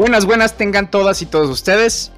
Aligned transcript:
Buenas, 0.00 0.24
buenas 0.24 0.56
tengan 0.56 0.90
todas 0.90 1.20
y 1.20 1.26
todos 1.26 1.50
ustedes. 1.50 2.10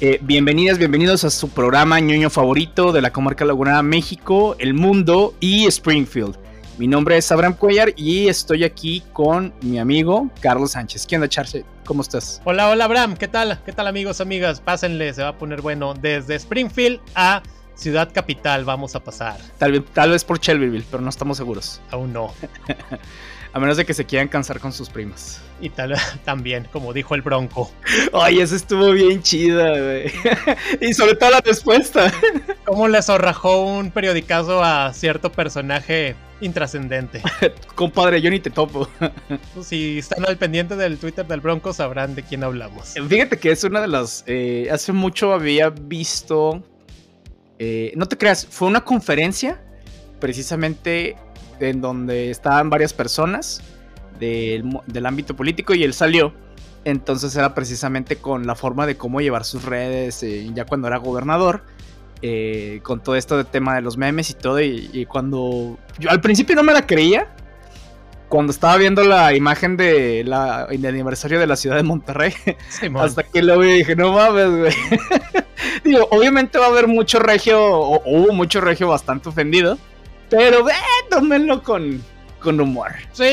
Eh, 0.00 0.18
bienvenidas, 0.20 0.78
bienvenidos 0.78 1.22
a 1.22 1.30
su 1.30 1.48
programa 1.48 2.00
ñoño 2.00 2.28
favorito 2.28 2.90
de 2.90 3.02
la 3.02 3.12
comarca 3.12 3.44
Lagunera, 3.44 3.84
México, 3.84 4.56
el 4.58 4.74
mundo 4.74 5.36
y 5.38 5.64
Springfield. 5.68 6.36
Mi 6.76 6.88
nombre 6.88 7.16
es 7.16 7.30
Abraham 7.30 7.54
Cuellar 7.54 7.92
y 7.94 8.26
estoy 8.26 8.64
aquí 8.64 9.04
con 9.12 9.54
mi 9.60 9.78
amigo 9.78 10.28
Carlos 10.40 10.72
Sánchez. 10.72 11.06
¿Qué 11.06 11.14
onda, 11.14 11.28
Charce? 11.28 11.64
¿Cómo 11.84 12.02
estás? 12.02 12.42
Hola, 12.44 12.68
hola, 12.68 12.86
Abraham. 12.86 13.16
¿Qué 13.16 13.28
tal? 13.28 13.60
¿Qué 13.64 13.72
tal, 13.72 13.86
amigos, 13.86 14.20
amigas? 14.20 14.60
Pásenle, 14.60 15.14
se 15.14 15.22
va 15.22 15.28
a 15.28 15.38
poner 15.38 15.60
bueno. 15.60 15.94
Desde 15.94 16.34
Springfield 16.34 16.98
a 17.14 17.44
Ciudad 17.76 18.10
Capital 18.12 18.64
vamos 18.64 18.96
a 18.96 19.04
pasar. 19.04 19.38
Tal, 19.56 19.84
tal 19.84 20.10
vez 20.10 20.24
por 20.24 20.40
Shelbyville, 20.40 20.84
pero 20.90 21.00
no 21.00 21.10
estamos 21.10 21.36
seguros. 21.36 21.80
Aún 21.92 22.12
no. 22.12 22.34
A 23.52 23.58
menos 23.58 23.76
de 23.76 23.84
que 23.84 23.94
se 23.94 24.04
quieran 24.04 24.28
cansar 24.28 24.60
con 24.60 24.72
sus 24.72 24.88
primas. 24.88 25.40
Y 25.60 25.70
tal 25.70 25.94
también, 26.24 26.68
como 26.72 26.92
dijo 26.92 27.14
el 27.14 27.22
Bronco. 27.22 27.70
Ay, 28.12 28.40
eso 28.40 28.54
estuvo 28.56 28.92
bien 28.92 29.22
chida, 29.22 29.70
güey. 29.70 30.10
y 30.80 30.94
sobre 30.94 31.14
todo 31.16 31.30
la 31.30 31.40
respuesta. 31.40 32.12
¿Cómo 32.64 32.88
le 32.88 33.02
zorrajó 33.02 33.64
un 33.64 33.90
periodicazo 33.90 34.62
a 34.62 34.92
cierto 34.92 35.32
personaje 35.32 36.14
intrascendente? 36.40 37.20
Compadre, 37.74 38.22
yo 38.22 38.30
ni 38.30 38.38
te 38.38 38.50
topo. 38.50 38.88
Si 39.62 39.98
están 39.98 40.24
al 40.26 40.36
pendiente 40.36 40.76
del 40.76 40.98
Twitter 40.98 41.26
del 41.26 41.40
Bronco, 41.40 41.72
sabrán 41.72 42.14
de 42.14 42.22
quién 42.22 42.44
hablamos. 42.44 42.94
Fíjate 43.08 43.36
que 43.38 43.50
es 43.50 43.64
una 43.64 43.80
de 43.80 43.88
las. 43.88 44.24
Eh, 44.26 44.68
hace 44.70 44.92
mucho 44.92 45.32
había 45.32 45.70
visto. 45.70 46.62
Eh, 47.58 47.92
no 47.96 48.06
te 48.06 48.16
creas, 48.16 48.46
fue 48.46 48.68
una 48.68 48.82
conferencia 48.82 49.60
precisamente 50.20 51.16
en 51.60 51.80
donde 51.80 52.30
estaban 52.30 52.70
varias 52.70 52.92
personas 52.92 53.62
del, 54.20 55.06
ámbito 55.06 55.34
político 55.34 55.74
y 55.74 55.84
él 55.84 55.94
salió. 55.94 56.32
Entonces 56.84 57.34
era 57.36 57.54
precisamente 57.54 58.16
con 58.16 58.46
la 58.46 58.54
forma 58.54 58.86
de 58.86 58.96
cómo 58.96 59.20
llevar 59.20 59.44
sus 59.44 59.64
redes, 59.64 60.22
eh, 60.22 60.50
ya 60.54 60.64
cuando 60.64 60.88
era 60.88 60.96
gobernador, 60.96 61.62
eh, 62.22 62.80
con 62.82 63.02
todo 63.02 63.16
esto 63.16 63.36
de 63.36 63.44
tema 63.44 63.74
de 63.74 63.82
los 63.82 63.96
memes 63.96 64.30
y 64.30 64.34
todo. 64.34 64.60
Y, 64.60 65.06
cuando 65.06 65.78
yo 65.98 66.10
al 66.10 66.20
principio 66.20 66.56
no 66.56 66.62
me 66.62 66.72
la 66.72 66.86
creía, 66.86 67.28
cuando 68.28 68.52
estaba 68.52 68.76
viendo 68.76 69.02
la 69.04 69.34
imagen 69.34 69.76
de 69.76 70.22
la, 70.24 70.66
del 70.66 70.86
aniversario 70.86 71.38
de 71.38 71.46
la 71.46 71.56
ciudad 71.56 71.76
de 71.76 71.82
Monterrey, 71.82 72.32
hasta 72.94 73.24
que 73.24 73.42
lo 73.42 73.58
vi 73.58 73.72
dije, 73.72 73.96
no 73.96 74.12
mames, 74.12 74.50
güey. 74.50 74.74
Digo, 75.84 76.08
obviamente 76.10 76.58
va 76.58 76.66
a 76.66 76.68
haber 76.68 76.86
mucho 76.88 77.18
regio, 77.18 77.62
o 77.62 78.02
hubo 78.06 78.32
mucho 78.32 78.60
regio 78.62 78.88
bastante 78.88 79.28
ofendido. 79.28 79.78
Pero 80.30 80.62
ve, 80.64 80.72
tómenlo 81.10 81.62
con, 81.62 82.02
con 82.40 82.60
humor. 82.60 82.92
Sí, 83.12 83.24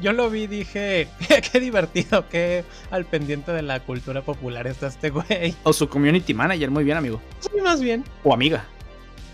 yo 0.00 0.12
lo 0.12 0.30
vi 0.30 0.46
dije, 0.46 1.08
qué 1.52 1.60
divertido, 1.60 2.28
que 2.28 2.64
al 2.90 3.04
pendiente 3.04 3.52
de 3.52 3.62
la 3.62 3.80
cultura 3.80 4.22
popular 4.22 4.66
está 4.66 4.86
este 4.86 5.10
güey. 5.10 5.54
O 5.64 5.72
su 5.72 5.88
community 5.88 6.32
manager, 6.34 6.70
muy 6.70 6.84
bien, 6.84 6.96
amigo. 6.96 7.20
Sí, 7.40 7.60
más 7.60 7.80
bien. 7.80 8.04
O 8.22 8.32
amiga. 8.32 8.64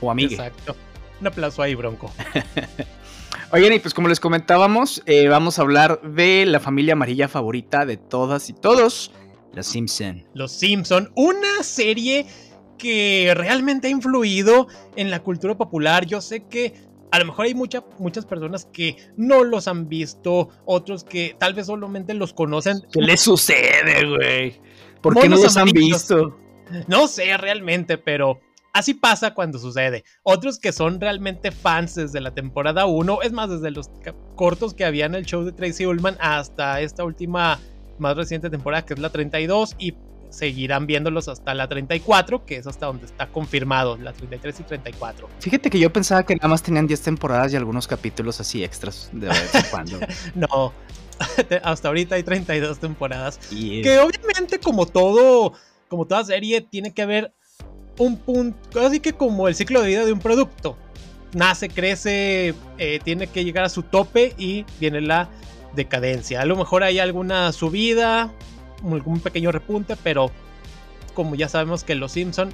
O 0.01 0.11
amiga. 0.11 0.47
Exacto. 0.47 0.75
Un 1.21 1.27
aplauso 1.27 1.63
ahí, 1.63 1.75
Bronco. 1.75 2.11
Oigan, 3.53 3.73
y 3.73 3.79
pues 3.79 3.95
como 3.95 4.09
les 4.09 4.19
comentábamos, 4.19 5.03
eh, 5.07 5.29
vamos 5.29 5.59
a 5.59 5.63
hablar 5.63 6.01
de 6.03 6.47
la 6.47 6.59
familia 6.59 6.95
amarilla 6.95 7.29
favorita 7.29 7.87
de 7.87 7.97
todas 7.97 8.49
y 8.49 8.53
todos, 8.53 9.13
Los 9.53 9.67
Simpson. 9.67 10.25
Los 10.35 10.53
Simpson, 10.53 11.13
una 11.15 11.63
serie 11.63 12.27
que 12.79 13.33
realmente 13.37 13.89
ha 13.89 13.91
influido 13.91 14.67
en 14.97 15.11
la 15.11 15.23
cultura 15.23 15.57
popular. 15.57 16.05
Yo 16.07 16.21
sé 16.21 16.45
que 16.45 16.75
a 17.15 17.19
lo 17.21 17.27
mejor 17.27 17.47
hay 17.47 17.55
muchas 17.55 18.27
personas 18.29 18.65
que 18.73 18.97
no 19.17 19.45
los 19.45 19.69
han 19.69 19.89
visto, 19.89 20.49
otros 20.65 21.05
que 21.05 21.37
tal 21.39 21.55
vez 21.55 21.67
solamente 21.67 22.13
los 22.13 22.35
conocen. 22.35 22.83
¿Qué 22.93 23.01
les 23.01 23.21
sucede, 23.21 24.05
güey? 24.05 24.61
¿Por 25.01 25.15
qué 25.21 25.29
no 25.29 25.37
los 25.37 25.57
han 25.57 25.69
visto? 25.69 26.37
No 26.89 27.07
sé 27.07 27.37
realmente, 27.37 27.99
pero 27.99 28.41
así 28.73 28.95
pasa 28.95 29.33
cuando 29.33 29.61
sucede. 29.61 30.03
Otros 30.25 30.59
que 30.59 30.73
son 30.73 31.01
realmente 31.01 31.53
fans 31.53 31.95
desde 31.95 32.21
la 32.21 32.35
temporada 32.35 32.87
1, 32.87 33.23
es 33.23 33.31
más, 33.31 33.49
desde 33.49 33.71
los 33.71 33.93
cortos 34.35 34.75
que 34.75 34.85
había 34.85 35.07
en 35.07 35.15
el 35.15 35.25
show 35.25 35.45
de 35.45 35.53
Tracy 35.53 35.87
Ullman 35.87 36.17
hasta 36.19 36.81
esta 36.81 37.05
última 37.05 37.61
más 37.97 38.17
reciente 38.17 38.51
temporada, 38.51 38.85
que 38.85 38.95
es 38.95 38.99
la 38.99 39.11
32, 39.11 39.77
y 39.79 39.95
seguirán 40.35 40.87
viéndolos 40.87 41.29
hasta 41.29 41.55
la 41.55 41.69
34, 41.69 42.45
que 42.45 42.57
es 42.57 42.67
hasta 42.67 42.87
donde 42.87 43.07
está 43.07 43.29
confirmado, 43.29 43.97
la 43.97 44.13
33 44.13 44.61
y 44.61 44.63
34. 44.65 45.29
Fíjate 45.41 45.71
que 45.71 45.79
yo 45.79 45.93
pensaba 45.93 46.25
que 46.25 46.35
nada 46.37 46.49
más 46.49 46.63
tenían 46.63 46.87
10 46.87 47.01
temporadas 47.01 47.53
y 47.53 47.57
algunos 47.57 47.87
capítulos 47.87 48.41
así 48.41 48.65
extras 48.65 49.11
de 49.13 49.29
vez 49.29 49.55
en 49.55 49.65
cuando. 49.71 49.99
no, 50.35 50.73
hasta 51.63 51.89
ahorita 51.89 52.17
hay 52.17 52.23
32 52.23 52.79
temporadas. 52.79 53.39
Que 53.49 53.99
obviamente 53.99 54.59
como 54.59 54.87
todo, 54.87 55.53
como 55.89 56.07
toda 56.07 56.25
serie, 56.25 56.61
tiene 56.61 56.93
que 56.93 57.03
haber 57.03 57.33
un 57.99 58.17
punto, 58.17 58.81
así 58.81 59.01
que 59.01 59.13
como 59.13 59.49
el 59.49 59.55
ciclo 59.55 59.81
de 59.83 59.89
vida 59.89 60.05
de 60.05 60.13
un 60.13 60.21
producto. 60.21 60.77
Nace, 61.33 61.69
crece, 61.69 62.55
eh, 62.79 63.01
tiene 63.03 63.27
que 63.27 63.45
llegar 63.45 63.65
a 63.65 63.69
su 63.69 63.83
tope 63.83 64.35
y 64.39 64.65
viene 64.79 65.01
la 65.01 65.29
decadencia. 65.75 66.41
A 66.41 66.45
lo 66.45 66.55
mejor 66.55 66.85
hay 66.85 67.01
alguna 67.01 67.51
subida, 67.53 68.33
algún 68.83 69.21
pequeño 69.21 69.53
repunte, 69.53 69.97
pero 69.97 70.31
como 71.15 71.35
ya 71.35 71.49
sabemos 71.49 71.85
que 71.85 71.95
los 71.95 72.13
Simpson, 72.13 72.51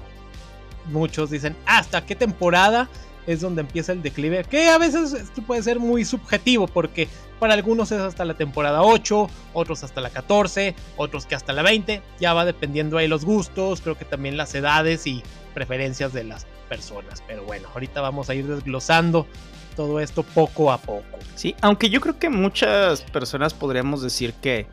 muchos 0.90 1.30
dicen, 1.30 1.56
¿hasta 1.66 2.04
qué 2.04 2.14
temporada 2.14 2.88
es 3.26 3.40
donde 3.40 3.62
empieza 3.62 3.92
el 3.92 4.02
declive? 4.02 4.44
Que 4.44 4.68
a 4.68 4.78
veces 4.78 5.12
esto 5.12 5.42
puede 5.42 5.62
ser 5.62 5.80
muy 5.80 6.04
subjetivo, 6.04 6.66
porque 6.66 7.08
para 7.38 7.54
algunos 7.54 7.90
es 7.90 8.00
hasta 8.00 8.24
la 8.24 8.34
temporada 8.34 8.82
8, 8.82 9.28
otros 9.54 9.82
hasta 9.82 10.00
la 10.00 10.10
14, 10.10 10.74
otros 10.96 11.26
que 11.26 11.34
hasta 11.34 11.52
la 11.52 11.62
20, 11.62 12.02
ya 12.20 12.34
va 12.34 12.44
dependiendo 12.44 12.98
ahí 12.98 13.08
los 13.08 13.24
gustos, 13.24 13.80
creo 13.80 13.96
que 13.96 14.04
también 14.04 14.36
las 14.36 14.54
edades 14.54 15.06
y 15.06 15.22
preferencias 15.54 16.12
de 16.12 16.24
las 16.24 16.46
personas. 16.68 17.22
Pero 17.26 17.44
bueno, 17.44 17.68
ahorita 17.72 18.00
vamos 18.00 18.30
a 18.30 18.34
ir 18.34 18.46
desglosando 18.46 19.26
todo 19.74 20.00
esto 20.00 20.22
poco 20.22 20.70
a 20.70 20.78
poco. 20.78 21.18
Sí, 21.34 21.54
aunque 21.62 21.88
yo 21.88 22.00
creo 22.00 22.18
que 22.18 22.28
muchas 22.28 23.02
personas 23.02 23.54
podríamos 23.54 24.02
decir 24.02 24.34
que 24.34 24.66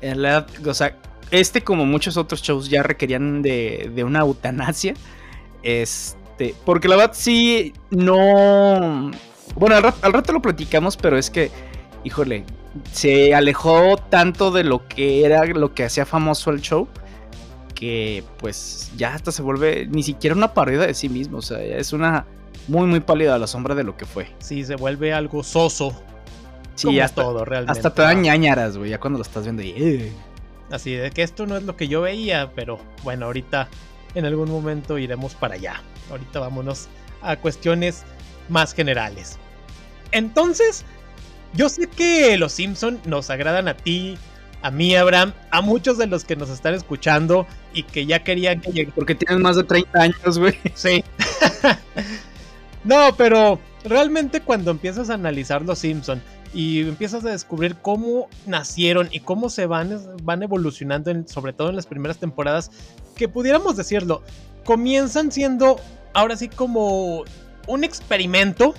en 0.00 0.22
realidad, 0.22 0.46
o 0.66 0.74
sea, 0.74 0.96
este 1.30 1.62
como 1.62 1.86
muchos 1.86 2.16
otros 2.16 2.42
shows 2.42 2.68
ya 2.68 2.82
requerían 2.82 3.42
de, 3.42 3.90
de 3.94 4.04
una 4.04 4.20
eutanasia. 4.20 4.94
Este, 5.62 6.54
porque 6.64 6.88
la 6.88 6.96
verdad 6.96 7.14
sí, 7.14 7.72
no... 7.90 9.10
Bueno, 9.56 9.76
al 9.76 10.12
rato, 10.12 10.32
lo 10.32 10.40
platicamos, 10.40 10.96
pero 10.96 11.18
es 11.18 11.28
que, 11.28 11.50
híjole, 12.04 12.44
se 12.92 13.34
alejó 13.34 13.96
tanto 13.96 14.50
de 14.50 14.64
lo 14.64 14.86
que 14.86 15.24
era 15.24 15.44
lo 15.44 15.74
que 15.74 15.84
hacía 15.84 16.06
famoso 16.06 16.50
el 16.50 16.60
show 16.60 16.88
que 17.74 18.22
pues 18.36 18.92
ya 18.96 19.14
hasta 19.14 19.32
se 19.32 19.40
vuelve 19.40 19.88
ni 19.90 20.02
siquiera 20.02 20.36
una 20.36 20.52
parodia 20.52 20.86
de 20.86 20.92
sí 20.92 21.08
mismo, 21.08 21.38
o 21.38 21.42
sea, 21.42 21.62
es 21.62 21.94
una 21.94 22.26
muy 22.68 22.86
muy 22.86 23.00
pálida 23.00 23.38
la 23.38 23.46
sombra 23.46 23.74
de 23.74 23.84
lo 23.84 23.96
que 23.96 24.04
fue. 24.04 24.28
Sí, 24.38 24.64
se 24.64 24.76
vuelve 24.76 25.14
algo 25.14 25.42
soso 25.42 25.98
Sí, 26.80 27.00
hasta, 27.00 27.22
todo, 27.22 27.44
realmente. 27.44 27.72
Hasta 27.72 27.92
te 27.92 28.02
dan 28.02 28.22
ñañaras, 28.22 28.78
güey, 28.78 28.90
ya 28.90 28.98
cuando 28.98 29.18
lo 29.18 29.22
estás 29.22 29.44
viendo 29.44 29.62
y... 29.62 30.12
Así 30.70 30.92
de 30.94 31.10
que 31.10 31.22
esto 31.22 31.46
no 31.46 31.56
es 31.56 31.64
lo 31.64 31.76
que 31.76 31.88
yo 31.88 32.00
veía, 32.00 32.52
pero 32.54 32.78
bueno, 33.02 33.26
ahorita 33.26 33.68
en 34.14 34.24
algún 34.24 34.50
momento 34.50 34.98
iremos 34.98 35.34
para 35.34 35.54
allá. 35.54 35.82
Ahorita 36.10 36.38
vámonos 36.38 36.88
a 37.22 37.36
cuestiones 37.36 38.04
más 38.48 38.72
generales. 38.72 39.36
Entonces, 40.12 40.84
yo 41.54 41.68
sé 41.68 41.88
que 41.88 42.36
los 42.36 42.52
Simpson 42.52 43.00
nos 43.04 43.30
agradan 43.30 43.68
a 43.68 43.76
ti, 43.76 44.16
a 44.62 44.70
mí, 44.70 44.94
Abraham, 44.94 45.32
a 45.50 45.60
muchos 45.60 45.98
de 45.98 46.06
los 46.06 46.24
que 46.24 46.36
nos 46.36 46.50
están 46.50 46.74
escuchando 46.74 47.46
y 47.72 47.82
que 47.82 48.06
ya 48.06 48.22
querían 48.22 48.60
que 48.60 48.70
llegue. 48.70 48.92
Porque 48.94 49.14
tienen 49.14 49.42
más 49.42 49.56
de 49.56 49.64
30 49.64 50.00
años, 50.00 50.38
güey. 50.38 50.56
Sí. 50.74 51.02
no, 52.84 53.14
pero 53.16 53.58
realmente 53.84 54.40
cuando 54.40 54.70
empiezas 54.70 55.10
a 55.10 55.14
analizar 55.14 55.62
los 55.62 55.78
Simpson 55.78 56.22
y 56.52 56.80
empiezas 56.80 57.24
a 57.24 57.30
descubrir 57.30 57.76
cómo 57.76 58.28
nacieron 58.46 59.08
y 59.12 59.20
cómo 59.20 59.50
se 59.50 59.66
van, 59.66 60.00
van 60.24 60.42
evolucionando, 60.42 61.12
sobre 61.26 61.52
todo 61.52 61.70
en 61.70 61.76
las 61.76 61.86
primeras 61.86 62.18
temporadas, 62.18 62.70
que 63.14 63.28
pudiéramos 63.28 63.76
decirlo, 63.76 64.22
comienzan 64.64 65.30
siendo 65.30 65.78
ahora 66.12 66.36
sí 66.36 66.48
como 66.48 67.24
un 67.66 67.84
experimento 67.84 68.74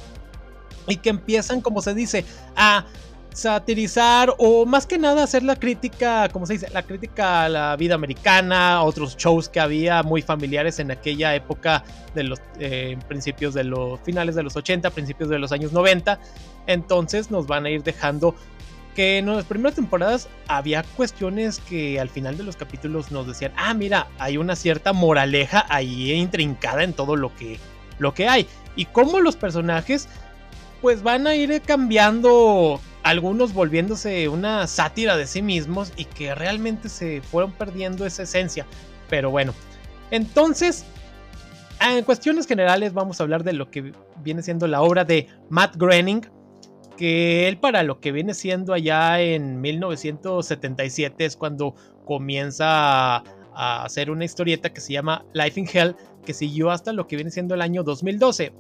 y 0.88 0.98
que 0.98 1.10
empiezan, 1.10 1.62
como 1.62 1.82
se 1.82 1.94
dice, 1.94 2.26
a 2.56 2.86
satirizar 3.34 4.34
o 4.38 4.66
más 4.66 4.86
que 4.86 4.98
nada 4.98 5.24
hacer 5.24 5.44
la 5.44 5.56
crítica, 5.56 6.28
como 6.30 6.46
se 6.46 6.54
dice, 6.54 6.70
la 6.72 6.84
crítica 6.84 7.46
a 7.46 7.50
la 7.50 7.76
vida 7.76 7.96
americana, 7.96 8.84
otros 8.84 9.16
shows 9.16 9.48
que 9.48 9.60
había 9.60 10.04
muy 10.04 10.22
familiares 10.22 10.80
en 10.80 10.92
aquella 10.92 11.34
época 11.34 11.84
de 12.14 12.24
los 12.24 12.42
eh, 12.60 12.98
principios 13.08 13.54
de 13.54 13.64
los 13.64 14.00
finales 14.02 14.36
de 14.36 14.44
los 14.44 14.56
80, 14.56 14.90
principios 14.92 15.30
de 15.30 15.40
los 15.40 15.52
años 15.52 15.72
90. 15.72 16.20
Entonces 16.68 17.32
nos 17.32 17.48
van 17.48 17.66
a 17.66 17.70
ir 17.70 17.84
dejando 17.84 18.36
que 18.96 19.20
en 19.20 19.28
las 19.28 19.46
primeras 19.46 19.76
temporadas 19.76 20.28
había 20.48 20.84
cuestiones 20.84 21.60
que 21.60 22.00
al 22.00 22.10
final 22.10 22.38
de 22.38 22.44
los 22.44 22.58
capítulos 22.58 23.12
nos 23.12 23.28
decían, 23.28 23.54
ah, 23.56 23.74
mira, 23.74 24.08
hay 24.20 24.38
una 24.38 24.58
cierta 24.58 24.92
moraleja 24.92 25.66
ahí 25.70 26.12
intrincada 26.12 26.84
en 26.84 26.92
todo 26.92 27.16
lo 27.16 27.34
que, 27.36 27.58
lo 28.00 28.14
que 28.14 28.28
hay. 28.28 28.48
Y 28.76 28.86
cómo 28.86 29.22
los 29.22 29.38
personajes 29.38 30.10
pues 30.82 31.04
van 31.04 31.28
a 31.28 31.36
ir 31.36 31.62
cambiando 31.62 32.82
algunos 33.04 33.54
volviéndose 33.54 34.28
una 34.28 34.68
sátira 34.68 35.16
de 35.18 35.28
sí 35.28 35.42
mismos 35.42 35.94
y 35.96 36.06
que 36.06 36.36
realmente 36.36 36.90
se 36.90 37.22
fueron 37.22 37.52
perdiendo 37.52 38.06
esa 38.06 38.24
esencia. 38.24 38.66
Pero 39.10 39.30
bueno, 39.30 39.54
entonces, 40.10 40.86
en 41.80 42.04
cuestiones 42.04 42.48
generales 42.48 42.94
vamos 42.94 43.20
a 43.20 43.24
hablar 43.24 43.44
de 43.44 43.54
lo 43.54 43.70
que 43.70 43.94
viene 44.24 44.42
siendo 44.42 44.68
la 44.68 44.82
obra 44.82 45.06
de 45.06 45.28
Matt 45.50 45.76
Groening, 45.78 46.22
que 46.98 47.48
él 47.48 47.58
para 47.58 47.84
lo 47.84 48.00
que 48.00 48.12
viene 48.12 48.34
siendo 48.34 48.74
allá 48.74 49.20
en 49.22 49.62
1977 49.62 51.26
es 51.26 51.36
cuando 51.36 51.76
comienza 52.06 53.18
a, 53.18 53.24
hacer 53.54 54.10
una 54.10 54.26
historieta 54.26 54.72
que 54.72 54.82
se 54.82 54.94
llama 54.94 55.26
Life 55.34 55.60
in 55.60 55.68
Hell, 55.72 55.96
que 56.26 56.34
siguió 56.34 56.72
hasta 56.72 56.94
lo 56.94 57.08
que 57.08 57.16
viene 57.16 57.32
siendo 57.32 57.56
el 57.56 57.62
año 57.62 57.84
2012 57.84 58.54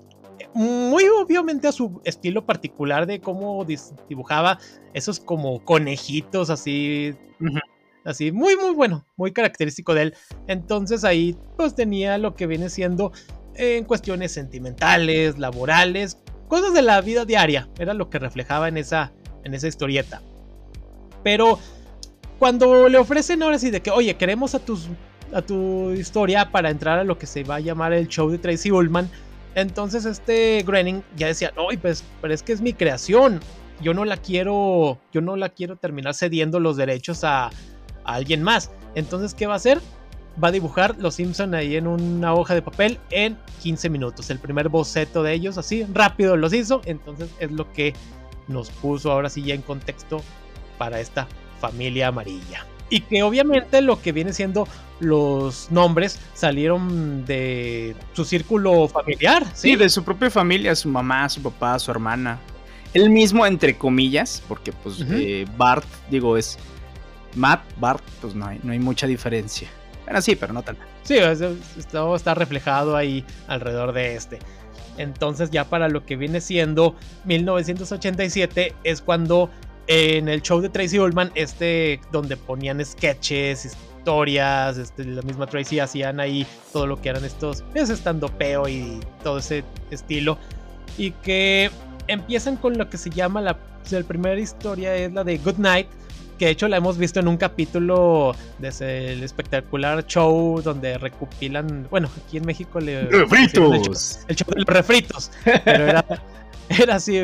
muy 0.54 1.06
obviamente 1.08 1.68
a 1.68 1.72
su 1.72 2.02
estilo 2.04 2.46
particular 2.46 3.06
de 3.06 3.20
cómo 3.20 3.66
dibujaba 4.10 4.60
esos 4.94 5.20
como 5.20 5.64
conejitos 5.64 6.50
así. 6.50 7.16
Así, 8.04 8.32
muy, 8.32 8.56
muy 8.56 8.74
bueno, 8.74 9.06
muy 9.16 9.32
característico 9.32 9.94
de 9.94 10.02
él. 10.04 10.14
Entonces 10.48 11.04
ahí 11.04 11.38
pues 11.56 11.76
tenía 11.76 12.18
lo 12.18 12.36
que 12.36 12.48
viene 12.48 12.70
siendo 12.70 13.12
en 13.56 13.86
cuestiones 13.86 14.32
sentimentales, 14.32 15.38
laborales, 15.38 16.18
cosas 16.48 16.74
de 16.74 16.82
la 16.82 17.00
vida 17.02 17.26
diaria. 17.26 17.70
Era 17.78 17.94
lo 17.94 18.10
que 18.10 18.18
reflejaba 18.18 18.68
en 18.68 18.78
esa, 18.78 19.14
en 19.44 19.54
esa 19.54 19.68
historieta. 19.68 20.22
Pero 21.24 21.60
cuando 22.40 22.90
le 22.90 22.98
ofrecen 22.98 23.44
ahora 23.44 23.60
sí 23.60 23.70
de 23.70 23.82
que, 23.82 23.92
oye, 23.92 24.16
queremos 24.18 24.56
a, 24.56 24.60
tus, 24.60 24.88
a 25.32 25.44
tu 25.44 25.92
historia 25.92 26.52
para 26.52 26.72
entrar 26.72 26.98
a 26.98 27.04
lo 27.04 27.20
que 27.20 27.28
se 27.28 27.44
va 27.44 27.56
a 27.56 27.60
llamar 27.60 27.94
el 27.94 28.08
show 28.08 28.30
de 28.32 28.40
Tracy 28.40 28.72
Ullman, 28.72 29.10
entonces 29.56 30.06
este 30.06 30.63
Groening 30.65 31.03
ya 31.15 31.27
decía, 31.27 31.51
no, 31.56 31.68
pues, 31.81 32.03
pero 32.21 32.33
es 32.33 32.44
que 32.44 32.53
es 32.53 32.62
mi 32.62 32.74
creación. 32.74 33.39
Yo 33.81 33.94
no 33.94 34.06
la 34.06 34.18
quiero, 34.18 35.00
yo 35.12 35.21
no 35.21 35.36
la 35.36 35.50
quiero 35.50 35.75
terminar 35.75 36.13
cediendo 36.13 36.59
los 36.59 36.77
derechos 36.77 37.24
a, 37.24 37.50
alguien 38.03 38.42
más. 38.42 38.71
Entonces, 38.95 39.33
¿qué 39.33 39.48
va 39.48 39.53
a 39.53 39.57
hacer? 39.57 39.80
Va 40.44 40.48
a 40.48 40.51
dibujar 40.51 40.95
los 40.98 41.15
Simpson 41.15 41.53
ahí 41.53 41.75
en 41.75 41.88
una 41.88 42.33
hoja 42.33 42.56
de 42.56 42.62
papel 42.62 43.00
en 43.09 43.38
15 43.62 43.89
minutos. 43.89 44.30
El 44.30 44.39
primer 44.39 44.69
boceto 44.69 45.24
de 45.24 45.33
ellos, 45.33 45.57
así 45.57 45.86
rápido 45.94 46.38
los 46.38 46.54
hizo. 46.54 46.81
Entonces 46.86 47.30
es 47.39 47.51
lo 47.51 47.71
que 47.74 47.94
nos 48.47 48.69
puso 48.69 49.12
ahora 49.12 49.30
sí 49.30 49.44
ya 49.44 49.54
en 49.54 49.62
contexto 49.62 50.21
para 50.77 51.00
esta 51.00 51.27
familia 51.59 52.07
amarilla. 52.07 52.65
Y 52.92 53.02
que 53.02 53.24
obviamente 53.24 53.82
lo 53.82 54.00
que 54.00 54.12
viene 54.12 54.34
siendo 54.34 54.68
los 55.00 55.72
nombres 55.72 56.20
salieron 56.36 57.26
de 57.26 57.96
su 58.14 58.24
círculo 58.24 58.88
familiar. 58.88 59.46
Sí, 59.56 59.76
de 59.76 59.90
su 59.90 60.04
propia 60.04 60.30
familia, 60.30 60.76
su 60.76 60.90
mamá, 60.90 61.28
su 61.30 61.42
papá, 61.42 61.80
su 61.80 61.90
hermana. 61.90 62.40
Él 62.94 63.10
mismo, 63.10 63.46
entre 63.46 63.78
comillas, 63.78 64.44
porque 64.48 64.72
pues 64.74 65.04
eh, 65.10 65.48
Bart, 65.58 65.88
digo, 66.10 66.38
es 66.38 66.60
Matt, 67.36 67.62
Bart, 67.80 68.04
pues 68.20 68.36
no 68.36 68.46
hay, 68.46 68.60
no 68.62 68.74
hay 68.74 68.80
mucha 68.80 69.08
diferencia. 69.08 69.70
Bueno, 70.04 70.22
sí, 70.22 70.36
pero 70.36 70.52
no 70.52 70.62
tan. 70.62 70.78
Sí, 71.04 71.16
todo 71.92 72.16
está 72.16 72.34
reflejado 72.34 72.98
ahí 72.98 73.24
alrededor 73.48 73.94
de 73.94 74.16
este. 74.16 74.40
Entonces 74.98 75.50
ya 75.50 75.66
para 75.66 75.88
lo 75.88 76.06
que 76.06 76.18
viene 76.18 76.42
siendo 76.42 76.96
1987 77.24 78.76
es 78.84 79.02
cuando 79.02 79.50
en 79.88 80.30
el 80.30 80.42
show 80.42 80.62
de 80.62 80.69
Tracy 80.69 81.00
Ullman, 81.00 81.31
este, 81.36 82.00
donde 82.12 82.38
ponían 82.38 82.83
sketches, 82.83 83.66
historias, 83.66 84.78
este, 84.78 85.06
la 85.06 85.22
misma 85.22 85.45
Tracy 85.45 85.80
hacían 85.80 86.19
ahí 86.19 86.45
todo 86.74 86.88
lo 86.88 87.00
que 87.01 87.10
eran 87.10 87.24
estos, 87.24 87.63
es 87.75 87.89
estando 87.89 88.28
peo 88.30 88.68
y 88.68 89.00
todo 89.24 89.38
ese 89.38 89.63
estilo. 89.92 90.38
Y 90.98 91.12
que 91.12 91.69
empiezan 92.07 92.57
con 92.57 92.78
lo 92.78 92.89
que 92.89 92.98
se 92.98 93.10
llama 93.10 93.42
la, 93.42 93.57
la 93.89 94.04
primera 94.04 94.39
historia 94.39 94.95
es 94.95 95.13
la 95.13 95.24
de 95.24 95.38
Good 95.38 95.57
Night, 95.57 95.88
que 96.39 96.45
de 96.45 96.51
hecho 96.51 96.68
la 96.68 96.78
hemos 96.78 96.98
visto 96.98 97.19
en 97.19 97.28
un 97.28 97.38
capítulo 97.38 98.36
de 98.57 99.12
el 99.12 99.24
espectacular 99.24 100.04
show 100.07 100.60
donde 100.63 100.98
recopilan, 100.98 101.88
bueno, 101.92 102.10
aquí 102.25 102.38
en 102.38 102.45
México 102.45 102.80
le... 102.80 103.04
¡Refritos! 103.04 104.19
El, 104.28 104.36
show, 104.36 104.48
de 104.50 104.62
los 104.62 104.66
refritos, 104.66 105.31
pero 105.44 105.86
era, 105.86 106.06
era 106.69 106.95
así, 106.95 107.19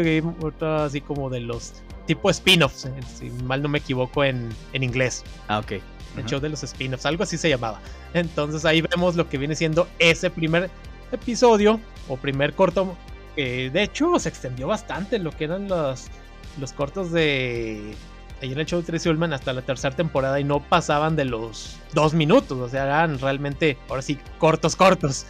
así 0.62 1.02
como 1.02 1.32
de 1.32 1.40
los 1.40 1.74
tipo 2.08 2.30
spin-offs, 2.32 2.86
eh, 2.86 2.94
si 3.20 3.30
mal 3.44 3.62
no 3.62 3.70
me 3.70 3.78
equivoco 3.78 4.24
en, 4.24 4.50
en 4.74 4.84
inglés. 4.84 5.24
Ah, 5.48 5.60
ok. 5.60 5.74
El 6.18 6.26
show 6.26 6.40
de 6.40 6.50
los 6.50 6.64
spin-offs, 6.64 7.06
algo 7.06 7.24
así 7.24 7.38
se 7.38 7.48
llamaba. 7.48 7.80
Entonces 8.16 8.66
ahí 8.66 8.82
vemos 8.82 9.16
lo 9.16 9.30
que 9.30 9.38
viene 9.38 9.56
siendo 9.56 9.88
ese 10.00 10.32
primer 10.32 10.72
episodio 11.12 11.80
o 12.08 12.18
primer 12.18 12.54
corto, 12.54 12.98
que 13.36 13.70
de 13.70 13.84
hecho 13.84 14.18
se 14.18 14.30
extendió 14.30 14.68
bastante 14.68 15.20
lo 15.20 15.30
que 15.30 15.44
eran 15.44 15.68
los, 15.68 16.08
los 16.60 16.74
cortos 16.74 17.12
de 17.12 17.94
ahí 18.42 18.52
en 18.52 18.60
el 18.60 18.66
show 18.66 18.80
de 18.80 18.86
Tracy 18.88 19.10
Ullman 19.10 19.34
hasta 19.34 19.54
la 19.54 19.62
tercera 19.62 19.96
temporada 19.96 20.40
y 20.40 20.44
no 20.44 20.60
pasaban 20.60 21.16
de 21.16 21.26
los 21.26 21.78
dos 21.94 22.14
minutos, 22.14 22.58
o 22.58 22.70
sea, 22.70 22.86
eran 22.86 23.20
realmente, 23.20 23.78
ahora 23.90 24.02
sí, 24.02 24.18
cortos, 24.40 24.76
cortos. 24.76 25.26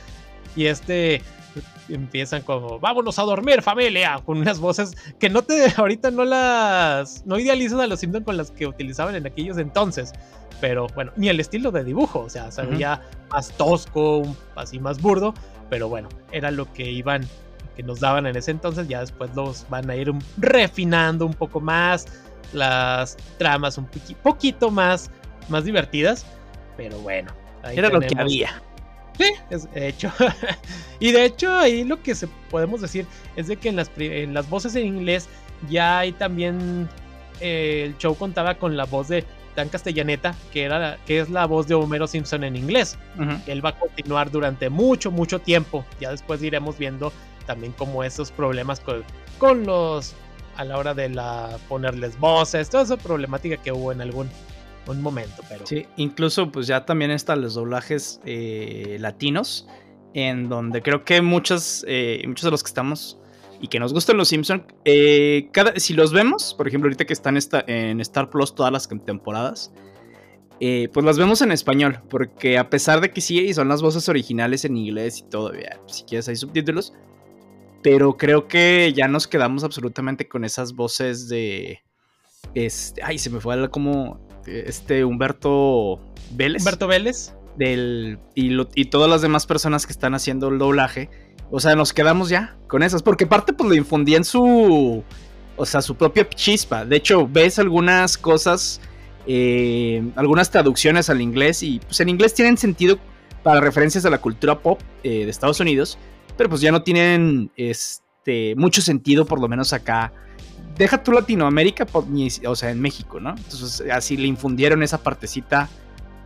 Y 0.55 0.65
este 0.65 1.21
empiezan 1.89 2.41
como, 2.41 2.79
vámonos 2.79 3.19
a 3.19 3.23
dormir 3.23 3.61
familia, 3.61 4.19
con 4.25 4.39
unas 4.39 4.59
voces 4.59 4.95
que 5.19 5.29
no 5.29 5.43
te, 5.43 5.73
ahorita 5.77 6.11
no 6.11 6.25
las, 6.25 7.25
no 7.25 7.39
idealizas 7.39 7.79
a 7.79 7.87
los 7.87 7.99
Simpsons 7.99 8.25
con 8.25 8.37
las 8.37 8.51
que 8.51 8.67
utilizaban 8.67 9.15
en 9.15 9.25
aquellos 9.25 9.57
entonces. 9.57 10.13
Pero 10.59 10.87
bueno, 10.95 11.11
ni 11.15 11.29
el 11.29 11.39
estilo 11.39 11.71
de 11.71 11.83
dibujo, 11.83 12.21
o 12.21 12.29
sea, 12.29 12.49
se 12.51 12.63
veía 12.63 13.03
más 13.29 13.51
tosco, 13.57 14.23
así 14.55 14.79
más 14.79 14.99
burdo, 14.99 15.35
pero 15.69 15.87
bueno, 15.87 16.09
era 16.31 16.49
lo 16.49 16.71
que 16.73 16.89
iban, 16.89 17.27
que 17.75 17.83
nos 17.83 17.99
daban 17.99 18.25
en 18.25 18.35
ese 18.35 18.51
entonces, 18.51 18.87
ya 18.87 19.01
después 19.01 19.29
los 19.35 19.69
van 19.69 19.87
a 19.89 19.95
ir 19.95 20.11
refinando 20.37 21.27
un 21.27 21.33
poco 21.35 21.61
más, 21.61 22.07
las 22.53 23.17
tramas 23.37 23.77
un 23.77 23.87
poquito 24.23 24.71
más, 24.71 25.11
más 25.47 25.63
divertidas, 25.63 26.25
pero 26.75 26.97
bueno. 26.99 27.31
Era 27.63 27.89
lo 27.89 27.99
que 27.99 28.15
había. 28.17 28.61
Sí, 29.17 29.31
es, 29.49 29.71
de 29.71 29.87
hecho. 29.87 30.11
y 30.99 31.11
de 31.11 31.25
hecho, 31.25 31.55
ahí 31.55 31.83
lo 31.83 32.01
que 32.01 32.15
se 32.15 32.27
podemos 32.49 32.81
decir 32.81 33.05
es 33.35 33.47
de 33.47 33.57
que 33.57 33.69
en 33.69 33.75
las, 33.75 33.91
en 33.97 34.33
las 34.33 34.49
voces 34.49 34.75
en 34.75 34.85
inglés 34.85 35.27
ya 35.69 35.99
hay 35.99 36.11
también. 36.11 36.87
Eh, 37.39 37.83
el 37.85 37.97
show 37.97 38.15
contaba 38.15 38.55
con 38.55 38.75
la 38.77 38.85
voz 38.85 39.09
de 39.09 39.23
Dan 39.55 39.69
Castellaneta, 39.69 40.35
que, 40.51 40.63
era, 40.63 40.97
que 41.05 41.19
es 41.19 41.29
la 41.29 41.45
voz 41.45 41.67
de 41.67 41.75
Homero 41.75 42.07
Simpson 42.07 42.43
en 42.43 42.55
inglés. 42.55 42.97
Él 43.47 43.63
va 43.63 43.69
a 43.69 43.79
continuar 43.79 44.31
durante 44.31 44.69
mucho, 44.69 45.11
mucho 45.11 45.39
tiempo. 45.39 45.85
Ya 45.99 46.11
después 46.11 46.41
iremos 46.43 46.77
viendo 46.77 47.11
también 47.45 47.73
como 47.73 48.03
esos 48.03 48.31
problemas 48.31 48.79
con, 48.79 49.03
con 49.37 49.65
los. 49.65 50.13
a 50.57 50.63
la 50.63 50.77
hora 50.77 50.93
de 50.93 51.09
la 51.09 51.57
ponerles 51.67 52.19
voces, 52.19 52.69
toda 52.69 52.83
esa 52.83 52.97
problemática 52.97 53.57
que 53.57 53.71
hubo 53.71 53.91
en 53.91 54.01
algún 54.01 54.29
un 54.95 55.01
momento, 55.01 55.43
pero. 55.49 55.65
Sí, 55.65 55.85
incluso 55.97 56.51
pues 56.51 56.67
ya 56.67 56.85
también 56.85 57.11
están 57.11 57.41
los 57.41 57.55
doblajes 57.55 58.19
eh, 58.25 58.97
latinos, 58.99 59.67
en 60.13 60.49
donde 60.49 60.81
creo 60.81 61.03
que 61.03 61.21
muchos, 61.21 61.85
eh, 61.87 62.23
muchos 62.27 62.45
de 62.45 62.51
los 62.51 62.63
que 62.63 62.67
estamos 62.67 63.19
y 63.59 63.67
que 63.67 63.79
nos 63.79 63.93
gustan 63.93 64.17
los 64.17 64.27
Simpsons, 64.27 64.63
eh, 64.85 65.49
cada, 65.51 65.79
si 65.79 65.93
los 65.93 66.13
vemos, 66.13 66.53
por 66.53 66.67
ejemplo, 66.67 66.87
ahorita 66.87 67.05
que 67.05 67.13
están 67.13 67.37
esta, 67.37 67.63
en 67.67 67.99
Star 68.01 68.29
Plus 68.29 68.53
todas 68.53 68.71
las 68.71 68.87
temporadas, 68.87 69.71
pues 70.59 71.05
las 71.05 71.17
vemos 71.17 71.41
en 71.41 71.51
español, 71.51 71.99
porque 72.09 72.57
a 72.57 72.69
pesar 72.69 73.01
de 73.01 73.11
que 73.11 73.21
sí 73.21 73.53
son 73.53 73.67
las 73.67 73.81
voces 73.81 74.09
originales 74.09 74.65
en 74.65 74.75
inglés 74.77 75.19
y 75.19 75.23
todavía, 75.23 75.79
si 75.87 76.03
quieres 76.03 76.27
hay 76.29 76.35
subtítulos, 76.35 76.93
pero 77.83 78.17
creo 78.17 78.47
que 78.47 78.91
ya 78.95 79.07
nos 79.07 79.27
quedamos 79.27 79.63
absolutamente 79.63 80.27
con 80.27 80.43
esas 80.43 80.73
voces 80.73 81.29
de... 81.29 81.79
Este, 82.53 83.01
ay, 83.03 83.17
se 83.17 83.29
me 83.29 83.39
fue 83.39 83.69
como 83.69 84.26
este 84.47 85.05
Humberto 85.05 85.99
Vélez. 86.31 86.61
Humberto 86.61 86.87
Vélez. 86.87 87.33
Del, 87.57 88.19
y, 88.35 88.55
y 88.75 88.85
todas 88.85 89.09
las 89.09 89.21
demás 89.21 89.47
personas 89.47 89.85
que 89.85 89.91
están 89.91 90.13
haciendo 90.13 90.49
el 90.49 90.59
doblaje. 90.59 91.09
O 91.49 91.59
sea, 91.59 91.75
nos 91.75 91.93
quedamos 91.93 92.29
ya 92.29 92.55
con 92.67 92.83
esas. 92.83 93.03
Porque 93.03 93.25
aparte, 93.25 93.53
pues 93.53 93.69
le 93.69 93.77
infundían 93.77 94.23
su. 94.23 95.03
O 95.55 95.65
sea, 95.65 95.81
su 95.81 95.95
propia 95.95 96.29
chispa. 96.29 96.85
De 96.85 96.95
hecho, 96.95 97.27
ves 97.27 97.59
algunas 97.59 98.17
cosas. 98.17 98.79
Eh, 99.25 100.03
algunas 100.15 100.51
traducciones 100.51 101.09
al 101.09 101.21
inglés. 101.21 101.63
Y 101.63 101.79
pues 101.79 101.99
en 101.99 102.09
inglés 102.09 102.33
tienen 102.33 102.57
sentido 102.57 102.99
para 103.43 103.59
referencias 103.59 104.05
a 104.05 104.09
la 104.09 104.19
cultura 104.19 104.59
pop 104.59 104.79
eh, 105.03 105.25
de 105.25 105.29
Estados 105.29 105.59
Unidos. 105.59 105.97
Pero 106.37 106.49
pues 106.49 106.61
ya 106.61 106.71
no 106.71 106.83
tienen 106.83 107.51
este, 107.55 108.53
mucho 108.55 108.81
sentido, 108.81 109.25
por 109.25 109.41
lo 109.41 109.47
menos 109.47 109.73
acá 109.73 110.13
deja 110.77 111.03
tu 111.03 111.11
Latinoamérica, 111.11 111.87
o 112.45 112.55
sea, 112.55 112.71
en 112.71 112.79
México, 112.79 113.19
¿no? 113.19 113.31
Entonces, 113.31 113.83
así 113.91 114.17
le 114.17 114.27
infundieron 114.27 114.83
esa 114.83 115.01
partecita 115.01 115.69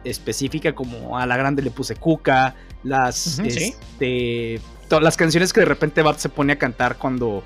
específica, 0.04 0.74
como 0.74 1.18
a 1.18 1.26
la 1.26 1.38
grande 1.38 1.62
le 1.62 1.72
puse 1.72 1.96
Cuca, 1.96 2.56
las, 2.84 3.40
este, 3.40 4.60
todas 4.88 5.04
las 5.04 5.16
canciones 5.16 5.54
que 5.54 5.60
de 5.60 5.68
repente 5.68 6.02
Bart 6.02 6.20
se 6.20 6.30
pone 6.30 6.54
a 6.54 6.60
cantar 6.60 6.98
cuando 6.98 7.44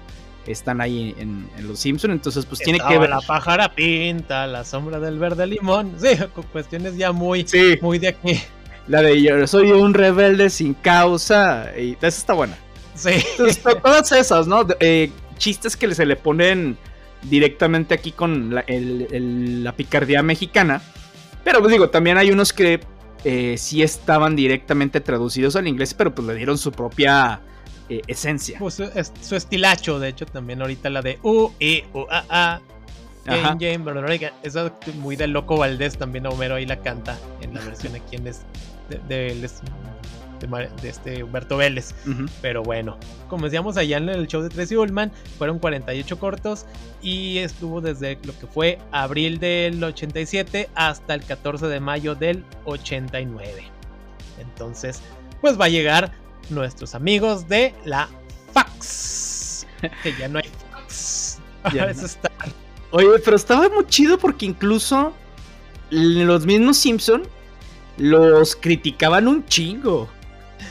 están 0.47 0.79
ahí 0.79 1.15
en, 1.17 1.49
Los 1.67 1.79
Simpsons, 1.79 2.13
entonces 2.13 2.45
pues 2.45 2.61
tiene 2.61 2.79
que 2.79 2.97
ver... 2.97 3.09
La 3.09 3.21
pájara 3.21 3.73
pinta, 3.73 4.47
la 4.47 4.63
sombra 4.63 4.99
del 4.99 5.19
verde 5.19 5.47
limón, 5.47 5.95
sí, 5.99 6.17
cuestiones 6.51 6.97
ya 6.97 7.11
muy, 7.11 7.45
muy 7.81 7.99
de 7.99 8.09
aquí. 8.09 8.39
La 8.87 9.01
de 9.01 9.21
yo 9.21 9.47
soy 9.47 9.71
un 9.71 9.93
rebelde 9.93 10.49
sin 10.49 10.75
causa, 10.75 11.71
y 11.77 11.93
esa 11.93 12.07
está 12.07 12.33
buena. 12.33 12.57
Sí. 12.93 13.11
todas 13.81 14.11
esas, 14.11 14.47
¿no? 14.47 14.65
Eh, 14.79 15.11
chistes 15.37 15.75
que 15.75 15.93
se 15.93 16.05
le 16.05 16.15
ponen 16.15 16.77
directamente 17.29 17.93
aquí 17.93 18.11
con 18.11 18.53
la, 18.53 19.73
picardía 19.73 20.23
mexicana. 20.23 20.81
Pero 21.43 21.59
pues 21.59 21.71
digo, 21.71 21.89
también 21.89 22.17
hay 22.17 22.31
unos 22.31 22.53
que 22.53 22.79
eh, 23.23 23.55
sí 23.57 23.83
estaban 23.83 24.35
directamente 24.35 25.01
traducidos 25.01 25.55
al 25.55 25.67
inglés, 25.67 25.93
pero 25.93 26.13
pues 26.13 26.27
le 26.27 26.35
dieron 26.35 26.57
su 26.57 26.71
propia 26.71 27.41
eh, 27.89 28.01
esencia. 28.07 28.59
Pues 28.59 28.81
su, 29.21 29.35
estilacho, 29.35 29.99
de 29.99 30.09
hecho, 30.09 30.25
también 30.25 30.61
ahorita 30.61 30.89
la 30.89 31.01
de 31.01 31.19
U, 31.23 31.51
I, 31.59 31.83
U, 31.93 32.05
A, 32.09 32.25
A. 32.29 32.61
Jane, 33.25 33.57
Jane, 33.59 34.31
Eso 34.43 34.71
muy 34.99 35.15
de 35.15 35.27
Loco 35.27 35.57
Valdés 35.57 35.97
también 35.97 36.27
Homero 36.27 36.55
ahí 36.55 36.65
la 36.67 36.79
canta 36.81 37.17
en 37.41 37.55
la 37.55 37.61
versión 37.65 37.95
aquí 37.95 38.17
en 38.17 38.27
es 38.27 38.41
de, 38.89 38.99
de, 39.07 39.49
este 40.83 41.23
Humberto 41.23 41.57
Vélez. 41.57 41.93
Pero 42.41 42.63
bueno, 42.63 42.97
como 43.29 43.45
decíamos 43.45 43.77
allá 43.77 43.97
en 43.97 44.09
el 44.09 44.27
show 44.27 44.41
de 44.41 44.49
Tracy 44.49 44.75
Ullman, 44.75 45.11
fueron 45.37 45.59
48 45.59 46.19
cortos 46.19 46.65
y 47.01 47.39
estuvo 47.39 47.81
desde 47.81 48.19
lo 48.23 48.37
que 48.37 48.47
fue 48.47 48.79
abril 48.91 49.39
del 49.39 49.83
87 49.83 50.69
hasta 50.75 51.13
el 51.13 51.23
14 51.23 51.67
de 51.67 51.79
mayo 51.79 52.15
del 52.15 52.43
89. 52.65 53.63
Entonces, 54.39 55.01
pues 55.41 55.59
va 55.59 55.65
a 55.65 55.69
llegar 55.69 56.11
nuestros 56.49 56.95
amigos 56.95 57.47
de 57.47 57.73
la 57.85 58.09
Fax. 58.53 59.67
Que 60.03 60.15
ya 60.17 60.27
no 60.27 60.39
hay 60.39 60.49
fax. 60.71 61.39
Ahora 61.63 61.91
está. 61.91 62.31
Oye, 62.91 63.07
pero 63.23 63.35
estaba 63.35 63.67
muy 63.69 63.85
chido 63.87 64.17
porque 64.17 64.45
incluso 64.45 65.13
los 65.89 66.45
mismos 66.45 66.77
Simpson 66.77 67.23
los 67.97 68.55
criticaban 68.55 69.27
un 69.27 69.45
chingo. 69.45 70.09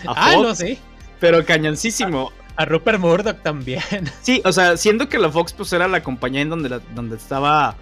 ah, 0.17 0.37
no 0.41 0.55
sé. 0.55 0.79
Pero 1.21 1.45
cañoncísimo. 1.45 2.33
A, 2.57 2.65
Rupert 2.65 3.01
Murdoch 3.01 3.43
también. 3.43 3.83
Sí, 4.23 4.41
o 4.45 4.53
sea, 4.53 4.77
siendo 4.77 5.09
que 5.09 5.19
la 5.19 5.31
Fox 5.31 5.53
pues 5.53 5.73
era 5.73 5.89
la 5.89 6.03
compañía 6.03 6.43
en 6.43 6.51
donde, 6.51 6.81
donde 6.95 7.17
estaba, 7.17 7.77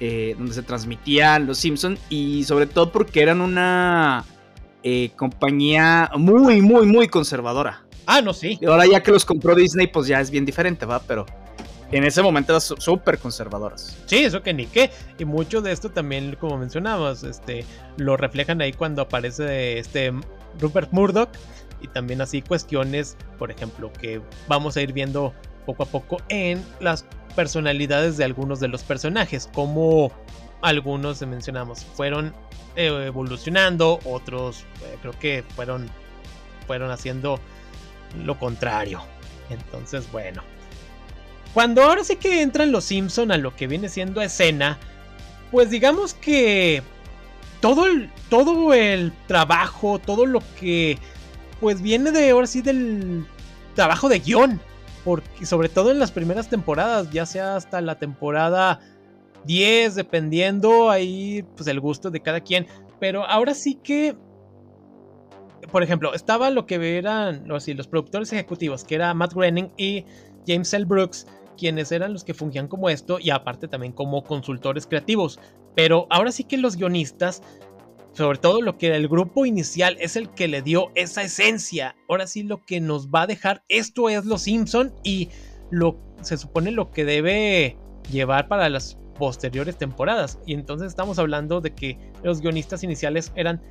eh, 0.00 0.34
donde 0.36 0.54
se 0.54 0.62
transmitían 0.62 1.46
los 1.46 1.58
Simpsons 1.58 2.00
y 2.08 2.44
sobre 2.44 2.66
todo 2.66 2.90
porque 2.90 3.22
eran 3.22 3.40
una 3.40 4.24
eh, 4.82 5.10
compañía 5.16 6.10
muy, 6.16 6.60
muy, 6.60 6.86
muy 6.86 7.08
conservadora. 7.08 7.82
Ah, 8.06 8.22
no, 8.22 8.32
sí. 8.32 8.58
Y 8.60 8.66
ahora 8.66 8.86
ya 8.86 9.02
que 9.02 9.10
los 9.10 9.24
compró 9.24 9.54
Disney, 9.54 9.86
pues 9.86 10.06
ya 10.06 10.20
es 10.20 10.30
bien 10.30 10.46
diferente, 10.46 10.86
¿va? 10.86 11.00
Pero 11.00 11.26
en 11.90 12.04
ese 12.04 12.22
momento 12.22 12.52
eran 12.52 12.60
súper 12.60 13.18
conservadoras. 13.18 13.96
Sí, 14.06 14.24
eso 14.24 14.42
que 14.42 14.54
ni 14.54 14.66
qué. 14.66 14.90
Y 15.18 15.24
mucho 15.24 15.62
de 15.62 15.72
esto 15.72 15.90
también, 15.90 16.36
como 16.38 16.58
mencionabas, 16.58 17.22
este, 17.24 17.64
lo 17.96 18.16
reflejan 18.16 18.60
ahí 18.60 18.72
cuando 18.72 19.02
aparece 19.02 19.78
este 19.78 20.12
Rupert 20.58 20.92
Murdoch. 20.92 21.30
Y 21.80 21.88
también 21.88 22.20
así 22.20 22.42
cuestiones, 22.42 23.16
por 23.38 23.50
ejemplo, 23.50 23.92
que 23.92 24.20
vamos 24.48 24.76
a 24.76 24.82
ir 24.82 24.92
viendo 24.92 25.32
poco 25.66 25.82
a 25.82 25.86
poco 25.86 26.16
en 26.28 26.64
las 26.80 27.04
personalidades 27.36 28.16
de 28.16 28.24
algunos 28.24 28.60
de 28.60 28.68
los 28.68 28.82
personajes. 28.82 29.48
Como 29.52 30.12
algunos 30.62 31.20
mencionamos, 31.22 31.84
fueron 31.84 32.34
eh, 32.76 33.04
evolucionando, 33.06 34.00
otros 34.04 34.60
eh, 34.82 34.96
creo 35.00 35.18
que 35.18 35.44
fueron, 35.54 35.88
fueron 36.66 36.90
haciendo 36.90 37.38
lo 38.24 38.38
contrario. 38.38 39.02
Entonces, 39.50 40.10
bueno. 40.10 40.42
Cuando 41.54 41.82
ahora 41.82 42.04
sí 42.04 42.16
que 42.16 42.42
entran 42.42 42.72
los 42.72 42.84
Simpson 42.84 43.32
a 43.32 43.38
lo 43.38 43.56
que 43.56 43.66
viene 43.66 43.88
siendo 43.88 44.20
escena, 44.20 44.78
pues 45.50 45.70
digamos 45.70 46.14
que 46.14 46.82
todo 47.60 47.86
el, 47.86 48.10
todo 48.28 48.74
el 48.74 49.12
trabajo, 49.26 49.98
todo 49.98 50.26
lo 50.26 50.40
que 50.60 50.98
pues 51.60 51.82
viene 51.82 52.12
de 52.12 52.30
ahora 52.30 52.46
sí 52.46 52.62
del 52.62 53.26
trabajo 53.74 54.08
de 54.08 54.20
guion, 54.20 54.60
porque 55.04 55.46
sobre 55.46 55.68
todo 55.68 55.90
en 55.90 55.98
las 55.98 56.10
primeras 56.10 56.48
temporadas, 56.48 57.10
ya 57.10 57.26
sea 57.26 57.56
hasta 57.56 57.80
la 57.80 57.98
temporada 57.98 58.80
10, 59.44 59.94
dependiendo 59.94 60.90
ahí 60.90 61.44
pues 61.56 61.68
el 61.68 61.80
gusto 61.80 62.10
de 62.10 62.20
cada 62.20 62.40
quien, 62.40 62.66
pero 62.98 63.24
ahora 63.24 63.54
sí 63.54 63.76
que 63.76 64.16
por 65.70 65.82
ejemplo, 65.82 66.14
estaba 66.14 66.50
lo 66.50 66.66
que 66.66 66.98
eran 66.98 67.46
los, 67.46 67.68
los 67.68 67.88
productores 67.88 68.32
ejecutivos, 68.32 68.84
que 68.84 68.94
era 68.94 69.12
Matt 69.14 69.34
Groening 69.34 69.70
y 69.76 70.04
James 70.46 70.72
L. 70.72 70.84
Brooks, 70.86 71.26
quienes 71.56 71.92
eran 71.92 72.12
los 72.12 72.24
que 72.24 72.34
fungían 72.34 72.68
como 72.68 72.88
esto 72.88 73.18
y 73.20 73.30
aparte 73.30 73.68
también 73.68 73.92
como 73.92 74.24
consultores 74.24 74.86
creativos. 74.86 75.38
Pero 75.74 76.06
ahora 76.10 76.32
sí 76.32 76.44
que 76.44 76.56
los 76.56 76.76
guionistas, 76.76 77.42
sobre 78.18 78.38
todo 78.38 78.62
lo 78.62 78.78
que 78.78 78.88
era 78.88 78.96
el 78.96 79.06
grupo 79.06 79.46
inicial, 79.46 79.96
es 80.00 80.16
el 80.16 80.28
que 80.30 80.48
le 80.48 80.60
dio 80.60 80.90
esa 80.96 81.22
esencia. 81.22 81.94
Ahora 82.08 82.26
sí 82.26 82.42
lo 82.42 82.64
que 82.64 82.80
nos 82.80 83.10
va 83.10 83.22
a 83.22 83.26
dejar 83.28 83.62
esto 83.68 84.08
es 84.08 84.24
Los 84.24 84.42
Simpson 84.42 84.92
y 85.04 85.28
lo 85.70 86.00
se 86.22 86.36
supone 86.36 86.72
lo 86.72 86.90
que 86.90 87.04
debe 87.04 87.76
llevar 88.10 88.48
para 88.48 88.68
las 88.70 88.98
posteriores 89.16 89.78
temporadas. 89.78 90.40
Y 90.46 90.54
entonces 90.54 90.88
estamos 90.88 91.20
hablando 91.20 91.60
de 91.60 91.72
que 91.76 91.96
los 92.24 92.40
guionistas 92.40 92.82
iniciales 92.82 93.30
eran 93.36 93.62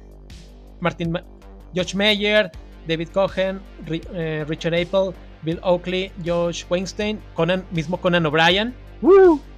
Martin 0.80 1.20
George 1.74 1.98
Meyer, 1.98 2.50
David 2.88 3.10
Cohen, 3.10 3.60
eh, 4.14 4.46
Richard 4.48 4.76
Apple, 4.76 5.14
Bill 5.42 5.60
Oakley, 5.62 6.10
Josh 6.26 6.64
Weinstein, 6.70 7.20
Conan, 7.34 7.66
mismo 7.72 8.00
Conan 8.00 8.26
O'Brien, 8.26 8.74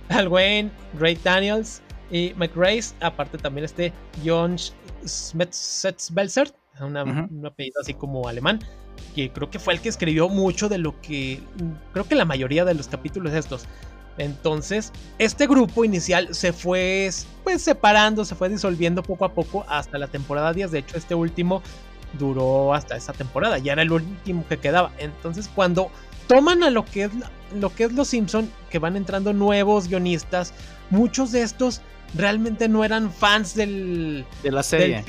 Al 0.10 0.28
Wayne, 0.30 0.72
Ray 0.98 1.16
Daniels 1.24 1.84
y 2.12 2.34
Mike 2.36 2.54
Grace. 2.56 2.94
Aparte 3.02 3.38
también 3.38 3.66
este 3.66 3.94
John 4.26 4.56
Smetzbelzer, 5.06 6.54
una, 6.82 7.04
un 7.04 7.46
apellido 7.46 7.82
así 7.82 7.94
como 7.94 8.28
alemán, 8.28 8.60
que 9.16 9.32
creo 9.32 9.50
que 9.50 9.60
fue 9.60 9.74
el 9.74 9.82
que 9.82 9.90
escribió 9.90 10.30
mucho 10.30 10.70
de 10.70 10.78
lo 10.78 11.00
que, 11.02 11.42
creo 11.94 12.06
que 12.06 12.16
la 12.16 12.26
mayoría 12.26 12.66
de 12.66 12.74
los 12.74 12.88
capítulos 12.88 13.34
estos. 13.34 13.66
Entonces, 14.18 14.92
este 15.18 15.48
grupo 15.48 15.86
inicial 15.86 16.36
se 16.36 16.52
fue 16.52 17.10
pues 17.44 17.62
separando, 17.62 18.26
se 18.26 18.36
fue 18.36 18.50
disolviendo 18.50 19.02
poco 19.02 19.24
a 19.24 19.34
poco 19.34 19.66
hasta 19.70 19.98
la 19.98 20.08
temporada 20.08 20.52
10. 20.52 20.72
De 20.72 20.80
hecho, 20.80 20.98
este 20.98 21.16
último 21.16 21.64
duró 22.18 22.74
hasta 22.74 22.98
esa 22.98 23.14
temporada, 23.14 23.60
ya 23.60 23.74
era 23.74 23.82
el 23.82 23.92
último 23.92 24.46
que 24.48 24.58
quedaba. 24.58 24.92
Entonces, 24.98 25.50
cuando 25.54 25.90
toman 26.28 26.64
a 26.64 26.70
lo 26.70 26.84
que 26.86 27.06
es 27.06 27.12
lo 27.56 27.74
que 27.74 27.86
es 27.86 27.94
Los 27.94 28.10
Simpson, 28.10 28.52
que 28.70 28.78
van 28.78 28.96
entrando 28.96 29.34
nuevos 29.34 29.88
guionistas, 29.88 30.54
muchos 30.90 31.32
de 31.32 31.42
estos 31.42 31.82
realmente 32.16 32.68
no 32.68 32.84
eran 32.84 33.12
fans 33.12 33.56
del 33.56 34.26
de 34.44 34.52
la 34.52 34.64
serie. 34.64 35.04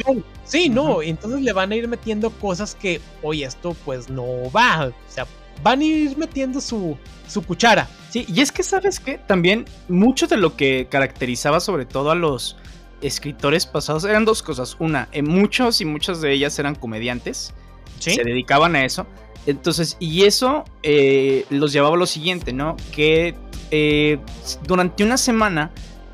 sí, 0.45 0.69
no, 0.69 1.03
entonces 1.03 1.41
le 1.41 1.53
van 1.53 1.73
a 1.73 1.77
ir 1.77 1.89
metiendo 1.89 2.31
cosas 2.31 2.75
que, 2.75 3.01
oye, 3.23 3.45
esto 3.45 3.77
pues 3.85 4.09
no 4.11 4.51
va, 4.55 4.89
o 4.89 5.13
sea, 5.13 5.27
van 5.63 5.81
a 5.81 5.85
ir 5.85 6.17
metiendo 6.17 6.61
su 6.61 6.97
su 7.27 7.43
cuchara. 7.43 7.89
Sí, 8.11 8.27
y 8.29 8.41
es 8.41 8.51
que 8.51 8.63
sabes 8.63 8.99
que 8.99 9.19
también 9.19 9.67
mucho 9.89 10.27
de 10.27 10.37
lo 10.37 10.57
que 10.57 10.89
caracterizaba 10.91 11.61
sobre 11.61 11.87
todo 11.87 12.11
a 12.11 12.15
los 12.17 12.57
escritores 13.03 13.67
pasados 13.67 14.05
eran 14.05 14.25
dos 14.25 14.43
cosas. 14.43 14.77
Una, 14.79 15.09
en 15.13 15.27
muchos 15.27 15.81
y 15.81 15.85
muchas 15.85 16.21
de 16.21 16.33
ellas 16.33 16.59
eran 16.59 16.75
comediantes. 16.75 17.55
Se 17.99 18.25
dedicaban 18.25 18.77
a 18.77 18.85
eso. 18.85 19.07
Entonces, 19.47 19.97
y 20.01 20.25
eso 20.25 20.65
eh, 20.83 21.45
los 21.51 21.73
llevaba 21.73 21.95
a 21.95 21.99
lo 21.99 22.07
siguiente, 22.07 22.53
¿no? 22.53 22.77
Que 22.93 23.35
eh, 23.71 24.19
durante 24.67 25.05
una 25.05 25.17
semana 25.17 25.71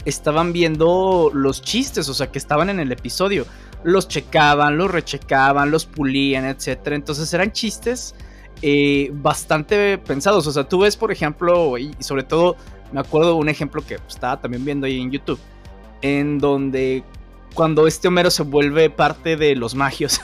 estaban 0.06 0.52
viendo 0.52 1.30
los 1.34 1.60
chistes, 1.60 2.08
o 2.08 2.14
sea, 2.14 2.32
que 2.32 2.38
estaban 2.38 2.70
en 2.70 2.80
el 2.80 2.90
episodio. 2.92 3.46
Los 3.84 4.08
checaban, 4.08 4.78
los 4.78 4.90
rechecaban, 4.90 5.70
los 5.70 5.84
pulían, 5.84 6.46
etc. 6.46 6.78
Entonces 6.92 7.32
eran 7.34 7.52
chistes 7.52 8.14
eh, 8.62 9.10
bastante 9.12 9.98
pensados. 9.98 10.46
O 10.46 10.52
sea, 10.52 10.64
tú 10.64 10.80
ves, 10.80 10.96
por 10.96 11.12
ejemplo, 11.12 11.76
y 11.76 11.94
sobre 12.00 12.22
todo 12.22 12.56
me 12.92 13.00
acuerdo 13.00 13.36
un 13.36 13.48
ejemplo 13.48 13.84
que 13.84 13.98
estaba 14.08 14.40
también 14.40 14.64
viendo 14.64 14.86
ahí 14.86 15.00
en 15.00 15.10
YouTube 15.10 15.40
en 16.02 16.38
donde 16.38 17.02
cuando 17.54 17.86
este 17.86 18.08
Homero 18.08 18.30
se 18.30 18.42
vuelve 18.42 18.90
parte 18.90 19.36
de 19.36 19.56
los 19.56 19.74
magios, 19.74 20.20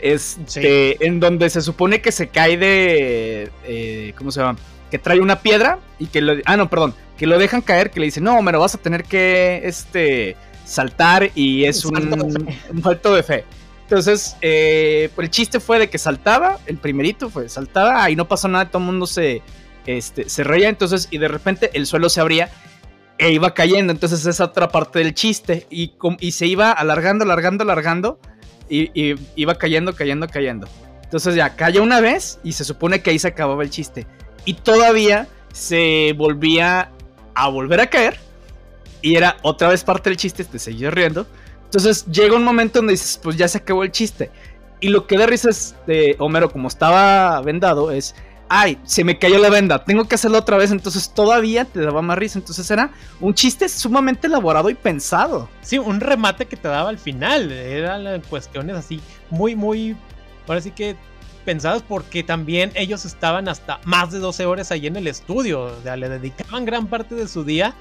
es 0.00 0.38
este, 0.46 1.04
en 1.04 1.20
donde 1.20 1.48
se 1.48 1.62
supone 1.62 2.02
que 2.02 2.10
se 2.10 2.28
cae 2.28 2.56
de, 2.56 3.50
eh, 3.64 4.12
¿cómo 4.18 4.30
se 4.32 4.40
llama? 4.40 4.58
Que 4.90 4.98
trae 4.98 5.20
una 5.20 5.40
piedra 5.40 5.78
y 5.98 6.06
que 6.06 6.20
lo, 6.20 6.34
ah 6.44 6.56
no, 6.56 6.68
perdón, 6.68 6.94
que 7.22 7.28
lo 7.28 7.38
dejan 7.38 7.60
caer, 7.60 7.92
que 7.92 8.00
le 8.00 8.06
dicen, 8.06 8.24
no, 8.24 8.36
Homero, 8.36 8.58
vas 8.58 8.74
a 8.74 8.78
tener 8.78 9.04
que, 9.04 9.62
este, 9.62 10.34
saltar 10.64 11.30
y 11.36 11.66
es 11.66 11.84
un, 11.84 11.96
un, 12.68 12.82
falto 12.82 13.14
de 13.14 13.22
fe. 13.22 13.44
Entonces, 13.84 14.36
eh, 14.40 15.08
el 15.16 15.30
chiste 15.30 15.60
fue 15.60 15.78
de 15.78 15.88
que 15.88 15.98
saltaba, 15.98 16.58
el 16.66 16.78
primerito 16.78 17.30
fue, 17.30 17.48
saltaba, 17.48 18.02
ahí 18.02 18.16
no 18.16 18.26
pasó 18.26 18.48
nada, 18.48 18.68
todo 18.68 18.82
el 18.82 18.86
mundo 18.86 19.06
se, 19.06 19.40
este, 19.86 20.28
se 20.28 20.42
reía, 20.42 20.68
entonces, 20.68 21.06
y 21.12 21.18
de 21.18 21.28
repente 21.28 21.70
el 21.74 21.86
suelo 21.86 22.08
se 22.08 22.20
abría 22.20 22.50
e 23.18 23.30
iba 23.30 23.54
cayendo. 23.54 23.92
Entonces 23.92 24.26
esa 24.26 24.46
otra 24.46 24.70
parte 24.70 24.98
del 24.98 25.14
chiste. 25.14 25.68
Y, 25.70 25.92
y 26.18 26.32
se 26.32 26.48
iba 26.48 26.72
alargando, 26.72 27.22
alargando, 27.24 27.62
alargando. 27.62 28.18
Y, 28.68 29.14
iba 29.36 29.54
cayendo, 29.54 29.94
cayendo, 29.94 30.26
cayendo. 30.26 30.66
Entonces 31.04 31.36
ya 31.36 31.54
cayó 31.54 31.84
una 31.84 32.00
vez 32.00 32.40
y 32.42 32.54
se 32.54 32.64
supone 32.64 33.00
que 33.00 33.10
ahí 33.10 33.20
se 33.20 33.28
acababa 33.28 33.62
el 33.62 33.70
chiste. 33.70 34.08
Y 34.44 34.54
todavía 34.54 35.28
se 35.52 36.14
volvía 36.16 36.90
a 37.34 37.48
volver 37.48 37.80
a 37.80 37.88
caer. 37.88 38.18
Y 39.00 39.16
era 39.16 39.36
otra 39.42 39.68
vez 39.68 39.82
parte 39.82 40.10
del 40.10 40.16
chiste, 40.16 40.44
te 40.44 40.58
seguía 40.58 40.90
riendo. 40.90 41.26
Entonces 41.64 42.06
llega 42.06 42.36
un 42.36 42.44
momento 42.44 42.78
donde 42.78 42.92
dices, 42.92 43.18
pues 43.22 43.36
ya 43.36 43.48
se 43.48 43.58
acabó 43.58 43.82
el 43.82 43.90
chiste. 43.90 44.30
Y 44.80 44.88
lo 44.88 45.06
que 45.06 45.16
da 45.16 45.26
risa 45.26 45.50
es 45.50 45.74
de 45.86 46.16
Homero, 46.18 46.50
como 46.50 46.68
estaba 46.68 47.40
vendado, 47.40 47.90
es 47.90 48.14
ay, 48.54 48.78
se 48.84 49.02
me 49.02 49.18
cayó 49.18 49.38
la 49.38 49.48
venda, 49.48 49.82
tengo 49.82 50.04
que 50.04 50.14
hacerlo 50.14 50.36
otra 50.36 50.58
vez, 50.58 50.70
entonces 50.72 51.14
todavía 51.14 51.64
te 51.64 51.80
daba 51.80 52.02
más 52.02 52.18
risa. 52.18 52.38
Entonces 52.38 52.70
era 52.70 52.90
un 53.18 53.32
chiste 53.32 53.66
sumamente 53.66 54.26
elaborado 54.26 54.68
y 54.68 54.74
pensado. 54.74 55.48
Sí, 55.62 55.78
un 55.78 56.00
remate 56.00 56.44
que 56.44 56.56
te 56.56 56.68
daba 56.68 56.90
al 56.90 56.98
final. 56.98 57.50
Eran 57.50 58.20
cuestiones 58.28 58.76
así 58.76 59.00
muy, 59.30 59.56
muy, 59.56 59.96
ahora 60.46 60.60
sí 60.60 60.70
que 60.70 60.96
pensadas 61.42 61.82
porque 61.82 62.22
también 62.22 62.72
ellos 62.74 63.04
estaban 63.04 63.48
hasta 63.48 63.80
más 63.84 64.10
de 64.12 64.18
12 64.18 64.46
horas 64.46 64.72
ahí 64.72 64.86
en 64.86 64.96
el 64.96 65.06
estudio. 65.06 65.62
O 65.64 65.82
sea, 65.82 65.96
le 65.96 66.08
dedicaban 66.08 66.64
gran 66.64 66.86
parte 66.86 67.14
de 67.14 67.28
su 67.28 67.44
día 67.44 67.74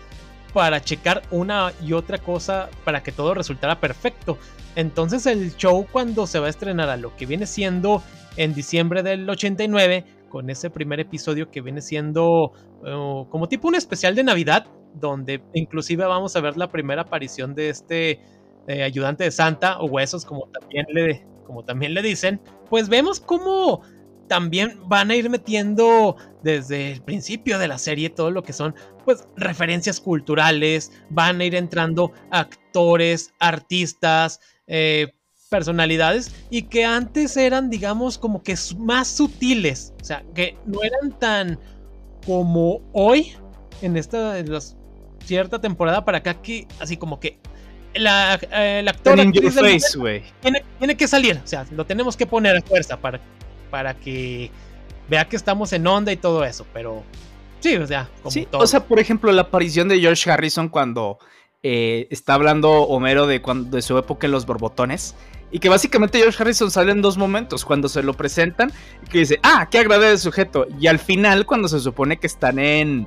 para 0.54 0.82
checar 0.82 1.22
una 1.32 1.72
y 1.82 1.94
otra 1.94 2.18
cosa 2.18 2.70
para 2.84 3.02
que 3.04 3.12
todo 3.12 3.34
resultara 3.34 3.80
perfecto. 3.80 4.38
Entonces 4.76 5.26
el 5.26 5.56
show 5.56 5.86
cuando 5.92 6.28
se 6.28 6.40
va 6.40 6.48
a 6.48 6.50
estrenar 6.50 6.90
a 6.90 6.98
lo 6.98 7.16
que 7.16 7.26
viene 7.26 7.46
siendo 7.46 8.04
en 8.38 8.54
diciembre 8.54 9.04
del 9.04 9.30
89, 9.30 10.06
con 10.30 10.50
ese 10.50 10.70
primer 10.70 11.00
episodio 11.00 11.52
que 11.52 11.62
viene 11.62 11.82
siendo 11.82 12.54
uh, 12.84 13.26
como 13.30 13.48
tipo 13.48 13.68
un 13.68 13.76
especial 13.76 14.16
de 14.16 14.24
Navidad, 14.24 14.66
donde 14.96 15.42
inclusive 15.54 16.06
vamos 16.06 16.36
a 16.36 16.42
ver 16.42 16.58
la 16.58 16.70
primera 16.70 17.02
aparición 17.02 17.54
de 17.54 17.70
este 17.70 18.20
eh, 18.68 18.84
ayudante 18.84 19.26
de 19.26 19.32
Santa 19.32 19.80
o 19.80 19.88
huesos, 19.88 20.26
como 20.26 20.48
también 20.48 20.86
le, 20.94 21.26
como 21.44 21.64
también 21.64 21.94
le 21.94 22.02
dicen, 22.02 22.42
pues 22.70 22.90
vemos 22.90 23.20
cómo 23.20 23.82
también 24.28 24.80
van 24.86 25.12
a 25.12 25.16
ir 25.16 25.30
metiendo 25.30 26.16
desde 26.42 26.94
el 26.94 27.02
principio 27.02 27.60
de 27.60 27.68
la 27.68 27.78
serie 27.78 28.10
todo 28.10 28.32
lo 28.32 28.44
que 28.44 28.54
son 28.54 28.74
pues 29.04 29.28
referencias 29.36 30.00
culturales, 30.00 30.92
van 31.10 31.42
a 31.42 31.46
ir 31.46 31.54
entrando 31.54 32.14
actores, 32.30 33.34
artistas, 33.40 34.40
eh, 34.68 35.14
personalidades 35.50 36.34
y 36.50 36.62
que 36.64 36.86
antes 36.86 37.36
eran 37.36 37.70
digamos 37.70 38.18
como 38.18 38.42
que 38.42 38.56
más 38.78 39.10
sutiles, 39.10 39.94
o 40.02 40.06
sea, 40.06 40.24
que 40.34 40.58
no 40.66 40.82
eran 40.82 41.20
tan 41.20 41.60
como 42.26 42.80
hoy 42.94 43.34
en 43.82 43.98
esta 43.98 44.36
cierta 45.26 45.60
temporada 45.60 46.06
para 46.06 46.20
acá 46.20 46.42
que 46.42 46.68
así 46.80 46.96
como 46.96 47.20
que 47.20 47.38
la, 47.96 48.40
eh, 48.52 48.80
el 48.80 48.88
actor 48.88 49.16
tiene, 49.16 49.32
tiene, 49.32 50.98
que 50.98 51.08
salir, 51.08 51.40
o 51.44 51.48
sea, 51.48 51.66
lo 51.72 51.86
tenemos 51.86 52.16
que 52.16 52.26
poner 52.26 52.58
a 52.58 52.62
fuerza 52.62 52.98
para, 52.98 53.20
para 53.70 53.94
que 53.94 54.50
vea 55.10 55.28
que 55.28 55.36
estamos 55.36 55.74
en 55.74 55.86
onda 55.88 56.12
y 56.12 56.18
todo 56.18 56.44
eso, 56.46 56.66
pero 56.74 57.04
sí, 57.60 57.76
o 57.76 57.86
sea, 57.86 58.10
como 58.24 58.36
O 58.54 58.68
sea, 58.68 58.86
por 58.86 59.00
ejemplo, 59.00 59.32
la 59.32 59.44
aparición 59.44 59.88
de 59.88 60.00
George 60.00 60.30
Harrison 60.30 60.70
cuando 60.70 61.20
eh, 61.64 62.08
está 62.10 62.34
hablando 62.34 62.72
Homero 62.72 63.28
de, 63.28 63.42
cuando, 63.42 63.76
de 63.76 63.82
su 63.82 63.98
época 63.98 64.28
en 64.28 64.32
los 64.32 64.46
borbotones. 64.46 65.16
Y 65.54 65.60
que 65.60 65.68
básicamente 65.68 66.18
George 66.18 66.42
Harrison 66.42 66.72
sale 66.72 66.94
en 66.94 67.02
dos 67.02 67.18
momentos. 67.18 67.66
Cuando 67.66 67.90
se 67.90 68.02
lo 68.02 68.14
presentan, 68.14 68.72
que 69.10 69.20
dice, 69.20 69.40
ah, 69.44 69.68
qué 69.70 69.80
agradable 69.80 70.18
sujeto. 70.18 70.66
Y 70.80 70.88
al 70.88 70.98
final, 70.98 71.46
cuando 71.46 71.68
se 71.68 71.82
supone 71.82 72.18
que 72.18 72.28
están 72.28 72.58
en, 72.58 73.06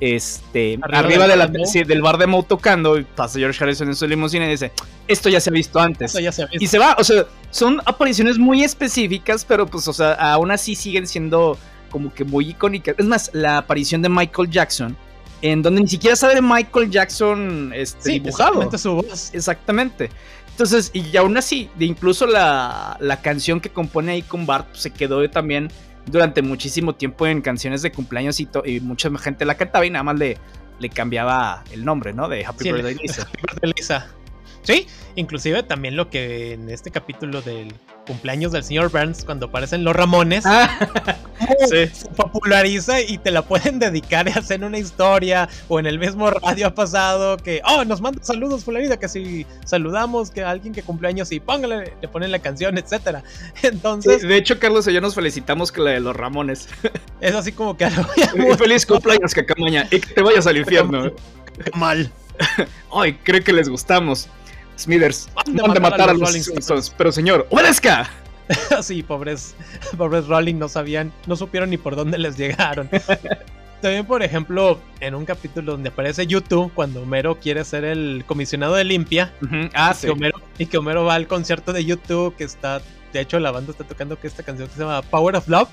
este, 0.00 0.78
arriba, 0.82 1.26
de 1.26 1.36
la, 1.36 1.46
del 1.46 2.02
bar 2.02 2.18
de 2.18 2.26
Moe 2.26 2.42
tocando, 2.42 2.98
y 2.98 3.04
pasa 3.04 3.38
George 3.38 3.62
Harrison 3.62 3.88
en 3.88 3.94
su 3.94 4.06
limusina 4.06 4.46
y 4.46 4.50
dice, 4.50 4.72
esto 5.08 5.28
ya 5.28 5.40
se 5.40 5.50
ha 5.50 5.52
visto 5.52 5.80
antes. 5.80 6.16
Y 6.52 6.66
se 6.66 6.78
va, 6.78 6.96
o 6.98 7.04
sea, 7.04 7.26
son 7.50 7.80
apariciones 7.84 8.38
muy 8.38 8.62
específicas, 8.62 9.44
pero 9.44 9.66
pues, 9.66 9.88
o 9.88 9.92
sea, 9.92 10.12
aún 10.12 10.50
así 10.50 10.74
siguen 10.74 11.06
siendo 11.06 11.58
como 11.90 12.12
que 12.12 12.24
muy 12.24 12.50
icónicas. 12.50 12.94
Es 12.98 13.06
más, 13.06 13.30
la 13.32 13.58
aparición 13.58 14.02
de 14.02 14.08
Michael 14.08 14.50
Jackson, 14.50 14.96
en 15.42 15.62
donde 15.62 15.80
ni 15.80 15.88
siquiera 15.88 16.16
sabe 16.16 16.34
de 16.34 16.42
Michael 16.42 16.90
Jackson 16.90 17.72
este, 17.74 18.12
dibujado. 18.12 18.62
Exactamente 18.62 18.78
su 18.78 18.94
voz. 18.94 19.30
Exactamente. 19.32 20.10
Entonces, 20.50 20.90
y 20.94 21.16
aún 21.16 21.36
así, 21.36 21.68
de 21.76 21.84
incluso 21.84 22.26
la, 22.26 22.96
la 23.00 23.20
canción 23.20 23.60
que 23.60 23.68
compone 23.70 24.12
ahí 24.12 24.22
con 24.22 24.46
Bart 24.46 24.68
pues, 24.70 24.82
se 24.82 24.90
quedó 24.90 25.28
también 25.28 25.70
durante 26.06 26.42
muchísimo 26.42 26.94
tiempo 26.94 27.26
en 27.26 27.42
canciones 27.42 27.82
de 27.82 27.92
cumpleaños 27.92 28.40
y, 28.40 28.48
y 28.64 28.80
mucha 28.80 29.10
gente 29.18 29.44
la 29.44 29.56
cantaba 29.56 29.84
y 29.84 29.90
nada 29.90 30.04
más 30.04 30.18
le, 30.18 30.38
le 30.78 30.88
cambiaba 30.88 31.64
el 31.72 31.84
nombre, 31.84 32.12
¿no? 32.12 32.28
De 32.28 32.44
Happy 32.44 32.70
Birthday 32.70 32.94
Lisa. 33.02 33.22
Happy 33.22 33.42
Birthday 33.42 33.72
Lisa. 33.76 34.08
Sí, 34.62 34.86
inclusive 35.14 35.62
también 35.62 35.96
lo 35.96 36.10
que 36.10 36.54
en 36.54 36.68
este 36.70 36.90
capítulo 36.90 37.42
del 37.42 37.72
cumpleaños 38.06 38.52
del 38.52 38.64
señor 38.64 38.90
Burns, 38.90 39.24
cuando 39.24 39.46
aparecen 39.46 39.84
los 39.84 39.94
Ramones, 39.94 40.44
ah, 40.46 40.70
se 41.68 41.90
populariza 42.16 43.00
y 43.02 43.18
te 43.18 43.30
la 43.30 43.42
pueden 43.42 43.78
dedicar 43.78 44.28
y 44.28 44.32
hacer 44.32 44.64
una 44.64 44.78
historia, 44.78 45.48
o 45.68 45.78
en 45.78 45.86
el 45.86 45.98
mismo 45.98 46.30
radio 46.30 46.68
ha 46.68 46.74
pasado 46.74 47.36
que, 47.36 47.60
oh, 47.64 47.84
nos 47.84 48.00
manda 48.00 48.22
saludos 48.22 48.64
fulanita, 48.64 48.98
que 48.98 49.08
si 49.08 49.46
saludamos 49.64 50.30
que 50.30 50.42
alguien 50.42 50.72
que 50.72 50.82
cumpleaños 50.82 51.30
y 51.32 51.40
póngale, 51.40 51.92
le 52.00 52.08
ponen 52.08 52.30
la 52.30 52.38
canción, 52.38 52.78
etcétera. 52.78 53.22
Entonces... 53.62 54.22
de 54.22 54.36
hecho, 54.36 54.58
Carlos 54.58 54.86
y 54.88 54.92
yo 54.92 55.00
nos 55.00 55.14
felicitamos 55.14 55.72
que 55.72 55.80
la 55.82 55.90
de 55.90 56.00
los 56.00 56.16
Ramones. 56.16 56.68
Es 57.20 57.34
así 57.34 57.50
como 57.50 57.76
que... 57.76 57.88
Feliz 58.58 58.86
cumpleaños, 58.86 59.32
Cacamaña, 59.32 59.88
y 59.90 60.00
que 60.00 60.14
te 60.14 60.22
vayas 60.22 60.46
al 60.46 60.58
infierno. 60.58 61.10
Mal. 61.74 62.10
Ay, 62.92 63.18
creo 63.22 63.42
que 63.42 63.52
les 63.52 63.68
gustamos. 63.68 64.28
Smithers, 64.78 65.28
van 65.34 65.74
de 65.74 65.80
matar 65.80 66.10
a 66.10 66.14
los, 66.14 66.34
Stones. 66.34 66.92
Pero 66.96 67.12
señor, 67.12 67.46
obedezca. 67.50 68.10
sí, 68.82 69.02
pobres, 69.02 69.54
pobres 69.96 70.26
Rolling 70.26 70.56
no 70.56 70.68
sabían, 70.68 71.12
no 71.26 71.36
supieron 71.36 71.70
ni 71.70 71.76
por 71.76 71.96
dónde 71.96 72.18
les 72.18 72.36
llegaron. 72.36 72.88
También, 73.82 74.06
por 74.06 74.22
ejemplo, 74.22 74.80
en 75.00 75.14
un 75.14 75.24
capítulo 75.24 75.72
donde 75.72 75.90
aparece 75.90 76.26
YouTube, 76.26 76.72
cuando 76.74 77.02
Homero 77.02 77.38
quiere 77.38 77.62
ser 77.64 77.84
el 77.84 78.24
comisionado 78.26 78.74
de 78.74 78.84
limpia, 78.84 79.32
ah, 79.74 79.94
y, 79.96 80.00
que 80.00 80.10
Homero, 80.10 80.40
y 80.58 80.66
que 80.66 80.78
Homero 80.78 81.04
va 81.04 81.14
al 81.14 81.26
concierto 81.26 81.72
de 81.72 81.84
YouTube, 81.84 82.34
que 82.36 82.44
está, 82.44 82.80
de 83.12 83.20
hecho, 83.20 83.38
la 83.38 83.50
banda 83.50 83.72
está 83.72 83.84
tocando 83.84 84.18
que 84.18 84.28
esta 84.28 84.42
canción 84.42 84.68
que 84.68 84.74
se 84.74 84.80
llama 84.80 85.02
Power 85.02 85.36
of 85.36 85.48
Love. 85.48 85.68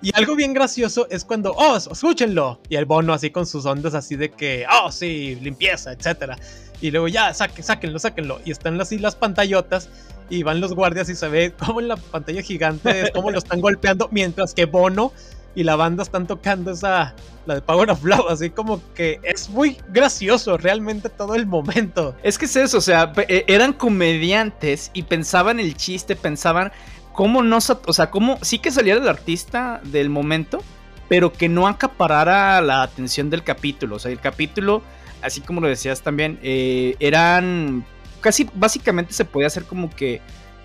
Y 0.00 0.10
algo 0.14 0.36
bien 0.36 0.54
gracioso 0.54 1.08
es 1.10 1.24
cuando, 1.24 1.52
oh, 1.52 1.76
escúchenlo. 1.76 2.60
Y 2.68 2.76
el 2.76 2.84
bono 2.84 3.12
así 3.12 3.30
con 3.30 3.46
sus 3.46 3.66
ondas 3.66 3.94
así 3.94 4.14
de 4.16 4.30
que, 4.30 4.64
oh, 4.82 4.90
sí, 4.92 5.36
limpieza, 5.42 5.92
etcétera. 5.92 6.36
Y 6.80 6.90
luego 6.90 7.08
ya, 7.08 7.34
saque, 7.34 7.62
sáquenlo, 7.62 7.98
sáquenlo. 7.98 8.40
Y 8.44 8.50
están 8.50 8.80
así 8.80 8.98
las 8.98 9.16
pantallotas 9.16 9.88
y 10.30 10.42
van 10.42 10.60
los 10.60 10.74
guardias 10.74 11.08
y 11.08 11.14
se 11.14 11.28
ve 11.28 11.52
como 11.52 11.80
en 11.80 11.88
la 11.88 11.96
pantalla 11.96 12.42
gigante 12.42 13.00
es 13.00 13.10
como 13.12 13.30
lo 13.30 13.38
están 13.38 13.60
golpeando 13.60 14.08
mientras 14.12 14.52
que 14.54 14.66
Bono 14.66 15.12
y 15.54 15.64
la 15.64 15.74
banda 15.74 16.02
están 16.02 16.26
tocando 16.26 16.70
esa, 16.70 17.14
la 17.46 17.56
de 17.56 17.62
Power 17.62 17.90
of 17.90 18.04
Love, 18.04 18.26
así 18.30 18.50
como 18.50 18.80
que 18.94 19.18
es 19.24 19.48
muy 19.48 19.76
gracioso 19.88 20.56
realmente 20.56 21.08
todo 21.08 21.34
el 21.34 21.46
momento. 21.46 22.14
Es 22.22 22.38
que 22.38 22.44
es 22.44 22.54
eso, 22.54 22.78
o 22.78 22.80
sea, 22.80 23.12
e, 23.28 23.44
eran 23.48 23.72
comediantes 23.72 24.90
y 24.94 25.02
pensaban 25.02 25.58
el 25.58 25.76
chiste, 25.76 26.14
pensaban 26.14 26.70
cómo 27.12 27.42
no, 27.42 27.56
o 27.56 27.92
sea, 27.92 28.10
cómo 28.10 28.38
sí 28.42 28.60
que 28.60 28.70
saliera 28.70 29.00
el 29.00 29.08
artista 29.08 29.80
del 29.82 30.10
momento, 30.10 30.62
pero 31.08 31.32
que 31.32 31.48
no 31.48 31.66
acaparara 31.66 32.60
la 32.60 32.82
atención 32.82 33.28
del 33.28 33.42
capítulo, 33.42 33.96
o 33.96 33.98
sea, 33.98 34.12
el 34.12 34.20
capítulo 34.20 34.82
así 35.22 35.40
como 35.40 35.60
lo 35.60 35.68
decías 35.68 36.02
también, 36.02 36.38
eh, 36.42 36.96
eran 37.00 37.84
casi 38.20 38.48
básicamente 38.54 39.12
se 39.12 39.24
podía 39.24 39.46
hacer 39.46 39.64
como 39.64 39.90
que 39.90 40.20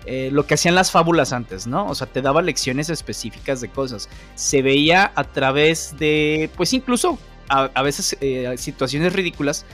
eh, 0.06 0.28
lo 0.32 0.46
que 0.46 0.54
hacían 0.54 0.74
las 0.74 0.90
fábulas 0.90 1.32
antes, 1.32 1.66
¿no? 1.66 1.86
O 1.86 1.94
sea, 1.94 2.06
te 2.06 2.20
daba 2.20 2.42
lecciones 2.42 2.90
específicas 2.90 3.60
de 3.60 3.68
cosas. 3.68 4.08
Se 4.34 4.60
veía 4.60 5.12
a 5.14 5.24
través 5.24 5.96
de, 5.98 6.50
pues 6.56 6.72
incluso 6.72 7.18
a, 7.48 7.82
veces 7.82 8.16
eh, 8.20 8.54
situaciones 8.56 9.12
ridículas, 9.12 9.64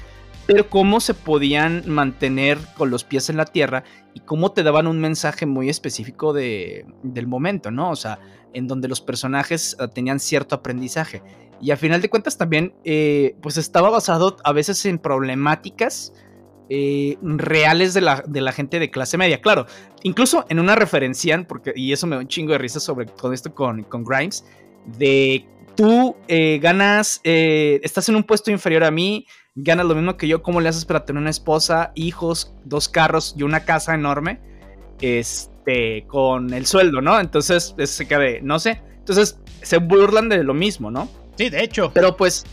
pero 0.47 0.69
cómo 0.69 1.01
se 1.01 1.15
podían 1.15 1.83
mantener 1.87 2.59
con 2.77 2.91
los 2.91 3.05
pies 3.05 3.31
en 3.31 3.37
la 3.37 3.45
tierra 3.45 3.85
y 4.15 4.21
cómo 4.21 4.53
te 4.53 4.63
daban 4.63 4.87
un 4.87 5.01
mensaje 5.01 5.47
muy 5.47 5.69
específico 5.69 6.33
de, 6.33 6.85
del 7.03 7.27
momento, 7.27 7.71
¿no? 7.71 7.91
O 7.91 7.97
sea, 7.97 8.19
en 8.53 8.67
donde 8.67 8.89
los 8.89 9.01
personajes 9.01 9.77
tenían 9.95 10.21
cierto 10.21 10.57
aprendizaje. 10.57 11.23
Y 11.61 11.71
a 11.71 11.77
final 11.77 12.01
de 12.01 12.09
cuentas 12.09 12.39
también, 12.39 12.75
eh, 12.85 13.37
pues 13.43 13.57
estaba 13.57 13.91
basado 13.91 14.37
a 14.45 14.53
veces 14.53 14.85
en 14.87 14.99
problemáticas 14.99 16.13
eh, 16.69 17.19
reales 17.23 17.95
de 17.95 18.01
la, 18.01 18.23
de 18.27 18.41
la, 18.41 18.53
gente 18.53 18.79
de 18.79 18.91
clase 18.91 19.19
media. 19.19 19.41
Claro, 19.41 19.67
incluso 20.03 20.47
en 20.49 20.59
una 20.59 20.75
referencian, 20.75 21.45
porque, 21.45 21.73
y 21.77 21.93
eso 21.93 22.07
me 22.07 22.17
da 22.17 22.23
un 22.23 22.29
chingo 22.29 22.53
de 22.53 22.59
risa 22.59 22.81
sobre 22.81 23.07
todo 23.07 23.33
esto 23.33 23.55
con, 23.55 23.83
con 23.85 24.05
Grimes, 24.05 24.45
de 24.99 25.45
tú 25.77 26.17
eh, 26.29 26.59
ganas, 26.61 27.21
estás 27.25 28.09
en 28.09 28.17
un 28.17 28.25
puesto 28.25 28.51
inferior 28.51 28.85
a 28.85 28.91
mí, 28.91 29.27
ganas 29.55 29.87
lo 29.87 29.95
mismo 29.95 30.17
que 30.17 30.29
yo, 30.29 30.43
¿cómo 30.43 30.61
le 30.61 30.69
haces 30.69 30.85
para 30.85 31.05
tener 31.05 31.21
una 31.21 31.31
esposa, 31.31 31.93
hijos, 31.95 32.55
dos 32.65 32.89
carros 32.89 33.35
y 33.37 33.43
una 33.43 33.65
casa 33.65 33.95
enorme? 33.95 34.41
Este, 35.01 36.05
con 36.07 36.53
el 36.53 36.67
sueldo, 36.67 37.01
¿no? 37.01 37.21
Entonces, 37.21 37.75
se 37.85 38.09
queda 38.09 38.41
no 38.43 38.59
sé. 38.59 38.83
Entonces, 38.99 39.41
se 39.63 39.79
burlan 39.79 40.29
de 40.29 40.45
lo 40.45 40.55
mismo, 40.55 40.91
¿no? 40.91 41.09
Sí, 41.37 41.49
de 41.49 41.63
hecho. 41.63 41.91
Pero 41.93 42.17
pues, 42.17 42.45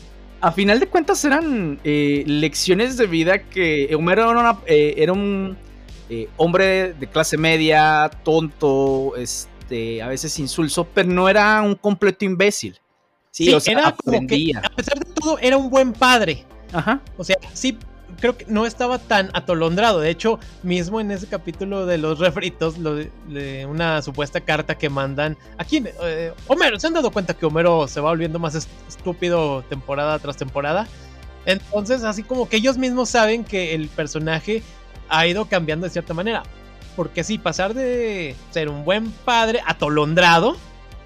a 0.42 0.52
final 0.52 0.80
de 0.80 0.88
cuentas 0.88 1.24
eran 1.26 1.80
eh, 1.84 2.24
lecciones 2.26 2.98
de 2.98 3.08
vida 3.08 3.44
que 3.44 3.94
Homero 3.96 4.32
era, 4.32 4.60
eh, 4.66 5.08
un 5.12 5.58
eh, 6.10 6.30
hombre 6.38 6.94
de 6.94 7.08
clase 7.08 7.38
media, 7.38 8.10
tonto, 8.24 9.16
este, 9.18 10.02
a 10.02 10.08
veces 10.08 10.38
insulso, 10.40 10.86
pero 10.86 11.10
no 11.10 11.28
era 11.28 11.62
un 11.62 11.76
completo 11.76 12.26
imbécil. 12.26 12.80
Sí, 13.32 13.54
o 13.54 13.60
sea, 13.60 13.74
era 13.74 13.88
aprendía. 13.90 14.62
a 14.64 14.70
pesar 14.76 15.00
de 15.00 15.14
todo, 15.14 15.38
era 15.40 15.58
un 15.58 15.70
buen 15.70 15.94
padre. 15.94 16.46
Ajá. 16.72 17.02
O 17.18 17.24
sea, 17.24 17.38
sí, 17.54 17.78
creo 18.20 18.38
que 18.38 18.46
no 18.48 18.66
estaba 18.66 19.00
tan 19.00 19.30
atolondrado. 19.34 20.00
De 20.00 20.10
hecho, 20.10 20.40
mismo 20.64 21.00
en 21.00 21.12
ese 21.12 21.28
capítulo 21.28 21.86
de 21.86 21.98
los 21.98 22.20
refritos, 22.20 22.78
lo 22.78 22.96
de, 22.96 23.68
una 23.70 24.02
supuesta 24.02 24.42
carta 24.42 24.78
que 24.78 24.90
mandan. 24.90 25.38
Aquí, 25.58 25.84
eh, 26.04 26.34
Homero, 26.48 26.80
¿se 26.80 26.88
han 26.88 26.94
dado 26.94 27.12
cuenta 27.12 27.34
que 27.34 27.46
Homero 27.46 27.88
se 27.88 28.02
va 28.02 28.10
volviendo 28.10 28.40
más 28.40 28.56
estúpido 28.88 29.64
temporada 29.64 30.20
tras 30.20 30.38
temporada? 30.38 30.88
Entonces, 31.46 32.04
así 32.04 32.24
como 32.24 32.50
que 32.50 32.58
ellos 32.58 32.78
mismos 32.78 33.10
saben 33.10 33.44
que 33.44 33.74
el 33.74 33.88
personaje 33.88 34.64
ha 35.10 35.26
ido 35.28 35.46
cambiando 35.46 35.86
de 35.86 35.92
cierta 35.92 36.14
manera. 36.14 36.44
Porque 36.96 37.24
sí, 37.24 37.38
pasar 37.38 37.74
de 37.74 38.36
ser 38.52 38.70
un 38.70 38.84
buen 38.84 39.12
padre 39.12 39.62
atolondrado 39.66 40.58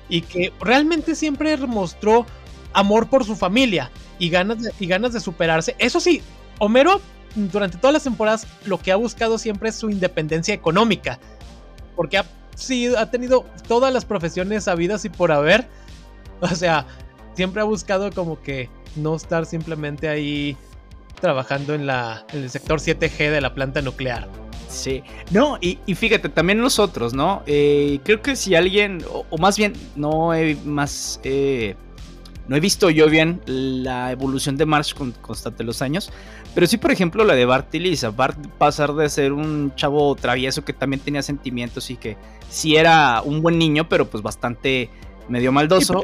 y 0.10 0.22
que 0.22 0.52
realmente 0.60 1.16
siempre 1.16 1.56
mostró 1.58 2.26
amor 2.74 3.10
por 3.10 3.26
su 3.26 3.36
familia 3.36 3.92
y 4.18 4.30
ganas 4.30 4.58
y 4.80 4.88
ganas 4.88 5.14
de 5.14 5.20
superarse. 5.20 5.76
Eso 5.80 6.00
sí, 6.00 6.22
Homero 6.64 7.02
durante 7.34 7.80
todas 7.80 7.94
las 7.94 8.04
temporadas 8.04 8.46
lo 8.68 8.78
que 8.78 8.92
ha 8.92 8.96
buscado 8.96 9.40
siempre 9.40 9.70
es 9.70 9.76
su 9.76 9.90
independencia 9.90 10.54
económica. 10.54 11.20
Porque 11.96 12.20
ha, 12.20 12.26
ha 12.98 13.06
tenido 13.10 13.46
todas 13.68 13.92
las 13.92 14.06
profesiones 14.06 14.68
habidas 14.68 15.04
y 15.06 15.10
por 15.10 15.32
haber. 15.32 15.68
O 16.44 16.48
sea, 16.48 16.88
siempre 17.36 17.62
ha 17.62 17.66
buscado 17.66 18.12
como 18.12 18.42
que 18.42 18.68
no 18.96 19.16
estar 19.16 19.46
simplemente 19.46 20.10
ahí 20.10 20.58
trabajando 21.20 21.76
en, 21.76 21.86
la, 21.86 22.26
en 22.34 22.42
el 22.42 22.50
sector 22.50 22.80
7G 22.80 23.30
de 23.30 23.42
la 23.42 23.54
planta 23.54 23.80
nuclear. 23.84 24.28
Sí, 24.68 25.04
no, 25.30 25.60
y, 25.62 25.78
fíjate, 25.94 26.30
también 26.30 26.60
nosotros, 26.60 27.14
¿no? 27.14 27.44
Eh, 27.46 28.00
creo 28.04 28.24
que 28.24 28.36
si 28.36 28.56
alguien, 28.56 29.06
o, 29.30 29.38
más 29.38 29.56
bien, 29.56 29.74
no 29.96 30.34
he 30.34 30.56
más, 30.66 31.20
eh, 31.24 31.76
no 32.52 32.58
he 32.58 32.60
visto 32.60 32.90
yo 32.90 33.10
bien 33.10 33.40
la 33.46 34.12
evolución 34.12 34.58
de 34.58 34.66
Marsh 34.66 34.94
con, 34.94 35.14
constante 35.14 35.64
los 35.64 35.82
años, 35.82 36.12
pero 36.54 36.68
sí, 36.68 36.76
por 36.76 36.92
ejemplo, 36.92 37.24
la 37.24 37.34
de 37.34 37.46
Bart 37.46 37.74
y 37.74 37.80
Lisa. 37.80 38.10
Bart 38.10 38.38
pasar 38.58 38.94
de 38.94 39.08
ser 39.08 39.32
un 39.32 39.74
chavo 39.78 40.14
travieso 40.16 40.66
que 40.66 40.74
también 40.74 41.00
tenía 41.00 41.22
sentimientos 41.22 41.90
y 41.90 41.96
que 41.96 42.18
sí 42.50 42.76
era 42.76 43.22
un 43.22 43.42
buen 43.42 43.58
niño, 43.58 43.88
pero 43.88 44.10
pues 44.10 44.22
bastante 44.22 44.90
medio 45.30 45.54
maldoso. 45.54 46.04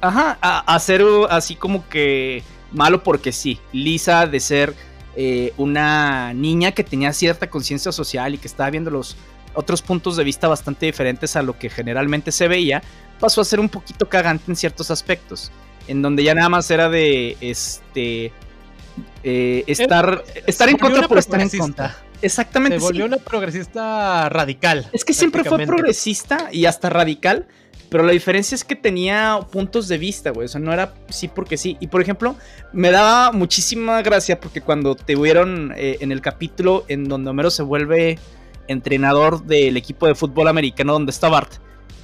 Ajá, 0.00 0.36
a, 0.42 0.74
a 0.74 0.78
ser 0.80 1.04
así 1.30 1.54
como 1.54 1.88
que 1.88 2.42
malo 2.72 3.04
porque 3.04 3.30
sí. 3.30 3.60
Lisa 3.72 4.26
de 4.26 4.40
ser 4.40 4.74
eh, 5.14 5.52
una 5.58 6.34
niña 6.34 6.72
que 6.72 6.82
tenía 6.82 7.12
cierta 7.12 7.48
conciencia 7.48 7.92
social 7.92 8.34
y 8.34 8.38
que 8.38 8.48
estaba 8.48 8.68
viendo 8.70 8.90
los 8.90 9.16
otros 9.54 9.80
puntos 9.80 10.16
de 10.16 10.24
vista 10.24 10.48
bastante 10.48 10.86
diferentes 10.86 11.36
a 11.36 11.42
lo 11.42 11.56
que 11.56 11.70
generalmente 11.70 12.32
se 12.32 12.48
veía, 12.48 12.82
pasó 13.20 13.40
a 13.40 13.44
ser 13.44 13.60
un 13.60 13.68
poquito 13.68 14.08
cagante 14.08 14.44
en 14.48 14.56
ciertos 14.56 14.90
aspectos. 14.90 15.52
En 15.88 16.02
donde 16.02 16.22
ya 16.22 16.34
nada 16.34 16.48
más 16.48 16.70
era 16.70 16.88
de 16.88 17.36
este. 17.40 18.32
Eh, 19.22 19.64
estar, 19.66 20.24
estar 20.46 20.68
en 20.68 20.76
contra 20.76 21.08
por 21.08 21.18
estar 21.18 21.40
en 21.40 21.50
contra. 21.50 21.96
Exactamente. 22.22 22.78
Se 22.78 22.84
volvió 22.84 23.04
una 23.04 23.16
progresista 23.18 24.28
radical. 24.28 24.88
Es 24.92 25.04
que 25.04 25.12
siempre 25.12 25.44
fue 25.44 25.66
progresista 25.66 26.48
y 26.52 26.66
hasta 26.66 26.90
radical, 26.90 27.46
pero 27.90 28.04
la 28.04 28.12
diferencia 28.12 28.54
es 28.54 28.64
que 28.64 28.76
tenía 28.76 29.40
puntos 29.50 29.88
de 29.88 29.98
vista, 29.98 30.30
güey. 30.30 30.46
O 30.46 30.48
sea, 30.48 30.60
no 30.60 30.72
era 30.72 30.94
sí 31.08 31.28
porque 31.28 31.56
sí. 31.56 31.76
Y 31.80 31.86
por 31.86 32.00
ejemplo, 32.00 32.36
me 32.72 32.90
daba 32.90 33.32
muchísima 33.32 34.02
gracia 34.02 34.40
porque 34.40 34.60
cuando 34.60 34.94
te 34.94 35.16
vieron 35.16 35.72
eh, 35.76 35.98
en 36.00 36.12
el 36.12 36.20
capítulo 36.20 36.84
en 36.88 37.04
donde 37.04 37.30
Homero 37.30 37.50
se 37.50 37.62
vuelve 37.62 38.18
entrenador 38.66 39.44
del 39.44 39.76
equipo 39.76 40.06
de 40.06 40.14
fútbol 40.14 40.48
americano 40.48 40.92
donde 40.92 41.10
está 41.10 41.28
Bart. 41.28 41.54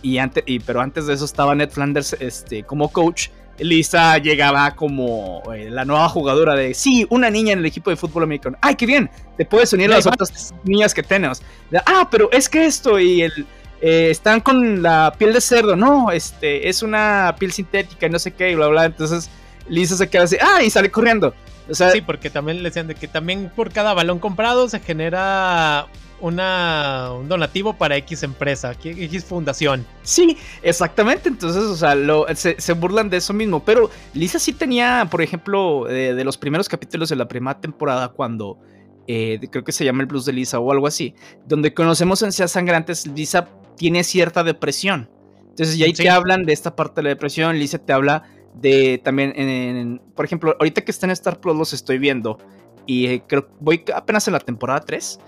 Y 0.03 0.19
antes, 0.19 0.45
y, 0.47 0.61
pero 0.61 0.81
antes 0.81 1.07
de 1.07 1.15
eso 1.15 1.25
estaba 1.25 1.55
Ned 1.55 1.71
Flanders 1.71 2.15
este, 2.21 2.63
como 2.63 2.91
coach. 2.91 3.29
Lisa 3.59 4.19
llegaba 4.19 4.75
como 4.75 5.43
eh, 5.55 5.71
la 5.71 5.85
nueva 5.85 6.09
jugadora 6.09 6.55
de, 6.55 6.75
sí, 6.75 7.07
una 7.11 7.31
niña 7.31 7.53
en 7.53 7.61
el 7.61 7.67
equipo 7.67 7.91
de 7.91 7.97
fútbol 7.97 8.25
americano. 8.25 8.57
¡Ay, 8.61 8.75
qué 8.75 8.87
bien! 8.87 9.11
Te 9.37 9.45
puedes 9.45 9.73
unir 9.73 9.91
a 9.93 9.97
las 9.97 10.07
otras 10.07 10.55
niñas 10.65 10.95
que 10.95 11.03
tenemos. 11.03 11.43
ah, 11.87 12.09
pero 12.11 12.31
es 12.33 12.49
que 12.49 12.67
esto 12.67 12.99
y 12.99 13.23
el 13.23 13.47
eh, 13.81 14.09
están 14.11 14.41
con 14.41 14.83
la 14.83 15.13
piel 15.19 15.33
de 15.35 15.41
cerdo, 15.41 15.77
no, 15.77 16.11
este, 16.11 16.69
es 16.69 16.83
una 16.83 17.37
piel 17.39 17.53
sintética 17.53 18.07
y 18.07 18.11
no 18.11 18.19
sé 18.19 18.33
qué, 18.33 18.51
y 18.51 18.55
bla, 18.55 18.69
bla. 18.69 18.87
Entonces 18.87 19.29
Lisa 19.69 19.97
se 19.97 20.09
queda 20.09 20.23
así, 20.23 20.37
ah, 20.41 20.63
y 20.63 20.71
sale 20.71 20.91
corriendo. 20.91 21.35
sí, 21.71 22.01
porque 22.01 22.31
también 22.31 22.59
le 22.59 22.71
decían 22.71 22.87
de 22.87 22.95
que 22.95 23.09
también 23.09 23.53
por 23.55 23.73
cada 23.73 23.93
balón 23.93 24.21
comprado 24.21 24.69
se 24.69 24.81
genera 24.81 25.87
una, 26.25 27.11
un 27.13 27.29
donativo 27.29 27.75
para 27.77 27.97
X 27.99 28.23
empresa, 28.23 28.73
X 28.83 29.25
fundación. 29.25 29.85
Sí, 30.03 30.39
exactamente. 30.63 31.29
Entonces, 31.29 31.63
o 31.63 31.77
sea, 31.77 31.95
se, 32.35 32.73
burlan 32.73 33.11
de 33.11 33.19
eso 33.19 33.35
mismo. 33.35 33.63
Pero 33.63 33.91
Lisa 34.15 34.39
sí 34.39 34.55
tenía, 34.55 35.07
por 35.11 35.21
ejemplo, 35.21 35.85
de 35.85 36.25
los 36.25 36.39
primeros 36.39 36.69
capítulos 36.69 37.11
de 37.11 37.17
la 37.17 37.29
primera 37.29 37.61
temporada, 37.61 38.09
cuando 38.09 38.59
eh, 39.07 39.39
creo 39.51 39.65
que 39.65 39.73
se 39.73 39.85
llama 39.85 40.01
el 40.01 40.07
blues 40.07 40.25
de 40.25 40.33
Lisa 40.33 40.59
o 40.59 40.73
algo 40.73 40.87
así, 40.87 41.15
donde 41.47 41.75
conocemos 41.75 42.23
en 42.23 42.33
Seas 42.33 42.53
Sangrantes, 42.53 43.07
Lisa 43.07 43.49
tiene 43.77 44.03
cierta 44.03 44.43
depresión. 44.43 45.11
Entonces, 45.51 45.77
ya 45.77 45.85
ahí 45.85 45.93
te 45.93 46.09
hablan 46.09 46.47
de 46.47 46.55
esta 46.55 46.75
parte 46.75 46.97
de 46.97 47.03
la 47.05 47.09
depresión. 47.11 47.59
Lisa 47.59 47.79
te 47.79 47.93
habla 47.93 48.23
de 48.55 48.99
también, 49.05 49.35
en, 49.37 50.01
por 50.15 50.25
ejemplo, 50.25 50.57
ahorita 50.59 50.83
que 50.83 50.91
está 50.91 51.07
en 51.07 51.11
Star 51.11 51.39
Plus 51.39 51.55
los 51.55 51.73
estoy 51.75 51.99
viendo 51.99 52.39
y 52.87 53.07
eh, 53.07 53.23
creo 53.27 53.49
voy 53.61 53.85
apenas 53.95 54.27
en 54.29 54.33
la 54.33 54.41
temporada 54.41 54.81
3. 54.81 55.21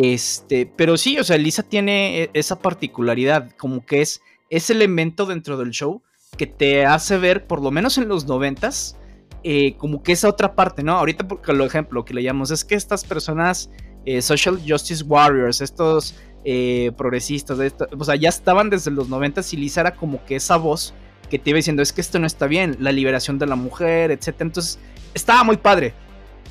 Este, 0.00 0.64
pero 0.64 0.96
sí, 0.96 1.18
o 1.18 1.24
sea, 1.24 1.36
Lisa 1.38 1.64
tiene 1.64 2.22
e, 2.22 2.30
esa 2.32 2.60
particularidad, 2.60 3.50
como 3.56 3.84
que 3.84 4.00
es 4.00 4.22
ese 4.48 4.72
elemento 4.72 5.26
dentro 5.26 5.56
del 5.56 5.70
show 5.70 6.02
que 6.36 6.46
te 6.46 6.86
hace 6.86 7.18
ver, 7.18 7.48
por 7.48 7.60
lo 7.60 7.72
menos 7.72 7.98
en 7.98 8.06
los 8.06 8.28
noventas, 8.28 8.96
eh, 9.42 9.74
como 9.76 10.04
que 10.04 10.12
esa 10.12 10.28
otra 10.28 10.54
parte, 10.54 10.84
¿no? 10.84 10.92
Ahorita, 10.92 11.26
porque 11.26 11.52
lo 11.52 11.64
ejemplo 11.64 12.04
que 12.04 12.14
le 12.14 12.24
es 12.24 12.64
que 12.64 12.76
estas 12.76 13.04
personas, 13.04 13.70
eh, 14.04 14.22
social 14.22 14.60
justice 14.64 15.02
warriors, 15.02 15.60
estos 15.60 16.14
eh, 16.44 16.92
progresistas, 16.96 17.58
o 17.98 18.04
sea, 18.04 18.14
ya 18.14 18.28
estaban 18.28 18.70
desde 18.70 18.92
los 18.92 19.08
90 19.08 19.40
y 19.50 19.56
Lisa 19.56 19.80
era 19.80 19.96
como 19.96 20.24
que 20.24 20.36
esa 20.36 20.58
voz 20.58 20.94
que 21.28 21.40
te 21.40 21.50
iba 21.50 21.56
diciendo, 21.56 21.82
es 21.82 21.92
que 21.92 22.02
esto 22.02 22.20
no 22.20 22.26
está 22.28 22.46
bien, 22.46 22.76
la 22.78 22.92
liberación 22.92 23.40
de 23.40 23.46
la 23.46 23.56
mujer, 23.56 24.12
etc. 24.12 24.42
Entonces, 24.42 24.78
estaba 25.12 25.42
muy 25.42 25.56
padre, 25.56 25.92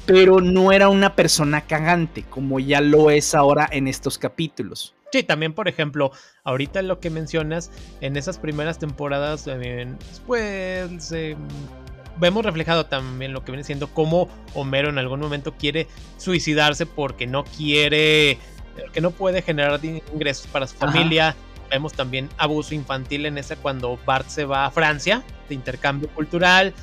pero 0.08 0.42
no 0.42 0.72
era 0.72 0.90
una 0.90 1.16
persona 1.16 1.62
cagante, 1.62 2.24
como 2.24 2.60
ya 2.60 2.82
lo 2.82 3.12
es 3.12 3.36
ahora 3.36 3.70
en 3.72 3.88
estos 3.88 4.18
capítulos. 4.18 4.96
Sí, 5.12 5.24
también, 5.24 5.54
por 5.54 5.68
ejemplo, 5.68 6.12
ahorita 6.44 6.82
lo 6.82 7.00
que 7.00 7.10
mencionas, 7.10 7.72
en 8.02 8.18
esas 8.18 8.40
primeras 8.40 8.80
temporadas, 8.80 9.48
pues 10.26 11.14
vemos 12.20 12.44
reflejado 12.44 12.86
también 12.88 13.34
lo 13.34 13.44
que 13.46 13.52
viene 13.52 13.64
siendo 13.64 13.88
cómo 13.88 14.28
Homero 14.56 14.90
en 14.90 14.98
algún 14.98 15.20
momento 15.20 15.54
quiere 15.54 15.88
suicidarse 16.18 16.86
porque 16.86 17.28
no 17.28 17.44
quiere 17.44 18.40
que 18.94 19.02
no 19.02 19.12
puede 19.12 19.42
generar 19.42 19.80
ingresos 19.84 20.48
para 20.48 20.68
su 20.68 20.76
familia. 20.76 21.36
Vemos 21.70 21.94
también 21.94 22.30
abuso 22.38 22.74
infantil 22.74 23.26
en 23.26 23.38
esa 23.38 23.56
cuando 23.56 24.00
Bart 24.06 24.28
se 24.28 24.46
va 24.46 24.66
a 24.66 24.72
Francia 24.72 25.24
de 25.50 25.56
intercambio 25.56 26.10
cultural. 26.10 26.74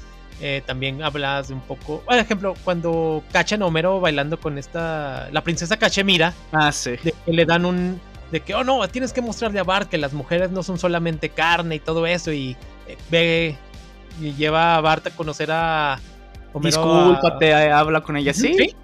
Eh, 0.40 0.62
también 0.66 1.02
hablas 1.02 1.48
de 1.48 1.54
un 1.54 1.60
poco, 1.60 2.00
por 2.00 2.16
ejemplo, 2.16 2.54
cuando 2.64 3.22
cachan 3.32 3.62
a 3.62 3.66
Homero 3.66 4.00
bailando 4.00 4.38
con 4.38 4.58
esta, 4.58 5.28
la 5.30 5.42
princesa 5.42 5.76
Cachemira. 5.76 6.34
Ah, 6.52 6.72
sí. 6.72 6.92
De 7.02 7.14
que 7.24 7.32
le 7.32 7.44
dan 7.46 7.64
un, 7.64 8.00
de 8.30 8.40
que, 8.40 8.54
oh 8.54 8.64
no, 8.64 8.86
tienes 8.88 9.12
que 9.12 9.22
mostrarle 9.22 9.60
a 9.60 9.64
Bart 9.64 9.88
que 9.88 9.96
las 9.96 10.12
mujeres 10.12 10.50
no 10.50 10.62
son 10.62 10.78
solamente 10.78 11.28
carne 11.28 11.76
y 11.76 11.78
todo 11.78 12.06
eso. 12.06 12.32
Y 12.32 12.56
eh, 12.88 12.96
ve 13.10 13.56
y 14.20 14.32
lleva 14.34 14.76
a 14.76 14.80
Bart 14.80 15.06
a 15.06 15.10
conocer 15.10 15.50
a 15.52 16.00
Homero. 16.52 16.76
Discúlpate, 16.76 17.54
habla 17.54 18.00
con 18.00 18.16
ella, 18.16 18.34
¿sí? 18.34 18.54
¿Sí? 18.54 18.74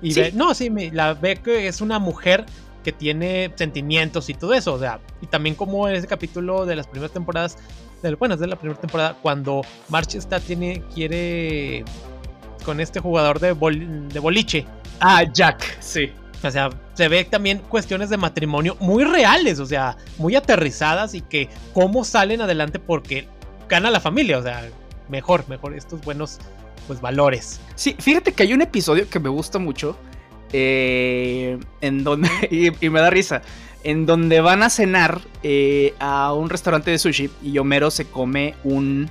Y 0.00 0.14
no, 0.34 0.54
sí, 0.54 0.70
la 0.92 1.14
ve 1.14 1.36
que 1.36 1.66
es 1.66 1.80
una 1.80 1.98
mujer 1.98 2.46
que 2.84 2.92
tiene 2.92 3.52
sentimientos 3.56 4.30
y 4.30 4.34
todo 4.34 4.54
eso. 4.54 4.74
O 4.74 4.78
sea, 4.78 5.00
y 5.20 5.26
también 5.26 5.54
como 5.54 5.88
en 5.88 5.96
ese 5.96 6.06
capítulo 6.06 6.64
de 6.64 6.76
las 6.76 6.86
primeras 6.86 7.12
temporadas, 7.12 7.58
bueno, 8.18 8.34
es 8.34 8.40
de 8.40 8.46
la 8.46 8.56
primera 8.56 8.80
temporada, 8.80 9.16
cuando 9.20 9.62
March 9.88 10.14
está, 10.14 10.40
tiene, 10.40 10.82
quiere 10.94 11.84
con 12.64 12.80
este 12.80 13.00
jugador 13.00 13.40
de, 13.40 13.48
de 14.12 14.20
boliche. 14.20 14.66
Ah, 15.00 15.24
Jack, 15.32 15.78
sí. 15.80 16.12
O 16.42 16.50
sea, 16.50 16.70
se 16.94 17.08
ve 17.08 17.24
también 17.24 17.58
cuestiones 17.58 18.10
de 18.10 18.16
matrimonio 18.16 18.76
muy 18.80 19.04
reales, 19.04 19.58
o 19.58 19.66
sea, 19.66 19.96
muy 20.18 20.36
aterrizadas 20.36 21.14
y 21.14 21.20
que 21.20 21.48
cómo 21.74 22.04
salen 22.04 22.40
adelante 22.40 22.78
porque 22.78 23.26
gana 23.68 23.90
la 23.90 24.00
familia, 24.00 24.38
o 24.38 24.42
sea, 24.42 24.68
mejor, 25.08 25.48
mejor 25.48 25.74
estos 25.74 26.00
buenos 26.02 26.38
pues 26.86 27.00
valores. 27.00 27.60
Sí, 27.74 27.96
fíjate 27.98 28.32
que 28.32 28.44
hay 28.44 28.52
un 28.52 28.62
episodio 28.62 29.08
que 29.08 29.20
me 29.20 29.28
gusta 29.28 29.58
mucho. 29.58 29.96
Eh, 30.52 31.58
en 31.80 32.04
donde. 32.04 32.28
Y, 32.80 32.88
me 32.88 33.00
da 33.00 33.10
risa. 33.10 33.42
En 33.88 34.04
donde 34.04 34.42
van 34.42 34.62
a 34.62 34.68
cenar 34.68 35.22
eh, 35.42 35.94
a 35.98 36.34
un 36.34 36.50
restaurante 36.50 36.90
de 36.90 36.98
sushi. 36.98 37.30
Y 37.42 37.56
Homero 37.56 37.90
se 37.90 38.04
come 38.04 38.54
un. 38.62 39.08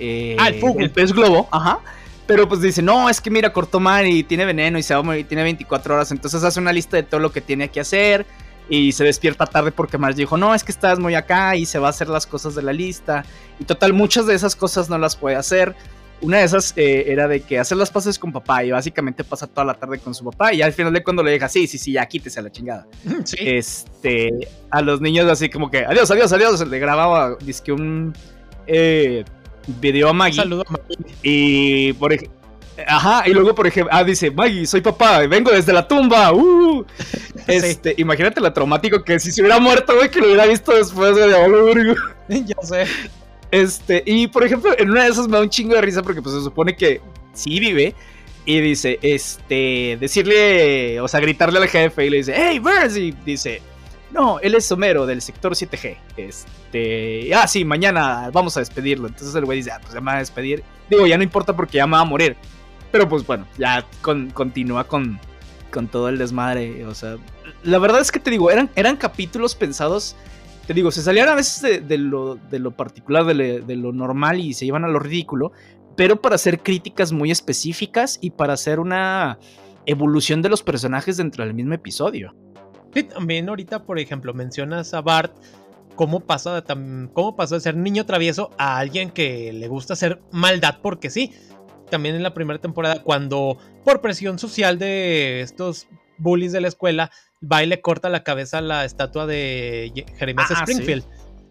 Eh, 0.00 0.36
ah, 0.40 0.48
el, 0.48 0.90
pez 0.90 1.12
globo. 1.12 1.48
Ajá. 1.52 1.78
Pero 2.26 2.48
pues 2.48 2.60
dice, 2.60 2.82
no, 2.82 3.08
es 3.08 3.20
que 3.20 3.30
mira, 3.30 3.52
cortó 3.52 3.78
mal 3.78 4.04
y 4.04 4.24
tiene 4.24 4.44
veneno 4.44 4.78
y 4.78 4.82
se 4.82 4.94
va 4.94 5.00
a 5.00 5.02
morir, 5.04 5.28
tiene 5.28 5.44
24 5.44 5.94
horas. 5.94 6.10
Entonces 6.10 6.42
hace 6.42 6.58
una 6.58 6.72
lista 6.72 6.96
de 6.96 7.04
todo 7.04 7.20
lo 7.20 7.30
que 7.30 7.40
tiene 7.40 7.68
que 7.68 7.78
hacer. 7.78 8.26
Y 8.68 8.90
se 8.90 9.04
despierta 9.04 9.46
tarde 9.46 9.70
porque 9.70 9.96
Marge 9.96 10.16
dijo, 10.16 10.36
no, 10.36 10.52
es 10.52 10.64
que 10.64 10.72
estás 10.72 10.98
muy 10.98 11.14
acá 11.14 11.54
y 11.54 11.64
se 11.64 11.78
va 11.78 11.86
a 11.86 11.90
hacer 11.90 12.08
las 12.08 12.26
cosas 12.26 12.56
de 12.56 12.62
la 12.62 12.72
lista. 12.72 13.24
Y 13.60 13.64
total, 13.64 13.92
muchas 13.92 14.26
de 14.26 14.34
esas 14.34 14.56
cosas 14.56 14.88
no 14.88 14.98
las 14.98 15.14
puede 15.14 15.36
hacer. 15.36 15.76
Una 16.20 16.38
de 16.38 16.44
esas 16.44 16.72
eh, 16.76 17.04
era 17.08 17.28
de 17.28 17.40
que 17.40 17.58
hacer 17.58 17.76
las 17.76 17.90
pases 17.90 18.18
con 18.18 18.32
papá 18.32 18.64
y 18.64 18.70
básicamente 18.70 19.22
pasa 19.24 19.46
toda 19.46 19.64
la 19.64 19.74
tarde 19.74 19.98
con 19.98 20.14
su 20.14 20.24
papá 20.24 20.52
y 20.52 20.62
al 20.62 20.72
final 20.72 20.92
de 20.92 21.02
cuando 21.02 21.22
le 21.22 21.30
deja, 21.30 21.48
sí, 21.48 21.66
sí, 21.66 21.78
sí, 21.78 21.92
ya 21.92 22.06
quítese 22.06 22.40
a 22.40 22.42
la 22.42 22.50
chingada. 22.50 22.86
Este, 23.38 24.48
a 24.70 24.80
los 24.82 25.00
niños 25.00 25.30
así 25.30 25.48
como 25.48 25.70
que, 25.70 25.84
adiós, 25.84 26.10
adiós, 26.10 26.32
adiós, 26.32 26.66
le 26.66 26.78
grababa, 26.78 27.36
que 27.64 27.72
un 27.72 28.14
eh, 28.66 29.24
video 29.80 30.08
a 30.08 30.12
Maggie. 30.12 30.42
Saludo 30.42 30.64
a 30.66 30.72
Maggie. 30.72 31.14
Y 31.22 31.92
por 31.94 32.12
ejemplo, 32.12 32.36
Ajá, 32.86 33.22
y 33.26 33.32
luego, 33.32 33.54
por 33.54 33.66
ejemplo, 33.66 33.90
ah, 33.94 34.04
dice, 34.04 34.30
Maggie, 34.30 34.66
soy 34.66 34.82
papá, 34.82 35.26
vengo 35.26 35.50
desde 35.50 35.72
la 35.72 35.86
tumba, 35.86 36.32
uh. 36.32 36.84
Este, 37.46 37.94
imagínate 37.96 38.40
lo 38.40 38.52
traumático 38.52 39.04
que 39.04 39.20
si 39.20 39.30
se 39.30 39.40
hubiera 39.40 39.60
muerto, 39.60 39.94
güey, 39.94 40.10
que 40.10 40.20
lo 40.20 40.26
hubiera 40.26 40.46
visto 40.46 40.72
después, 40.72 41.14
de 41.14 41.96
Ya 42.44 42.56
sé. 42.62 42.86
Este, 43.50 44.02
y 44.06 44.26
por 44.26 44.44
ejemplo, 44.44 44.72
en 44.78 44.90
una 44.90 45.04
de 45.04 45.10
esas 45.10 45.28
me 45.28 45.36
da 45.36 45.42
un 45.42 45.50
chingo 45.50 45.74
de 45.74 45.80
risa 45.80 46.02
porque 46.02 46.22
pues 46.22 46.34
se 46.34 46.42
supone 46.42 46.76
que 46.76 47.00
sí 47.32 47.60
vive. 47.60 47.94
Y 48.48 48.60
dice, 48.60 49.00
este, 49.02 49.98
decirle, 50.00 51.00
o 51.00 51.08
sea, 51.08 51.18
gritarle 51.18 51.58
al 51.58 51.68
jefe 51.68 52.06
y 52.06 52.10
le 52.10 52.18
dice, 52.18 52.32
hey, 52.36 52.60
Burns, 52.60 52.96
y 52.96 53.10
dice, 53.24 53.60
no, 54.12 54.38
él 54.40 54.54
es 54.54 54.70
Homero 54.70 55.04
del 55.04 55.20
sector 55.20 55.52
7G. 55.52 55.96
Este, 56.16 57.34
ah, 57.34 57.48
sí, 57.48 57.64
mañana 57.64 58.30
vamos 58.32 58.56
a 58.56 58.60
despedirlo. 58.60 59.08
Entonces 59.08 59.34
el 59.34 59.44
güey 59.44 59.58
dice, 59.58 59.72
ah, 59.72 59.78
pues 59.80 59.94
ya 59.94 60.00
me 60.00 60.12
va 60.12 60.16
a 60.16 60.20
despedir. 60.20 60.62
Digo, 60.88 61.06
ya 61.06 61.16
no 61.16 61.24
importa 61.24 61.56
porque 61.56 61.78
ya 61.78 61.86
me 61.86 61.96
va 61.96 62.02
a 62.02 62.04
morir. 62.04 62.36
Pero 62.92 63.08
pues 63.08 63.26
bueno, 63.26 63.46
ya 63.58 63.84
continúa 64.02 64.84
con, 64.84 65.18
con 65.72 65.88
todo 65.88 66.08
el 66.08 66.18
desmadre. 66.18 66.86
O 66.86 66.94
sea, 66.94 67.16
la 67.64 67.78
verdad 67.78 68.00
es 68.00 68.12
que 68.12 68.20
te 68.20 68.30
digo, 68.30 68.50
eran, 68.50 68.70
eran 68.76 68.96
capítulos 68.96 69.54
pensados 69.54 70.14
te 70.66 70.74
digo, 70.74 70.90
se 70.90 71.02
salían 71.02 71.28
a 71.28 71.34
veces 71.34 71.86
de, 71.86 71.98
lo, 71.98 72.38
particular, 72.76 73.24
de, 73.24 73.76
lo 73.76 73.92
normal 73.92 74.40
y 74.40 74.52
se 74.52 74.66
iban 74.66 74.84
a 74.84 74.88
lo 74.88 74.98
ridículo, 74.98 75.52
pero 75.96 76.20
para 76.20 76.34
hacer 76.34 76.62
críticas 76.62 77.12
muy 77.12 77.30
específicas 77.30 78.18
y 78.20 78.30
para 78.30 78.54
hacer 78.54 78.80
una 78.80 79.38
evolución 79.86 80.42
de 80.42 80.48
los 80.48 80.64
personajes 80.64 81.16
dentro 81.16 81.44
del 81.44 81.54
mismo 81.54 81.74
episodio. 81.74 82.34
Sí, 82.92 83.04
también 83.04 83.48
ahorita, 83.48 83.84
por 83.84 83.98
ejemplo, 84.00 84.34
mencionas 84.34 84.92
a 84.92 85.02
Bart, 85.02 85.36
cómo 85.94 86.20
pasó, 86.20 86.54
de, 86.54 87.08
cómo 87.12 87.36
pasó 87.36 87.54
de 87.54 87.60
ser 87.60 87.76
niño 87.76 88.04
travieso 88.04 88.50
a 88.58 88.78
alguien 88.78 89.10
que 89.10 89.52
le 89.52 89.68
gusta 89.68 89.92
hacer 89.92 90.20
maldad 90.32 90.78
porque 90.82 91.10
sí. 91.10 91.32
También 91.90 92.16
en 92.16 92.24
la 92.24 92.34
primera 92.34 92.60
temporada, 92.60 93.04
cuando 93.04 93.58
por 93.84 94.00
presión 94.00 94.40
social 94.40 94.78
de 94.80 95.42
estos 95.42 95.86
bullies 96.18 96.50
de 96.50 96.60
la 96.60 96.68
escuela, 96.68 97.12
va 97.50 97.62
y 97.62 97.66
le 97.66 97.80
corta 97.80 98.08
la 98.08 98.22
cabeza 98.22 98.58
a 98.58 98.60
la 98.62 98.84
estatua 98.84 99.26
de 99.26 100.04
Jeremías 100.18 100.50
ah, 100.50 100.60
Springfield. 100.60 101.04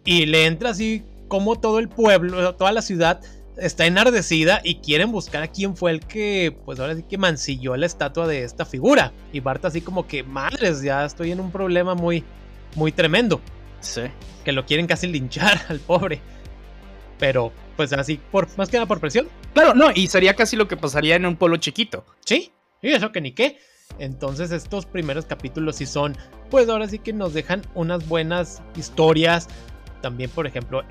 Y 0.03 0.25
le 0.25 0.45
entra 0.45 0.69
así 0.69 1.03
como 1.27 1.59
todo 1.59 1.79
el 1.79 1.89
pueblo, 1.89 2.55
toda 2.55 2.71
la 2.71 2.81
ciudad 2.81 3.21
está 3.57 3.85
enardecida 3.85 4.61
y 4.63 4.75
quieren 4.75 5.11
buscar 5.11 5.43
a 5.43 5.47
quién 5.47 5.75
fue 5.75 5.91
el 5.91 6.01
que, 6.01 6.55
pues 6.65 6.79
ahora 6.79 6.95
sí 6.95 7.03
que 7.03 7.17
mancilló 7.17 7.75
la 7.75 7.85
estatua 7.85 8.27
de 8.27 8.43
esta 8.43 8.65
figura. 8.65 9.13
Y 9.31 9.39
Bart 9.39 9.65
así 9.65 9.81
como 9.81 10.07
que, 10.07 10.23
madres, 10.23 10.81
ya 10.81 11.05
estoy 11.05 11.31
en 11.31 11.39
un 11.39 11.51
problema 11.51 11.95
muy, 11.95 12.23
muy 12.75 12.91
tremendo. 12.91 13.41
Sí. 13.79 14.01
Que 14.43 14.51
lo 14.51 14.65
quieren 14.65 14.87
casi 14.87 15.07
linchar 15.07 15.59
al 15.69 15.79
pobre. 15.79 16.21
Pero, 17.17 17.51
pues 17.77 17.93
así, 17.93 18.19
por, 18.31 18.47
más 18.57 18.69
que 18.69 18.77
nada 18.77 18.87
por 18.87 18.99
presión. 18.99 19.27
Claro, 19.53 19.73
no, 19.73 19.89
y 19.93 20.07
sería 20.07 20.35
casi 20.35 20.55
lo 20.55 20.67
que 20.67 20.77
pasaría 20.77 21.15
en 21.15 21.25
un 21.25 21.37
pueblo 21.37 21.57
chiquito. 21.57 22.05
Sí, 22.25 22.51
y 22.81 22.89
eso 22.91 23.11
que 23.11 23.21
ni 23.21 23.31
qué. 23.31 23.57
Entonces 23.99 24.51
estos 24.51 24.85
primeros 24.85 25.25
capítulos 25.25 25.77
sí 25.77 25.85
son, 25.85 26.17
pues 26.49 26.67
ahora 26.69 26.87
sí 26.87 26.99
que 26.99 27.13
nos 27.13 27.33
dejan 27.33 27.61
unas 27.73 28.07
buenas 28.07 28.61
historias. 28.75 29.47
También, 30.01 30.29
por 30.29 30.45
ejemplo, 30.45 30.83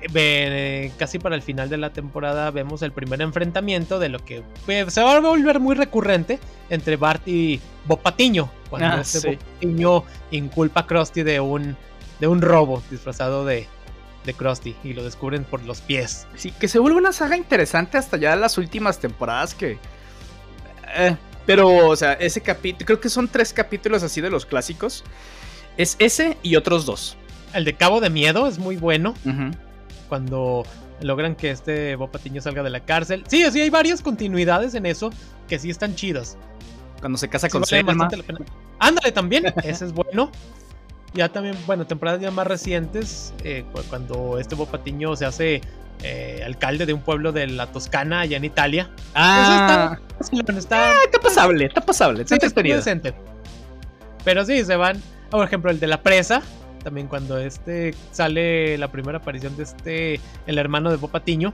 casi 0.97 1.19
para 1.19 1.35
el 1.35 1.41
final 1.41 1.69
de 1.69 1.77
la 1.77 1.91
temporada 1.91 2.51
vemos 2.51 2.81
el 2.81 2.91
primer 2.91 3.21
enfrentamiento 3.21 3.97
de 3.97 4.09
lo 4.09 4.19
que 4.19 4.43
pues, 4.65 4.93
se 4.93 5.01
va 5.01 5.15
a 5.15 5.19
volver 5.21 5.61
muy 5.61 5.75
recurrente 5.75 6.39
entre 6.69 6.97
Bart 6.97 7.25
y 7.25 7.61
Bopatiño. 7.85 8.49
Cuando 8.69 8.87
ah, 8.87 9.01
este 9.01 9.37
Bopatiño 9.37 10.03
inculpa 10.31 10.81
a 10.81 10.87
Krusty 10.87 11.23
de 11.23 11.39
un, 11.39 11.77
de 12.19 12.27
un 12.27 12.41
robo 12.41 12.83
disfrazado 12.91 13.45
de, 13.45 13.67
de 14.25 14.33
Krusty 14.33 14.75
y 14.83 14.93
lo 14.93 15.03
descubren 15.03 15.45
por 15.45 15.63
los 15.63 15.79
pies. 15.79 16.27
Sí, 16.35 16.51
que 16.51 16.67
se 16.67 16.79
vuelve 16.79 16.97
una 16.97 17.13
saga 17.13 17.37
interesante 17.37 17.97
hasta 17.97 18.17
ya 18.17 18.35
las 18.35 18.57
últimas 18.57 18.99
temporadas 18.99 19.53
que... 19.55 19.77
Eh, 20.97 21.15
pero, 21.45 21.87
o 21.87 21.95
sea, 21.95 22.13
ese 22.13 22.41
capítulo, 22.41 22.85
creo 22.85 22.99
que 22.99 23.09
son 23.09 23.27
tres 23.27 23.53
capítulos 23.53 24.03
así 24.03 24.21
de 24.21 24.29
los 24.29 24.45
clásicos. 24.45 25.03
Es 25.77 25.95
ese 25.99 26.37
y 26.41 26.55
otros 26.55 26.85
dos. 26.85 27.17
El 27.53 27.65
de 27.65 27.75
Cabo 27.75 28.01
de 28.01 28.09
Miedo 28.09 28.47
es 28.47 28.57
muy 28.57 28.77
bueno. 28.77 29.13
Cuando 30.09 30.65
logran 31.01 31.35
que 31.35 31.51
este 31.51 31.95
Bob 31.95 32.11
Patiño 32.11 32.41
salga 32.41 32.63
de 32.63 32.69
la 32.69 32.81
cárcel. 32.81 33.23
Sí, 33.27 33.43
sí, 33.51 33.61
hay 33.61 33.69
varias 33.69 34.01
continuidades 34.01 34.75
en 34.75 34.85
eso 34.85 35.09
que 35.47 35.59
sí 35.59 35.69
están 35.69 35.95
chidas. 35.95 36.37
Cuando 36.99 37.17
se 37.17 37.29
casa 37.29 37.49
con 37.49 37.65
Selma. 37.65 38.09
Ándale 38.79 39.11
también, 39.11 39.45
ese 39.63 39.85
es 39.85 39.93
bueno. 39.93 40.31
Ya 41.13 41.29
también, 41.29 41.55
bueno, 41.65 41.87
temporadas 41.87 42.19
ya 42.19 42.29
más 42.29 42.45
recientes, 42.45 43.33
eh, 43.43 43.63
cuando 43.89 44.37
este 44.37 44.53
Bob 44.55 44.69
Patiño 44.69 45.15
se 45.15 45.25
hace 45.25 45.61
eh, 46.03 46.41
alcalde 46.45 46.85
de 46.85 46.93
un 46.93 47.01
pueblo 47.01 47.31
de 47.31 47.47
la 47.47 47.67
Toscana, 47.67 48.21
allá 48.21 48.37
en 48.37 48.45
Italia. 48.45 48.89
Ah, 49.13 49.97
está, 50.19 50.37
eh, 50.37 50.93
está, 51.05 51.19
pasable, 51.19 51.65
está 51.65 51.81
pasable, 51.81 52.23
está 52.23 52.37
decente. 52.37 53.13
Pero 54.23 54.45
sí, 54.45 54.63
se 54.63 54.75
van, 54.75 55.01
por 55.29 55.45
ejemplo, 55.45 55.71
el 55.71 55.79
de 55.79 55.87
la 55.87 56.01
presa, 56.01 56.41
también 56.83 57.07
cuando 57.07 57.37
este 57.37 57.95
sale 58.11 58.77
la 58.77 58.91
primera 58.91 59.19
aparición 59.19 59.55
de 59.57 59.63
este, 59.63 60.19
el 60.47 60.57
hermano 60.57 60.91
de 60.91 60.97
Bopatiño, 60.97 61.53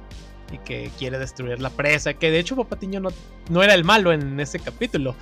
y 0.52 0.58
que 0.60 0.92
quiere 0.98 1.18
destruir 1.18 1.62
la 1.62 1.70
presa, 1.70 2.14
que 2.14 2.32
de 2.32 2.40
hecho 2.40 2.56
Bopatiño 2.56 3.00
no, 3.00 3.10
no 3.50 3.64
era 3.64 3.74
el 3.74 3.84
malo 3.84 4.12
en 4.12 4.40
ese 4.40 4.60
capítulo. 4.60 5.16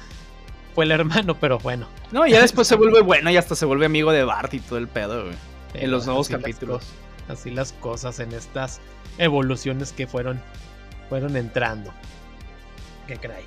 Fue 0.75 0.85
el 0.85 0.91
hermano, 0.91 1.35
pero 1.39 1.59
bueno. 1.59 1.87
No, 2.11 2.25
ya 2.27 2.41
después 2.41 2.67
se 2.67 2.75
vuelve 2.75 3.01
bueno 3.01 3.29
y 3.29 3.37
hasta 3.37 3.55
se 3.55 3.65
vuelve 3.65 3.85
amigo 3.85 4.11
de 4.11 4.23
Bart 4.23 4.53
y 4.53 4.59
todo 4.59 4.77
el 4.77 4.87
pedo, 4.87 5.25
en 5.73 5.91
los 5.91 6.05
nuevos 6.05 6.29
capítulos. 6.29 6.83
Así 7.29 7.51
las 7.51 7.73
cosas 7.73 8.19
en 8.19 8.33
estas 8.33 8.79
evoluciones 9.17 9.93
que 9.93 10.07
fueron, 10.07 10.41
fueron 11.07 11.35
entrando. 11.37 11.93
Qué 13.07 13.17
cray. 13.17 13.43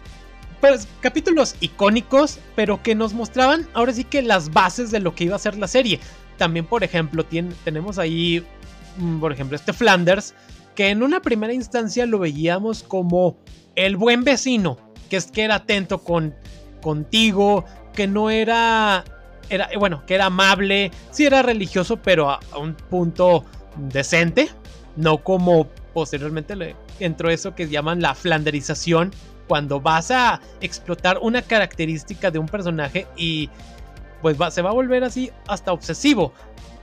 Pues 0.60 0.86
capítulos 1.00 1.56
icónicos, 1.60 2.38
pero 2.54 2.82
que 2.82 2.94
nos 2.94 3.14
mostraban 3.14 3.68
ahora 3.74 3.92
sí 3.92 4.04
que 4.04 4.22
las 4.22 4.52
bases 4.52 4.90
de 4.90 5.00
lo 5.00 5.14
que 5.14 5.24
iba 5.24 5.36
a 5.36 5.40
ser 5.40 5.58
la 5.58 5.66
serie. 5.66 5.98
También, 6.38 6.66
por 6.66 6.84
ejemplo, 6.84 7.24
tenemos 7.64 7.98
ahí, 7.98 8.44
mm, 8.96 9.20
por 9.20 9.32
ejemplo, 9.32 9.56
este 9.56 9.72
Flanders, 9.72 10.34
que 10.74 10.90
en 10.90 11.02
una 11.02 11.20
primera 11.20 11.52
instancia 11.52 12.06
lo 12.06 12.20
veíamos 12.20 12.82
como 12.82 13.36
el 13.74 13.96
buen 13.96 14.24
vecino, 14.24 14.78
que 15.10 15.16
es 15.16 15.26
que 15.26 15.42
era 15.42 15.56
atento 15.56 15.98
con, 15.98 16.34
contigo, 16.80 17.64
que 17.92 18.06
no 18.06 18.30
era, 18.30 19.04
era, 19.50 19.68
bueno, 19.78 20.04
que 20.06 20.14
era 20.14 20.26
amable, 20.26 20.90
sí 21.10 21.26
era 21.26 21.42
religioso, 21.42 21.96
pero 21.96 22.30
a 22.30 22.40
un 22.58 22.74
punto 22.74 23.44
decente, 23.76 24.48
no 24.96 25.18
como 25.18 25.68
posteriormente 25.92 26.56
le 26.56 26.76
entró 27.00 27.30
eso 27.30 27.54
que 27.54 27.68
llaman 27.68 28.00
la 28.00 28.14
flanderización, 28.14 29.12
cuando 29.48 29.80
vas 29.80 30.10
a 30.10 30.40
explotar 30.60 31.18
una 31.20 31.42
característica 31.42 32.30
de 32.30 32.38
un 32.38 32.46
personaje 32.46 33.06
y 33.16 33.50
pues 34.22 34.36
se 34.50 34.62
va 34.62 34.70
a 34.70 34.72
volver 34.72 35.04
así 35.04 35.30
hasta 35.48 35.72
obsesivo. 35.72 36.32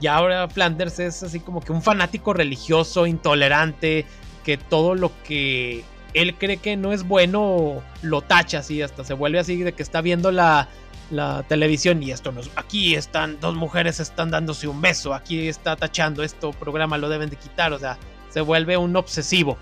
Y 0.00 0.06
ahora 0.06 0.48
Flanders 0.48 0.98
es 0.98 1.22
así 1.22 1.40
como 1.40 1.60
que 1.60 1.72
un 1.72 1.82
fanático 1.82 2.32
religioso, 2.32 3.06
intolerante, 3.06 4.06
que 4.44 4.56
todo 4.56 4.94
lo 4.94 5.10
que 5.24 5.84
él 6.14 6.34
cree 6.36 6.56
que 6.56 6.76
no 6.76 6.92
es 6.92 7.02
bueno 7.02 7.82
lo 8.02 8.22
tacha 8.22 8.60
así, 8.60 8.82
hasta 8.82 9.04
se 9.04 9.14
vuelve 9.14 9.38
así 9.38 9.62
de 9.62 9.72
que 9.72 9.82
está 9.82 10.00
viendo 10.00 10.30
la, 10.30 10.68
la 11.10 11.42
televisión 11.48 12.02
y 12.02 12.10
esto 12.10 12.32
no 12.32 12.40
es, 12.40 12.50
aquí 12.56 12.94
están 12.94 13.38
dos 13.40 13.54
mujeres 13.54 14.00
están 14.00 14.30
dándose 14.30 14.68
un 14.68 14.80
beso, 14.80 15.12
aquí 15.12 15.48
está 15.48 15.76
tachando 15.76 16.22
esto 16.22 16.52
programa 16.52 16.98
lo 16.98 17.08
deben 17.08 17.30
de 17.30 17.36
quitar, 17.36 17.72
o 17.72 17.78
sea, 17.78 17.98
se 18.28 18.40
vuelve 18.40 18.76
un 18.76 18.94
obsesivo. 18.96 19.56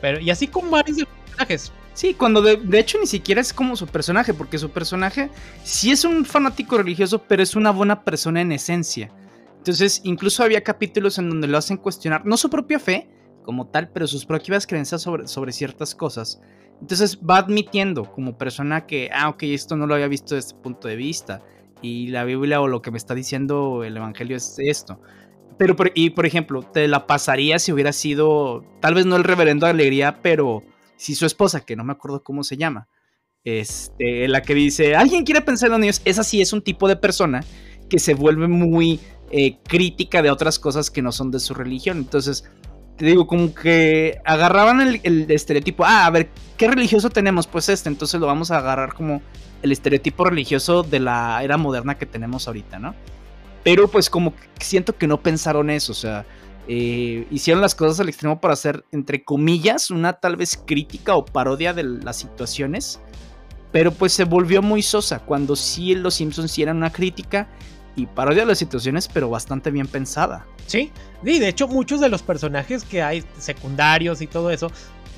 Pero 0.00 0.20
y 0.20 0.30
así 0.30 0.46
con 0.46 0.70
varios 0.70 1.06
personajes. 1.06 1.72
Sí, 1.92 2.14
cuando 2.14 2.40
de, 2.40 2.56
de, 2.56 2.78
hecho 2.78 2.98
ni 2.98 3.06
siquiera 3.06 3.40
es 3.40 3.52
como 3.52 3.76
su 3.76 3.86
personaje, 3.86 4.32
porque 4.32 4.58
su 4.58 4.70
personaje 4.70 5.28
sí 5.64 5.90
es 5.90 6.04
un 6.04 6.24
fanático 6.24 6.78
religioso, 6.78 7.22
pero 7.26 7.42
es 7.42 7.56
una 7.56 7.72
buena 7.72 8.04
persona 8.04 8.40
en 8.40 8.52
esencia. 8.52 9.10
Entonces, 9.58 10.00
incluso 10.04 10.42
había 10.42 10.62
capítulos 10.62 11.18
en 11.18 11.28
donde 11.28 11.48
lo 11.48 11.58
hacen 11.58 11.76
cuestionar, 11.76 12.24
no 12.24 12.36
su 12.36 12.48
propia 12.48 12.78
fe 12.78 13.10
como 13.42 13.66
tal, 13.66 13.90
pero 13.90 14.06
sus 14.06 14.24
propias 14.24 14.66
creencias 14.66 15.02
sobre, 15.02 15.26
sobre 15.26 15.52
ciertas 15.52 15.94
cosas. 15.94 16.40
Entonces 16.80 17.18
va 17.18 17.38
admitiendo 17.38 18.10
como 18.10 18.38
persona 18.38 18.86
que, 18.86 19.10
ah, 19.12 19.28
ok, 19.28 19.42
esto 19.44 19.76
no 19.76 19.86
lo 19.86 19.94
había 19.94 20.08
visto 20.08 20.34
desde 20.34 20.48
este 20.48 20.62
punto 20.62 20.88
de 20.88 20.96
vista. 20.96 21.42
Y 21.82 22.08
la 22.08 22.24
Biblia 22.24 22.60
o 22.60 22.68
lo 22.68 22.82
que 22.82 22.90
me 22.90 22.98
está 22.98 23.14
diciendo 23.14 23.84
el 23.84 23.96
Evangelio 23.96 24.36
es 24.36 24.56
esto. 24.58 25.00
Pero, 25.58 25.76
y 25.94 26.10
por 26.10 26.24
ejemplo, 26.24 26.62
te 26.62 26.88
la 26.88 27.06
pasaría 27.06 27.58
si 27.58 27.72
hubiera 27.72 27.92
sido, 27.92 28.64
tal 28.80 28.94
vez 28.94 29.04
no 29.04 29.16
el 29.16 29.24
reverendo 29.24 29.66
de 29.66 29.72
alegría, 29.72 30.20
pero 30.22 30.62
si 30.96 31.14
su 31.14 31.26
esposa, 31.26 31.60
que 31.60 31.76
no 31.76 31.84
me 31.84 31.92
acuerdo 31.92 32.22
cómo 32.22 32.44
se 32.44 32.56
llama, 32.56 32.88
este, 33.44 34.26
la 34.28 34.42
que 34.42 34.54
dice, 34.54 34.94
alguien 34.96 35.24
quiere 35.24 35.42
pensar 35.42 35.66
en 35.66 35.72
los 35.72 35.80
niños, 35.80 36.02
esa 36.04 36.24
sí 36.24 36.40
es 36.40 36.52
un 36.52 36.62
tipo 36.62 36.88
de 36.88 36.96
persona 36.96 37.44
que 37.88 37.98
se 37.98 38.14
vuelve 38.14 38.48
muy 38.48 39.00
eh, 39.30 39.58
crítica 39.66 40.22
de 40.22 40.30
otras 40.30 40.58
cosas 40.58 40.90
que 40.90 41.02
no 41.02 41.12
son 41.12 41.30
de 41.30 41.40
su 41.40 41.54
religión. 41.54 41.98
Entonces, 41.98 42.44
te 43.00 43.06
digo, 43.06 43.26
como 43.26 43.54
que 43.54 44.20
agarraban 44.26 44.82
el, 44.82 45.30
estereotipo, 45.30 45.86
ah, 45.86 46.04
a 46.04 46.10
ver, 46.10 46.28
¿qué 46.58 46.68
religioso 46.68 47.08
tenemos? 47.08 47.46
Pues 47.46 47.70
este, 47.70 47.88
entonces 47.88 48.20
lo 48.20 48.26
vamos 48.26 48.50
a 48.50 48.58
agarrar 48.58 48.92
como 48.92 49.22
el 49.62 49.72
estereotipo 49.72 50.26
religioso 50.26 50.82
de 50.82 51.00
la 51.00 51.42
era 51.42 51.56
moderna 51.56 51.96
que 51.96 52.04
tenemos 52.04 52.46
ahorita, 52.46 52.78
¿no? 52.78 52.94
Pero 53.64 53.88
pues 53.88 54.10
como 54.10 54.34
siento 54.58 54.98
que 54.98 55.06
no 55.06 55.22
pensaron 55.22 55.70
eso, 55.70 55.92
o 55.92 55.94
sea, 55.94 56.26
eh, 56.68 57.26
hicieron 57.30 57.62
las 57.62 57.74
cosas 57.74 58.00
al 58.00 58.10
extremo 58.10 58.38
para 58.38 58.52
hacer, 58.52 58.84
entre 58.92 59.24
comillas, 59.24 59.90
una 59.90 60.12
tal 60.12 60.36
vez 60.36 60.62
crítica 60.66 61.14
o 61.14 61.24
parodia 61.24 61.72
de 61.72 61.84
las 61.84 62.16
situaciones, 62.16 63.00
pero 63.72 63.92
pues 63.92 64.12
se 64.12 64.24
volvió 64.24 64.60
muy 64.60 64.82
sosa, 64.82 65.20
cuando 65.20 65.56
sí 65.56 65.94
Los 65.94 66.16
Simpsons 66.16 66.50
sí 66.50 66.62
eran 66.62 66.76
una 66.76 66.92
crítica 66.92 67.48
y 68.00 68.06
parodia 68.06 68.42
de 68.42 68.46
las 68.46 68.58
situaciones, 68.58 69.08
pero 69.08 69.28
bastante 69.28 69.70
bien 69.70 69.86
pensada. 69.86 70.46
Sí, 70.66 70.90
y 71.22 71.38
de 71.38 71.48
hecho 71.48 71.68
muchos 71.68 72.00
de 72.00 72.08
los 72.08 72.22
personajes 72.22 72.84
que 72.84 73.02
hay 73.02 73.24
secundarios 73.38 74.22
y 74.22 74.26
todo 74.26 74.50
eso 74.50 74.70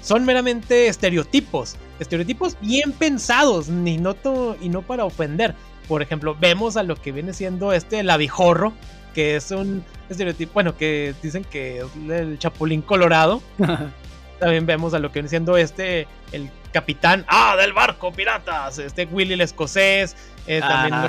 son 0.02 0.24
meramente 0.24 0.88
estereotipos, 0.88 1.76
estereotipos 2.00 2.56
bien 2.60 2.92
pensados, 2.92 3.68
ni 3.68 3.98
no 3.98 4.16
y 4.60 4.68
no 4.68 4.82
para 4.82 5.04
ofender. 5.04 5.54
Por 5.86 6.02
ejemplo, 6.02 6.36
vemos 6.38 6.76
a 6.76 6.82
lo 6.82 6.96
que 6.96 7.12
viene 7.12 7.32
siendo 7.32 7.72
este 7.72 8.00
el 8.00 8.10
abijorro, 8.10 8.72
que 9.14 9.36
es 9.36 9.50
un 9.52 9.84
estereotipo, 10.08 10.54
bueno, 10.54 10.76
que 10.76 11.14
dicen 11.22 11.44
que 11.44 11.78
es 11.78 11.86
el 12.10 12.38
chapulín 12.38 12.82
colorado. 12.82 13.42
También 14.40 14.66
vemos 14.66 14.92
a 14.94 14.98
lo 14.98 15.12
que 15.12 15.20
viene 15.20 15.28
siendo 15.28 15.56
este, 15.56 16.08
el 16.32 16.50
capitán, 16.72 17.24
ah, 17.28 17.56
del 17.56 17.72
barco, 17.72 18.12
piratas, 18.12 18.78
este 18.78 19.04
Willy 19.04 19.34
el 19.34 19.40
escocés, 19.42 20.16
eh, 20.46 20.60
también 20.60 20.94
ah, 20.94 21.08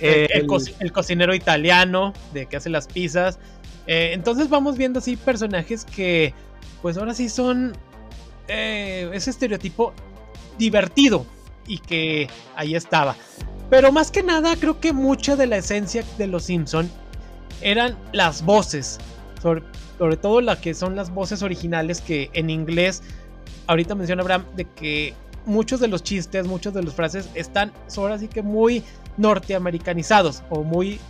el, 0.00 0.92
cocinero 0.92 1.34
italiano, 1.34 2.12
de 2.32 2.46
que 2.46 2.56
hace 2.56 2.68
las 2.68 2.86
pizzas. 2.86 3.38
Eh, 3.86 4.10
entonces 4.12 4.48
vamos 4.48 4.76
viendo 4.76 4.98
así 4.98 5.16
personajes 5.16 5.84
que, 5.84 6.34
pues 6.82 6.96
ahora 6.96 7.14
sí 7.14 7.28
son 7.28 7.76
eh, 8.48 9.10
ese 9.12 9.30
estereotipo 9.30 9.94
divertido 10.58 11.26
y 11.66 11.78
que 11.78 12.28
ahí 12.56 12.74
estaba. 12.74 13.16
Pero 13.70 13.92
más 13.92 14.10
que 14.10 14.22
nada, 14.22 14.56
creo 14.56 14.80
que 14.80 14.92
mucha 14.92 15.36
de 15.36 15.46
la 15.46 15.56
esencia 15.56 16.04
de 16.18 16.26
los 16.26 16.44
Simpson 16.44 16.90
eran 17.62 17.96
las 18.12 18.44
voces. 18.44 18.98
Sobre, 19.40 19.62
sobre 19.98 20.16
todo 20.16 20.40
las 20.40 20.58
que 20.58 20.74
son 20.74 20.96
las 20.96 21.10
voces 21.10 21.42
originales 21.42 22.00
que 22.00 22.30
en 22.34 22.50
inglés, 22.50 23.02
ahorita 23.66 23.94
menciona 23.94 24.22
Abraham, 24.22 24.44
de 24.56 24.64
que 24.64 25.14
muchos 25.46 25.80
de 25.80 25.88
los 25.88 26.02
chistes, 26.02 26.46
muchos 26.46 26.74
de 26.74 26.82
las 26.82 26.94
frases 26.94 27.28
están 27.34 27.72
ahora 27.96 28.18
sí 28.18 28.28
que 28.28 28.42
muy 28.42 28.82
norteamericanizados 29.16 30.42
o 30.50 30.62
muy 30.62 31.00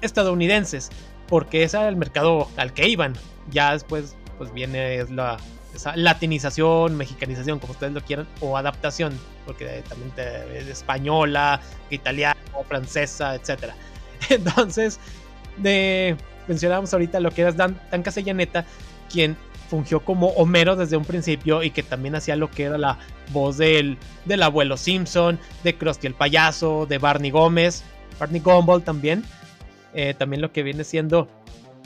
estadounidenses, 0.00 0.90
porque 1.28 1.62
ese 1.62 1.76
era 1.76 1.88
el 1.88 1.96
mercado 1.96 2.48
al 2.56 2.72
que 2.72 2.88
iban. 2.88 3.14
Ya 3.50 3.72
después 3.72 4.16
pues 4.38 4.52
viene 4.52 5.04
la 5.10 5.38
esa 5.74 5.96
latinización, 5.96 6.96
mexicanización, 6.96 7.58
como 7.58 7.72
ustedes 7.72 7.92
lo 7.92 8.00
quieran, 8.00 8.26
o 8.40 8.56
adaptación, 8.56 9.18
porque 9.44 9.82
también 9.88 10.12
es 10.54 10.68
española, 10.68 11.60
italiana, 11.90 12.38
francesa, 12.68 13.34
etc. 13.34 13.72
Entonces, 14.30 15.00
de, 15.56 16.16
mencionábamos 16.46 16.92
ahorita 16.92 17.20
lo 17.20 17.30
que 17.30 17.42
era 17.42 17.52
Dan, 17.52 17.80
Dan 17.90 18.64
quien 19.10 19.36
fungió 19.74 20.04
como 20.04 20.28
Homero 20.28 20.76
desde 20.76 20.96
un 20.96 21.04
principio 21.04 21.64
y 21.64 21.70
que 21.72 21.82
también 21.82 22.14
hacía 22.14 22.36
lo 22.36 22.48
que 22.48 22.62
era 22.62 22.78
la 22.78 22.96
voz 23.32 23.58
del, 23.58 23.98
del 24.24 24.44
abuelo 24.44 24.76
Simpson, 24.76 25.36
de 25.64 25.74
Krusty 25.74 26.06
el 26.06 26.14
payaso, 26.14 26.86
de 26.86 26.98
Barney 26.98 27.32
Gómez, 27.32 27.82
Barney 28.20 28.40
Gumball 28.40 28.84
también. 28.84 29.24
Eh, 29.92 30.14
también 30.14 30.42
lo 30.42 30.52
que 30.52 30.62
viene 30.62 30.84
siendo 30.84 31.26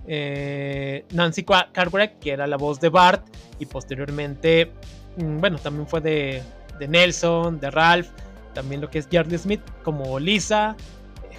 eh, 0.07 1.07
Nancy 1.12 1.44
Cartwright, 1.44 2.18
que 2.18 2.33
era 2.33 2.46
la 2.46 2.59
voz 2.59 2.79
de 2.79 2.90
Bart, 2.90 3.27
y 3.59 3.64
posteriormente, 3.64 4.70
mm, 5.16 5.38
bueno, 5.38 5.57
también 5.57 5.87
fue 5.87 6.03
de, 6.03 6.42
de 6.79 6.88
Nelson, 6.88 7.59
de 7.59 7.70
Ralph, 7.70 8.09
también 8.53 8.83
lo 8.83 8.90
que 8.90 8.98
es 8.98 9.09
Charlie 9.09 9.38
Smith 9.38 9.62
como 9.83 10.18
Lisa, 10.18 10.77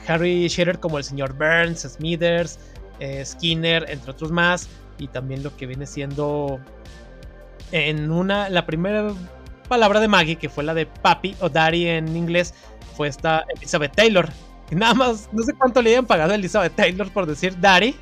Harry 0.08 0.48
Shearer 0.48 0.80
como 0.80 0.98
el 0.98 1.04
señor 1.04 1.34
Burns, 1.34 1.82
Smithers, 1.82 2.58
eh, 3.00 3.24
Skinner, 3.24 3.86
entre 3.88 4.10
otros 4.10 4.32
más, 4.32 4.68
y 5.00 5.08
también 5.08 5.44
lo 5.44 5.56
que 5.56 5.66
viene 5.66 5.86
siendo 5.86 6.60
en 7.72 8.12
una, 8.12 8.50
la 8.50 8.66
primera 8.66 9.12
palabra 9.68 10.00
de 10.00 10.08
Maggie, 10.08 10.36
que 10.36 10.50
fue 10.50 10.64
la 10.64 10.74
de 10.74 10.86
papi 10.86 11.36
o 11.40 11.50
daddy 11.50 11.88
en 11.88 12.16
inglés, 12.16 12.54
fue 12.96 13.08
esta 13.08 13.46
Elizabeth 13.56 13.96
Taylor. 13.96 14.30
Y 14.72 14.76
nada 14.76 14.94
más, 14.94 15.30
no 15.32 15.44
sé 15.44 15.54
cuánto 15.54 15.82
le 15.82 15.92
habían 15.92 16.06
pagado 16.06 16.34
a 16.34 16.36
Elizabeth 16.36 16.76
Taylor 16.76 17.12
por 17.12 17.26
decir 17.26 17.60
daddy, 17.60 17.96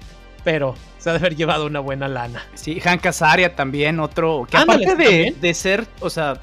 pero 0.43 0.75
se 0.97 1.09
ha 1.09 1.13
de 1.13 1.19
haber 1.19 1.35
llevado 1.35 1.65
una 1.65 1.79
buena 1.79 2.07
lana. 2.07 2.43
Sí, 2.55 2.79
Hank 2.79 3.05
Azaria 3.05 3.55
también, 3.55 3.99
otro. 3.99 4.47
Que 4.49 4.57
aparte 4.57 4.95
de, 4.95 5.35
de, 5.39 5.53
ser, 5.53 5.85
o 5.99 6.09
sea. 6.09 6.39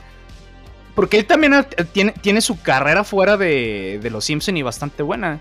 Porque 0.94 1.18
él 1.18 1.26
también 1.26 1.66
tiene, 1.92 2.12
tiene 2.12 2.40
su 2.40 2.60
carrera 2.60 3.02
fuera 3.02 3.36
de, 3.36 3.98
de 4.00 4.10
Los 4.10 4.26
Simpson 4.26 4.56
y 4.56 4.62
bastante 4.62 5.02
buena. 5.02 5.40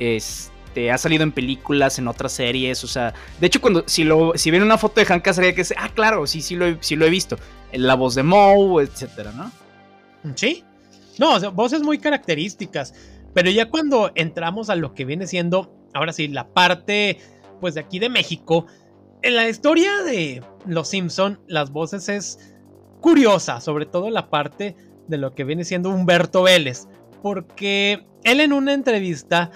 Este, 0.00 0.52
ha 0.90 0.98
salido 0.98 1.22
en 1.22 1.32
películas, 1.32 1.98
en 1.98 2.08
otras 2.08 2.32
series, 2.32 2.84
o 2.84 2.86
sea, 2.86 3.14
de 3.40 3.46
hecho 3.46 3.60
cuando 3.60 3.84
si 3.86 4.04
lo 4.04 4.32
si 4.36 4.50
una 4.50 4.78
foto 4.78 5.00
de 5.00 5.06
Hank 5.06 5.26
Azaria 5.26 5.52
que 5.52 5.62
dice, 5.62 5.74
ah, 5.78 5.90
claro, 5.94 6.26
sí 6.26 6.42
sí 6.42 6.56
lo 6.56 6.66
he, 6.66 6.78
sí 6.80 6.96
lo 6.96 7.06
he 7.06 7.10
visto, 7.10 7.36
la 7.72 7.94
voz 7.94 8.14
de 8.14 8.22
Moe, 8.22 8.82
etcétera, 8.82 9.32
¿no? 9.32 9.50
Sí. 10.34 10.64
No, 11.18 11.36
o 11.36 11.52
voces 11.52 11.82
muy 11.82 11.98
características, 11.98 12.94
pero 13.34 13.50
ya 13.50 13.68
cuando 13.68 14.12
entramos 14.14 14.70
a 14.70 14.76
lo 14.76 14.94
que 14.94 15.04
viene 15.04 15.26
siendo 15.26 15.72
ahora 15.94 16.12
sí 16.12 16.28
la 16.28 16.48
parte 16.48 17.18
pues 17.60 17.74
de 17.74 17.80
aquí 17.80 17.98
de 17.98 18.08
México. 18.08 18.66
En 19.22 19.34
la 19.34 19.48
historia 19.48 20.02
de 20.04 20.42
Los 20.66 20.90
Simpson, 20.90 21.40
las 21.48 21.72
voces 21.72 22.08
es 22.08 22.54
curiosa, 23.00 23.60
sobre 23.60 23.86
todo 23.86 24.10
la 24.10 24.30
parte 24.30 24.76
de 25.08 25.18
lo 25.18 25.34
que 25.34 25.44
viene 25.44 25.64
siendo 25.64 25.90
Humberto 25.90 26.42
Vélez, 26.42 26.86
porque 27.22 28.06
él 28.24 28.40
en 28.40 28.52
una 28.52 28.74
entrevista, 28.74 29.50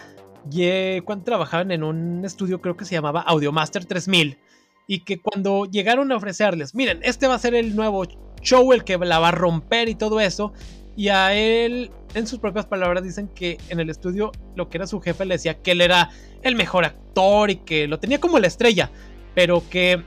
cuando 1.04 1.24
trabajaban 1.24 1.70
en 1.70 1.82
un 1.82 2.24
estudio 2.24 2.60
creo 2.60 2.76
que 2.76 2.84
se 2.84 2.94
llamaba 2.94 3.20
Audiomaster 3.22 3.84
3000, 3.84 4.38
y 4.86 5.00
que 5.00 5.20
cuando 5.20 5.64
llegaron 5.66 6.10
a 6.12 6.16
ofrecerles, 6.16 6.74
miren, 6.74 7.00
este 7.02 7.26
va 7.26 7.34
a 7.34 7.38
ser 7.38 7.54
el 7.54 7.76
nuevo 7.76 8.04
show, 8.40 8.72
el 8.72 8.84
que 8.84 8.98
la 8.98 9.18
va 9.18 9.28
a 9.28 9.32
romper 9.32 9.88
y 9.88 9.94
todo 9.94 10.20
eso, 10.20 10.52
y 10.96 11.08
a 11.08 11.34
él, 11.34 11.90
en 12.14 12.26
sus 12.26 12.38
propias 12.38 12.66
palabras, 12.66 13.02
dicen 13.02 13.28
que 13.28 13.58
en 13.68 13.80
el 13.80 13.88
estudio 13.88 14.32
lo 14.56 14.68
que 14.68 14.78
era 14.78 14.86
su 14.86 15.00
jefe 15.00 15.24
le 15.24 15.34
decía 15.34 15.62
que 15.62 15.72
él 15.72 15.80
era 15.80 16.10
el 16.42 16.56
mejor 16.56 16.84
actor 16.84 17.50
y 17.50 17.56
que 17.56 17.86
lo 17.86 17.98
tenía 17.98 18.20
como 18.20 18.38
la 18.38 18.48
estrella, 18.48 18.90
pero 19.34 19.62
que 19.70 20.02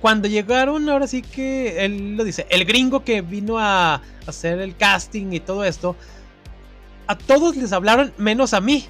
cuando 0.00 0.26
llegaron, 0.26 0.88
ahora 0.88 1.06
sí 1.06 1.22
que 1.22 1.84
él 1.84 2.16
lo 2.16 2.24
dice, 2.24 2.46
el 2.50 2.64
gringo 2.64 3.04
que 3.04 3.20
vino 3.20 3.58
a 3.58 4.02
hacer 4.26 4.58
el 4.60 4.76
casting 4.76 5.32
y 5.32 5.38
todo 5.38 5.64
esto, 5.64 5.94
a 7.06 7.16
todos 7.16 7.56
les 7.56 7.72
hablaron 7.72 8.12
menos 8.16 8.54
a 8.54 8.60
mí. 8.60 8.86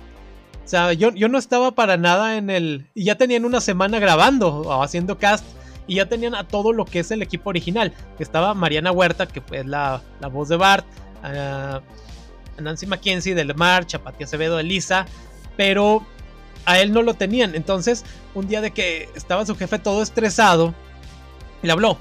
O 0.64 0.68
sea, 0.68 0.92
yo, 0.92 1.10
yo 1.12 1.28
no 1.28 1.38
estaba 1.38 1.72
para 1.72 1.96
nada 1.96 2.36
en 2.36 2.50
el... 2.50 2.86
Y 2.94 3.04
ya 3.04 3.16
tenían 3.16 3.44
una 3.44 3.60
semana 3.60 3.98
grabando 3.98 4.48
o 4.48 4.82
haciendo 4.82 5.18
cast 5.18 5.44
y 5.86 5.96
ya 5.96 6.08
tenían 6.08 6.34
a 6.34 6.46
todo 6.46 6.72
lo 6.72 6.84
que 6.84 7.00
es 7.00 7.10
el 7.10 7.22
equipo 7.22 7.50
original, 7.50 7.92
estaba 8.18 8.54
Mariana 8.54 8.92
Huerta, 8.92 9.26
que 9.26 9.40
fue 9.40 9.64
la, 9.64 10.00
voz 10.32 10.48
de 10.48 10.56
Bart, 10.56 10.86
a 11.22 11.80
Nancy 12.60 12.86
Mackenzie 12.86 13.34
del 13.34 13.54
March, 13.54 13.94
a 13.94 13.98
Pati 14.02 14.24
Acevedo, 14.24 14.58
Elisa, 14.58 15.06
pero 15.56 16.06
a 16.64 16.78
él 16.78 16.92
no 16.92 17.02
lo 17.02 17.14
tenían. 17.14 17.54
Entonces, 17.54 18.04
un 18.34 18.46
día 18.46 18.60
de 18.60 18.70
que 18.70 19.08
estaba 19.16 19.44
su 19.44 19.56
jefe 19.56 19.78
todo 19.78 20.02
estresado, 20.02 20.74
le 21.62 21.72
habló, 21.72 21.98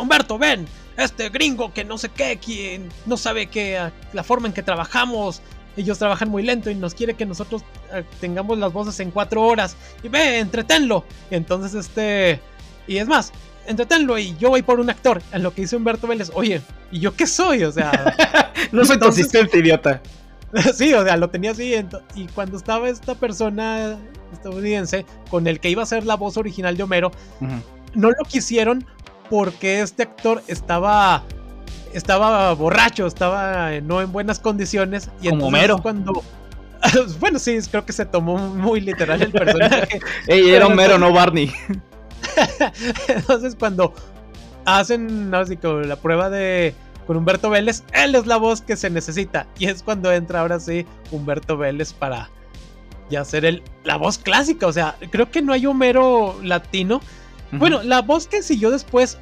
Humberto, 0.00 0.38
ven, 0.38 0.66
este 0.96 1.28
gringo 1.28 1.72
que 1.72 1.84
no 1.84 1.98
sé 1.98 2.08
qué, 2.08 2.38
quien 2.38 2.88
no 3.06 3.16
sabe 3.16 3.46
que 3.46 3.78
ah, 3.78 3.92
la 4.12 4.24
forma 4.24 4.48
en 4.48 4.54
que 4.54 4.62
trabajamos, 4.62 5.42
ellos 5.76 5.98
trabajan 5.98 6.28
muy 6.28 6.42
lento 6.42 6.70
y 6.70 6.74
nos 6.74 6.94
quiere 6.94 7.14
que 7.14 7.26
nosotros 7.26 7.62
ah, 7.92 8.02
tengamos 8.20 8.58
las 8.58 8.72
voces 8.72 8.98
en 9.00 9.10
cuatro 9.10 9.42
horas. 9.42 9.76
Y 10.02 10.08
ve, 10.08 10.38
entretenlo. 10.38 11.04
Entonces, 11.30 11.74
este 11.74 12.40
y 12.86 12.96
es 12.98 13.06
más, 13.06 13.32
entretenlo 13.66 14.18
y 14.18 14.36
yo 14.36 14.50
voy 14.50 14.62
por 14.62 14.80
un 14.80 14.90
actor. 14.90 15.22
En 15.32 15.42
lo 15.42 15.54
que 15.54 15.62
dice 15.62 15.76
Humberto 15.76 16.06
Vélez, 16.06 16.30
oye, 16.34 16.60
¿y 16.90 17.00
yo 17.00 17.14
qué 17.14 17.26
soy? 17.26 17.64
O 17.64 17.72
sea, 17.72 18.14
no 18.72 18.84
soy 18.84 18.98
tu 18.98 19.06
asistente, 19.06 19.58
idiota. 19.58 20.02
sí, 20.74 20.92
o 20.94 21.04
sea, 21.04 21.16
lo 21.16 21.30
tenía 21.30 21.52
así. 21.52 21.74
Y 22.14 22.26
cuando 22.28 22.56
estaba 22.56 22.88
esta 22.88 23.14
persona 23.14 23.98
estadounidense 24.32 25.06
con 25.30 25.46
el 25.46 25.60
que 25.60 25.70
iba 25.70 25.82
a 25.82 25.86
ser 25.86 26.04
la 26.04 26.16
voz 26.16 26.36
original 26.36 26.76
de 26.76 26.82
Homero, 26.82 27.12
no 27.94 28.10
lo 28.10 28.24
quisieron 28.28 28.84
porque 29.30 29.80
este 29.80 30.02
actor 30.02 30.42
estaba 30.46 31.24
estaba 31.94 32.52
borracho, 32.54 33.06
estaba 33.06 33.70
no 33.80 34.00
en 34.00 34.12
buenas 34.12 34.38
condiciones. 34.38 35.10
Y 35.20 35.30
Como 35.30 35.46
Homero. 35.46 35.78
Cuando, 35.78 36.22
bueno, 37.20 37.38
sí, 37.38 37.58
creo 37.70 37.84
que 37.84 37.92
se 37.92 38.06
tomó 38.06 38.36
muy 38.36 38.80
literal 38.80 39.22
el 39.22 39.32
personaje. 39.32 40.00
Ey, 40.26 40.50
era 40.50 40.66
Homero, 40.66 40.98
no 40.98 41.12
Barney. 41.12 41.52
Entonces 43.08 43.56
cuando 43.58 43.94
hacen 44.64 45.30
la 45.30 45.96
prueba 45.96 46.30
de 46.30 46.74
con 47.06 47.16
Humberto 47.16 47.50
Vélez, 47.50 47.82
él 47.92 48.14
es 48.14 48.26
la 48.26 48.36
voz 48.36 48.60
que 48.60 48.76
se 48.76 48.88
necesita. 48.88 49.46
Y 49.58 49.66
es 49.66 49.82
cuando 49.82 50.12
entra 50.12 50.40
ahora 50.40 50.60
sí 50.60 50.86
Humberto 51.10 51.56
Vélez 51.56 51.92
para 51.92 52.30
ya 53.10 53.24
ser 53.24 53.44
el, 53.44 53.62
la 53.84 53.96
voz 53.96 54.18
clásica. 54.18 54.66
O 54.66 54.72
sea, 54.72 54.96
creo 55.10 55.30
que 55.30 55.42
no 55.42 55.52
hay 55.52 55.66
Homero 55.66 56.38
latino 56.42 57.00
Bueno, 57.52 57.82
la 57.82 58.02
voz 58.02 58.26
que 58.26 58.42
siguió 58.42 58.70
después. 58.70 59.18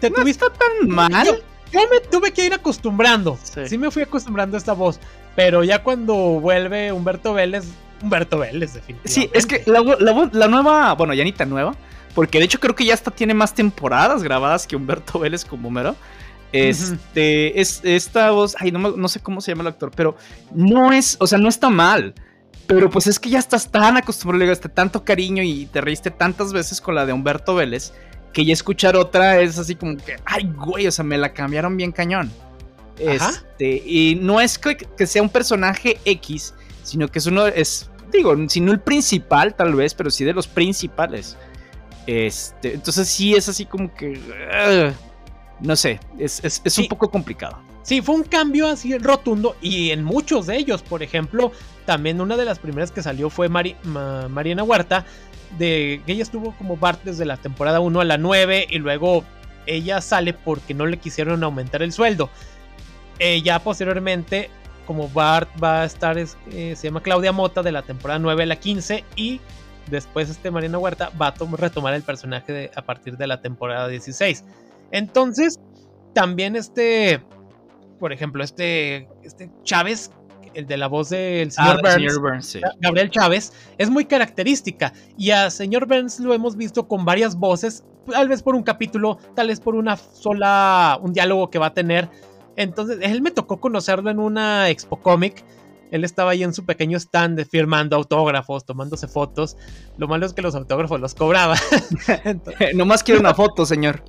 ¿Te 0.00 0.10
tuviste 0.10 0.46
tan 0.46 0.88
mal? 0.88 1.26
Yo, 1.26 1.34
me 1.72 2.00
tuve 2.10 2.32
que 2.32 2.44
ir 2.44 2.54
acostumbrando. 2.54 3.38
Sí. 3.42 3.78
me 3.78 3.90
fui 3.90 4.02
acostumbrando 4.02 4.56
a 4.56 4.58
esta 4.58 4.72
voz. 4.72 4.98
Pero 5.36 5.62
ya 5.64 5.82
cuando 5.82 6.14
vuelve 6.14 6.92
Humberto 6.92 7.34
Vélez, 7.34 7.64
Humberto 8.02 8.38
Vélez, 8.38 8.74
definitivamente. 8.74 9.08
Sí, 9.08 9.30
es 9.32 9.46
que 9.46 9.62
la, 9.70 9.80
la, 10.32 10.48
nueva, 10.48 10.94
bueno, 10.94 11.14
ya 11.14 11.22
ni 11.24 11.32
tan 11.32 11.48
nueva, 11.50 11.74
porque 12.14 12.38
de 12.38 12.44
hecho 12.46 12.58
creo 12.58 12.74
que 12.74 12.84
ya 12.84 12.94
hasta 12.94 13.10
tiene 13.10 13.34
más 13.34 13.54
temporadas 13.54 14.22
grabadas 14.22 14.66
que 14.66 14.76
Humberto 14.76 15.18
Vélez 15.18 15.44
como 15.44 15.70
mero. 15.70 15.94
Este, 16.52 17.60
es 17.60 17.80
esta 17.84 18.32
voz, 18.32 18.56
ay, 18.58 18.72
no, 18.72 18.78
no, 18.78 19.08
sé 19.08 19.20
cómo 19.20 19.40
se 19.40 19.52
llama 19.52 19.62
el 19.62 19.68
actor, 19.68 19.92
pero 19.94 20.16
no 20.52 20.92
es, 20.92 21.16
o 21.20 21.26
sea, 21.28 21.38
no 21.38 21.48
está 21.48 21.70
mal. 21.70 22.14
Pero 22.66 22.88
pues 22.88 23.06
es 23.06 23.18
que 23.18 23.30
ya 23.30 23.38
estás 23.38 23.70
tan 23.70 23.96
acostumbrado, 23.96 24.38
le 24.38 24.46
gaste 24.46 24.68
tanto 24.68 25.04
cariño 25.04 25.42
y 25.42 25.66
te 25.66 25.80
reíste 25.80 26.10
tantas 26.10 26.52
veces 26.52 26.80
con 26.80 26.94
la 26.94 27.04
de 27.06 27.12
Humberto 27.12 27.54
Vélez 27.54 27.92
que 28.32 28.44
ya 28.44 28.52
escuchar 28.52 28.96
otra 28.96 29.40
es 29.40 29.58
así 29.58 29.74
como 29.74 29.96
que, 29.96 30.16
ay, 30.24 30.52
güey, 30.56 30.86
o 30.86 30.92
sea, 30.92 31.04
me 31.04 31.18
la 31.18 31.32
cambiaron 31.32 31.76
bien 31.76 31.92
cañón. 31.92 32.30
Este, 32.98 33.82
y 33.84 34.18
no 34.20 34.40
es 34.40 34.58
que, 34.58 35.06
sea 35.06 35.22
un 35.22 35.30
personaje 35.30 35.98
X, 36.04 36.54
sino 36.82 37.08
que 37.08 37.18
es 37.18 37.26
uno, 37.26 37.46
es, 37.46 37.90
digo, 38.12 38.36
si 38.48 38.60
no 38.60 38.72
el 38.72 38.80
principal 38.80 39.54
tal 39.54 39.74
vez, 39.74 39.94
pero 39.94 40.10
sí 40.10 40.24
de 40.24 40.34
los 40.34 40.46
principales. 40.46 41.36
Este, 42.06 42.74
entonces 42.74 43.08
sí 43.08 43.34
es 43.34 43.48
así 43.48 43.64
como 43.64 43.92
que, 43.94 44.20
no 45.60 45.76
sé, 45.76 45.98
es, 46.18 46.78
un 46.78 46.88
poco 46.88 47.10
complicado. 47.10 47.58
Sí, 47.82 48.02
fue 48.02 48.14
un 48.14 48.24
cambio 48.24 48.66
así 48.66 48.96
rotundo 48.98 49.56
y 49.62 49.90
en 49.90 50.04
muchos 50.04 50.46
de 50.46 50.56
ellos, 50.58 50.82
por 50.82 51.02
ejemplo, 51.02 51.52
también 51.86 52.20
una 52.20 52.36
de 52.36 52.44
las 52.44 52.58
primeras 52.58 52.92
que 52.92 53.02
salió 53.02 53.30
fue 53.30 53.48
Mariana 53.48 54.62
Huerta, 54.62 55.06
de 55.58 56.00
que 56.06 56.12
ella 56.12 56.22
estuvo 56.22 56.52
como 56.56 56.76
Bart 56.76 57.00
desde 57.04 57.24
la 57.24 57.36
temporada 57.36 57.80
1 57.80 58.00
a 58.00 58.04
la 58.04 58.18
9 58.18 58.66
y 58.70 58.78
luego 58.78 59.24
ella 59.66 60.00
sale 60.00 60.32
porque 60.32 60.74
no 60.74 60.86
le 60.86 60.98
quisieron 60.98 61.42
aumentar 61.44 61.82
el 61.82 61.92
sueldo. 61.92 62.30
ya 63.42 63.58
posteriormente, 63.58 64.50
como 64.86 65.08
Bart 65.08 65.48
va 65.62 65.82
a 65.82 65.84
estar, 65.84 66.16
eh, 66.18 66.26
se 66.76 66.76
llama 66.76 67.02
Claudia 67.02 67.32
Mota 67.32 67.62
de 67.62 67.72
la 67.72 67.82
temporada 67.82 68.18
9 68.18 68.42
a 68.42 68.46
la 68.46 68.56
15 68.56 69.04
y 69.16 69.40
después 69.88 70.30
este 70.30 70.50
Mariana 70.50 70.78
Huerta 70.78 71.10
va 71.20 71.28
a 71.28 71.34
retomar 71.56 71.94
el 71.94 72.02
personaje 72.02 72.70
a 72.74 72.82
partir 72.82 73.16
de 73.16 73.26
la 73.26 73.40
temporada 73.40 73.88
16. 73.88 74.44
Entonces, 74.90 75.60
también 76.14 76.56
este 76.56 77.20
por 78.00 78.12
ejemplo, 78.12 78.42
este, 78.42 79.08
este 79.22 79.50
Chávez, 79.62 80.10
el 80.54 80.66
de 80.66 80.76
la 80.76 80.88
voz 80.88 81.10
del 81.10 81.50
ah, 81.56 81.78
señor, 81.84 82.20
Burns, 82.20 82.58
Gabriel 82.80 83.10
Chávez, 83.10 83.52
es 83.78 83.90
muy 83.90 84.04
característica. 84.04 84.92
Y 85.16 85.30
a 85.30 85.50
señor 85.50 85.86
Burns 85.86 86.20
lo 86.20 86.34
hemos 86.34 86.56
visto 86.56 86.86
con 86.88 87.04
varias 87.04 87.36
voces, 87.36 87.84
tal 88.10 88.28
vez 88.28 88.42
por 88.42 88.54
un 88.54 88.62
capítulo, 88.62 89.18
tal 89.34 89.48
vez 89.48 89.60
por 89.60 89.74
una 89.74 89.96
sola, 89.96 90.98
un 91.02 91.12
diálogo 91.12 91.50
que 91.50 91.58
va 91.58 91.66
a 91.66 91.74
tener. 91.74 92.08
Entonces, 92.56 92.98
él 93.02 93.22
me 93.22 93.30
tocó 93.30 93.60
conocerlo 93.60 94.10
en 94.10 94.18
una 94.18 94.68
Expo 94.68 95.00
Comic. 95.00 95.44
Él 95.90 96.04
estaba 96.04 96.32
ahí 96.32 96.44
en 96.44 96.54
su 96.54 96.64
pequeño 96.64 96.98
stand 96.98 97.44
firmando 97.46 97.96
autógrafos, 97.96 98.64
tomándose 98.64 99.08
fotos. 99.08 99.56
Lo 99.98 100.06
malo 100.06 100.24
es 100.24 100.32
que 100.32 100.42
los 100.42 100.54
autógrafos 100.54 101.00
los 101.00 101.14
cobraba. 101.14 101.56
Nomás 102.74 103.02
quiero 103.02 103.20
una 103.20 103.34
foto, 103.34 103.66
señor. 103.66 104.04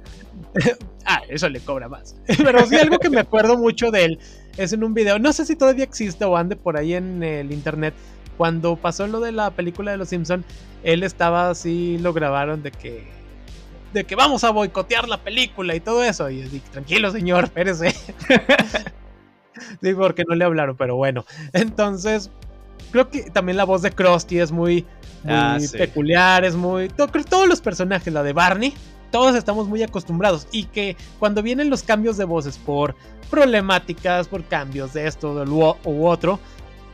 ah, 1.05 1.21
eso 1.29 1.49
le 1.49 1.59
cobra 1.59 1.89
más. 1.89 2.15
Pero 2.25 2.65
sí, 2.65 2.75
algo 2.75 2.99
que 2.99 3.09
me 3.09 3.19
acuerdo 3.19 3.57
mucho 3.57 3.89
de 3.89 4.05
él 4.05 4.19
es 4.57 4.73
en 4.73 4.83
un 4.83 4.93
video, 4.93 5.19
no 5.19 5.33
sé 5.33 5.45
si 5.45 5.55
todavía 5.55 5.83
existe 5.83 6.25
o 6.25 6.37
ande 6.37 6.55
por 6.55 6.77
ahí 6.77 6.93
en 6.93 7.23
el 7.23 7.51
internet. 7.51 7.93
Cuando 8.37 8.75
pasó 8.75 9.07
lo 9.07 9.19
de 9.19 9.31
la 9.31 9.51
película 9.51 9.91
de 9.91 9.97
Los 9.97 10.09
Simpson, 10.09 10.43
él 10.83 11.03
estaba 11.03 11.49
así, 11.49 11.97
lo 11.99 12.13
grabaron 12.13 12.63
de 12.63 12.71
que 12.71 13.21
de 13.93 14.05
que 14.05 14.15
vamos 14.15 14.43
a 14.43 14.51
boicotear 14.51 15.07
la 15.07 15.17
película 15.17 15.75
y 15.75 15.79
todo 15.79 16.03
eso. 16.03 16.29
Y 16.29 16.41
yo 16.41 16.49
dije, 16.49 16.69
tranquilo, 16.71 17.11
señor, 17.11 17.45
espérese. 17.45 17.91
sí, 19.81 19.93
porque 19.93 20.23
no 20.27 20.35
le 20.35 20.45
hablaron, 20.45 20.75
pero 20.77 20.95
bueno. 20.95 21.25
Entonces, 21.53 22.31
creo 22.91 23.09
que 23.09 23.23
también 23.31 23.57
la 23.57 23.65
voz 23.65 23.81
de 23.81 23.91
Krusty 23.91 24.39
es 24.39 24.51
muy, 24.51 24.85
ah, 25.27 25.57
peculiar, 25.77 26.45
es 26.45 26.55
muy. 26.55 26.87
todos 26.89 27.47
los 27.47 27.61
personajes, 27.61 28.13
la 28.13 28.23
de 28.23 28.33
Barney, 28.33 28.73
todos 29.12 29.36
estamos 29.36 29.68
muy 29.68 29.84
acostumbrados 29.84 30.47
y 30.51 30.66
que 30.66 30.95
cuando 31.20 31.43
vienen 31.43 31.70
los 31.70 31.84
cambios 31.84 32.18
de 32.18 32.26
voces 32.26 32.57
por 32.57 32.95
problemáticas, 33.30 34.28
por 34.28 34.43
cambios 34.45 34.93
de 34.93 35.07
esto 35.07 35.34
u 35.84 36.05
otro, 36.07 36.39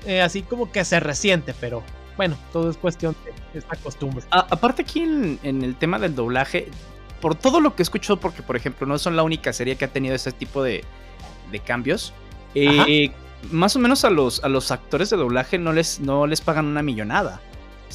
eh, 0.06 0.22
así 0.22 0.42
como 0.42 0.72
que 0.72 0.84
se 0.84 1.00
resiente, 1.00 1.54
pero 1.60 1.84
bueno, 2.16 2.36
todo 2.52 2.70
es 2.70 2.78
cuestión 2.78 3.16
de 3.54 3.60
esta 3.60 3.76
costumbre. 3.78 4.26
aparte 4.32 4.82
aquí 4.82 5.02
en, 5.02 5.64
el 5.64 5.76
tema 5.76 6.00
del 6.00 6.16
doblaje, 6.16 6.68
por 7.22 7.36
todo 7.36 7.60
lo 7.62 7.76
que 7.76 7.82
he 7.82 7.86
escuchado, 7.86 8.20
porque 8.20 8.42
por 8.42 8.56
ejemplo 8.56 8.88
no 8.88 8.98
son 8.98 9.16
la 9.16 9.24
única 9.24 9.54
serie 9.54 9.76
que 9.76 9.86
ha 9.86 9.90
tenido 9.90 10.16
ese 10.16 10.32
tipo 10.32 10.64
de, 10.64 10.84
cambios, 11.66 12.14
eh, 12.56 13.12
más 13.52 13.76
o 13.76 13.80
menos 13.80 14.04
a 14.04 14.10
los, 14.10 14.44
a 14.44 14.50
los 14.50 14.72
actores 14.72 15.10
de 15.10 15.18
doblaje 15.18 15.58
no 15.58 15.74
les, 15.74 16.00
no 16.00 16.28
les 16.28 16.42
pagan 16.42 16.66
una 16.66 16.82
millonada. 16.82 17.40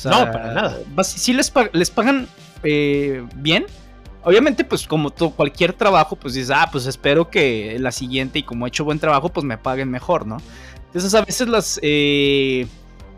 no, 0.05 0.11
para 0.11 0.55
nada. 0.55 0.79
Sí 1.05 1.33
les, 1.33 1.53
les 1.73 1.91
pagan 1.91 2.29
eh, 2.63 3.27
bien, 3.37 3.67
Obviamente, 4.25 4.65
pues 4.65 4.87
como 4.87 5.11
todo, 5.11 5.31
cualquier 5.31 5.73
trabajo, 5.73 6.17
pues 6.17 6.35
dices, 6.35 6.51
ah, 6.55 6.69
pues 6.71 6.87
espero 6.87 7.29
que 7.29 7.77
la 7.81 7.91
siguiente 7.91 8.39
y 8.39 8.43
como 8.43 8.67
he 8.67 8.69
hecho 8.69 8.85
buen 8.85 8.99
trabajo, 8.99 9.31
pues 9.31 9.45
me 9.45 9.59
paguen 9.59 9.91
mejor, 9.91 10.27
¿no? 10.27 10.39
Entonces 10.87 11.15
a 11.15 11.25
veces 11.25 11.49
las... 11.49 11.81
Eh, 11.83 12.67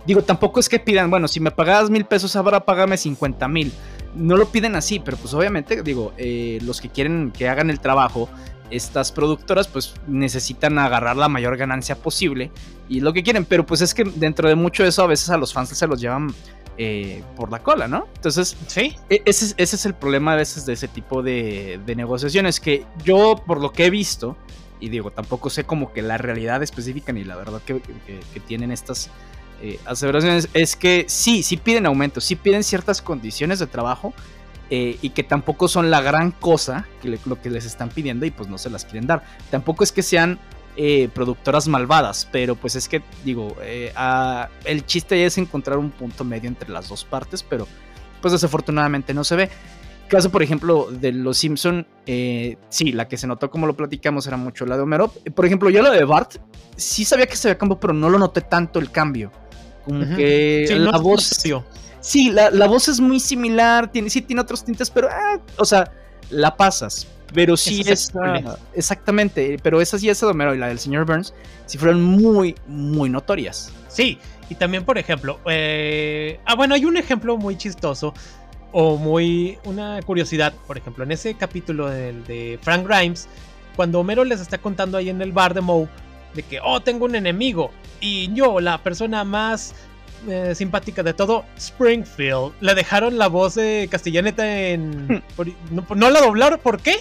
digo, 0.07 0.23
tampoco 0.23 0.61
es 0.61 0.69
que 0.69 0.79
pidan, 0.79 1.11
bueno, 1.11 1.29
si 1.29 1.41
me 1.41 1.51
pagas 1.51 1.91
mil 1.91 2.07
pesos 2.07 2.37
ahora 2.37 2.65
págame 2.65 2.97
50 2.97 3.49
mil. 3.49 3.73
No 4.15 4.37
lo 4.37 4.47
piden 4.47 4.77
así, 4.77 5.01
pero 5.01 5.17
pues 5.17 5.35
obviamente, 5.35 5.83
digo, 5.83 6.13
eh, 6.17 6.59
los 6.63 6.81
que 6.81 6.89
quieren 6.89 7.33
que 7.37 7.49
hagan 7.49 7.69
el 7.69 7.81
trabajo, 7.81 8.29
estas 8.71 9.13
productoras 9.13 9.69
pues 9.69 9.95
necesitan 10.07 10.79
agarrar 10.79 11.17
la 11.17 11.29
mayor 11.29 11.57
ganancia 11.57 11.97
posible 11.97 12.51
y 12.89 13.01
lo 13.01 13.13
que 13.13 13.23
quieren, 13.23 13.45
pero 13.45 13.67
pues 13.67 13.81
es 13.81 13.95
que 13.95 14.05
dentro 14.05 14.49
de 14.49 14.55
mucho 14.55 14.85
eso 14.85 15.03
a 15.03 15.07
veces 15.07 15.31
a 15.31 15.37
los 15.37 15.53
fans 15.53 15.71
se 15.71 15.87
los 15.87 16.01
llevan 16.01 16.35
eh, 16.77 17.23
por 17.37 17.53
la 17.53 17.61
cola, 17.61 17.87
¿no? 17.87 18.07
Entonces, 18.17 18.57
sí. 18.67 18.97
E-, 19.09 19.23
ese, 19.25 19.55
es 19.57 19.87
el 19.87 19.95
problema 19.95 20.33
a 20.33 20.37
veces 20.37 20.67
de 20.67 20.73
ese 20.73 20.89
tipo 20.89 21.23
de, 21.23 21.81
negociaciones 21.97 22.59
que 22.59 22.85
yo, 23.05 23.43
por 23.47 23.61
lo 23.61 23.73
que 23.73 23.87
he 23.87 23.91
visto, 23.91 24.37
y 24.81 24.89
digo, 24.89 25.13
tampoco 25.13 25.51
sé 25.51 25.65
como 25.65 25.93
que 25.93 26.03
la 26.03 26.19
realidad 26.19 26.63
específica 26.63 27.13
ni 27.13 27.23
la 27.23 27.37
verdad 27.37 27.61
que, 27.65 27.81
tienen 28.47 28.73
estas 28.73 29.09
eh, 29.63 29.79
aseveraciones, 29.85 30.49
es 30.53 30.75
que 30.75 31.05
sí, 31.09 31.45
sí 31.45 31.57
piden 31.57 31.87
aumento, 31.87 32.21
sí 32.21 32.35
piden 32.35 32.65
ciertas 32.65 33.01
condiciones 33.01 33.59
de 33.59 33.67
trabajo. 33.67 34.13
Eh, 34.71 34.97
y 35.03 35.11
que 35.11 35.23
tampoco 35.23 35.69
son 35.69 35.91
la 35.91 36.01
gran 36.01 36.31
cosa 36.31 36.89
que 37.03 37.19
lo 37.27 37.41
que 37.41 37.51
les 37.51 37.67
están 37.67 37.91
pidiendo 37.91 38.25
y 38.25 38.31
pues 38.31 38.49
no 38.49 38.57
se 38.57 38.71
las 38.71 38.87
quieren 38.87 39.07
dar. 39.07 39.23
Tampoco 39.51 39.85
es 39.85 39.93
que 39.93 40.03
sean 40.03 40.41
eh, 40.77 41.09
productoras 41.15 41.69
malvadas, 41.69 42.29
pero 42.33 42.57
pues 42.57 42.75
es 42.75 42.89
que 42.89 43.01
digo, 43.25 43.57
eh, 43.63 43.93
el 44.65 44.85
chiste 44.85 45.25
es 45.25 45.39
encontrar 45.39 45.79
un 45.79 45.91
punto 45.91 46.25
medio 46.25 46.49
entre 46.49 46.71
las 46.71 46.89
dos 46.89 47.05
partes, 47.05 47.43
pero 47.43 47.69
pues 48.21 48.33
desafortunadamente 48.33 49.15
no 49.15 49.23
se 49.23 49.37
ve. 49.37 49.51
Caso, 50.09 50.31
por 50.31 50.43
ejemplo, 50.43 50.89
de 50.91 51.13
Los 51.13 51.39
Simpson, 51.39 51.87
eh, 52.07 52.57
sí, 52.69 52.93
la 52.93 53.09
que 53.09 53.17
se 53.17 53.27
notó 53.27 53.51
como 53.51 53.67
lo 53.67 53.75
platicamos 53.75 54.27
era 54.27 54.37
mucho 54.37 54.67
la 54.67 54.77
de 54.77 54.83
Homero. 54.83 55.13
Por 55.35 55.47
ejemplo, 55.47 55.71
yo 55.71 55.81
la 55.81 55.91
de 55.91 56.05
Bart, 56.05 56.37
sí 56.77 57.05
sabía 57.05 57.27
que 57.27 57.37
se 57.37 57.49
había 57.49 57.59
cambiado, 57.59 57.81
pero 57.81 57.93
no 57.93 58.11
lo 58.11 58.19
noté 58.19 58.41
tanto 58.41 58.81
el 58.81 58.91
cambio. 58.91 59.31
Como 59.85 60.17
que 60.17 60.67
la 60.71 60.99
voz... 60.99 61.41
Sí, 62.01 62.31
la, 62.31 62.51
la, 62.51 62.67
voz 62.67 62.89
es 62.89 63.01
muy 63.01 63.19
similar, 63.19 63.91
tiene, 63.91 64.11
sí 64.11 64.21
tiene 64.21 64.43
otros 64.43 64.63
tintes, 64.63 64.91
pero, 64.91 65.09
ah, 65.09 65.41
o 65.57 65.65
sea, 65.65 65.91
la 66.29 66.55
pasas. 66.55 67.07
Pero 67.35 67.57
sí 67.57 67.83
es. 67.87 68.13
exactamente. 68.75 69.59
Pero 69.63 69.81
esa 69.81 69.99
sí, 69.99 70.09
esa 70.09 70.33
de 70.33 70.55
y 70.55 70.59
la 70.59 70.69
del 70.69 70.79
señor 70.79 71.05
Burns, 71.05 71.35
sí 71.67 71.77
fueron 71.77 72.03
muy, 72.03 72.55
muy 72.67 73.11
notorias. 73.11 73.73
Sí, 73.89 74.19
y 74.49 74.55
también, 74.55 74.85
por 74.85 74.99
ejemplo. 74.99 75.41
Eh, 75.47 76.41
ah, 76.47 76.55
bueno, 76.55 76.75
hay 76.75 76.85
un 76.85 76.97
ejemplo 76.97 77.37
muy 77.37 77.57
chistoso. 77.57 78.15
O 78.73 78.97
muy. 78.97 79.59
Una 79.65 80.01
curiosidad. 80.03 80.55
Por 80.67 80.79
ejemplo, 80.79 81.05
en 81.05 81.13
ese 81.13 81.35
capítulo 81.35 81.89
del 81.91 82.25
de 82.25 82.59
Frank 82.63 82.87
Grimes. 82.89 83.29
Cuando 83.77 84.01
Homero 84.01 84.25
les 84.25 84.41
está 84.41 84.59
contando 84.59 84.97
ahí 84.97 85.09
en 85.11 85.21
el 85.21 85.33
bar 85.33 85.53
de 85.53 85.61
Moe. 85.61 85.89
De 86.35 86.43
que, 86.43 86.61
oh, 86.63 86.81
tengo 86.81 87.05
un 87.05 87.17
enemigo. 87.17 87.73
Y 88.01 88.33
yo, 88.35 88.61
la 88.61 88.79
persona 88.79 89.25
más 89.25 89.75
eh, 90.29 90.55
simpática 90.55 91.03
de 91.03 91.15
todo, 91.15 91.45
Springfield. 91.57 92.53
Le 92.61 92.75
dejaron 92.75 93.19
la 93.19 93.29
voz 93.29 93.57
de 93.57 93.89
Castellaneta 93.91 94.69
en. 94.69 95.23
no, 95.71 95.87
no, 95.95 96.11
la 96.11 96.21
doblaron, 96.21 96.61
¿por 96.61 96.81
qué? 96.81 96.99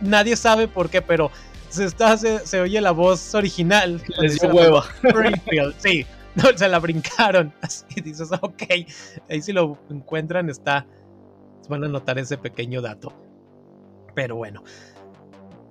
Nadie 0.00 0.36
sabe 0.36 0.68
por 0.68 0.90
qué, 0.90 1.02
pero 1.02 1.30
se, 1.68 1.84
está, 1.84 2.16
se, 2.16 2.60
oye 2.60 2.80
la 2.80 2.92
voz 2.92 3.34
original. 3.34 4.02
Les 4.18 4.40
dio 4.40 4.50
hueva. 4.50 4.84
sí, 5.78 6.06
se 6.56 6.68
la 6.68 6.78
brincaron. 6.78 7.52
Así 7.62 8.00
dices, 8.00 8.30
ok, 8.40 8.62
ahí 9.28 9.42
si 9.42 9.52
lo 9.52 9.78
encuentran 9.90 10.48
está, 10.50 10.86
van 11.68 11.84
a 11.84 11.88
notar 11.88 12.18
ese 12.18 12.38
pequeño 12.38 12.80
dato. 12.80 13.12
Pero 14.14 14.36
bueno, 14.36 14.62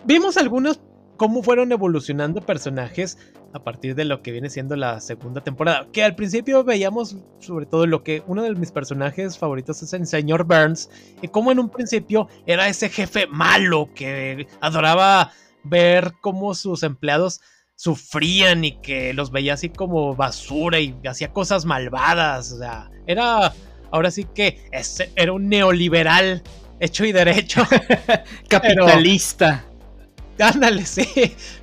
vimos 0.06 0.38
algunos 0.38 0.80
cómo 1.18 1.42
fueron 1.42 1.72
evolucionando 1.72 2.42
personajes 2.42 3.18
a 3.56 3.64
partir 3.64 3.96
de 3.96 4.04
lo 4.04 4.22
que 4.22 4.34
viene 4.34 4.50
siendo 4.50 4.76
la 4.76 5.00
segunda 5.00 5.40
temporada. 5.42 5.88
Que 5.94 6.04
al 6.04 6.14
principio 6.14 6.66
veíamos 6.66 7.16
sobre 7.40 7.66
todo 7.66 7.88
lo 7.88 8.04
que 8.04 8.22
uno 8.28 8.44
de 8.44 8.54
mis 8.54 8.72
personajes 8.72 9.38
favoritos 9.38 9.82
es 9.82 9.94
el 9.94 10.06
señor 10.06 10.44
Burns. 10.44 10.90
Y 11.22 11.30
como 11.30 11.54
en 11.54 11.60
un 11.60 11.70
principio 11.70 12.28
era 12.46 12.68
ese 12.68 12.90
jefe 12.90 13.28
malo 13.28 13.90
que 13.96 14.48
adoraba 14.60 15.32
ver 15.64 16.12
cómo 16.20 16.54
sus 16.54 16.84
empleados 16.84 17.40
sufrían 17.76 18.66
y 18.66 18.74
que 18.82 19.14
los 19.14 19.32
veía 19.32 19.54
así 19.54 19.70
como 19.70 20.16
basura 20.16 20.82
y 20.82 20.94
hacía 21.08 21.32
cosas 21.32 21.64
malvadas. 21.64 22.52
O 22.52 22.58
sea, 22.58 22.92
era 23.08 23.54
ahora 23.90 24.12
sí 24.12 24.28
que 24.36 24.70
era 25.16 25.32
un 25.32 25.48
neoliberal 25.48 26.44
hecho 26.82 27.06
y 27.06 27.14
derecho. 27.14 27.66
Capitalista. 28.50 29.64
ándale, 30.40 30.86
sí. 30.86 31.08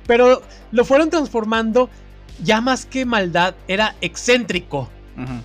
Pero 0.07 0.41
lo 0.71 0.85
fueron 0.85 1.09
transformando 1.09 1.89
ya 2.43 2.61
más 2.61 2.85
que 2.85 3.05
maldad, 3.05 3.55
era 3.67 3.95
excéntrico. 4.01 4.89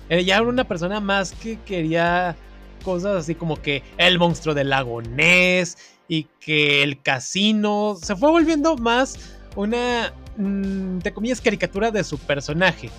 Ya 0.09 0.37
era 0.37 0.41
una 0.41 0.63
persona 0.63 0.99
más 0.99 1.31
que 1.31 1.59
quería 1.59 2.35
cosas 2.83 3.17
así 3.17 3.35
como 3.35 3.61
que 3.61 3.83
el 3.97 4.17
monstruo 4.17 4.55
del 4.55 4.69
lago 4.69 5.01
Ness 5.01 5.77
y 6.07 6.27
que 6.39 6.81
el 6.81 7.01
casino 7.01 7.95
se 8.01 8.15
fue 8.15 8.31
volviendo 8.31 8.75
más 8.77 9.19
una, 9.55 10.11
mm, 10.37 10.99
te 10.99 11.13
comillas, 11.13 11.41
caricatura 11.41 11.91
de 11.91 12.03
su 12.03 12.17
personaje. 12.17 12.89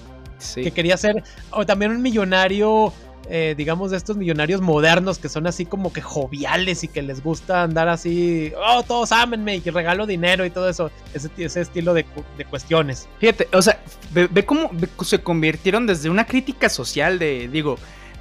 Que 0.55 0.71
quería 0.71 0.97
ser 0.97 1.23
o 1.51 1.67
también 1.67 1.91
un 1.91 2.01
millonario, 2.01 2.95
eh, 3.33 3.55
digamos, 3.57 3.93
de 3.93 3.97
estos 3.97 4.17
millonarios 4.17 4.61
modernos 4.61 5.21
que 5.21 5.29
son 5.29 5.47
así 5.47 5.65
como 5.65 5.93
que 5.93 6.01
joviales 6.01 6.83
y 6.83 6.89
que 6.89 7.01
les 7.01 7.23
gusta 7.23 7.63
andar 7.63 7.89
así, 7.89 8.53
oh, 8.57 8.83
todos 8.83 9.13
ámenme 9.13 9.55
y 9.55 9.61
que 9.61 9.71
regalo 9.71 10.05
dinero 10.05 10.45
y 10.45 10.51
todo 10.51 10.69
eso, 10.69 10.91
ese, 11.15 11.31
ese 11.39 11.61
estilo 11.61 11.95
de, 11.95 12.05
cuestiones. 12.51 13.09
Fíjate, 13.21 13.47
o 13.53 13.63
sea, 13.63 13.81
ve, 14.13 14.45
cómo 14.45 14.73
se 15.05 15.21
convirtieron 15.21 15.87
desde 15.87 16.11
una 16.11 16.27
crítica 16.27 16.69
social 16.69 17.21
de, 17.21 17.47
digo, 17.47 17.79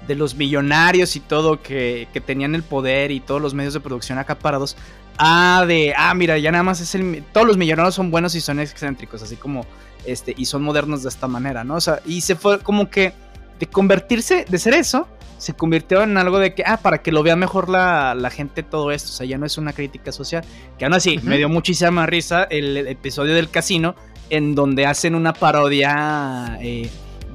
de 0.07 0.13
los 0.13 0.35
millonarios 0.35 1.15
y 1.15 1.21
todo 1.21 1.59
que, 1.59 2.07
que, 2.13 2.21
tenían 2.21 2.53
el 2.53 2.61
poder 2.61 3.09
y 3.09 3.19
todos 3.19 3.41
los 3.41 3.55
medios 3.55 3.73
de 3.73 3.79
producción 3.79 4.19
acaparados. 4.19 4.77
Ah, 5.17 5.65
de, 5.67 5.91
ah, 5.97 6.13
mira, 6.13 6.37
ya 6.37 6.51
nada 6.51 6.63
más 6.63 6.81
es 6.81 6.93
el... 6.93 7.23
Todos 7.33 7.47
los 7.47 7.57
millonarios 7.57 7.95
son 7.95 8.11
buenos 8.11 8.35
y 8.35 8.41
son 8.41 8.59
excéntricos, 8.59 9.23
así 9.23 9.37
como, 9.37 9.65
este, 10.05 10.35
y 10.37 10.45
son 10.45 10.61
modernos 10.61 11.01
de 11.01 11.09
esta 11.09 11.27
manera, 11.27 11.63
¿no? 11.63 11.75
O 11.75 11.81
sea, 11.81 11.99
y 12.05 12.21
se 12.21 12.35
fue 12.35 12.59
como 12.59 12.91
que 12.91 13.13
de 13.59 13.67
convertirse, 13.67 14.45
de 14.47 14.57
ser 14.57 14.73
eso, 14.73 15.07
se 15.37 15.53
convirtió 15.53 16.03
en 16.03 16.17
algo 16.17 16.39
de 16.39 16.53
que, 16.53 16.63
ah, 16.65 16.77
para 16.77 17.01
que 17.01 17.11
lo 17.11 17.23
vea 17.23 17.35
mejor 17.35 17.69
la, 17.69 18.15
la 18.15 18.29
gente 18.29 18.63
todo 18.63 18.91
esto, 18.91 19.09
o 19.09 19.13
sea, 19.13 19.25
ya 19.25 19.37
no 19.37 19.45
es 19.45 19.57
una 19.57 19.73
crítica 19.73 20.11
social, 20.11 20.43
que 20.77 20.85
aún 20.85 20.93
así, 20.93 21.19
me 21.23 21.37
dio 21.37 21.49
muchísima 21.49 22.05
risa 22.05 22.43
el, 22.43 22.75
episodio 22.87 23.35
del 23.35 23.49
casino, 23.49 23.95
en 24.29 24.55
donde 24.55 24.85
hacen 24.85 25.15
una 25.15 25.33
parodia 25.33 26.57
eh, 26.61 26.89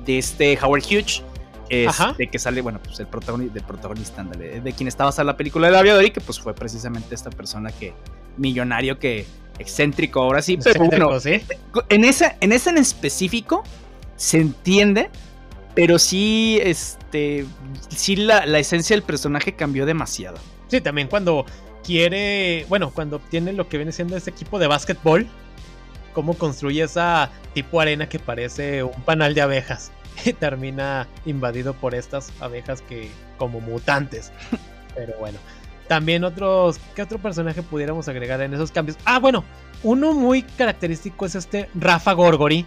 de 0.04 0.18
este 0.18 0.58
Howard 0.62 0.82
Hughes 0.82 1.22
de 1.68 2.28
que 2.30 2.38
sale, 2.38 2.60
bueno, 2.60 2.80
pues 2.82 3.00
el 3.00 3.06
protagonista, 3.06 3.54
del 3.54 3.64
protagonista, 3.64 4.22
de 4.22 4.72
quien 4.76 4.88
estaba 4.88 5.08
basada 5.08 5.24
la 5.24 5.36
película 5.36 5.70
de 5.70 5.76
aviador 5.76 6.04
y 6.04 6.10
que 6.10 6.20
pues 6.20 6.38
fue 6.38 6.54
precisamente 6.54 7.14
esta 7.14 7.30
persona 7.30 7.70
que, 7.72 7.94
millonario 8.36 8.98
que, 8.98 9.26
excéntrico 9.58 10.20
ahora 10.20 10.42
sí, 10.42 10.58
pero 10.62 10.84
bueno, 10.84 11.10
en 11.88 12.04
esa, 12.04 12.36
en 12.40 12.52
esa 12.52 12.70
en 12.70 12.78
específico 12.78 13.62
se 14.16 14.40
entiende, 14.40 15.10
pero 15.74 15.98
sí, 15.98 16.58
este, 16.62 17.46
sí 17.88 18.16
la, 18.16 18.46
la 18.46 18.58
esencia 18.58 18.94
del 18.94 19.02
personaje 19.02 19.54
cambió 19.54 19.86
demasiado. 19.86 20.38
Sí, 20.68 20.80
también 20.80 21.08
cuando 21.08 21.44
quiere, 21.84 22.66
bueno, 22.68 22.90
cuando 22.90 23.16
obtiene 23.16 23.52
lo 23.52 23.68
que 23.68 23.76
viene 23.76 23.92
siendo 23.92 24.16
ese 24.16 24.30
equipo 24.30 24.58
de 24.58 24.66
básquetbol, 24.66 25.26
cómo 26.12 26.34
construye 26.34 26.82
esa 26.82 27.30
tipo 27.52 27.80
arena 27.80 28.08
que 28.08 28.18
parece 28.18 28.82
un 28.82 29.02
panal 29.02 29.34
de 29.34 29.42
abejas. 29.42 29.92
y 30.24 30.32
termina 30.32 31.08
invadido 31.24 31.74
por 31.74 31.94
estas 31.94 32.32
abejas 32.40 32.82
que 32.82 33.10
como 33.38 33.60
mutantes. 33.60 34.32
Pero 34.94 35.14
bueno, 35.18 35.38
también 35.88 36.24
otros, 36.24 36.78
¿qué 36.94 37.02
otro 37.02 37.18
personaje 37.18 37.62
pudiéramos 37.62 38.08
agregar 38.08 38.40
en 38.40 38.54
esos 38.54 38.70
cambios? 38.70 38.96
Ah, 39.04 39.18
bueno, 39.18 39.44
uno 39.82 40.14
muy 40.14 40.42
característico 40.42 41.26
es 41.26 41.34
este 41.34 41.68
Rafa 41.74 42.12
Gorgori, 42.12 42.64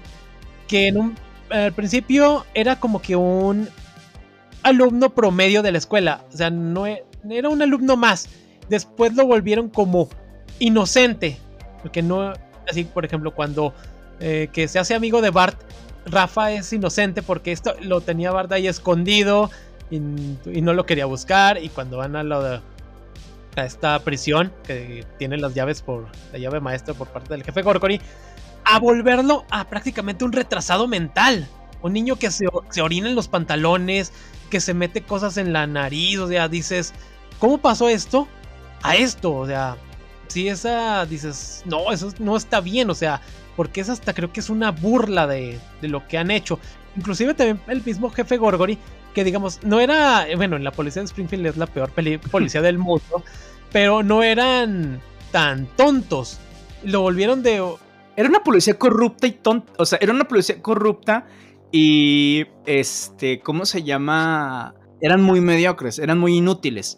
que 0.68 0.88
en 0.88 0.98
un 0.98 1.16
al 1.50 1.74
principio 1.74 2.46
era 2.54 2.80
como 2.80 3.02
que 3.02 3.16
un 3.16 3.70
alumno 4.64 5.10
promedio 5.12 5.62
de 5.62 5.72
la 5.72 5.78
escuela, 5.78 6.26
o 6.34 6.38
sea, 6.38 6.50
no 6.50 6.88
e, 6.88 7.06
era 7.30 7.50
un 7.50 7.62
alumno 7.62 7.98
más. 7.98 8.30
Después 8.70 9.16
lo 9.16 9.26
volvieron 9.26 9.70
como 9.70 10.10
inocente, 10.60 11.38
porque 11.82 12.02
no, 12.02 12.34
así 12.70 12.84
por 12.84 13.06
ejemplo, 13.06 13.34
cuando 13.34 13.74
eh, 14.20 14.50
que 14.52 14.68
se 14.68 14.80
hace 14.80 14.94
amigo 14.94 15.22
de 15.22 15.30
Bart, 15.30 15.60
Rafa 16.06 16.52
es 16.52 16.72
inocente 16.74 17.22
porque 17.22 17.52
esto 17.52 17.76
lo 17.82 18.02
tenía 18.02 18.32
Barda 18.32 18.56
ahí 18.56 18.68
escondido 18.68 19.52
y, 19.90 20.00
no 20.00 20.74
lo 20.74 20.86
quería 20.86 21.06
buscar. 21.06 21.62
Y 21.64 21.70
cuando 21.70 21.98
van 21.98 22.16
a, 22.16 22.24
la, 22.24 22.62
a 23.56 23.66
esta 23.66 24.00
prisión 24.00 24.52
que 24.66 25.06
tiene 25.18 25.38
las 25.38 25.54
llaves 25.54 25.82
por 25.82 26.08
la 26.32 26.40
llave 26.40 26.60
maestra 26.60 26.94
por 26.94 27.08
parte 27.08 27.34
del 27.34 27.44
jefe 27.44 27.62
Gorgori, 27.62 28.02
a 28.68 28.80
volverlo 28.80 29.46
a 29.50 29.66
prácticamente 29.66 30.26
un 30.26 30.34
retrasado 30.34 30.88
mental. 30.88 31.48
Un 31.82 31.94
niño 31.94 32.18
que 32.18 32.32
se, 32.32 32.46
se 32.70 32.82
orina 32.82 33.08
en 33.08 33.16
los 33.16 33.28
pantalones, 33.28 34.12
que 34.50 34.60
se 34.60 34.74
mete 34.74 35.02
cosas 35.02 35.38
en 35.38 35.54
la 35.54 35.68
nariz. 35.68 36.20
O 36.20 36.28
sea, 36.28 36.48
dices, 36.48 36.94
¿cómo 37.40 37.58
pasó 37.58 37.90
esto? 37.90 38.28
A 38.84 38.96
esto, 38.96 39.34
o 39.34 39.48
sea, 39.48 39.76
si 40.28 40.48
esa 40.48 41.06
dices, 41.06 41.64
no, 41.66 41.92
eso 41.92 42.14
no 42.20 42.38
está 42.38 42.62
bien, 42.62 42.90
o 42.90 42.96
sea, 42.96 43.22
porque 43.56 43.82
es 43.82 43.90
hasta 43.90 44.14
creo 44.14 44.32
que 44.32 44.40
es 44.40 44.50
una 44.50 44.72
burla 44.72 45.26
de, 45.28 45.60
lo 45.82 46.08
que 46.08 46.18
han 46.18 46.32
hecho. 46.32 46.60
Inclusive 46.96 47.34
también 47.34 47.60
el 47.68 47.84
mismo 47.84 48.10
jefe 48.10 48.38
Gorgory, 48.38 48.78
que 49.14 49.24
digamos, 49.24 49.60
no 49.64 49.80
era, 49.80 50.28
bueno, 50.36 50.56
en 50.56 50.64
la 50.64 50.72
policía 50.72 51.02
de 51.02 51.08
Springfield 51.08 51.48
es 51.48 51.58
la 51.58 51.68
peor 51.68 51.92
policía 52.32 52.62
del 52.62 52.78
mundo, 52.78 53.24
pero 53.72 54.04
no 54.04 54.24
eran 54.24 55.02
tan 55.32 55.66
tontos. 55.76 56.40
Lo 56.84 57.02
volvieron 57.02 57.42
de... 57.42 57.64
Era 58.18 58.28
una 58.28 58.44
policía 58.44 58.78
corrupta 58.78 59.28
y 59.28 59.32
tonta, 59.32 59.72
o 59.78 59.86
sea, 59.86 60.00
era 60.02 60.12
una 60.12 60.28
policía 60.28 60.62
corrupta 60.62 61.28
y, 61.72 62.46
este, 62.66 63.40
¿cómo 63.40 63.66
se 63.66 63.84
llama? 63.84 64.74
Eran 65.00 65.22
muy 65.22 65.40
mediocres, 65.40 66.00
eran 66.00 66.18
muy 66.18 66.36
inútiles. 66.36 66.98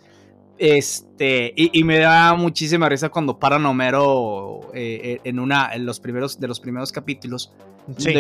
Este, 0.58 1.54
y, 1.56 1.84
me 1.84 2.00
da 2.00 2.34
muchísima 2.36 2.90
risa 2.90 3.10
cuando 3.10 3.40
paran 3.40 3.66
Homero 3.66 4.60
eh, 4.74 5.00
eh, 5.04 5.22
en 5.24 5.40
una, 5.40 5.74
en 5.74 5.86
los 5.86 6.00
primeros, 6.00 6.40
de 6.40 6.48
los 6.48 6.60
primeros 6.60 6.92
capítulos. 6.92 7.54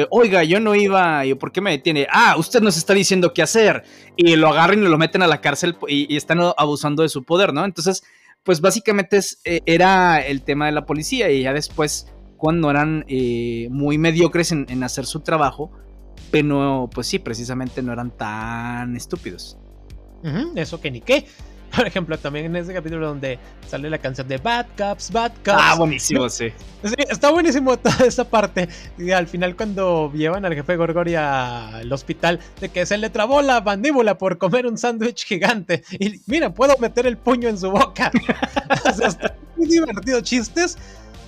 Oiga, 0.09 0.43
yo 0.43 0.59
no 0.59 0.75
iba, 0.75 1.25
yo, 1.25 1.37
¿por 1.37 1.51
qué 1.51 1.61
me 1.61 1.71
detiene? 1.71 2.07
Ah, 2.11 2.35
usted 2.37 2.61
nos 2.61 2.77
está 2.77 2.93
diciendo 2.93 3.33
qué 3.33 3.41
hacer. 3.41 3.83
Y 4.15 4.35
lo 4.35 4.49
agarran 4.49 4.83
y 4.83 4.87
lo 4.87 4.97
meten 4.97 5.21
a 5.21 5.27
la 5.27 5.41
cárcel 5.41 5.77
y, 5.87 6.15
están 6.15 6.39
abusando 6.57 7.03
de 7.03 7.09
su 7.09 7.23
poder, 7.23 7.53
¿no? 7.53 7.65
Entonces, 7.65 8.03
pues 8.43 8.61
básicamente 8.61 9.17
es, 9.17 9.39
eh, 9.43 9.61
era 9.65 10.19
el 10.25 10.41
tema 10.41 10.65
de 10.65 10.71
la 10.71 10.85
policía 10.85 11.29
y 11.29 11.43
ya 11.43 11.53
después, 11.53 12.07
cuando 12.39 12.71
eran 12.71 13.05
muy 13.69 13.99
mediocres 13.99 14.51
en, 14.51 14.83
hacer 14.83 15.05
su 15.05 15.19
trabajo, 15.19 15.71
pero 16.31 16.89
pues 16.91 17.05
sí, 17.05 17.19
precisamente 17.19 17.83
no 17.83 17.93
eran 17.93 18.09
tan 18.09 18.95
estúpidos. 18.95 19.57
eso 20.55 20.81
que 20.81 20.89
ni 20.89 21.01
qué. 21.01 21.27
Por 21.75 21.85
ejemplo, 21.85 22.17
también 22.17 22.45
en 22.45 22.55
ese 22.55 22.73
capítulo 22.73 23.07
donde 23.07 23.39
sale 23.67 23.89
la 23.89 23.97
canción 23.97 24.27
de 24.27 24.37
Bad 24.37 24.67
Cops, 24.77 25.11
Bad 25.11 25.31
Cops. 25.45 25.57
Ah, 25.59 25.75
buenísimo, 25.77 26.29
sí. 26.29 26.51
Está 27.09 27.31
buenísimo 27.31 27.77
toda 27.77 28.05
esa 28.05 28.29
parte. 28.29 28.69
Y 28.97 29.11
al 29.11 29.27
final, 29.27 29.55
cuando 29.55 30.11
llevan 30.13 30.45
al 30.45 30.55
jefe 30.55 30.75
Gorgori 30.75 31.15
al 31.15 31.91
hospital, 31.91 32.39
de 32.59 32.69
que 32.69 32.85
se 32.85 32.97
le 32.97 33.09
trabó 33.09 33.41
la 33.41 33.61
mandíbula 33.61 34.17
por 34.17 34.37
comer 34.37 34.65
un 34.65 34.77
sándwich 34.77 35.25
gigante. 35.25 35.83
Y 35.91 36.21
mira, 36.25 36.53
puedo 36.53 36.77
meter 36.77 37.05
el 37.05 37.17
puño 37.17 37.49
en 37.49 37.57
su 37.57 37.71
boca. 37.71 38.11
o 38.89 38.93
sea, 38.93 39.07
está 39.07 39.35
muy 39.55 39.67
divertido. 39.67 40.21
Chistes 40.21 40.77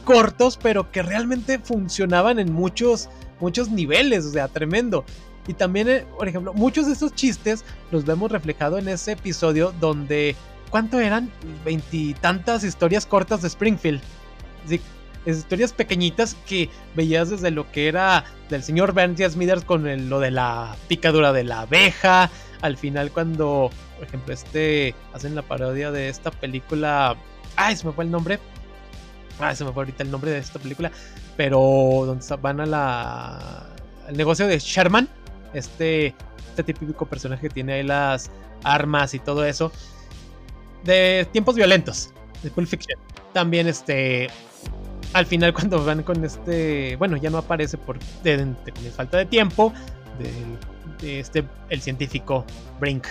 cortos, 0.01 0.57
pero 0.61 0.91
que 0.91 1.01
realmente 1.01 1.59
funcionaban 1.59 2.39
en 2.39 2.51
muchos, 2.51 3.09
muchos 3.39 3.69
niveles. 3.69 4.25
O 4.25 4.31
sea, 4.31 4.47
tremendo. 4.47 5.05
Y 5.47 5.53
también, 5.53 5.89
eh, 5.89 6.05
por 6.17 6.27
ejemplo, 6.27 6.53
muchos 6.53 6.85
de 6.85 6.93
estos 6.93 7.15
chistes 7.15 7.65
los 7.91 8.05
vemos 8.05 8.31
reflejados 8.31 8.79
en 8.79 8.89
ese 8.89 9.13
episodio 9.13 9.73
donde, 9.79 10.35
¿cuánto 10.69 10.99
eran? 10.99 11.31
Veintitantas 11.65 12.63
historias 12.63 13.05
cortas 13.05 13.41
de 13.41 13.47
Springfield. 13.47 14.01
historias 15.25 15.73
pequeñitas 15.73 16.35
que 16.47 16.69
veías 16.95 17.29
desde 17.29 17.51
lo 17.51 17.71
que 17.71 17.87
era 17.87 18.23
del 18.49 18.63
señor 18.63 18.93
Bernie 18.93 19.29
Smithers 19.29 19.63
con 19.65 20.09
lo 20.09 20.19
de 20.19 20.31
la 20.31 20.75
picadura 20.87 21.31
de 21.33 21.43
la 21.43 21.61
abeja. 21.61 22.29
Al 22.61 22.77
final 22.77 23.11
cuando, 23.11 23.71
por 23.97 24.07
ejemplo, 24.07 24.33
este 24.33 24.93
hacen 25.13 25.33
la 25.33 25.41
parodia 25.41 25.91
de 25.91 26.09
esta 26.09 26.29
película. 26.29 27.15
Ay, 27.55 27.75
se 27.75 27.85
me 27.85 27.93
fue 27.93 28.03
el 28.03 28.11
nombre. 28.11 28.39
Ay, 29.41 29.55
se 29.55 29.65
me 29.65 29.71
fue 29.71 29.81
ahorita 29.81 30.03
el 30.03 30.11
nombre 30.11 30.31
de 30.31 30.37
esta 30.37 30.59
película. 30.59 30.91
Pero 31.35 31.59
donde 32.05 32.25
van 32.37 32.61
a 32.61 32.65
la. 32.65 33.67
al 34.07 34.15
negocio 34.15 34.47
de 34.47 34.59
Sherman 34.59 35.09
este, 35.53 36.13
este 36.49 36.63
típico 36.63 37.05
personaje 37.05 37.47
que 37.47 37.53
tiene 37.53 37.73
ahí 37.73 37.83
las 37.83 38.29
armas 38.63 39.13
y 39.13 39.19
todo 39.19 39.45
eso. 39.45 39.71
De 40.83 41.27
tiempos 41.31 41.55
violentos, 41.55 42.11
de 42.43 42.49
Pulp 42.51 42.67
Fiction. 42.67 42.99
También 43.33 43.67
este... 43.67 44.29
al 45.13 45.25
final 45.25 45.53
cuando 45.53 45.83
van 45.83 46.03
con 46.03 46.23
este, 46.23 46.95
bueno, 46.97 47.17
ya 47.17 47.29
no 47.29 47.37
aparece 47.37 47.77
por 47.77 47.97
falta 48.95 49.17
de 49.17 49.25
tiempo, 49.25 49.73
de, 50.19 50.31
este, 51.01 51.45
el 51.69 51.81
científico 51.81 52.45
Brink. 52.79 53.05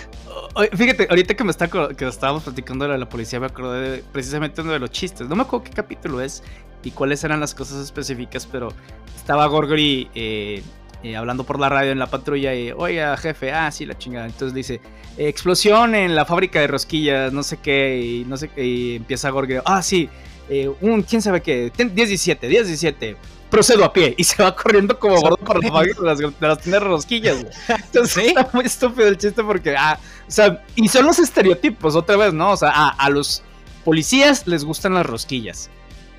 Fíjate, 0.73 1.07
ahorita 1.09 1.35
que 1.35 1.43
me 1.43 1.51
está 1.51 1.67
que 1.67 2.07
estábamos 2.07 2.43
platicando 2.43 2.87
de 2.87 2.97
la 2.97 3.09
policía, 3.09 3.39
me 3.39 3.47
acordé 3.47 3.89
de, 3.89 4.03
precisamente 4.11 4.61
uno 4.61 4.71
de 4.71 4.79
los 4.79 4.91
chistes. 4.91 5.27
No 5.27 5.35
me 5.35 5.43
acuerdo 5.43 5.65
qué 5.65 5.71
capítulo 5.71 6.21
es 6.21 6.43
y 6.83 6.91
cuáles 6.91 7.23
eran 7.23 7.39
las 7.39 7.53
cosas 7.53 7.83
específicas, 7.83 8.45
pero 8.45 8.69
estaba 9.15 9.45
Gorgory 9.47 10.09
eh, 10.15 10.63
eh, 11.03 11.15
hablando 11.15 11.43
por 11.43 11.59
la 11.59 11.69
radio 11.69 11.91
en 11.91 11.99
la 11.99 12.07
patrulla 12.07 12.53
y, 12.53 12.71
oiga, 12.71 13.15
jefe, 13.17 13.51
ah, 13.51 13.71
sí, 13.71 13.85
la 13.85 13.97
chingada. 13.97 14.25
Entonces 14.25 14.53
dice, 14.53 14.81
explosión 15.17 15.95
en 15.95 16.15
la 16.15 16.25
fábrica 16.25 16.59
de 16.59 16.67
rosquillas, 16.67 17.33
no 17.33 17.43
sé 17.43 17.57
qué, 17.57 17.99
y 17.99 18.25
no 18.25 18.37
sé 18.37 18.49
qué, 18.49 18.65
y 18.65 18.95
empieza 18.97 19.29
Gorgory, 19.29 19.61
ah, 19.65 19.81
sí, 19.81 20.09
eh, 20.49 20.69
un, 20.81 21.01
quién 21.03 21.21
sabe 21.21 21.41
qué, 21.41 21.71
10-17, 21.71 22.39
10-17, 22.41 23.15
procedo 23.51 23.85
a 23.85 23.93
pie, 23.93 24.15
y 24.17 24.23
se 24.23 24.41
va 24.41 24.55
corriendo 24.55 24.97
como 24.97 25.21
gordo 25.21 25.37
por 25.37 25.63
la 25.63 25.71
fábrica 25.71 26.01
de 26.01 26.07
las, 26.07 26.63
de 26.63 26.71
las 26.71 26.83
rosquillas. 26.83 27.45
Entonces 27.67 28.29
está 28.29 28.49
muy 28.53 28.65
estúpido 28.65 29.07
el 29.07 29.17
chiste 29.17 29.43
porque, 29.43 29.75
ah, 29.77 29.99
o 30.27 30.31
sea, 30.31 30.63
y 30.75 30.87
son 30.87 31.05
los 31.05 31.19
estereotipos, 31.19 31.95
otra 31.95 32.17
vez, 32.17 32.33
¿no? 32.33 32.51
O 32.51 32.57
sea, 32.57 32.89
a 32.89 33.09
los 33.11 33.43
policías 33.83 34.47
les 34.47 34.63
gustan 34.63 34.95
las 34.95 35.05
rosquillas. 35.05 35.69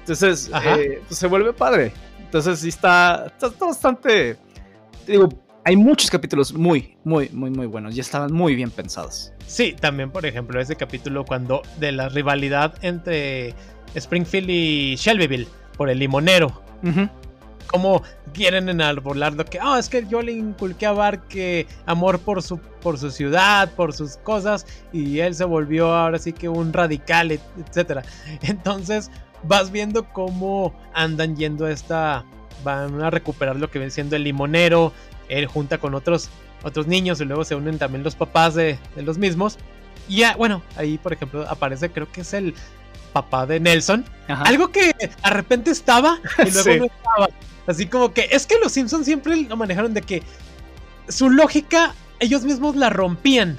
Entonces, 0.00 0.50
eh, 0.64 1.00
pues 1.06 1.18
se 1.18 1.26
vuelve 1.28 1.52
padre. 1.52 1.92
Entonces, 2.18 2.60
sí 2.60 2.68
está, 2.68 3.26
está, 3.26 3.50
bastante. 3.64 4.36
digo, 5.06 5.28
hay 5.64 5.76
muchos 5.76 6.10
capítulos 6.10 6.52
muy, 6.52 6.96
muy, 7.04 7.28
muy, 7.28 7.50
muy 7.50 7.66
buenos. 7.66 7.96
Y 7.96 8.00
estaban 8.00 8.32
muy 8.32 8.56
bien 8.56 8.70
pensados. 8.70 9.32
Sí, 9.46 9.76
también, 9.78 10.10
por 10.10 10.26
ejemplo, 10.26 10.60
ese 10.60 10.74
capítulo 10.74 11.24
cuando 11.24 11.62
de 11.78 11.92
la 11.92 12.08
rivalidad 12.08 12.74
entre 12.82 13.54
Springfield 13.94 14.50
y 14.50 14.96
Shelbyville 14.96 15.46
por 15.76 15.88
el 15.88 16.00
limonero. 16.00 16.62
Como 17.72 18.02
quieren 18.34 18.68
enarbolar 18.68 19.32
lo 19.32 19.44
que, 19.44 19.58
ah, 19.60 19.78
es 19.78 19.88
que 19.88 20.06
yo 20.06 20.22
le 20.22 20.32
inculqué 20.32 20.86
a 20.86 20.92
Barque 20.92 21.66
amor 21.86 22.20
por 22.20 22.42
su, 22.42 22.58
por 22.58 22.98
su 22.98 23.10
ciudad, 23.10 23.72
por 23.74 23.94
sus 23.94 24.18
cosas, 24.18 24.66
y 24.92 25.20
él 25.20 25.34
se 25.34 25.44
volvió 25.44 25.92
ahora 25.92 26.18
sí 26.18 26.32
que 26.32 26.48
un 26.48 26.72
radical, 26.72 27.32
etcétera. 27.32 28.02
Entonces, 28.42 29.10
vas 29.44 29.70
viendo 29.70 30.08
cómo 30.12 30.74
andan 30.94 31.36
yendo 31.36 31.66
a 31.66 31.72
esta. 31.72 32.24
Van 32.64 33.02
a 33.02 33.10
recuperar 33.10 33.56
lo 33.56 33.70
que 33.70 33.78
ven 33.78 33.90
siendo 33.90 34.16
el 34.16 34.24
limonero. 34.24 34.92
Él 35.28 35.46
junta 35.46 35.78
con 35.78 35.94
otros, 35.94 36.30
otros 36.62 36.86
niños 36.86 37.20
y 37.20 37.24
luego 37.24 37.44
se 37.44 37.54
unen 37.54 37.78
también 37.78 38.04
los 38.04 38.14
papás 38.14 38.54
de, 38.54 38.78
los 38.96 39.18
mismos. 39.18 39.58
Y 40.08 40.18
ya, 40.18 40.36
bueno, 40.36 40.62
ahí 40.76 40.98
por 40.98 41.12
ejemplo 41.12 41.46
aparece, 41.48 41.90
creo 41.90 42.10
que 42.10 42.20
es 42.20 42.32
el 42.34 42.54
papá 43.12 43.46
de 43.46 43.60
Nelson. 43.60 44.04
Algo 44.28 44.70
que 44.70 44.92
de 44.98 45.30
repente 45.30 45.70
estaba 45.70 46.18
y 46.38 46.50
luego 46.50 46.76
no 46.76 46.84
estaba. 46.84 47.28
Así 47.66 47.86
como 47.86 48.12
que 48.12 48.28
es 48.30 48.46
que 48.46 48.56
los 48.58 48.72
Simpsons 48.72 49.04
siempre 49.04 49.36
lo 49.36 49.56
manejaron 49.56 49.94
de 49.94 50.02
que 50.02 50.22
su 51.08 51.30
lógica 51.30 51.94
ellos 52.20 52.44
mismos 52.44 52.76
la 52.76 52.90
rompían. 52.90 53.58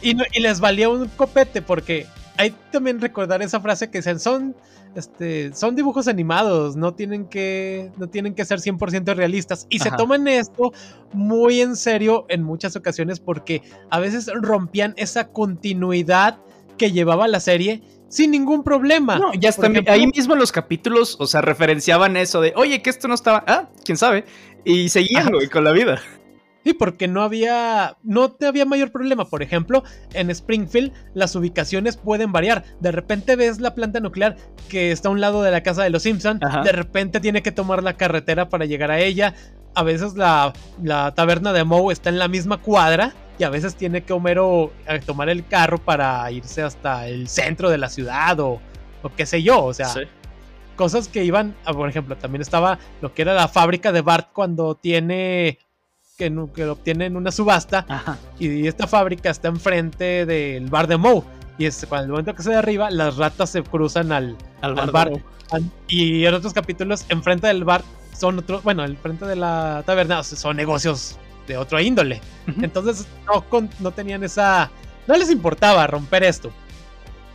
y, 0.00 0.10
y, 0.10 0.40
les 0.40 0.60
valía 0.60 0.88
un 0.88 1.08
copete 1.08 1.62
porque 1.62 2.06
hay 2.36 2.54
también 2.70 3.00
recordar 3.00 3.42
esa 3.42 3.60
frase 3.60 3.90
que 3.90 3.98
dicen 3.98 4.18
son 4.18 4.56
este, 4.94 5.54
son 5.54 5.74
dibujos 5.74 6.06
animados, 6.06 6.76
no 6.76 6.94
tienen 6.94 7.26
que, 7.26 7.90
no 7.96 8.08
tienen 8.08 8.34
que 8.34 8.44
ser 8.44 8.58
100% 8.58 9.14
realistas. 9.14 9.66
Y 9.70 9.78
se 9.78 9.90
toman 9.90 10.28
esto 10.28 10.72
muy 11.12 11.60
en 11.60 11.76
serio 11.76 12.26
en 12.28 12.42
muchas 12.42 12.76
ocasiones 12.76 13.20
porque 13.20 13.62
a 13.90 14.00
veces 14.00 14.30
rompían 14.34 14.94
esa 14.96 15.28
continuidad 15.28 16.38
que 16.76 16.92
llevaba 16.92 17.28
la 17.28 17.40
serie 17.40 17.82
sin 18.12 18.30
ningún 18.30 18.62
problema. 18.62 19.18
No, 19.18 19.32
ya 19.32 19.48
está 19.48 19.70
ahí 19.86 20.06
mismo 20.06 20.34
los 20.34 20.52
capítulos, 20.52 21.16
o 21.18 21.26
sea, 21.26 21.40
referenciaban 21.40 22.18
eso 22.18 22.42
de, 22.42 22.52
oye, 22.56 22.82
que 22.82 22.90
esto 22.90 23.08
no 23.08 23.14
estaba, 23.14 23.42
ah, 23.46 23.70
quién 23.86 23.96
sabe, 23.96 24.26
y 24.66 24.90
seguían, 24.90 25.30
con 25.50 25.64
la 25.64 25.72
vida. 25.72 25.98
Sí, 26.62 26.74
porque 26.74 27.08
no 27.08 27.22
había, 27.22 27.96
no 28.04 28.30
te 28.30 28.46
había 28.46 28.66
mayor 28.66 28.92
problema. 28.92 29.24
Por 29.24 29.42
ejemplo, 29.42 29.82
en 30.12 30.30
Springfield 30.30 30.92
las 31.14 31.34
ubicaciones 31.34 31.96
pueden 31.96 32.32
variar. 32.32 32.64
De 32.80 32.92
repente 32.92 33.34
ves 33.34 33.60
la 33.60 33.74
planta 33.74 33.98
nuclear 33.98 34.36
que 34.68 34.92
está 34.92 35.08
a 35.08 35.12
un 35.12 35.20
lado 35.20 35.42
de 35.42 35.50
la 35.50 35.62
casa 35.62 35.82
de 35.82 35.90
los 35.90 36.02
Simpson. 36.02 36.38
De 36.38 36.70
repente 36.70 37.18
tiene 37.18 37.42
que 37.42 37.50
tomar 37.50 37.82
la 37.82 37.96
carretera 37.96 38.48
para 38.48 38.66
llegar 38.66 38.92
a 38.92 39.00
ella. 39.00 39.34
A 39.74 39.82
veces 39.82 40.14
la, 40.14 40.52
taberna 41.16 41.52
de 41.52 41.64
Moe 41.64 41.92
está 41.92 42.10
en 42.10 42.18
la 42.18 42.28
misma 42.28 42.58
cuadra 42.58 43.14
y 43.42 43.44
a 43.44 43.50
veces 43.50 43.74
tiene 43.74 44.04
que 44.04 44.12
Homero 44.12 44.70
eh, 44.86 45.00
tomar 45.04 45.28
el 45.28 45.44
carro 45.44 45.78
para 45.78 46.30
irse 46.30 46.62
hasta 46.62 47.08
el 47.08 47.26
centro 47.26 47.70
de 47.70 47.76
la 47.76 47.88
ciudad 47.88 48.38
o, 48.38 48.60
o 49.02 49.08
qué 49.16 49.26
sé 49.26 49.42
yo. 49.42 49.64
O 49.64 49.74
sea, 49.74 49.92
cosas 50.76 51.08
que 51.08 51.24
iban, 51.24 51.56
ah, 51.64 51.72
por 51.72 51.88
ejemplo, 51.88 52.16
también 52.16 52.40
estaba 52.40 52.78
lo 53.00 53.12
que 53.12 53.22
era 53.22 53.34
la 53.34 53.48
fábrica 53.48 53.90
de 53.90 54.00
Bart 54.00 54.28
cuando 54.32 54.76
tiene 54.76 55.58
que, 56.16 56.30
lo 56.30 56.44
obtiene 56.70 57.06
en 57.06 57.16
una 57.16 57.32
subasta. 57.32 57.84
Y 58.38 58.68
esta 58.68 58.86
fábrica 58.86 59.28
está 59.28 59.48
enfrente 59.48 60.24
del 60.24 60.70
bar 60.70 60.86
de 60.86 60.96
Moe. 60.96 61.24
Y 61.58 61.66
es 61.66 61.84
cuando 61.88 62.04
el 62.04 62.10
momento 62.12 62.36
que 62.36 62.44
se 62.44 62.52
derriba, 62.52 62.92
las 62.92 63.16
ratas 63.16 63.50
se 63.50 63.64
cruzan 63.64 64.12
al, 64.12 64.36
bar. 64.92 65.10
Y 65.88 66.26
en 66.26 66.34
otros 66.34 66.52
capítulos, 66.52 67.06
enfrente 67.08 67.48
del 67.48 67.64
bar 67.64 67.82
son 68.16 68.38
otros, 68.38 68.62
bueno, 68.62 68.84
enfrente 68.84 69.26
de 69.26 69.34
la 69.34 69.82
taberna 69.84 70.22
son 70.22 70.56
negocios 70.56 71.18
de 71.52 71.58
otro 71.58 71.80
índole. 71.80 72.20
Entonces 72.60 73.06
no, 73.26 73.44
no 73.80 73.90
tenían 73.90 74.24
esa... 74.24 74.70
No 75.06 75.16
les 75.16 75.30
importaba 75.30 75.86
romper 75.86 76.22
esto. 76.22 76.50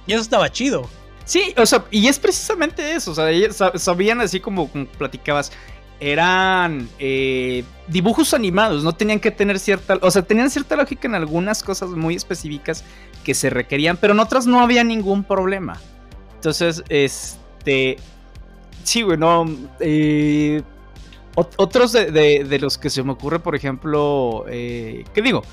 Y 0.05 0.13
eso 0.13 0.21
estaba 0.21 0.49
chido. 0.51 0.89
Sí, 1.25 1.53
o 1.57 1.65
sea, 1.65 1.83
y 1.91 2.07
es 2.07 2.17
precisamente 2.17 2.93
eso. 2.93 3.11
O 3.11 3.15
sea, 3.15 3.27
sabían 3.77 4.21
así 4.21 4.39
como 4.39 4.69
platicabas 4.97 5.51
eran 5.99 6.87
eh, 6.99 7.63
dibujos 7.87 8.33
animados, 8.33 8.83
no 8.83 8.93
tenían 8.93 9.19
que 9.19 9.31
tener 9.31 9.59
cierta, 9.59 9.97
o 10.01 10.11
sea, 10.11 10.21
tenían 10.21 10.49
cierta 10.49 10.75
lógica 10.75 11.07
en 11.07 11.15
algunas 11.15 11.63
cosas 11.63 11.89
muy 11.89 12.15
específicas 12.15 12.83
que 13.23 13.33
se 13.33 13.49
requerían, 13.49 13.97
pero 13.97 14.13
en 14.13 14.19
otras 14.19 14.45
no 14.45 14.61
había 14.61 14.83
ningún 14.83 15.23
problema. 15.23 15.79
Entonces, 16.35 16.83
este, 16.89 17.97
sí, 18.83 19.01
bueno, 19.03 19.45
eh, 19.79 20.61
otros 21.37 21.91
de, 21.93 22.57
los 22.59 22.77
que 22.77 22.89
se 22.89 23.03
me 23.03 23.11
ocurre, 23.11 23.39
por 23.39 23.55
ejemplo, 23.55 24.45
eh, 24.49 25.05
¿qué 25.13 25.21
digo? 25.21 25.43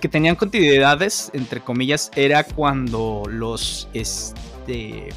Que 0.00 0.08
tenían 0.08 0.34
continuidades, 0.34 1.30
entre 1.32 1.60
comillas, 1.60 2.10
era 2.16 2.42
cuando 2.42 3.22
los, 3.28 3.88
este, 3.94 5.10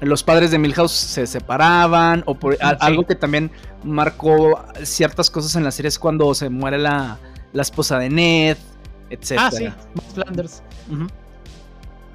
los 0.00 0.24
padres 0.24 0.50
de 0.50 0.58
Milhouse 0.58 0.92
se 0.92 1.26
separaban, 1.28 2.24
o 2.26 2.34
por 2.34 2.56
algo 2.60 3.06
que 3.06 3.14
también 3.14 3.52
marcó 3.84 4.64
ciertas 4.82 5.30
cosas 5.30 5.54
en 5.54 5.62
la 5.62 5.70
serie 5.70 5.88
es 5.88 5.98
cuando 6.00 6.34
se 6.34 6.48
muere 6.50 6.78
la, 6.78 7.18
esposa 7.54 7.98
de 8.00 8.10
Ned, 8.10 8.56
etc. 9.10 9.36
Ah, 9.38 9.50
sí, 9.52 9.68
Flanders. 10.14 10.62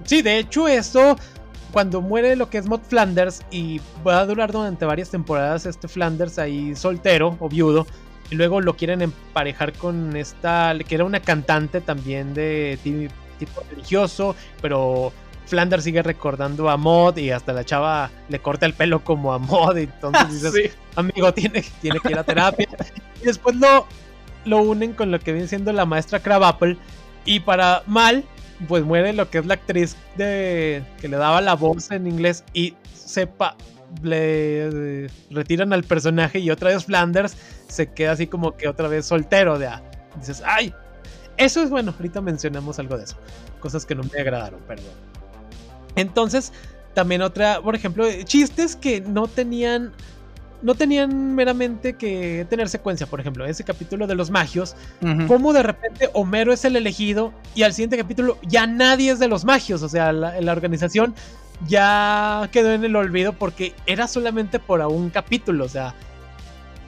Sí, 0.03 0.21
de 0.21 0.39
hecho, 0.39 0.67
esto, 0.67 1.15
cuando 1.71 2.01
muere 2.01 2.35
lo 2.35 2.49
que 2.49 2.57
es 2.57 2.67
Mod 2.67 2.81
Flanders, 2.81 3.43
y 3.51 3.81
va 4.05 4.19
a 4.19 4.25
durar 4.25 4.51
durante 4.51 4.85
varias 4.85 5.09
temporadas 5.09 5.65
este 5.65 5.87
Flanders 5.87 6.39
ahí 6.39 6.75
soltero 6.75 7.37
o 7.39 7.49
viudo, 7.49 7.87
y 8.29 8.35
luego 8.35 8.61
lo 8.61 8.75
quieren 8.75 9.01
emparejar 9.01 9.73
con 9.73 10.15
esta, 10.15 10.73
que 10.87 10.95
era 10.95 11.05
una 11.05 11.19
cantante 11.19 11.81
también 11.81 12.33
de 12.33 12.79
tipo 12.83 13.63
religioso, 13.69 14.35
pero 14.61 15.11
Flanders 15.51 15.83
sigue 15.83 16.01
recordando 16.01 16.69
a 16.69 16.77
Mod 16.77 17.17
y 17.17 17.31
hasta 17.31 17.51
la 17.51 17.65
chava 17.65 18.09
le 18.29 18.39
corta 18.39 18.65
el 18.65 18.73
pelo 18.73 19.03
como 19.03 19.33
a 19.33 19.37
Mod. 19.37 19.77
Y 19.77 19.83
entonces 19.83 20.29
dices, 20.53 20.77
amigo, 20.95 21.33
tiene, 21.33 21.63
tiene 21.81 21.99
que 21.99 22.11
ir 22.11 22.17
a 22.17 22.23
terapia. 22.23 22.69
y 23.21 23.25
después 23.25 23.57
lo, 23.57 23.85
lo 24.45 24.61
unen 24.61 24.93
con 24.93 25.11
lo 25.11 25.19
que 25.19 25.33
viene 25.33 25.49
siendo 25.49 25.73
la 25.73 25.85
maestra 25.85 26.21
Crabapple. 26.21 26.77
Y 27.25 27.41
para 27.41 27.83
mal, 27.85 28.23
pues 28.67 28.83
muere 28.83 29.13
lo 29.13 29.29
que 29.29 29.39
es 29.39 29.45
la 29.45 29.55
actriz 29.55 29.95
de, 30.17 30.83
que 30.99 31.07
le 31.07 31.17
daba 31.17 31.41
la 31.41 31.55
voz 31.55 31.91
en 31.91 32.07
inglés 32.07 32.43
y 32.53 32.75
sepa, 32.93 33.55
le 34.03 35.09
retiran 35.29 35.73
al 35.73 35.83
personaje 35.83 36.39
y 36.39 36.49
otra 36.49 36.69
vez 36.69 36.85
Flanders 36.85 37.35
se 37.67 37.91
queda 37.91 38.11
así 38.11 38.27
como 38.27 38.55
que 38.55 38.67
otra 38.67 38.87
vez 38.87 39.05
soltero. 39.05 39.59
De, 39.59 39.69
dices, 40.19 40.41
ay, 40.45 40.73
eso 41.37 41.61
es 41.61 41.69
bueno, 41.69 41.93
ahorita 41.97 42.21
mencionamos 42.21 42.79
algo 42.79 42.97
de 42.97 43.05
eso. 43.05 43.17
Cosas 43.59 43.85
que 43.85 43.95
no 43.95 44.03
me 44.03 44.19
agradaron, 44.19 44.59
perdón. 44.61 44.93
Entonces, 45.95 46.53
también 46.93 47.21
otra, 47.21 47.61
por 47.61 47.75
ejemplo, 47.75 48.05
chistes 48.23 48.75
que 48.75 49.01
no 49.01 49.27
tenían 49.27 49.91
no 50.61 50.75
tenían 50.75 51.35
meramente 51.35 51.93
que 51.93 52.45
tener 52.49 52.69
secuencia, 52.69 53.07
por 53.07 53.19
ejemplo, 53.19 53.45
ese 53.45 53.63
capítulo 53.63 54.07
de 54.07 54.15
los 54.15 54.29
magios, 54.29 54.75
como 55.27 55.53
de 55.53 55.63
repente 55.63 56.09
Homero 56.13 56.53
es 56.53 56.63
el 56.65 56.75
elegido 56.75 57.33
y 57.55 57.63
al 57.63 57.73
siguiente 57.73 57.97
capítulo 57.97 58.37
ya 58.43 58.67
nadie 58.67 59.11
es 59.11 59.19
de 59.19 59.27
los 59.27 59.43
magios, 59.45 59.81
o 59.81 59.89
sea, 59.89 60.11
la, 60.13 60.39
la 60.39 60.51
organización 60.51 61.15
ya 61.67 62.49
quedó 62.51 62.71
en 62.73 62.83
el 62.83 62.95
olvido 62.95 63.33
porque 63.33 63.73
era 63.85 64.07
solamente 64.07 64.59
por 64.59 64.81
un 64.81 65.09
capítulo, 65.09 65.65
o 65.65 65.69
sea, 65.69 65.93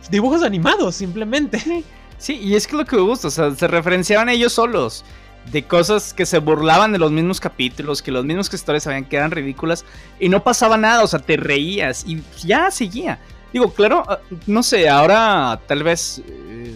dibujos 0.10 0.44
animados 0.44 0.96
simplemente. 0.96 1.84
Sí, 2.18 2.40
y 2.42 2.56
es 2.56 2.68
que 2.68 2.78
lo 2.78 2.86
que 2.86 2.96
me 2.96 3.02
gusta, 3.02 3.28
o 3.28 3.32
sea, 3.32 3.54
se 3.54 3.68
referenciaban 3.68 4.30
ellos 4.30 4.54
solos. 4.54 5.04
de 5.52 5.64
cosas 5.64 6.14
que 6.14 6.26
se 6.26 6.40
burlaban 6.40 6.92
de 6.94 7.00
los 7.00 7.12
mismos 7.12 7.40
capítulos, 7.40 8.02
que 8.02 8.12
los 8.12 8.24
mismos 8.26 8.54
historias 8.54 8.84
sabían 8.84 9.06
que 9.06 9.18
eran 9.18 9.32
ridículas 9.32 9.86
y 10.20 10.30
no 10.30 10.44
pasaba 10.44 10.78
nada, 10.78 11.04
o 11.04 11.08
sea, 11.08 11.20
te 11.20 11.38
reías 11.38 12.06
y 12.08 12.22
ya 12.46 12.72
seguía. 12.72 13.20
Digo, 13.54 13.72
claro, 13.72 14.04
ah, 14.08 14.20
no 14.48 14.64
sé, 14.64 14.90
ahora 14.90 15.62
tal 15.68 15.84
vez 15.84 16.22
eh, 16.28 16.76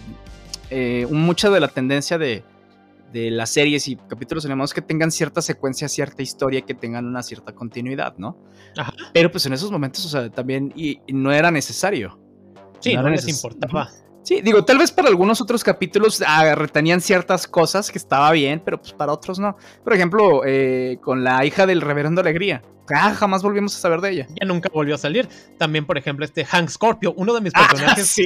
eh, 0.69 1.07
mucha 1.09 1.49
de 1.49 1.59
la 1.59 1.67
tendencia 1.67 2.17
de, 2.19 2.43
de 3.11 3.31
las 3.31 3.49
series 3.49 3.87
y 3.87 3.95
capítulos 3.95 4.45
animados 4.45 4.73
que 4.73 4.81
tengan 4.81 5.11
cierta 5.11 5.41
secuencia, 5.41 5.87
cierta 5.87 6.21
historia, 6.21 6.61
que 6.61 6.73
tengan 6.73 7.05
una 7.05 7.23
cierta 7.23 7.53
continuidad, 7.53 8.15
¿no? 8.17 8.37
Pero 9.13 9.31
pues 9.31 9.45
en 9.45 9.53
esos 9.53 9.71
momentos, 9.71 10.05
o 10.05 10.09
sea, 10.09 10.29
también 10.29 10.71
y, 10.75 10.99
no 11.07 11.31
era 11.31 11.49
necesario. 11.49 12.19
Sí, 12.79 12.95
no, 12.95 13.09
les 13.09 13.27
importaba. 13.27 13.89
Sí, 14.27 14.41
digo, 14.41 14.65
tal 14.65 14.77
vez 14.77 14.91
para 14.91 15.07
algunos 15.07 15.39
otros 15.39 15.63
capítulos 15.63 16.21
ah, 16.27 16.53
retenían 16.53 16.99
ciertas 16.99 17.47
cosas 17.47 17.89
que 17.89 17.97
estaba 17.97 18.29
bien, 18.33 18.61
pero 18.63 18.77
pues 18.77 18.91
para 18.91 19.13
otros 19.13 19.39
no. 19.39 19.55
Por 19.85 19.93
ejemplo, 19.93 20.41
eh, 20.45 20.97
con 21.01 21.23
la 21.23 21.45
hija 21.45 21.65
del 21.65 21.79
reverendo 21.79 22.19
Alegría. 22.19 22.61
Ah, 22.93 23.13
jamás 23.13 23.41
volvimos 23.41 23.73
a 23.77 23.79
saber 23.79 24.01
de 24.01 24.11
ella. 24.11 24.27
Ya 24.37 24.45
nunca 24.45 24.69
volvió 24.73 24.95
a 24.95 24.97
salir. 24.97 25.29
También, 25.57 25.85
por 25.85 25.97
ejemplo, 25.97 26.25
este 26.25 26.43
Hank 26.43 26.67
Scorpio, 26.69 27.13
uno 27.15 27.33
de 27.33 27.39
mis 27.39 27.53
ah, 27.55 27.67
personajes 27.69 28.17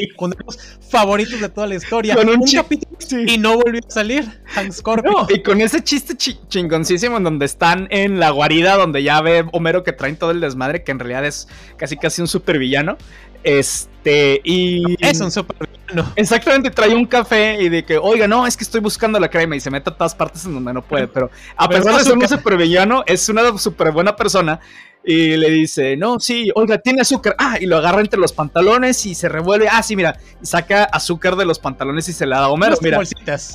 favoritos 0.89 1.39
de 1.39 1.49
toda 1.49 1.67
la 1.67 1.75
historia. 1.75 2.15
Con 2.15 2.29
un, 2.29 2.45
capítulo 2.51 2.97
y 3.27 3.37
no 3.37 3.57
volvió 3.57 3.81
a 3.87 3.91
salir. 3.91 4.41
Hank 4.45 4.71
Scorpio. 4.71 5.27
y 5.29 5.43
con 5.43 5.61
ese 5.61 5.83
chiste 5.83 6.15
chingoncísimo 6.15 7.17
en 7.17 7.23
donde 7.23 7.45
están 7.45 7.87
en 7.91 8.19
la 8.19 8.31
guarida, 8.31 8.75
donde 8.75 9.03
ya 9.03 9.21
ve 9.21 9.45
Homero 9.51 9.83
que 9.83 9.93
traen 9.93 10.15
todo 10.15 10.31
el 10.31 10.41
desmadre, 10.41 10.83
que 10.83 10.91
en 10.91 10.97
realidad 10.97 11.25
es 11.25 11.47
casi 11.77 11.95
casi 11.95 12.21
un 12.21 12.27
supervillano. 12.27 12.97
Este, 13.43 14.41
y. 14.43 14.95
Es 14.99 15.19
un 15.19 15.31
supervillano. 15.31 16.11
Exactamente, 16.15 16.69
trae 16.69 16.95
un 16.95 17.05
café 17.05 17.61
y 17.61 17.69
de 17.69 17.83
que, 17.83 17.97
oiga, 17.97 18.27
no, 18.27 18.47
es 18.47 18.55
que 18.55 18.63
estoy 18.63 18.79
buscando 18.79 19.19
la 19.19 19.29
crema 19.29 19.55
y 19.55 19.59
se 19.59 19.69
mete 19.69 19.89
a 19.89 19.93
todas 19.93 20.15
partes 20.15 20.45
en 20.45 20.53
donde 20.53 20.73
no 20.73 20.81
puede. 20.81 21.07
Pero 21.07 21.29
a 21.57 21.67
pesar 21.67 21.97
de 21.97 22.03
ser 22.03 22.17
un 22.17 22.27
supervillano, 22.27 23.03
es 23.05 23.27
una 23.29 23.57
súper 23.57 23.91
buena 23.91 24.15
persona. 24.15 24.59
Y 25.03 25.35
le 25.35 25.49
dice, 25.49 25.97
no, 25.97 26.19
sí, 26.19 26.51
oiga, 26.53 26.77
tiene 26.77 27.01
azúcar. 27.01 27.35
Ah, 27.39 27.57
y 27.59 27.65
lo 27.65 27.77
agarra 27.77 28.01
entre 28.01 28.19
los 28.19 28.33
pantalones 28.33 29.03
y 29.07 29.15
se 29.15 29.27
revuelve. 29.29 29.67
Ah, 29.69 29.81
sí, 29.81 29.95
mira, 29.95 30.19
y 30.41 30.45
saca 30.45 30.83
azúcar 30.83 31.35
de 31.35 31.45
los 31.45 31.57
pantalones 31.57 32.07
y 32.07 32.13
se 32.13 32.27
la 32.27 32.39
da 32.39 32.45
a 32.45 32.49
Homero. 32.49 32.77
Mira. 32.81 33.01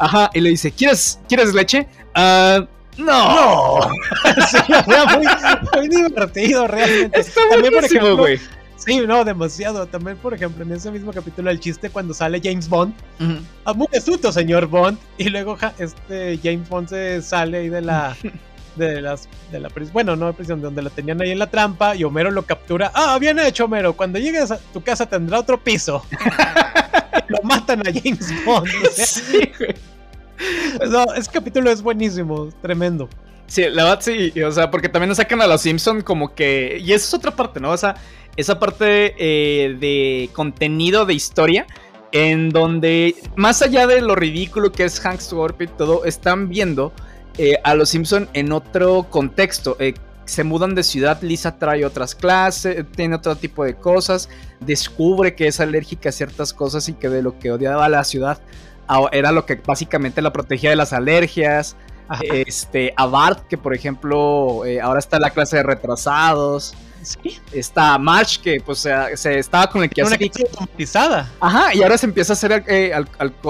Ajá, 0.00 0.30
y 0.34 0.40
le 0.40 0.50
dice, 0.50 0.72
¿quieres, 0.72 1.20
¿quieres 1.28 1.54
leche? 1.54 1.86
Ah. 2.14 2.66
no. 2.98 3.78
sí, 4.50 4.58
muy, 4.86 5.26
muy, 5.76 5.88
divertido, 5.88 6.66
realmente. 6.66 7.20
Está 7.20 7.40
También, 7.48 7.74
por 7.74 7.84
ejemplo, 7.84 8.16
güey 8.16 8.40
Sí, 8.86 9.00
no, 9.00 9.24
demasiado. 9.24 9.84
También, 9.86 10.16
por 10.16 10.32
ejemplo, 10.32 10.64
en 10.64 10.72
ese 10.72 10.92
mismo 10.92 11.12
capítulo, 11.12 11.50
el 11.50 11.58
chiste 11.58 11.90
cuando 11.90 12.14
sale 12.14 12.40
James 12.42 12.68
Bond. 12.68 12.94
Uh 13.18 13.74
Muy 13.74 13.88
astuto, 13.96 14.30
señor 14.30 14.66
Bond. 14.66 14.96
Y 15.18 15.28
luego 15.28 15.58
este 15.78 16.38
James 16.42 16.68
Bond 16.68 16.88
se 16.88 17.20
sale 17.20 17.58
ahí 17.58 17.68
de 17.68 17.82
la. 17.82 18.16
De 18.76 19.00
las. 19.00 19.26
De 19.50 19.58
la 19.58 19.70
bueno, 19.90 20.16
no 20.16 20.30
prisión, 20.34 20.60
de 20.60 20.66
donde 20.66 20.82
lo 20.82 20.90
tenían 20.90 21.20
ahí 21.22 21.30
en 21.30 21.38
la 21.38 21.50
trampa. 21.50 21.96
Y 21.96 22.04
Homero 22.04 22.30
lo 22.30 22.42
captura. 22.42 22.92
Ah, 22.94 23.16
bien 23.18 23.38
hecho, 23.38 23.64
Homero. 23.64 23.94
Cuando 23.94 24.18
llegues 24.18 24.50
a 24.50 24.58
tu 24.58 24.82
casa 24.82 25.06
tendrá 25.06 25.40
otro 25.40 25.58
piso. 25.58 26.04
lo 27.28 27.38
matan 27.42 27.80
a 27.80 27.90
James 27.90 28.30
Bond. 28.44 28.68
sí, 28.92 29.50
No, 30.90 31.06
ese 31.14 31.30
capítulo 31.30 31.70
es 31.70 31.80
buenísimo, 31.80 32.50
tremendo. 32.60 33.08
Sí, 33.46 33.62
la 33.70 33.84
verdad 33.84 34.00
sí, 34.00 34.32
o 34.42 34.50
sea, 34.50 34.70
porque 34.70 34.88
también 34.88 35.08
nos 35.08 35.18
sacan 35.18 35.40
a 35.40 35.46
los 35.46 35.60
Simpson 35.60 36.02
como 36.02 36.34
que... 36.34 36.78
Y 36.82 36.92
eso 36.92 37.06
es 37.06 37.14
otra 37.14 37.30
parte, 37.30 37.60
¿no? 37.60 37.70
O 37.70 37.76
sea, 37.76 37.94
esa 38.36 38.58
parte 38.58 39.14
eh, 39.18 39.76
de 39.78 40.30
contenido 40.32 41.06
de 41.06 41.14
historia 41.14 41.66
en 42.12 42.50
donde 42.50 43.14
más 43.34 43.62
allá 43.62 43.86
de 43.86 44.00
lo 44.00 44.14
ridículo 44.14 44.72
que 44.72 44.84
es 44.84 45.00
Hank 45.00 45.20
Scorpio 45.20 45.66
y 45.66 45.76
todo, 45.76 46.04
están 46.04 46.48
viendo 46.48 46.92
eh, 47.36 47.58
a 47.64 47.74
los 47.74 47.90
Simpson 47.90 48.28
en 48.32 48.52
otro 48.52 49.06
contexto. 49.10 49.76
Eh, 49.80 49.94
se 50.24 50.42
mudan 50.44 50.74
de 50.74 50.82
ciudad, 50.82 51.20
Lisa 51.22 51.56
trae 51.58 51.84
otras 51.84 52.14
clases, 52.14 52.84
tiene 52.92 53.14
otro 53.14 53.36
tipo 53.36 53.64
de 53.64 53.74
cosas, 53.74 54.28
descubre 54.60 55.34
que 55.34 55.46
es 55.46 55.60
alérgica 55.60 56.08
a 56.08 56.12
ciertas 56.12 56.52
cosas 56.52 56.88
y 56.88 56.94
que 56.94 57.08
de 57.08 57.22
lo 57.22 57.38
que 57.38 57.52
odiaba 57.52 57.88
la 57.88 58.02
ciudad 58.02 58.40
era 59.12 59.32
lo 59.32 59.46
que 59.46 59.56
básicamente 59.56 60.22
la 60.22 60.32
protegía 60.32 60.70
de 60.70 60.76
las 60.76 60.92
alergias. 60.92 61.76
Este, 62.22 62.94
a 62.96 63.06
Bart, 63.06 63.48
que 63.48 63.58
por 63.58 63.74
ejemplo 63.74 64.62
ahora 64.80 65.00
está 65.00 65.16
en 65.16 65.22
la 65.22 65.30
clase 65.30 65.56
de 65.56 65.64
retrasados. 65.64 66.74
Está 67.52 67.98
March, 67.98 68.40
que 68.40 68.60
pues 68.60 68.78
se, 68.78 69.38
estaba 69.38 69.68
con 69.68 69.82
el 69.82 69.90
que 69.90 70.02
Una 70.02 70.16
automatizada. 70.16 71.30
Ajá, 71.40 71.74
y 71.74 71.82
ahora 71.82 71.98
se 71.98 72.06
empieza 72.06 72.32
a 72.32 72.34
hacer 72.34 72.64
eh, 72.66 72.92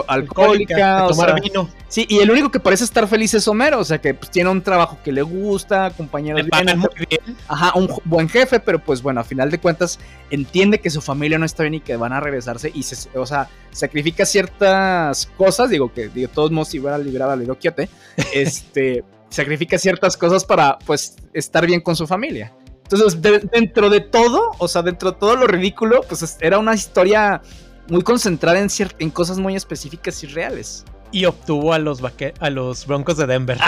alcohólica. 0.09 1.04
A 1.04 1.09
tomar 1.09 1.40
vino. 1.40 1.68
Sí, 1.88 2.04
y 2.09 2.18
el 2.18 2.30
único 2.30 2.50
que 2.50 2.59
parece 2.59 2.84
estar 2.84 3.07
feliz 3.07 3.32
es 3.34 3.46
Homero, 3.46 3.78
o 3.78 3.84
sea 3.84 3.98
que 4.00 4.12
pues, 4.12 4.30
tiene 4.30 4.50
un 4.50 4.61
trabajo 4.61 4.98
que 5.04 5.12
le 5.12 5.22
gusta, 5.22 5.92
compañeros 5.96 6.44
bien, 6.44 6.78
muy 6.78 6.88
bien. 7.09 7.36
Ajá, 7.46 7.72
un 7.76 7.88
buen 8.04 8.28
jefe, 8.28 8.59
pero 8.59 8.80
pues 8.80 9.02
bueno, 9.02 9.20
a 9.20 9.24
final 9.24 9.50
de 9.50 9.59
cuentas 9.59 9.98
entiende 10.30 10.80
que 10.80 10.90
su 10.90 11.00
familia 11.00 11.38
no 11.38 11.46
está 11.46 11.62
bien 11.62 11.74
y 11.74 11.80
que 11.80 11.96
van 11.96 12.12
a 12.12 12.20
regresarse 12.20 12.72
y 12.74 12.82
se, 12.82 13.09
o 13.16 13.24
sea, 13.24 13.48
sacrifica 13.70 14.26
ciertas 14.26 15.26
cosas, 15.36 15.70
digo 15.70 15.92
que 15.92 16.09
de 16.09 16.26
todos 16.28 16.50
modos 16.50 16.68
si 16.68 16.80
hubiera 16.80 16.98
liberado 16.98 17.32
a 17.32 17.36
Lidoquiote, 17.36 17.88
este, 18.34 19.04
sacrifica 19.28 19.78
ciertas 19.78 20.16
cosas 20.16 20.44
para 20.44 20.78
pues 20.80 21.16
estar 21.32 21.66
bien 21.66 21.80
con 21.80 21.94
su 21.94 22.07
familia. 22.07 22.52
Entonces, 22.89 23.20
dentro 23.53 23.91
de 23.91 24.01
todo, 24.01 24.53
o 24.59 24.68
sea, 24.68 24.82
dentro 24.82 25.12
de 25.12 25.18
todo 25.18 25.37
lo 25.37 25.47
ridículo, 25.47 26.03
pues 26.09 26.37
era 26.41 26.59
una 26.59 26.74
historia 26.74 27.43
muy 27.89 28.03
concentrada 28.03 28.61
en, 28.61 28.68
en 28.99 29.11
cosas 29.11 29.39
muy 29.39 29.57
específicas 29.57 30.22
y 30.22 30.28
reales. 30.28 30.84
Y 31.12 31.24
obtuvo 31.24 31.72
a 31.72 31.78
los, 31.78 32.01
a 32.41 32.51
los 32.51 32.87
Broncos 32.87 33.16
de 33.16 33.26
Denver. 33.26 33.59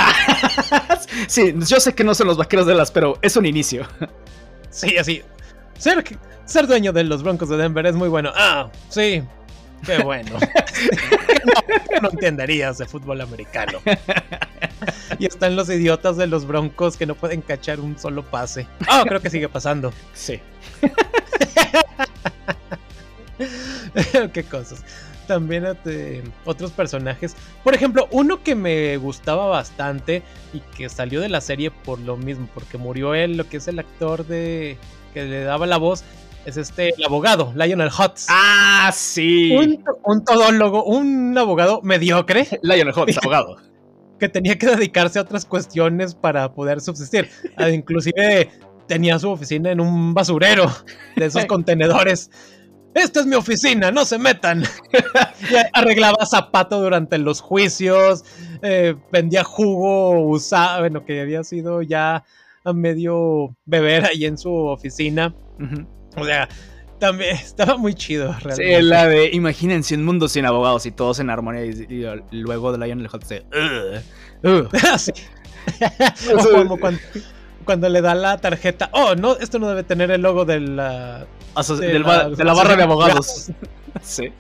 sí, 1.29 1.55
yo 1.57 1.81
sé 1.81 1.95
que 1.95 2.05
no 2.05 2.14
son 2.14 2.27
los 2.27 2.37
vaqueros 2.37 2.66
de 2.66 2.75
las, 2.75 2.91
pero 2.91 3.19
es 3.23 3.37
un 3.37 3.47
inicio. 3.47 3.87
sí, 4.71 4.97
así. 4.99 5.23
Ser, 5.79 6.05
ser 6.45 6.66
dueño 6.66 6.93
de 6.93 7.05
los 7.05 7.23
Broncos 7.23 7.49
de 7.49 7.57
Denver 7.57 7.87
es 7.87 7.95
muy 7.95 8.09
bueno. 8.09 8.33
Ah, 8.35 8.71
sí, 8.89 9.23
Qué 9.85 10.03
bueno. 10.03 10.33
no, 12.03 12.11
entenderías 12.11 12.79
de 12.79 12.87
fútbol 12.87 13.21
americano. 13.21 13.81
Y 15.18 15.26
están 15.26 15.56
los 15.56 15.68
idiotas 15.68 16.16
de 16.16 16.26
los 16.26 16.46
broncos 16.46 16.96
que 16.96 17.06
no 17.06 17.14
pueden 17.14 17.42
cachar 17.42 17.80
un 17.80 17.98
solo 17.98 18.22
pase. 18.22 18.66
Oh, 18.90 19.02
creo 19.04 19.20
que 19.20 19.30
sigue 19.30 19.48
pasando. 19.48 19.92
Sí. 20.14 20.40
Qué 24.32 24.44
cosas. 24.44 24.84
También 25.26 25.66
este, 25.66 26.22
otros 26.44 26.72
personajes. 26.72 27.36
Por 27.62 27.74
ejemplo, 27.74 28.09
uno 28.11 28.42
que 28.42 28.54
me 28.54 28.96
gustaba 28.96 29.46
bastante 29.46 30.22
y 30.52 30.61
que 30.76 30.88
salió 30.88 31.20
de 31.20 31.28
la 31.28 31.40
serie 31.40 31.70
por 31.70 31.98
lo 31.98 32.16
mismo, 32.16 32.48
porque 32.54 32.78
murió 32.78 33.14
él, 33.14 33.36
lo 33.36 33.48
que 33.48 33.59
es 33.59 33.68
el 33.68 33.78
actor 33.78 34.26
de 34.26 34.78
que 35.12 35.24
le 35.24 35.44
daba 35.44 35.66
la 35.66 35.76
voz, 35.76 36.02
es 36.46 36.56
este, 36.56 36.94
el 36.96 37.04
abogado, 37.04 37.52
Lionel 37.54 37.90
Hutz. 37.90 38.26
Ah, 38.30 38.90
sí. 38.94 39.52
Un, 40.04 40.24
todólogo, 40.24 40.84
un 40.84 41.36
abogado 41.36 41.82
mediocre. 41.82 42.48
Lionel 42.62 42.94
Hutz, 42.96 43.18
abogado. 43.22 43.68
Que 44.19 44.29
tenía 44.29 44.59
que 44.59 44.66
dedicarse 44.77 45.19
a 45.19 45.23
otras 45.23 45.45
cuestiones 45.45 46.14
para 46.14 46.53
poder 46.53 46.81
subsistir. 46.81 47.29
Ah, 47.57 47.71
inclusive 47.71 48.51
tenía 48.87 49.19
su 49.19 49.31
oficina 49.31 49.71
en 49.71 49.81
un 49.81 50.14
basurero 50.14 50.73
de 51.16 51.27
esos 51.27 51.45
contenedores. 51.47 52.31
Esta 52.95 53.21
es 53.21 53.27
mi 53.27 53.37
oficina, 53.37 53.91
no 53.91 54.05
se 54.05 54.19
metan. 54.19 54.64
arreglaba 55.73 56.27
zapato 56.27 56.81
durante 56.81 57.19
los 57.19 57.41
juicios, 57.41 58.25
eh, 58.62 58.97
vendía 59.12 59.45
jugo 59.45 60.27
usado, 60.27 60.81
bueno, 60.81 61.05
que 61.05 61.21
había 61.21 61.45
sido 61.45 61.83
ya 61.83 62.25
a 62.64 62.73
medio 62.73 63.55
beber 63.66 64.07
ahí 64.07 64.25
en 64.25 64.37
su 64.37 64.53
oficina. 64.53 65.35
O 66.16 66.25
sea, 66.25 66.49
también 66.99 67.36
estaba 67.36 67.76
muy 67.76 67.94
chido, 67.94 68.32
realmente. 68.40 68.76
Sí, 68.76 68.82
la 68.82 69.07
de 69.07 69.30
imagínense 69.32 69.94
un 69.94 70.05
mundo 70.05 70.28
sin 70.28 70.44
abogados 70.44 70.86
y 70.86 70.90
todos 70.90 71.18
en 71.20 71.30
armonía 71.30 71.64
y, 71.64 72.05
luego 72.30 72.72
de 72.72 72.78
Lionel 72.78 73.09
Hutz 73.12 73.28
de 73.28 73.44
sí. 74.99 75.12
como 76.53 76.78
cuando, 77.64 77.88
le 77.88 78.01
da 78.01 78.14
la 78.14 78.38
tarjeta, 78.38 78.88
oh, 78.92 79.14
no, 79.14 79.36
esto 79.36 79.59
no 79.59 79.68
debe 79.68 79.82
tener 79.82 80.11
el 80.11 80.22
logo 80.22 80.46
de 80.46 80.61
la, 80.61 81.26
de, 81.80 81.99
la, 81.99 82.55
barra 82.55 82.76
de 82.76 82.82
abogados. 82.82 83.51
sí. 84.03 84.32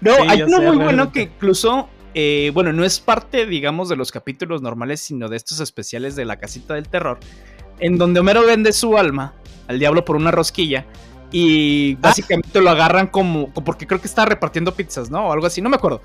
No, 0.00 0.12
hay 0.28 0.42
uno 0.42 0.60
muy 0.60 0.76
bueno 0.76 1.10
que 1.10 1.22
incluso, 1.22 1.88
eh, 2.14 2.50
bueno, 2.52 2.72
no 2.74 2.84
es 2.84 3.00
parte, 3.00 3.46
digamos, 3.46 3.88
de 3.88 3.96
los 3.96 4.12
capítulos 4.12 4.60
normales, 4.60 5.00
sino 5.00 5.28
de 5.28 5.38
estos 5.38 5.60
especiales 5.60 6.14
de 6.14 6.26
la 6.26 6.36
casita 6.36 6.74
del 6.74 6.88
terror, 6.88 7.18
en 7.78 7.96
donde 7.96 8.20
Homero 8.20 8.44
vende 8.44 8.72
su 8.74 8.98
alma 8.98 9.32
al 9.66 9.78
diablo 9.78 10.04
por 10.04 10.16
una 10.16 10.30
rosquilla. 10.30 10.86
Y 11.30 11.94
ah. 11.94 11.98
básicamente 12.00 12.60
lo 12.60 12.70
agarran 12.70 13.06
como, 13.08 13.50
Porque 13.50 13.86
creo 13.86 14.00
que 14.00 14.06
está 14.06 14.24
repartiendo 14.24 14.74
pizzas, 14.74 15.10
¿no? 15.10 15.28
O 15.28 15.32
algo 15.32 15.46
así, 15.46 15.60
no 15.60 15.68
me 15.68 15.76
acuerdo. 15.76 16.02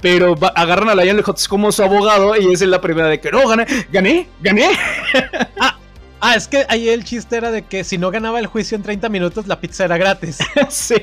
Pero 0.00 0.34
agarran 0.54 0.88
a 0.90 0.94
Lionel 0.94 1.24
Hutz 1.26 1.48
como 1.48 1.72
su 1.72 1.82
abogado 1.82 2.36
y 2.36 2.52
esa 2.52 2.64
es 2.64 2.70
la 2.70 2.80
primera 2.80 3.08
de 3.08 3.20
que 3.20 3.30
no, 3.30 3.48
gané, 3.48 3.66
gané, 3.90 4.28
gané. 4.42 4.70
ah, 5.60 5.78
ah, 6.20 6.34
es 6.36 6.46
que 6.46 6.66
ahí 6.68 6.90
el 6.90 7.04
chiste 7.04 7.36
era 7.36 7.50
de 7.50 7.62
que 7.62 7.84
si 7.84 7.96
no 7.96 8.10
ganaba 8.10 8.38
el 8.38 8.46
juicio 8.46 8.76
en 8.76 8.82
30 8.82 9.08
minutos, 9.08 9.46
la 9.46 9.60
pizza 9.60 9.86
era 9.86 9.96
gratis. 9.96 10.38
sí. 10.68 10.96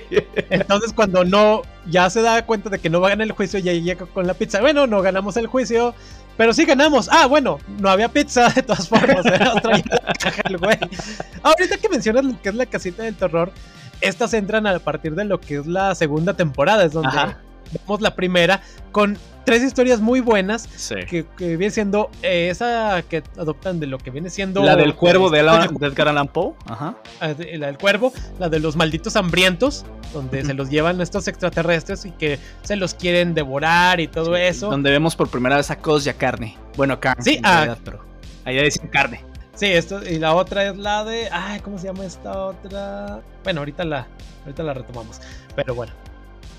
Entonces, 0.51 0.93
cuando 0.93 1.24
no, 1.24 1.63
ya 1.88 2.11
se 2.11 2.22
da 2.22 2.45
cuenta 2.45 2.69
de 2.69 2.78
que 2.78 2.91
no 2.91 3.01
va 3.01 3.07
a 3.07 3.09
ganar 3.11 3.26
el 3.26 3.34
juicio, 3.34 3.57
ya 3.57 3.74
llega 3.74 4.05
con 4.05 4.28
la 4.28 4.36
pizza. 4.36 4.61
Bueno, 4.61 4.86
no 4.86 5.01
ganamos 5.01 5.36
el 5.38 5.47
juicio, 5.47 5.95
Pero 6.38 6.53
sí 6.53 6.65
ganamos. 6.65 7.09
Ah, 7.11 7.27
bueno, 7.27 7.59
no 7.79 7.89
había 7.89 8.09
pizza 8.09 8.49
de 8.49 8.63
todas 8.63 8.88
formas. 8.88 9.25
Ahorita 11.43 11.77
que 11.77 11.89
mencionas 11.89 12.25
lo 12.25 12.41
que 12.41 12.49
es 12.49 12.55
la 12.55 12.65
casita 12.65 13.03
del 13.03 13.15
terror, 13.15 13.51
estas 13.99 14.34
entran 14.34 14.65
a 14.67 14.79
partir 14.79 15.15
de 15.15 15.25
lo 15.25 15.39
que 15.39 15.57
es 15.57 15.67
la 15.67 15.93
segunda 15.95 16.34
temporada, 16.34 16.86
es 16.86 16.93
donde 16.93 17.36
vemos 17.72 18.01
la 18.01 18.15
primera 18.15 18.61
con 18.91 19.17
tres 19.45 19.63
historias 19.63 19.99
muy 19.99 20.19
buenas 20.19 20.67
que, 21.09 21.26
viene 21.38 21.72
siendo 21.72 22.09
eh, 22.22 22.49
esa 22.49 23.01
que 23.03 23.24
adoptan 23.38 23.80
de 23.80 23.88
lo 23.88 23.97
que 23.97 24.11
viene 24.11 24.30
siendo 24.30 24.63
la 24.63 24.76
del 24.76 24.95
cuervo 24.95 25.30
de, 25.30 25.43
la, 25.43 25.65
Edgar 25.82 26.09
Allan 26.09 26.28
Poe 26.28 26.53
Ajá. 26.67 26.95
Ah, 27.19 27.34
la 27.38 27.67
del 27.67 27.78
cuervo 27.78 28.13
la 28.39 28.49
de 28.49 28.59
los 28.59 28.76
malditos 28.76 29.15
hambrientos 29.15 29.86
donde 30.13 30.43
se 30.45 30.53
los 30.53 30.69
llevan 30.69 31.01
estos 31.01 31.28
extraterrestres 31.28 32.05
y 32.05 32.11
que 32.11 32.38
se 32.63 32.76
los 32.76 32.93
quieren 32.93 33.34
devorar 33.34 33.99
y 33.99 34.07
todo 34.07 34.36
eso 34.36 34.69
donde 34.69 34.91
vemos 34.91 35.15
por 35.15 35.30
primera 35.30 35.57
vez 35.57 35.72
a 35.72 35.78
Cos 35.78 36.05
y 36.05 36.09
a 36.09 36.13
carne 36.13 36.57
bueno 36.76 36.99
carne 36.99 37.24
sí 37.24 37.39
ah, 37.43 37.76
pero 37.84 38.03
ahí 38.45 38.61
dicen 38.63 38.88
carne 38.89 39.32
Sí, 39.53 39.67
esto, 39.67 40.01
y 40.03 40.17
la 40.17 40.34
otra 40.34 40.69
es 40.69 40.78
la 40.78 41.03
de. 41.03 41.30
Ay, 41.32 41.59
¿cómo 41.59 41.78
se 41.78 41.86
llama 41.86 42.05
esta 42.05 42.45
otra? 42.45 43.22
Bueno, 43.43 43.59
ahorita 43.59 43.84
la, 43.84 44.07
ahorita 44.43 44.63
la 44.63 44.74
retomamos. 44.74 45.22
Pero 45.55 45.76
bueno, 45.76 45.93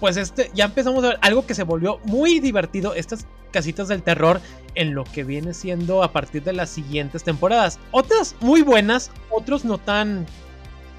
pues 0.02 0.16
este, 0.16 0.50
ya 0.52 0.64
empezamos 0.64 1.04
a 1.04 1.10
ver 1.10 1.18
algo 1.20 1.46
que 1.46 1.54
se 1.54 1.62
volvió 1.62 2.00
muy 2.02 2.40
divertido, 2.40 2.92
estas 2.92 3.24
casitas 3.52 3.86
del 3.86 4.02
terror 4.02 4.40
en 4.74 4.96
lo 4.96 5.04
que 5.04 5.22
viene 5.22 5.54
siendo 5.54 6.02
a 6.02 6.10
partir 6.10 6.42
de 6.42 6.52
las 6.52 6.70
siguientes 6.70 7.22
temporadas. 7.22 7.78
Otras 7.92 8.34
muy 8.40 8.62
buenas, 8.62 9.12
otros 9.30 9.64
no 9.64 9.78
tan 9.78 10.26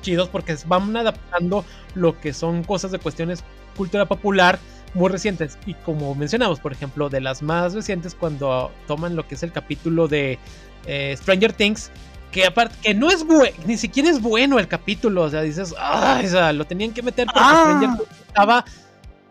chidos 0.03 0.29
porque 0.29 0.55
van 0.67 0.95
adaptando 0.95 1.65
lo 1.95 2.17
que 2.17 2.31
son 2.31 2.63
cosas 2.63 2.91
de 2.91 2.99
cuestiones 2.99 3.43
cultura 3.75 4.05
popular 4.05 4.57
muy 4.93 5.09
recientes. 5.09 5.57
Y 5.65 5.73
como 5.73 6.15
mencionamos, 6.15 6.61
por 6.61 6.71
ejemplo, 6.71 7.09
de 7.09 7.19
las 7.19 7.41
más 7.41 7.73
recientes, 7.73 8.15
cuando 8.15 8.71
toman 8.87 9.17
lo 9.17 9.27
que 9.27 9.35
es 9.35 9.43
el 9.43 9.51
capítulo 9.51 10.07
de 10.07 10.39
eh, 10.85 11.13
Stranger 11.17 11.51
Things, 11.51 11.91
que 12.31 12.45
aparte, 12.45 12.77
que 12.81 12.93
no 12.93 13.11
es 13.11 13.25
bueno, 13.25 13.53
ni 13.65 13.75
siquiera 13.75 14.09
es 14.09 14.21
bueno 14.21 14.59
el 14.59 14.69
capítulo, 14.69 15.23
o 15.23 15.29
sea, 15.29 15.41
dices, 15.41 15.75
ah, 15.77 16.21
o 16.23 16.27
sea, 16.29 16.53
lo 16.53 16.63
tenían 16.63 16.93
que 16.93 17.01
meter 17.01 17.25
porque 17.25 17.41
ah. 17.43 17.63
Stranger 17.65 17.97
Things 17.97 18.09
estaba 18.27 18.65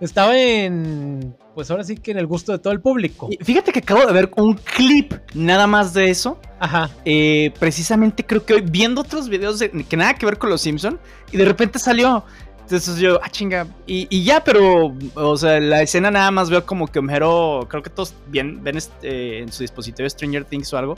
estaba 0.05 0.37
en, 0.37 1.37
pues 1.55 1.71
ahora 1.71 1.85
sí 1.85 1.97
que 1.97 2.11
en 2.11 2.19
el 2.19 2.27
gusto 2.27 2.53
de 2.53 2.59
todo 2.59 2.73
el 2.73 2.81
público. 2.81 3.29
Fíjate 3.41 3.73
que 3.73 3.79
acabo 3.79 4.05
de 4.05 4.13
ver 4.13 4.31
un 4.37 4.55
clip 4.55 5.15
nada 5.35 5.67
más 5.67 5.95
de 5.95 6.11
eso. 6.11 6.41
Ajá. 6.59 6.91
Eh, 7.05 7.53
precisamente 7.59 8.25
creo 8.25 8.45
que 8.45 8.55
hoy 8.55 8.63
viendo 8.63 9.01
otros 9.01 9.29
videos 9.29 9.59
de, 9.59 9.71
que 9.71 9.97
nada 9.97 10.15
que 10.15 10.27
ver 10.27 10.39
con 10.39 10.51
los 10.51 10.61
Simpson 10.61 10.99
y 11.31 11.37
de 11.37 11.45
repente 11.45 11.79
salió. 11.79 12.25
Entonces 12.63 12.97
yo, 12.99 13.21
ah, 13.23 13.29
chinga. 13.29 13.67
Y, 13.87 14.25
ya, 14.25 14.43
pero, 14.43 14.97
o 15.15 15.37
sea, 15.37 15.61
la 15.61 15.83
escena 15.83 16.11
nada 16.11 16.31
más 16.31 16.49
veo 16.49 16.65
como 16.65 16.87
que 16.87 17.01
Homero, 17.01 17.67
creo 17.69 17.83
que 17.83 17.91
todos 17.91 18.15
bien, 18.29 18.63
ven 18.65 18.79
este, 18.79 19.41
en 19.41 19.53
su 19.53 19.63
dispositivo 19.63 20.09
Stranger 20.09 20.45
Things 20.45 20.73
o 20.73 20.79
algo. 20.79 20.95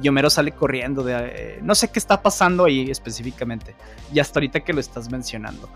Y 0.00 0.08
Homero 0.08 0.30
sale 0.30 0.52
corriendo 0.52 1.02
de... 1.02 1.14
Eh, 1.16 1.58
no 1.62 1.74
sé 1.74 1.88
qué 1.88 1.98
está 1.98 2.22
pasando 2.22 2.64
ahí 2.64 2.90
específicamente. 2.90 3.74
Y 4.12 4.20
hasta 4.20 4.38
ahorita 4.38 4.60
que 4.60 4.72
lo 4.72 4.80
estás 4.80 5.10
mencionando. 5.10 5.68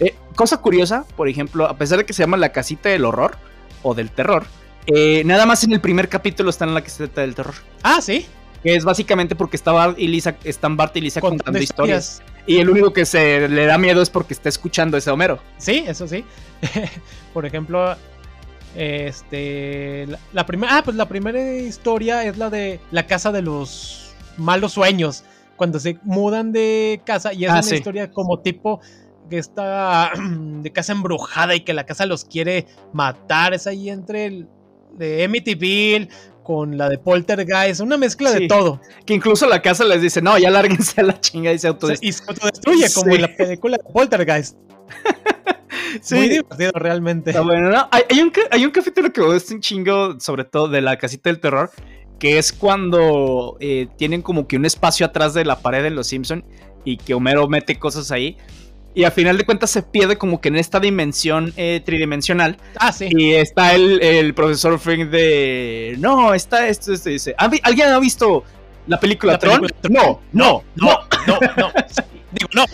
Eh, 0.00 0.14
cosa 0.34 0.58
curiosa, 0.58 1.04
por 1.16 1.28
ejemplo, 1.28 1.66
a 1.66 1.76
pesar 1.76 1.98
de 1.98 2.06
que 2.06 2.12
se 2.12 2.22
llama 2.22 2.36
la 2.36 2.52
casita 2.52 2.88
del 2.88 3.04
horror 3.04 3.36
o 3.82 3.94
del 3.94 4.10
terror, 4.10 4.44
eh, 4.86 5.22
nada 5.24 5.46
más 5.46 5.62
en 5.64 5.72
el 5.72 5.80
primer 5.80 6.08
capítulo 6.08 6.50
están 6.50 6.70
en 6.70 6.74
la 6.74 6.82
casita 6.82 7.20
del 7.20 7.34
terror. 7.34 7.54
Ah, 7.82 8.00
sí. 8.00 8.26
Que 8.62 8.76
es 8.76 8.84
básicamente 8.84 9.34
porque 9.34 9.56
está 9.56 9.72
Bart 9.72 9.98
y 9.98 10.08
Lisa, 10.08 10.36
están 10.44 10.76
Bart 10.76 10.96
y 10.96 11.00
Lisa 11.00 11.20
contando, 11.20 11.58
historias. 11.58 12.22
Y 12.46 12.58
el 12.58 12.70
único 12.70 12.92
que 12.92 13.04
se 13.04 13.48
le 13.48 13.66
da 13.66 13.78
miedo 13.78 14.02
es 14.02 14.10
porque 14.10 14.34
está 14.34 14.48
escuchando 14.48 14.96
ese 14.96 15.10
Homero. 15.10 15.40
Sí, 15.58 15.84
eso 15.86 16.06
sí. 16.06 16.24
por 17.34 17.44
ejemplo, 17.44 17.96
este. 18.76 20.06
La, 20.32 20.46
primera. 20.46 20.78
Ah, 20.78 20.82
pues 20.84 20.96
la 20.96 21.08
primera 21.08 21.56
historia 21.56 22.24
es 22.24 22.38
la 22.38 22.50
de 22.50 22.80
la 22.90 23.06
casa 23.06 23.32
de 23.32 23.42
los 23.42 24.14
malos 24.36 24.72
sueños. 24.72 25.24
Cuando 25.56 25.78
se 25.78 25.98
mudan 26.02 26.52
de 26.52 27.00
casa 27.04 27.32
y 27.32 27.44
es 27.44 27.50
ah, 27.50 27.60
una 27.64 27.76
historia 27.76 28.10
como 28.10 28.40
tipo 28.40 28.80
que 29.32 29.38
está 29.38 30.12
de 30.62 30.70
casa 30.72 30.92
embrujada 30.92 31.54
y 31.54 31.60
que 31.60 31.72
la 31.72 31.86
casa 31.86 32.04
los 32.04 32.26
quiere 32.26 32.66
matar. 32.92 33.54
Es 33.54 33.66
ahí 33.66 33.88
entre 33.88 34.26
el 34.26 34.48
de 34.92 35.24
Amityville 35.24 36.08
con 36.42 36.76
la 36.76 36.90
de 36.90 36.98
Poltergeist, 36.98 37.80
una 37.80 37.96
mezcla 37.96 38.30
de 38.30 38.46
todo. 38.46 38.78
Que 39.06 39.14
incluso 39.14 39.48
la 39.48 39.62
casa 39.62 39.84
les 39.84 40.02
dice, 40.02 40.20
no, 40.20 40.36
ya 40.36 40.50
lárguense 40.50 41.00
a 41.00 41.04
la 41.04 41.18
chinga 41.18 41.50
y 41.50 41.58
se 41.58 41.68
autodestruye. 41.68 42.10
Y 42.10 42.12
se 42.12 42.24
autodestruye, 42.28 42.92
como 42.92 43.14
en 43.14 43.22
la 43.22 43.34
película 43.34 43.78
de 43.78 43.90
Poltergeist. 43.90 44.58
sí. 46.02 46.14
Muy 46.14 46.28
divertido 46.28 46.72
realmente. 46.74 47.32
bueno, 47.40 47.70
¿no? 47.70 47.88
hay, 47.90 48.20
un, 48.20 48.30
hay 48.50 48.66
un 48.66 48.70
capítulo 48.70 49.10
que 49.12 49.22
me 49.22 49.32
gusta 49.32 49.54
un 49.54 49.60
chingo, 49.60 50.20
sobre 50.20 50.44
todo 50.44 50.68
de 50.68 50.82
la 50.82 50.98
casita 50.98 51.30
del 51.30 51.40
terror, 51.40 51.70
que 52.18 52.36
es 52.36 52.52
cuando 52.52 53.56
eh, 53.60 53.86
tienen 53.96 54.20
como 54.20 54.46
que 54.46 54.56
un 54.56 54.66
espacio 54.66 55.06
atrás 55.06 55.32
de 55.32 55.46
la 55.46 55.60
pared 55.60 55.82
de 55.82 55.90
los 55.90 56.08
Simpson 56.08 56.44
y 56.84 56.98
que 56.98 57.14
Homero 57.14 57.48
mete 57.48 57.78
cosas 57.78 58.10
ahí. 58.10 58.36
Y 58.94 59.04
a 59.04 59.10
final 59.10 59.38
de 59.38 59.44
cuentas 59.44 59.70
se 59.70 59.82
pierde 59.82 60.18
como 60.18 60.40
que 60.40 60.48
en 60.48 60.56
esta 60.56 60.78
dimensión 60.78 61.52
eh, 61.56 61.80
tridimensional. 61.84 62.58
Ah, 62.76 62.92
sí. 62.92 63.08
Y 63.10 63.32
está 63.32 63.74
el, 63.74 64.34
profesor 64.34 64.78
Frank 64.78 65.08
de. 65.08 65.96
No, 65.98 66.34
está 66.34 66.68
esto, 66.68 66.92
esto 66.92 67.08
dice. 67.08 67.34
¿Alguien 67.38 67.88
ha 67.88 67.98
visto 67.98 68.44
la 68.86 69.00
película, 69.00 69.38
Tron? 69.38 69.66
No, 69.88 70.20
no, 70.32 70.62
no, 70.74 70.98
no, 71.26 71.38
no. 71.56 71.72
Digo, 72.32 72.50
no. 72.54 72.64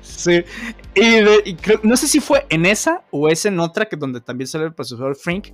Sí. 0.00 0.44
Y, 0.94 1.56
no 1.82 1.96
sé 1.96 2.08
si 2.08 2.20
fue 2.20 2.46
en 2.48 2.66
esa 2.66 3.02
o 3.10 3.28
es 3.28 3.44
en 3.46 3.60
otra, 3.60 3.86
que 3.86 3.96
donde 3.96 4.20
también 4.20 4.48
sale 4.48 4.64
el 4.64 4.72
profesor 4.72 5.14
Frank, 5.14 5.48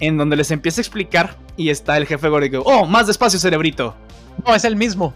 en 0.00 0.18
donde 0.18 0.36
les 0.36 0.50
empieza 0.50 0.80
a 0.80 0.82
explicar 0.82 1.36
y 1.56 1.70
está 1.70 1.96
el 1.96 2.06
jefe 2.06 2.28
Gordo 2.28 2.62
oh, 2.62 2.86
más 2.86 3.06
despacio, 3.06 3.38
cerebrito. 3.38 3.94
No, 4.46 4.54
es 4.54 4.64
el 4.64 4.76
mismo. 4.76 5.14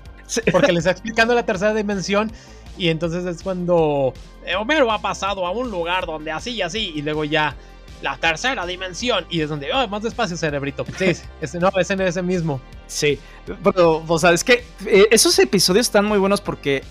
Porque 0.52 0.72
les 0.72 0.80
está 0.80 0.92
explicando 0.92 1.34
la 1.34 1.44
tercera 1.44 1.74
dimensión 1.74 2.32
y 2.76 2.88
entonces 2.88 3.24
es 3.26 3.42
cuando 3.42 4.14
eh, 4.44 4.54
Homero 4.56 4.90
ha 4.90 5.00
pasado 5.00 5.46
a 5.46 5.50
un 5.50 5.70
lugar 5.70 6.06
donde 6.06 6.30
así 6.30 6.52
y 6.52 6.62
así, 6.62 6.92
y 6.94 7.02
luego 7.02 7.24
ya 7.24 7.54
la 8.02 8.16
tercera 8.16 8.64
dimensión, 8.64 9.26
y 9.28 9.42
es 9.42 9.48
donde, 9.48 9.72
oh, 9.72 9.86
más 9.88 10.02
despacio, 10.02 10.36
cerebrito. 10.36 10.84
Sí, 10.98 11.12
ese, 11.40 11.58
no, 11.58 11.70
es 11.78 11.90
en 11.90 12.00
ese 12.00 12.22
mismo. 12.22 12.60
Sí, 12.86 13.18
pero, 13.62 14.02
o 14.06 14.18
sea, 14.18 14.32
es 14.32 14.42
que 14.42 14.64
eh, 14.86 15.06
esos 15.10 15.38
episodios 15.38 15.86
están 15.86 16.06
muy 16.06 16.18
buenos 16.18 16.40
porque 16.40 16.82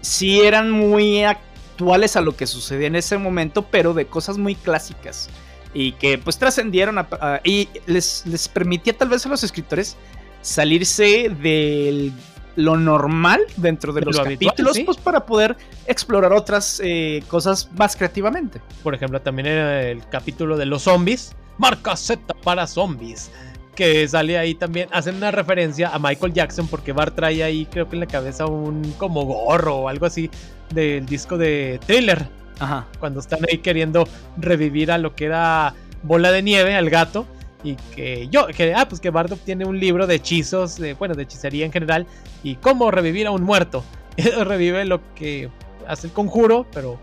sí 0.00 0.40
eran 0.40 0.70
muy 0.70 1.22
actuales 1.22 2.16
a 2.16 2.20
lo 2.20 2.36
que 2.36 2.46
sucedía 2.46 2.88
en 2.88 2.96
ese 2.96 3.16
momento, 3.18 3.62
pero 3.62 3.94
de 3.94 4.06
cosas 4.06 4.38
muy 4.38 4.54
clásicas. 4.54 5.30
Y 5.72 5.92
que 5.92 6.18
pues 6.18 6.36
trascendieron 6.36 7.06
y 7.44 7.68
les, 7.86 8.26
les 8.26 8.48
permitía 8.48 8.96
tal 8.98 9.08
vez 9.08 9.24
a 9.24 9.28
los 9.28 9.44
escritores 9.44 9.96
salirse 10.42 11.28
del 11.28 12.12
lo 12.56 12.76
normal 12.76 13.40
dentro 13.56 13.92
de, 13.92 14.02
los 14.02 14.18
capítulos, 14.18 14.78
pues 14.84 14.96
para 14.96 15.26
poder 15.26 15.56
explorar 15.86 16.32
otras 16.32 16.80
eh, 16.84 17.22
cosas 17.28 17.70
más 17.76 17.96
creativamente. 17.96 18.60
Por 18.82 18.94
ejemplo, 18.94 19.20
también 19.20 19.46
era 19.46 19.82
el 19.82 20.06
capítulo 20.08 20.56
de 20.56 20.66
los 20.66 20.82
zombies, 20.82 21.34
marca 21.58 21.96
Z 21.96 22.34
para 22.42 22.66
zombies, 22.66 23.30
que 23.74 24.06
sale 24.08 24.36
ahí 24.38 24.54
también, 24.54 24.88
hacen 24.92 25.16
una 25.16 25.30
referencia 25.30 25.88
a 25.88 25.98
Michael 25.98 26.32
Jackson 26.32 26.68
porque 26.68 26.92
Bart 26.92 27.14
trae 27.14 27.42
ahí 27.42 27.66
creo 27.66 27.88
que 27.88 27.96
en 27.96 28.00
la 28.00 28.06
cabeza 28.06 28.46
un 28.46 28.94
como 28.98 29.24
gorro 29.24 29.76
o 29.76 29.88
algo 29.88 30.06
así 30.06 30.30
del 30.74 31.06
disco 31.06 31.38
de 31.38 31.80
Thriller. 31.86 32.28
Ajá. 32.58 32.86
Cuando 32.98 33.20
están 33.20 33.40
ahí 33.50 33.58
queriendo 33.58 34.06
revivir 34.36 34.92
a 34.92 34.98
lo 34.98 35.14
que 35.14 35.24
era 35.24 35.74
Bola 36.02 36.30
de 36.30 36.42
Nieve, 36.42 36.74
al 36.74 36.90
gato 36.90 37.26
y 37.62 37.76
que 37.94 38.28
yo, 38.28 38.46
que, 38.48 38.74
ah, 38.74 38.88
pues 38.88 39.00
que 39.00 39.10
Bart 39.10 39.32
tiene 39.44 39.64
un 39.64 39.78
libro 39.78 40.06
de 40.06 40.16
hechizos, 40.16 40.76
de, 40.76 40.94
bueno, 40.94 41.14
de 41.14 41.24
hechicería 41.24 41.66
en 41.66 41.72
general, 41.72 42.06
y 42.42 42.56
cómo 42.56 42.90
revivir 42.90 43.26
a 43.26 43.30
un 43.30 43.42
muerto. 43.42 43.84
revive 44.44 44.84
lo 44.84 45.00
que 45.14 45.50
hace 45.86 46.08
el 46.08 46.12
conjuro, 46.12 46.66
pero 46.72 46.98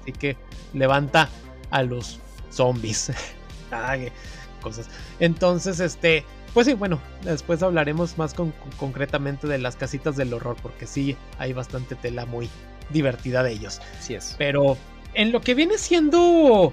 así 0.00 0.12
que 0.12 0.36
levanta 0.72 1.28
a 1.70 1.82
los 1.82 2.20
zombies. 2.50 3.12
cosas. 4.62 4.88
Entonces, 5.20 5.80
este, 5.80 6.24
pues 6.52 6.66
sí, 6.66 6.74
bueno, 6.74 7.00
después 7.22 7.62
hablaremos 7.62 8.18
más 8.18 8.34
concretamente 8.78 9.46
de 9.46 9.58
las 9.58 9.76
casitas 9.76 10.16
del 10.16 10.34
horror, 10.34 10.56
porque 10.60 10.86
sí, 10.86 11.16
hay 11.38 11.52
bastante 11.52 11.94
tela 11.94 12.26
muy 12.26 12.48
divertida 12.90 13.42
de 13.42 13.52
ellos. 13.52 13.80
Sí 14.00 14.14
es. 14.14 14.34
Pero 14.38 14.76
en 15.14 15.32
lo 15.32 15.40
que 15.40 15.54
viene 15.54 15.78
siendo 15.78 16.72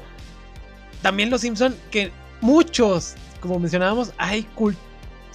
también 1.02 1.30
los 1.30 1.42
Simpson, 1.42 1.76
que 1.92 2.12
muchos, 2.42 3.16
como 3.40 3.60
mencionábamos, 3.60 4.14
hay 4.18 4.48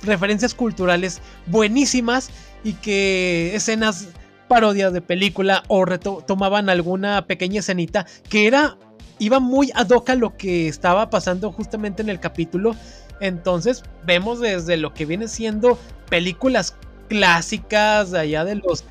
referencias 0.02 0.54
culturales 0.54 1.20
buenísimas 1.46 2.30
y 2.64 2.74
que 2.74 3.54
escenas 3.54 4.08
parodias 4.48 4.92
de 4.92 5.00
película 5.00 5.62
o 5.68 5.84
tomaban 6.26 6.68
alguna 6.68 7.26
pequeña 7.26 7.60
escenita 7.60 8.06
que 8.28 8.46
era 8.46 8.76
iba 9.18 9.40
muy 9.40 9.70
ad 9.74 9.88
hoc 9.90 10.10
a 10.10 10.14
lo 10.14 10.36
que 10.36 10.68
estaba 10.68 11.08
pasando 11.08 11.52
justamente 11.52 12.02
en 12.02 12.08
el 12.08 12.18
capítulo. 12.18 12.74
Entonces 13.20 13.82
vemos 14.04 14.40
desde 14.40 14.76
lo 14.76 14.92
que 14.94 15.06
viene 15.06 15.28
siendo 15.28 15.78
películas 16.10 16.76
clásicas 17.08 18.14
allá 18.14 18.44
de 18.44 18.56
los 18.56 18.84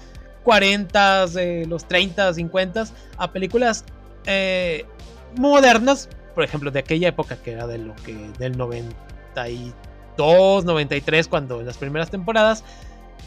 40, 0.43 1.27
de 1.27 1.65
los 1.67 1.85
30, 1.87 2.33
50 2.33 2.85
a 3.17 3.31
películas 3.31 3.83
eh, 4.25 4.85
modernas 5.37 6.07
por 6.33 6.43
ejemplo, 6.43 6.71
de 6.71 6.79
aquella 6.79 7.09
época 7.09 7.37
que 7.37 7.51
era 7.51 7.67
de 7.67 7.77
lo 7.77 7.95
que 7.97 8.13
del 8.39 8.57
93 8.57 9.11
92, 9.35 10.65
93, 10.65 11.27
cuando 11.27 11.59
en 11.59 11.65
las 11.65 11.77
primeras 11.77 12.09
temporadas, 12.09 12.63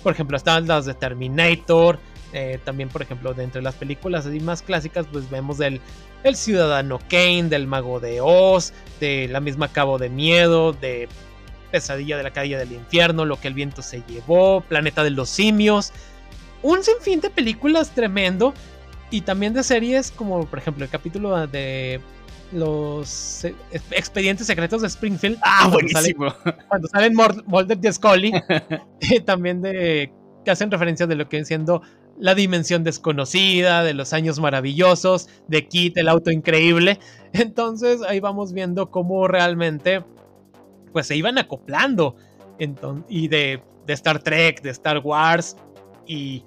por 0.02 0.12
ejemplo, 0.12 0.36
estaban 0.36 0.66
las 0.66 0.84
de 0.84 0.94
Terminator, 0.94 1.98
eh, 2.32 2.58
también, 2.64 2.88
por 2.88 3.02
ejemplo, 3.02 3.32
de 3.32 3.44
entre 3.44 3.62
las 3.62 3.74
películas 3.74 4.26
así 4.26 4.40
más 4.40 4.62
clásicas, 4.62 5.06
pues 5.10 5.30
vemos 5.30 5.58
del 5.58 5.80
el 6.24 6.36
Ciudadano 6.36 6.98
Kane, 7.08 7.44
del 7.44 7.66
Mago 7.66 8.00
de 8.00 8.20
Oz, 8.20 8.72
de 8.98 9.28
la 9.28 9.40
misma 9.40 9.68
Cabo 9.68 9.98
de 9.98 10.08
Miedo, 10.08 10.72
de 10.72 11.08
Pesadilla 11.70 12.16
de 12.16 12.22
la 12.22 12.32
Calle 12.32 12.56
del 12.56 12.72
Infierno, 12.72 13.26
Lo 13.26 13.38
que 13.38 13.48
el 13.48 13.54
viento 13.54 13.82
se 13.82 14.02
llevó, 14.08 14.62
Planeta 14.62 15.04
de 15.04 15.10
los 15.10 15.28
Simios. 15.28 15.92
Un 16.62 16.82
sinfín 16.82 17.20
de 17.20 17.28
películas 17.28 17.90
tremendo. 17.90 18.54
Y 19.10 19.20
también 19.20 19.52
de 19.52 19.62
series 19.62 20.10
como, 20.10 20.46
por 20.46 20.58
ejemplo, 20.58 20.82
el 20.82 20.90
capítulo 20.90 21.46
de 21.46 22.00
los 22.52 23.44
eh, 23.44 23.54
expedientes 23.90 24.46
secretos 24.46 24.82
de 24.82 24.88
Springfield. 24.88 25.38
Ah, 25.42 25.68
buenísimo. 25.70 26.32
cuando 26.68 26.88
salen 26.88 27.14
Mulder 27.14 27.78
y 27.82 27.92
Scully. 27.92 28.32
también 29.24 29.62
de 29.62 30.12
que 30.44 30.50
hacen 30.50 30.70
referencia 30.70 31.06
de 31.06 31.14
lo 31.14 31.28
que 31.28 31.36
viene 31.36 31.46
siendo 31.46 31.82
la 32.18 32.34
dimensión 32.34 32.84
desconocida, 32.84 33.82
de 33.82 33.94
los 33.94 34.12
años 34.12 34.38
maravillosos, 34.38 35.28
de 35.48 35.66
Kit, 35.66 35.96
el 35.96 36.08
auto 36.08 36.30
increíble. 36.30 36.98
Entonces 37.32 38.02
ahí 38.02 38.20
vamos 38.20 38.52
viendo 38.52 38.90
cómo 38.90 39.26
realmente 39.26 40.04
pues 40.92 41.06
se 41.06 41.16
iban 41.16 41.38
acoplando. 41.38 42.16
y 43.08 43.28
de, 43.28 43.62
de 43.86 43.92
Star 43.92 44.22
Trek, 44.22 44.62
de 44.62 44.70
Star 44.70 44.98
Wars 44.98 45.56
y 46.06 46.44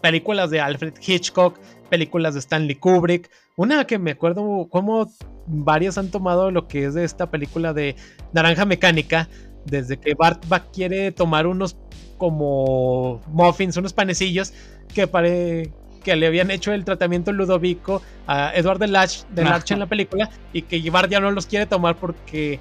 películas 0.00 0.50
de 0.50 0.60
Alfred 0.60 0.94
Hitchcock, 1.04 1.58
películas 1.88 2.34
de 2.34 2.40
Stanley 2.40 2.76
Kubrick. 2.76 3.30
Una 3.56 3.86
que 3.86 3.98
me 3.98 4.12
acuerdo 4.12 4.68
cómo 4.70 5.10
varios 5.46 5.98
han 5.98 6.10
tomado 6.10 6.50
lo 6.50 6.68
que 6.68 6.84
es 6.84 6.94
de 6.94 7.04
esta 7.04 7.30
película 7.30 7.72
de 7.72 7.96
Naranja 8.32 8.64
Mecánica, 8.64 9.28
desde 9.64 9.98
que 9.98 10.14
Bart 10.14 10.44
quiere 10.72 11.12
tomar 11.12 11.46
unos 11.46 11.76
como 12.16 13.20
muffins, 13.28 13.76
unos 13.76 13.92
panecillos 13.92 14.52
que 14.92 15.06
pare, 15.06 15.72
que 16.02 16.16
le 16.16 16.26
habían 16.26 16.50
hecho 16.50 16.72
el 16.72 16.84
tratamiento 16.84 17.32
Ludovico 17.32 18.02
a 18.26 18.52
Edward 18.54 18.80
de 18.80 18.88
Latch, 18.88 19.24
de 19.30 19.42
en 19.42 19.78
la 19.78 19.86
película 19.88 20.30
y 20.52 20.62
que 20.62 20.90
Bart 20.90 21.10
ya 21.10 21.20
no 21.20 21.30
los 21.30 21.46
quiere 21.46 21.66
tomar 21.66 21.96
porque 21.96 22.58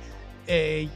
eh, 0.47 0.87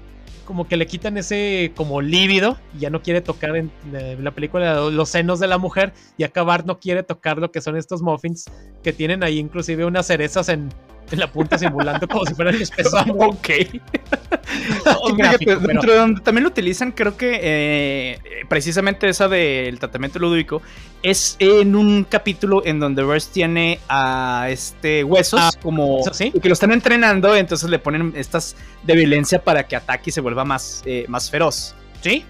como 0.45 0.67
que 0.67 0.77
le 0.77 0.87
quitan 0.87 1.17
ese 1.17 1.71
como 1.75 2.01
lívido 2.01 2.57
y 2.75 2.79
ya 2.79 2.89
no 2.89 3.01
quiere 3.01 3.21
tocar 3.21 3.55
en, 3.55 3.71
la 4.19 4.31
película 4.31 4.89
los 4.89 5.09
senos 5.09 5.39
de 5.39 5.47
la 5.47 5.57
mujer 5.57 5.93
y 6.17 6.23
acá 6.23 6.43
Bart 6.43 6.65
no 6.65 6.79
quiere 6.79 7.03
tocar 7.03 7.37
lo 7.37 7.51
que 7.51 7.61
son 7.61 7.77
estos 7.77 8.01
muffins 8.01 8.45
que 8.83 8.93
tienen 8.93 9.23
ahí 9.23 9.39
inclusive 9.39 9.85
unas 9.85 10.07
cerezas 10.07 10.49
en, 10.49 10.69
en 10.89 10.90
la 11.17 11.31
punta 11.31 11.57
simulando 11.57 12.07
como 12.07 12.25
si 12.25 12.33
fueran 12.33 12.55
espesos. 12.55 12.93
ok. 13.17 13.47
dentro 15.67 15.91
de 15.91 15.97
donde 15.97 16.21
también 16.21 16.43
lo 16.43 16.49
utilizan, 16.49 16.91
creo 16.91 17.17
que 17.17 17.39
eh, 17.41 18.19
precisamente 18.47 19.07
esa 19.07 19.27
del 19.27 19.79
tratamiento 19.79 20.19
ludóvico 20.19 20.61
es 21.03 21.35
en 21.39 21.75
un 21.75 22.03
capítulo 22.03 22.65
en 22.65 22.79
donde 22.79 23.03
Burst 23.03 23.33
tiene 23.33 23.79
a 23.89 24.47
este 24.49 25.03
huesos 25.03 25.39
ah, 25.41 25.51
como 25.61 26.01
que 26.41 26.47
lo 26.47 26.53
están 26.53 26.71
entrenando, 26.71 27.35
entonces 27.35 27.69
le 27.69 27.79
ponen 27.79 28.13
estas 28.15 28.55
de 28.83 28.95
violencia 28.95 29.43
para 29.43 29.67
que 29.67 29.75
ataque 29.75 30.09
y 30.09 30.13
se 30.13 30.21
vuelva 30.21 30.45
más, 30.45 30.83
eh, 30.85 31.05
más 31.07 31.29
feroz. 31.29 31.75
Sí. 32.01 32.25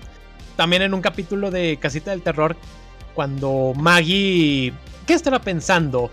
También 0.55 0.81
en 0.81 0.93
un 0.93 1.01
capítulo 1.01 1.49
de 1.49 1.77
Casita 1.77 2.11
del 2.11 2.21
Terror, 2.21 2.55
cuando 3.13 3.73
Maggie. 3.75 4.73
¿Qué 5.05 5.13
estará 5.13 5.41
pensando? 5.41 6.11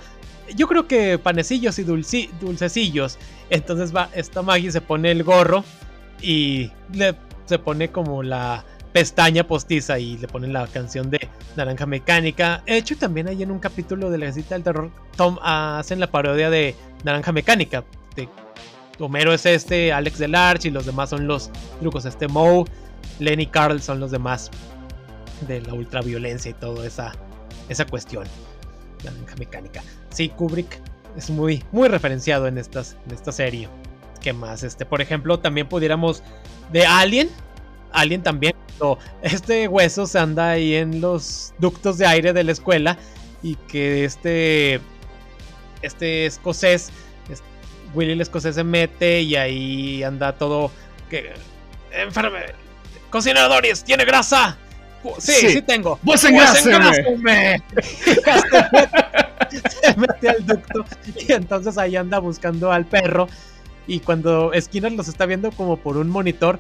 Yo 0.54 0.66
creo 0.68 0.86
que 0.86 1.18
panecillos 1.18 1.78
y 1.78 1.84
dulcecillos. 1.84 3.18
Entonces 3.50 3.94
va, 3.94 4.08
esta 4.14 4.42
Maggie 4.42 4.70
se 4.70 4.80
pone 4.80 5.10
el 5.10 5.22
gorro 5.24 5.64
y 6.20 6.70
le, 6.92 7.14
se 7.46 7.58
pone 7.58 7.90
como 7.90 8.22
la 8.22 8.64
pestaña 8.92 9.46
postiza 9.46 9.98
y 9.98 10.16
le 10.18 10.28
ponen 10.28 10.52
la 10.52 10.66
canción 10.66 11.10
de 11.10 11.28
Naranja 11.56 11.86
Mecánica. 11.86 12.62
De 12.66 12.76
hecho, 12.76 12.96
también 12.96 13.28
hay 13.28 13.42
en 13.42 13.50
un 13.50 13.58
capítulo 13.58 14.10
de 14.10 14.18
la 14.18 14.32
cita 14.32 14.54
del 14.54 14.64
terror, 14.64 14.90
Tom 15.16 15.38
hacen 15.42 16.00
la 16.00 16.10
parodia 16.10 16.50
de 16.50 16.74
Naranja 17.04 17.32
Mecánica. 17.32 17.84
De, 18.16 18.28
Homero 19.00 19.32
es 19.32 19.46
este, 19.46 19.92
Alex 19.92 20.18
Delarge 20.18 20.68
y 20.68 20.70
los 20.72 20.84
demás 20.84 21.10
son 21.10 21.26
los 21.26 21.50
trucos. 21.80 22.04
Este 22.04 22.26
Moe, 22.26 22.64
Lenny 23.20 23.46
Carl 23.46 23.80
son 23.80 24.00
los 24.00 24.10
demás 24.10 24.50
de 25.46 25.60
la 25.60 25.74
ultraviolencia 25.74 26.50
y 26.50 26.54
toda 26.54 26.86
esa, 26.86 27.12
esa 27.68 27.86
cuestión. 27.86 28.24
Naranja 29.04 29.36
Mecánica. 29.36 29.82
Sí, 30.10 30.28
Kubrick 30.28 30.80
es 31.16 31.30
muy, 31.30 31.64
muy 31.72 31.88
referenciado 31.88 32.46
en, 32.46 32.58
estas, 32.58 32.96
en 33.06 33.14
esta 33.14 33.32
serie. 33.32 33.68
¿Qué 34.20 34.32
más? 34.32 34.62
Este, 34.62 34.84
por 34.84 35.00
ejemplo, 35.00 35.38
también 35.38 35.68
pudiéramos. 35.68 36.22
De 36.72 36.86
Alien. 36.86 37.30
Alien 37.92 38.22
también. 38.22 38.54
Este 39.22 39.66
hueso 39.66 40.06
se 40.06 40.18
anda 40.18 40.50
ahí 40.50 40.74
en 40.74 41.00
los 41.00 41.54
ductos 41.58 41.98
de 41.98 42.06
aire 42.06 42.32
de 42.32 42.44
la 42.44 42.52
escuela. 42.52 42.98
Y 43.42 43.54
que 43.54 44.04
este. 44.04 44.80
Este 45.82 46.26
escocés. 46.26 46.90
Willy 47.94 48.12
el 48.12 48.20
escocés 48.20 48.54
se 48.54 48.64
mete 48.64 49.22
y 49.22 49.36
ahí 49.36 50.02
anda 50.02 50.32
todo. 50.32 50.70
Que, 51.08 51.32
enferme. 51.90 52.40
Cocinadores, 53.10 53.84
tiene 53.84 54.04
grasa. 54.04 54.58
Sí, 55.18 55.32
sí, 55.32 55.62
tengo. 55.62 55.98
Vos 56.02 56.22
Se 59.82 59.96
mete 59.96 60.28
al 60.28 60.46
ducto 60.46 60.84
y 61.26 61.32
entonces 61.32 61.78
ahí 61.78 61.96
anda 61.96 62.18
buscando 62.18 62.72
al 62.72 62.86
perro. 62.86 63.28
Y 63.86 64.00
cuando 64.00 64.52
Skinner 64.58 64.92
los 64.92 65.08
está 65.08 65.26
viendo 65.26 65.50
como 65.52 65.76
por 65.76 65.96
un 65.96 66.08
monitor 66.10 66.58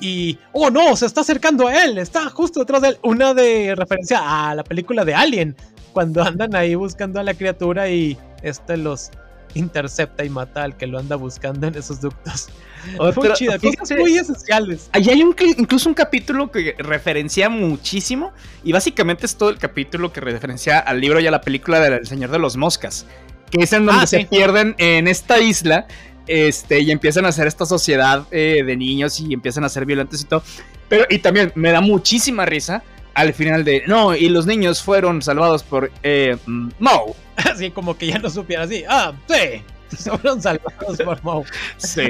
y 0.00 0.38
oh 0.52 0.70
no, 0.70 0.94
se 0.96 1.06
está 1.06 1.22
acercando 1.22 1.66
a 1.66 1.84
él, 1.84 1.98
está 1.98 2.28
justo 2.30 2.60
detrás 2.60 2.82
de 2.82 2.88
él. 2.88 2.98
Una 3.02 3.34
de 3.34 3.74
referencia 3.74 4.50
a 4.50 4.54
la 4.54 4.64
película 4.64 5.04
de 5.04 5.14
Alien, 5.14 5.56
cuando 5.92 6.22
andan 6.22 6.54
ahí 6.54 6.74
buscando 6.74 7.18
a 7.20 7.22
la 7.22 7.34
criatura 7.34 7.88
y 7.88 8.16
este 8.42 8.76
los 8.76 9.10
intercepta 9.54 10.24
y 10.24 10.30
mata 10.30 10.64
al 10.64 10.76
que 10.76 10.86
lo 10.86 10.98
anda 10.98 11.16
buscando 11.16 11.66
en 11.66 11.74
esos 11.74 12.00
ductos. 12.00 12.48
muy 13.16 13.32
chida, 13.34 13.58
cosas 13.58 13.98
muy 13.98 14.16
esenciales. 14.16 14.88
Ahí 14.92 15.08
hay 15.08 15.22
un, 15.22 15.34
incluso 15.56 15.88
un 15.88 15.94
capítulo 15.94 16.50
que 16.50 16.74
referencia 16.78 17.48
muchísimo 17.48 18.32
y 18.64 18.72
básicamente 18.72 19.26
es 19.26 19.36
todo 19.36 19.50
el 19.50 19.58
capítulo 19.58 20.12
que 20.12 20.20
referencia 20.20 20.78
al 20.78 21.00
libro 21.00 21.20
y 21.20 21.26
a 21.26 21.30
la 21.30 21.40
película 21.40 21.80
del 21.80 22.06
Señor 22.06 22.30
de 22.30 22.38
los 22.38 22.56
Moscas, 22.56 23.06
que 23.50 23.62
es 23.62 23.72
en 23.72 23.86
donde 23.86 24.04
ah, 24.04 24.06
se 24.06 24.24
pierden 24.26 24.74
en 24.78 25.08
esta 25.08 25.38
isla 25.40 25.86
este, 26.26 26.80
y 26.80 26.90
empiezan 26.90 27.24
a 27.24 27.28
hacer 27.28 27.46
esta 27.46 27.66
sociedad 27.66 28.26
eh, 28.30 28.62
de 28.64 28.76
niños 28.76 29.18
y 29.20 29.32
empiezan 29.32 29.64
a 29.64 29.68
ser 29.68 29.86
violentos 29.86 30.20
y 30.20 30.24
todo. 30.24 30.42
Pero, 30.88 31.06
y 31.10 31.18
también 31.18 31.52
me 31.54 31.70
da 31.70 31.80
muchísima 31.80 32.46
risa 32.46 32.82
al 33.18 33.34
final 33.34 33.64
de, 33.64 33.82
no, 33.88 34.14
y 34.14 34.28
los 34.28 34.46
niños 34.46 34.80
fueron 34.80 35.22
salvados 35.22 35.64
por 35.64 35.90
eh, 36.04 36.36
Moe. 36.46 37.14
Así 37.36 37.70
como 37.70 37.98
que 37.98 38.06
ya 38.06 38.18
no 38.18 38.30
supiera 38.30 38.62
así, 38.62 38.84
ah, 38.88 39.12
sí, 39.26 39.62
fueron 40.10 40.40
salvados 40.40 40.98
por 41.04 41.22
Moe. 41.24 41.44
Sí. 41.78 42.08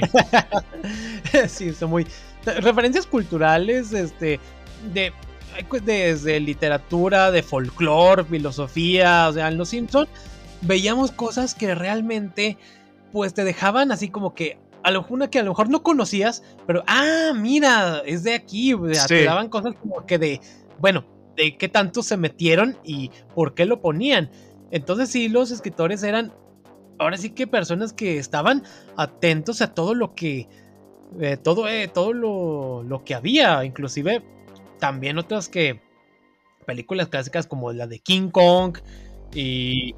sí, 1.49 1.73
son 1.73 1.91
muy... 1.91 2.07
Referencias 2.45 3.07
culturales, 3.07 3.93
este, 3.93 4.39
de 4.93 5.13
desde 5.83 6.41
literatura, 6.41 7.31
de 7.31 7.43
folclore, 7.43 8.25
filosofía, 8.25 9.29
o 9.29 9.33
sea, 9.33 9.49
en 9.49 9.59
Los 9.59 9.71
Simpson 9.71 10.07
veíamos 10.61 11.11
cosas 11.11 11.55
que 11.55 11.75
realmente 11.75 12.59
pues 13.13 13.35
te 13.35 13.45
dejaban 13.45 13.93
así 13.93 14.09
como 14.09 14.35
que 14.35 14.59
a 14.83 14.91
lo 14.91 15.05
una 15.09 15.29
que 15.29 15.39
a 15.39 15.43
lo 15.43 15.51
mejor 15.51 15.69
no 15.69 15.83
conocías, 15.83 16.43
pero 16.67 16.85
ah, 16.87 17.33
mira, 17.35 18.03
es 18.07 18.23
de 18.23 18.35
aquí, 18.35 18.75
te 19.09 19.25
daban 19.25 19.49
cosas 19.49 19.75
como 19.81 20.07
que 20.07 20.19
de 20.19 20.41
bueno, 20.79 21.05
de 21.37 21.57
qué 21.57 21.69
tanto 21.69 22.03
se 22.03 22.17
metieron 22.17 22.77
y 22.85 23.11
por 23.35 23.55
qué 23.55 23.65
lo 23.65 23.81
ponían. 23.81 24.31
Entonces 24.71 25.11
sí, 25.11 25.29
los 25.29 25.51
escritores 25.51 26.03
eran 26.03 26.33
ahora 26.99 27.17
sí 27.17 27.31
que 27.31 27.47
personas 27.47 27.93
que 27.93 28.19
estaban 28.19 28.65
atentos 28.97 29.63
a 29.63 29.73
todo 29.75 29.95
lo 29.95 30.15
que 30.15 30.49
eh, 31.21 31.37
todo 31.37 31.69
eh, 31.69 31.89
todo 31.89 32.13
lo, 32.13 32.83
lo, 32.83 33.05
que 33.05 33.15
había, 33.15 33.65
inclusive 33.65 34.23
también 34.79 35.17
otras 35.19 35.49
que 35.49 35.81
películas 36.67 37.09
clásicas 37.09 37.47
como 37.47 37.73
la 37.73 37.87
de 37.87 37.99
King 38.01 38.31
Kong 38.31 38.79
y 39.35 39.95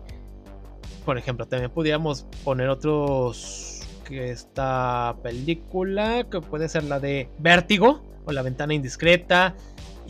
por 1.05 1.19
ejemplo 1.19 1.47
también 1.47 1.71
pudiéramos 1.73 2.27
poner 2.45 2.69
otros 2.69 3.83
que 4.05 4.31
esta 4.31 5.17
película 5.23 6.27
que 6.31 6.41
puede 6.41 6.69
ser 6.69 6.85
la 6.85 7.01
de 7.01 7.29
Vértigo 7.39 8.03
o 8.25 8.33
La 8.33 8.43
ventana 8.43 8.75
indiscreta 8.75 9.57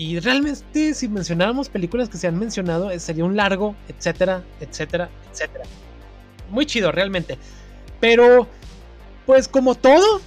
y 0.01 0.18
realmente, 0.18 0.94
si 0.94 1.09
mencionáramos 1.09 1.68
películas 1.68 2.09
que 2.09 2.16
se 2.16 2.26
han 2.26 2.38
mencionado, 2.38 2.90
eh, 2.90 2.98
sería 2.98 3.22
un 3.22 3.36
largo, 3.36 3.76
etcétera, 3.86 4.42
etcétera, 4.59 5.11
etcétera. 5.30 5.64
Muy 6.48 6.64
chido, 6.64 6.90
realmente. 6.90 7.36
Pero, 8.01 8.46
pues 9.26 9.46
como 9.46 9.74
todo, 9.74 10.22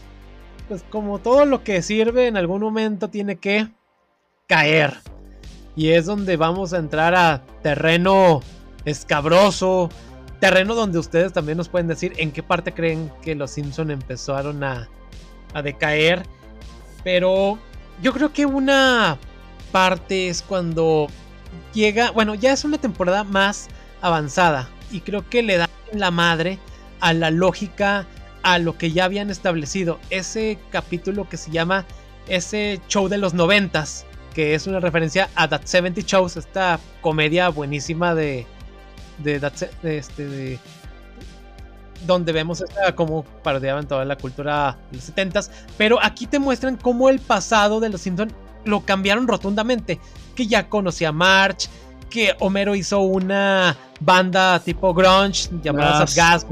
pues 0.68 0.86
como 0.92 1.18
todo 1.18 1.46
lo 1.46 1.64
que 1.64 1.82
sirve 1.82 2.28
en 2.28 2.38
algún 2.38 2.62
momento 2.62 3.10
tiene 3.10 3.38
que 3.38 3.68
caer. 4.46 4.94
Y 5.76 5.90
es 5.90 6.06
donde 6.06 6.38
vamos 6.38 6.72
a 6.74 6.78
entrar 6.78 7.16
a 7.16 7.42
terreno 7.64 8.42
escabroso, 8.86 9.90
terreno 10.40 10.76
donde 10.76 11.00
ustedes 11.00 11.34
también 11.34 11.58
nos 11.58 11.68
pueden 11.68 11.88
decir 11.88 12.14
en 12.18 12.32
qué 12.32 12.44
parte 12.44 12.76
creen 12.76 13.12
que 13.24 13.34
los 13.34 13.50
Simpson 13.50 13.90
empezaron 13.90 14.64
a, 14.64 14.88
a 15.56 15.64
decaer. 15.64 16.22
Pero 17.04 17.58
yo 18.04 18.14
creo 18.14 18.32
que 18.32 18.46
una 18.46 19.18
parte 19.74 20.30
es 20.30 20.44
cuando 20.44 21.08
llega, 21.74 22.12
bueno, 22.12 22.36
ya 22.36 22.54
es 22.54 22.64
una 22.64 22.78
temporada 22.78 23.24
más 23.24 23.68
avanzada 24.02 24.70
y 24.92 25.02
creo 25.02 25.28
que 25.28 25.42
le 25.42 25.58
da 25.58 25.68
la 25.92 26.12
madre 26.12 26.60
a 27.02 27.12
la 27.12 27.32
lógica, 27.32 28.06
a 28.44 28.60
lo 28.60 28.78
que 28.78 28.92
ya 28.92 29.06
habían 29.06 29.32
establecido. 29.32 30.00
Ese 30.12 30.60
capítulo 30.72 31.28
que 31.28 31.38
se 31.38 31.50
llama 31.50 31.86
ese 32.28 32.82
show 32.88 33.10
de 33.10 33.18
los 33.18 33.34
noventas, 33.34 34.06
que 34.36 34.54
es 34.54 34.68
una 34.68 34.80
referencia 34.80 35.30
a 35.34 35.48
That 35.48 35.64
70 35.66 36.02
Shows, 36.02 36.38
esta 36.38 36.80
comedia 37.02 37.50
buenísima 37.50 38.14
de, 38.14 38.46
de, 39.24 39.42
este, 39.84 40.28
de, 40.28 40.60
donde 42.06 42.32
vemos 42.32 42.62
esta, 42.62 42.94
como 42.96 43.24
parodiaban 43.24 43.88
toda 43.88 44.06
la 44.06 44.18
cultura 44.18 44.78
de 44.92 44.98
los 44.98 45.12
70s, 45.12 45.50
pero 45.78 45.98
aquí 46.00 46.28
te 46.28 46.38
muestran 46.38 46.78
cómo 46.78 47.10
el 47.10 47.20
pasado 47.20 47.80
de 47.80 47.90
los 47.90 48.02
Simpsons 48.02 48.34
lo 48.66 48.82
cambiaron 48.82 49.28
rotundamente, 49.28 50.00
que 50.36 50.48
ya 50.48 50.70
conocía 50.70 51.12
March, 51.12 51.70
que 52.10 52.36
Homero 52.40 52.76
hizo 52.76 53.00
una 53.02 53.76
banda 54.00 54.60
tipo 54.60 54.94
grunge 54.94 55.50
llamada 55.64 56.06
Gas. 56.16 56.46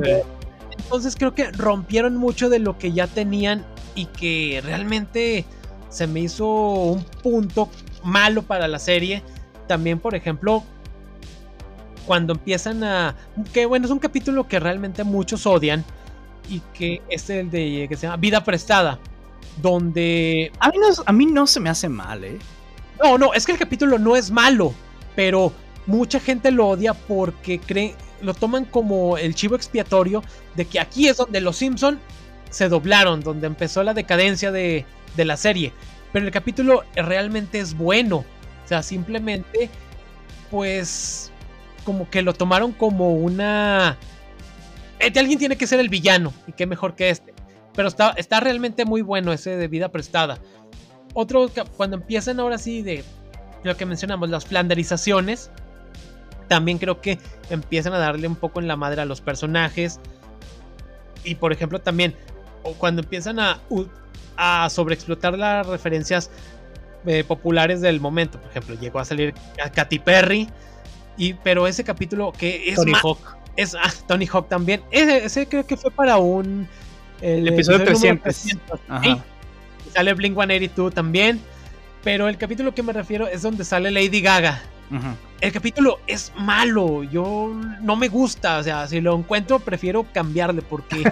Entonces 0.78 1.16
creo 1.16 1.36
que 1.36 1.52
rompieron 1.52 2.18
mucho 2.18 2.50
de 2.50 2.60
lo 2.60 2.78
que 2.78 2.92
ya 2.92 3.08
tenían 3.08 3.66
y 3.96 4.06
que 4.06 4.62
realmente 4.64 5.46
se 5.90 6.08
me 6.08 6.22
hizo 6.22 6.48
un 6.48 7.04
punto 7.04 7.70
malo 8.04 8.42
para 8.42 8.68
la 8.68 8.80
serie. 8.80 9.22
También, 9.68 10.00
por 10.00 10.16
ejemplo, 10.16 10.64
cuando 12.06 12.34
empiezan 12.34 12.84
a... 12.84 13.16
Que 13.54 13.66
bueno, 13.66 13.86
es 13.86 13.92
un 13.92 14.00
capítulo 14.00 14.48
que 14.48 14.60
realmente 14.60 15.04
muchos 15.04 15.46
odian 15.46 15.86
y 16.50 16.62
que 16.74 17.02
es 17.10 17.30
el 17.30 17.52
de 17.52 17.86
que 17.88 17.96
se 17.96 18.08
llama 18.08 18.18
Vida 18.18 18.44
Prestada, 18.44 19.00
donde... 19.62 20.52
A 20.60 21.12
mí 21.12 21.26
no, 21.26 21.48
se 21.48 21.60
me 21.60 21.70
hace 21.70 21.90
mal, 21.90 22.24
¿eh? 22.24 22.40
No, 23.04 23.18
no, 23.18 23.34
es 23.34 23.46
que 23.46 23.52
el 23.52 23.58
capítulo 23.58 23.98
no 23.98 24.16
es 24.16 24.32
malo, 24.32 24.74
pero 25.16 25.52
mucha 25.88 26.20
gente 26.20 26.52
lo 26.52 26.68
odia 26.68 26.94
porque 26.94 27.60
cree, 27.60 27.96
lo 28.22 28.34
toman 28.34 28.66
como 28.66 29.18
el 29.18 29.34
chivo 29.36 29.56
expiatorio 29.56 30.24
de 30.56 30.66
que 30.66 30.80
aquí 30.80 31.08
es 31.08 31.18
donde 31.18 31.42
los 31.42 31.58
Simpson 31.58 32.00
se 32.50 32.70
doblaron, 32.70 33.22
donde 33.22 33.48
empezó 33.48 33.82
la 33.84 33.94
decadencia 33.94 34.52
de, 34.52 34.86
de 35.16 35.26
la 35.26 35.38
serie. 35.38 35.74
Pero 36.12 36.26
el 36.26 36.32
capítulo 36.32 36.84
realmente 36.96 37.60
es 37.60 37.76
bueno. 37.76 38.18
O 38.18 38.68
sea, 38.68 38.84
simplemente, 38.84 39.70
pues, 40.50 41.32
como 41.84 42.10
que 42.10 42.22
lo 42.22 42.34
tomaron 42.34 42.72
como 42.72 43.14
una... 43.14 43.98
Este 45.00 45.20
alguien 45.20 45.40
tiene 45.40 45.56
que 45.56 45.66
ser 45.66 45.80
el 45.80 45.90
villano, 45.90 46.32
y 46.46 46.52
qué 46.52 46.68
mejor 46.68 46.96
que 46.96 47.10
este. 47.10 47.34
Pero 47.76 47.88
está, 47.88 48.12
está 48.18 48.40
realmente 48.40 48.86
muy 48.86 49.02
bueno 49.02 49.32
ese 49.32 49.56
de 49.58 49.68
vida 49.68 49.90
prestada. 49.90 50.38
Otro, 51.14 51.50
cuando 51.78 51.98
empiezan 51.98 52.40
ahora 52.40 52.58
sí 52.58 52.82
de 52.82 53.04
lo 53.64 53.76
que 53.78 53.86
mencionamos, 53.86 54.30
las 54.30 54.46
flanderizaciones, 54.46 55.52
también 56.48 56.78
creo 56.78 57.02
que 57.02 57.18
empiezan 57.50 57.94
a 57.94 57.98
darle 57.98 58.28
un 58.28 58.36
poco 58.36 58.60
en 58.60 58.68
la 58.68 58.76
madre 58.76 59.02
a 59.02 59.06
los 59.06 59.22
personajes. 59.22 60.00
Y 61.24 61.36
por 61.36 61.54
ejemplo, 61.54 61.80
también 61.80 62.16
cuando 62.78 63.02
empiezan 63.02 63.40
a, 63.40 63.60
a 64.38 64.70
sobreexplotar 64.70 65.38
las 65.38 65.66
referencias 65.68 66.30
eh, 67.06 67.24
populares 67.24 67.82
del 67.82 68.00
momento. 68.00 68.40
Por 68.40 68.52
ejemplo, 68.52 68.76
llegó 68.76 69.00
a 69.00 69.06
salir 69.06 69.34
a 69.64 69.72
Katy 69.72 70.00
Perry. 70.00 70.48
Y, 71.18 71.34
pero 71.34 71.68
ese 71.68 71.84
capítulo 71.84 72.32
que 72.32 72.70
es. 72.70 72.76
Tony 72.76 72.94
Hawk. 73.02 73.20
Es, 73.56 73.76
ah, 73.76 73.92
Tony 74.08 74.28
Hawk 74.28 74.48
también. 74.48 74.82
Ese, 74.92 75.48
creo 75.48 75.66
que 75.66 75.78
fue 75.78 75.90
para 75.90 76.18
un. 76.18 76.68
El, 77.22 77.48
episodio 77.48 77.84
300. 77.84 78.36
sale 79.94 80.14
Blink 80.14 80.36
182 80.36 80.94
también. 80.94 81.40
Pero 82.04 82.28
el 82.28 82.38
capítulo 82.38 82.74
que 82.74 82.84
me 82.84 82.94
refiero 82.94 83.28
es 83.28 83.42
donde 83.42 83.64
sale 83.64 83.92
Lady 83.92 84.22
Gaga. 84.22 84.62
El 85.40 85.52
capítulo 85.54 86.00
es 86.06 86.34
malo. 86.38 87.04
Yo 87.04 87.54
no 87.82 87.96
me 87.96 88.10
gusta. 88.10 88.58
O 88.58 88.64
sea, 88.64 88.88
si 88.88 89.00
lo 89.00 89.16
encuentro, 89.16 89.60
prefiero 89.60 90.06
cambiarle 90.14 90.62
porque. 90.62 91.04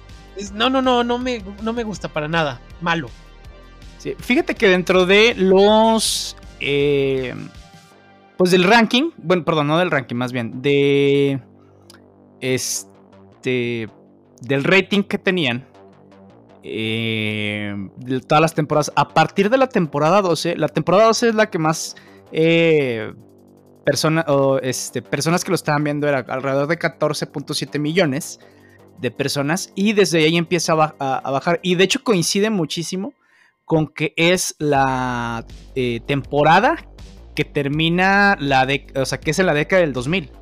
no, 0.54 0.70
no, 0.70 0.80
no, 0.80 1.04
no 1.04 1.18
me, 1.18 1.42
no 1.62 1.72
me 1.72 1.84
gusta 1.84 2.08
para 2.08 2.28
nada. 2.28 2.60
Malo. 2.80 3.10
Sí, 3.98 4.14
fíjate 4.18 4.54
que 4.54 4.68
dentro 4.68 5.04
de 5.04 5.34
los. 5.34 6.36
Eh, 6.60 7.34
pues 8.36 8.50
del 8.50 8.64
ranking. 8.64 9.10
Bueno, 9.18 9.44
perdón, 9.44 9.66
no 9.66 9.78
del 9.78 9.90
ranking, 9.90 10.16
más 10.16 10.32
bien. 10.32 10.62
De. 10.62 11.40
Este. 12.40 13.88
Del 14.40 14.64
rating 14.64 15.02
que 15.02 15.18
tenían. 15.18 15.66
Eh, 16.62 17.74
de 17.96 18.20
todas 18.20 18.42
las 18.42 18.54
temporadas. 18.54 18.92
A 18.96 19.08
partir 19.08 19.50
de 19.50 19.58
la 19.58 19.68
temporada 19.68 20.22
12. 20.22 20.56
La 20.56 20.68
temporada 20.68 21.04
12 21.04 21.28
es 21.30 21.34
la 21.34 21.50
que 21.50 21.58
más. 21.58 21.96
Eh, 22.32 23.12
o, 24.26 24.58
este, 24.58 25.02
personas 25.02 25.44
que 25.44 25.50
lo 25.50 25.54
estaban 25.54 25.82
viendo 25.82 26.06
era 26.08 26.18
alrededor 26.18 26.66
de 26.66 26.78
14.7 26.78 27.78
millones 27.78 28.38
de 29.00 29.10
personas 29.10 29.72
y 29.74 29.92
desde 29.92 30.24
ahí 30.24 30.36
empieza 30.36 30.72
a, 30.72 31.30
bajar. 31.30 31.60
Y 31.62 31.76
de 31.76 31.84
hecho 31.84 32.02
coincide 32.02 32.50
muchísimo 32.50 33.14
con 33.64 33.86
que 33.86 34.12
es 34.16 34.54
la 34.58 35.44
eh, 35.74 36.00
temporada 36.06 36.76
que 37.34 37.44
termina 37.44 38.36
la 38.40 38.66
década, 38.66 39.02
o 39.02 39.06
sea, 39.06 39.20
que 39.20 39.30
es 39.30 39.38
en 39.38 39.46
la 39.46 39.54
década 39.54 39.80
del 39.80 39.92
2000. 39.92 40.32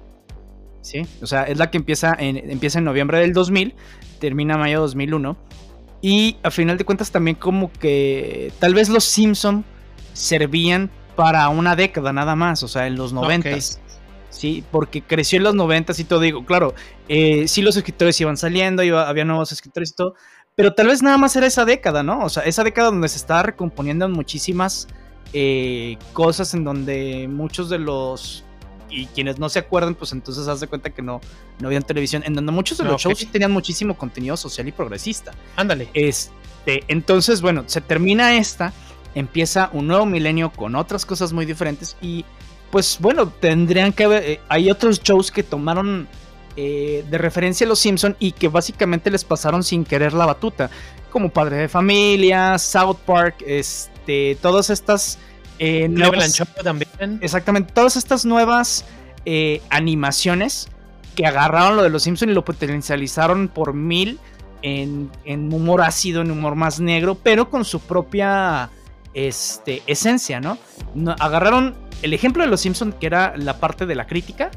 ¿Sí? 0.86 1.04
O 1.20 1.26
sea, 1.26 1.42
es 1.42 1.58
la 1.58 1.68
que 1.68 1.78
empieza 1.78 2.14
en, 2.16 2.36
empieza 2.48 2.78
en 2.78 2.84
noviembre 2.84 3.18
del 3.18 3.32
2000, 3.32 3.74
termina 4.20 4.56
mayo 4.56 4.76
de 4.76 4.82
2001. 4.82 5.36
Y 6.00 6.36
a 6.44 6.52
final 6.52 6.78
de 6.78 6.84
cuentas 6.84 7.10
también 7.10 7.34
como 7.34 7.72
que 7.72 8.52
tal 8.60 8.72
vez 8.72 8.88
los 8.88 9.02
Simpson 9.02 9.64
servían 10.12 10.88
para 11.16 11.48
una 11.48 11.74
década 11.74 12.12
nada 12.12 12.36
más, 12.36 12.62
o 12.62 12.68
sea, 12.68 12.86
en 12.86 12.94
los 12.94 13.12
90. 13.12 13.50
Sí, 14.30 14.62
porque 14.70 15.02
creció 15.02 15.38
en 15.38 15.42
los 15.42 15.56
90 15.56 15.92
y 15.98 16.04
todo, 16.04 16.20
digo, 16.20 16.46
claro, 16.46 16.72
eh, 17.08 17.48
sí 17.48 17.62
los 17.62 17.76
escritores 17.76 18.20
iban 18.20 18.36
saliendo, 18.36 18.84
iba, 18.84 19.08
había 19.08 19.24
nuevos 19.24 19.50
escritores 19.50 19.90
y 19.90 19.94
todo, 19.94 20.14
pero 20.54 20.72
tal 20.72 20.86
vez 20.86 21.02
nada 21.02 21.18
más 21.18 21.34
era 21.34 21.48
esa 21.48 21.64
década, 21.64 22.04
¿no? 22.04 22.20
O 22.20 22.28
sea, 22.28 22.44
esa 22.44 22.62
década 22.62 22.90
donde 22.90 23.08
se 23.08 23.16
estaba 23.16 23.42
recomponiendo 23.42 24.08
muchísimas 24.08 24.86
eh, 25.32 25.98
cosas 26.12 26.54
en 26.54 26.62
donde 26.62 27.26
muchos 27.28 27.70
de 27.70 27.78
los 27.80 28.45
y 28.90 29.06
quienes 29.06 29.38
no 29.38 29.48
se 29.48 29.58
acuerdan, 29.58 29.94
pues 29.94 30.12
entonces 30.12 30.48
haz 30.48 30.60
de 30.60 30.66
cuenta 30.66 30.90
que 30.90 31.02
no, 31.02 31.20
no 31.60 31.68
habían 31.68 31.82
televisión, 31.82 32.22
en 32.26 32.34
donde 32.34 32.52
muchos 32.52 32.78
de 32.78 32.84
los 32.84 33.00
shows 33.00 33.18
sí 33.18 33.26
tenían 33.26 33.52
muchísimo 33.52 33.96
contenido 33.96 34.36
social 34.36 34.68
y 34.68 34.72
progresista. 34.72 35.32
Ándale. 35.56 35.88
Este, 35.94 36.84
entonces, 36.88 37.40
bueno, 37.40 37.64
se 37.66 37.80
termina 37.80 38.36
esta, 38.36 38.72
empieza 39.14 39.70
un 39.72 39.86
nuevo 39.86 40.06
milenio 40.06 40.52
con 40.52 40.74
otras 40.74 41.06
cosas 41.06 41.32
muy 41.32 41.46
diferentes 41.46 41.96
y 42.00 42.24
pues 42.70 42.98
bueno, 43.00 43.28
tendrían 43.28 43.92
que 43.92 44.04
haber, 44.04 44.24
eh, 44.24 44.40
hay 44.48 44.70
otros 44.70 45.02
shows 45.02 45.30
que 45.30 45.42
tomaron 45.42 46.08
eh, 46.56 47.04
de 47.08 47.18
referencia 47.18 47.64
a 47.66 47.68
los 47.68 47.78
Simpson 47.78 48.16
y 48.18 48.32
que 48.32 48.48
básicamente 48.48 49.10
les 49.10 49.24
pasaron 49.24 49.62
sin 49.62 49.84
querer 49.84 50.12
la 50.12 50.26
batuta, 50.26 50.70
como 51.10 51.30
Padre 51.30 51.56
de 51.56 51.68
Familia, 51.68 52.58
South 52.58 52.96
Park, 53.06 53.36
este, 53.46 54.36
todas 54.40 54.70
estas 54.70 55.18
eh, 55.58 55.88
nuevas, 55.88 56.42
también. 56.62 57.18
Exactamente, 57.20 57.72
todas 57.72 57.96
estas 57.96 58.24
nuevas 58.24 58.84
eh, 59.24 59.62
animaciones 59.70 60.68
que 61.14 61.26
agarraron 61.26 61.76
lo 61.76 61.82
de 61.82 61.90
los 61.90 62.02
Simpson 62.02 62.30
y 62.30 62.34
lo 62.34 62.44
potencializaron 62.44 63.48
por 63.48 63.72
mil 63.74 64.18
en, 64.62 65.10
en, 65.24 65.52
humor 65.52 65.82
ácido, 65.82 66.22
en 66.22 66.30
humor 66.30 66.54
más 66.54 66.80
negro, 66.80 67.14
pero 67.14 67.50
con 67.50 67.64
su 67.64 67.80
propia 67.80 68.70
este, 69.14 69.82
esencia, 69.86 70.40
¿no? 70.40 70.58
Agarraron 71.18 71.74
el 72.02 72.12
ejemplo 72.12 72.42
de 72.42 72.50
los 72.50 72.60
Simpson 72.60 72.92
que 72.92 73.06
era 73.06 73.34
la 73.36 73.58
parte 73.58 73.86
de 73.86 73.94
la 73.94 74.06
crítica, 74.06 74.50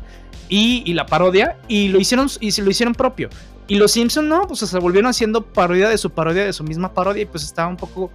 y, 0.49 0.93
la 0.93 1.05
parodia, 1.05 1.57
y 1.67 1.89
lo 1.89 1.99
hicieron, 1.99 2.27
y 2.39 2.51
se 2.51 2.63
lo 2.63 2.71
hicieron 2.71 2.93
propio. 2.93 3.29
Y 3.67 3.75
los 3.75 3.91
Simpson 3.91 4.27
no, 4.27 4.47
pues 4.47 4.61
se 4.61 4.79
volvieron 4.79 5.09
haciendo 5.09 5.45
parodia 5.45 5.87
de 5.87 5.97
su 5.97 6.09
parodia, 6.09 6.43
de 6.43 6.53
su 6.53 6.63
misma 6.63 6.91
parodia, 6.93 7.21
y 7.21 7.25
pues 7.25 7.43
estaba 7.43 7.69
un 7.69 7.77
poco, 7.77 8.11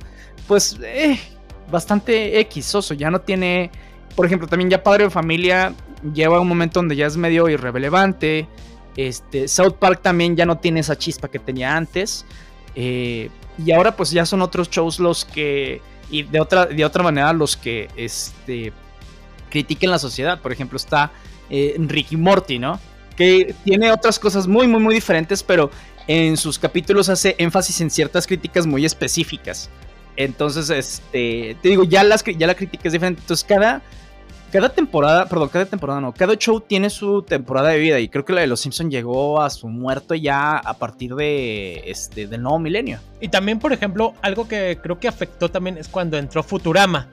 pues, 0.48 0.76
eh, 0.82 1.18
bastante 1.70 2.46
Xoso, 2.60 2.94
ya 2.94 3.10
no 3.10 3.20
tiene, 3.20 3.70
por 4.14 4.26
ejemplo, 4.26 4.48
también 4.48 4.70
ya 4.70 4.82
Padre 4.82 5.04
de 5.04 5.10
Familia 5.10 5.74
lleva 6.12 6.40
un 6.40 6.48
momento 6.48 6.80
donde 6.80 6.96
ya 6.96 7.06
es 7.06 7.16
medio 7.16 7.48
irrelevante, 7.48 8.46
este, 8.96 9.48
South 9.48 9.74
Park 9.78 10.00
también 10.02 10.36
ya 10.36 10.46
no 10.46 10.58
tiene 10.58 10.80
esa 10.80 10.96
chispa 10.96 11.28
que 11.28 11.38
tenía 11.38 11.76
antes, 11.76 12.24
eh, 12.74 13.30
y 13.64 13.72
ahora 13.72 13.96
pues 13.96 14.10
ya 14.10 14.26
son 14.26 14.42
otros 14.42 14.70
shows 14.70 14.98
los 14.98 15.24
que, 15.24 15.80
y 16.10 16.24
de 16.24 16.40
otra, 16.40 16.66
de 16.66 16.84
otra 16.84 17.02
manera 17.02 17.32
los 17.32 17.56
que, 17.56 17.88
este, 17.96 18.72
critiquen 19.50 19.90
la 19.90 19.98
sociedad, 19.98 20.40
por 20.40 20.52
ejemplo 20.52 20.76
está 20.76 21.12
eh, 21.48 21.76
Ricky 21.78 22.16
Morty, 22.16 22.58
¿no? 22.58 22.80
Que 23.16 23.54
tiene 23.64 23.92
otras 23.92 24.18
cosas 24.18 24.48
muy, 24.48 24.66
muy, 24.66 24.80
muy 24.80 24.94
diferentes, 24.94 25.42
pero 25.44 25.70
en 26.06 26.36
sus 26.36 26.58
capítulos 26.58 27.08
hace 27.08 27.36
énfasis 27.38 27.80
en 27.80 27.90
ciertas 27.90 28.26
críticas 28.26 28.66
muy 28.66 28.84
específicas. 28.84 29.70
Entonces, 30.16 30.70
este, 30.70 31.56
te 31.60 31.68
digo, 31.68 31.84
ya, 31.84 32.04
las, 32.04 32.24
ya 32.24 32.46
la 32.46 32.54
crítica 32.54 32.82
es 32.86 32.92
diferente. 32.92 33.20
Entonces, 33.20 33.44
cada, 33.44 33.82
cada 34.52 34.68
temporada, 34.68 35.26
perdón, 35.26 35.48
cada 35.48 35.66
temporada 35.66 36.00
no, 36.00 36.12
cada 36.12 36.36
show 36.36 36.60
tiene 36.60 36.88
su 36.90 37.22
temporada 37.22 37.70
de 37.70 37.78
vida 37.78 37.98
y 37.98 38.08
creo 38.08 38.24
que 38.24 38.32
la 38.32 38.40
de 38.40 38.46
Los 38.46 38.60
Simpsons 38.60 38.90
llegó 38.90 39.42
a 39.42 39.50
su 39.50 39.68
muerto 39.68 40.14
ya 40.14 40.56
a 40.56 40.74
partir 40.74 41.16
de 41.16 41.82
este 41.90 42.28
del 42.28 42.42
nuevo 42.42 42.60
milenio. 42.60 43.00
Y 43.20 43.28
también, 43.28 43.58
por 43.58 43.72
ejemplo, 43.72 44.14
algo 44.22 44.46
que 44.46 44.78
creo 44.80 45.00
que 45.00 45.08
afectó 45.08 45.50
también 45.50 45.76
es 45.76 45.88
cuando 45.88 46.16
entró 46.16 46.42
Futurama. 46.42 47.08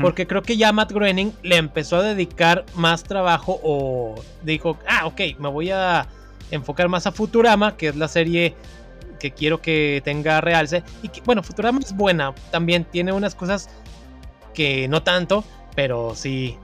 Porque 0.00 0.26
creo 0.26 0.42
que 0.42 0.56
ya 0.56 0.72
Matt 0.72 0.92
Groening 0.92 1.32
le 1.42 1.56
empezó 1.56 1.96
a 1.96 2.02
dedicar 2.02 2.64
más 2.76 3.02
trabajo 3.02 3.58
o 3.62 4.14
dijo, 4.44 4.78
ah, 4.86 5.06
ok, 5.06 5.20
me 5.38 5.48
voy 5.48 5.70
a 5.70 6.06
enfocar 6.50 6.88
más 6.88 7.06
a 7.06 7.12
Futurama, 7.12 7.76
que 7.76 7.88
es 7.88 7.96
la 7.96 8.06
serie 8.06 8.54
que 9.20 9.30
quiero 9.30 9.62
que 9.62 10.02
tenga 10.04 10.40
realce. 10.40 10.82
Y 11.02 11.08
que, 11.08 11.20
bueno, 11.20 11.44
Futurama 11.44 11.78
es 11.78 11.94
buena, 11.94 12.34
también 12.50 12.84
tiene 12.84 13.12
unas 13.12 13.36
cosas 13.36 13.68
que 14.52 14.88
no 14.88 15.04
tanto, 15.04 15.44
pero 15.76 16.16
sí, 16.16 16.58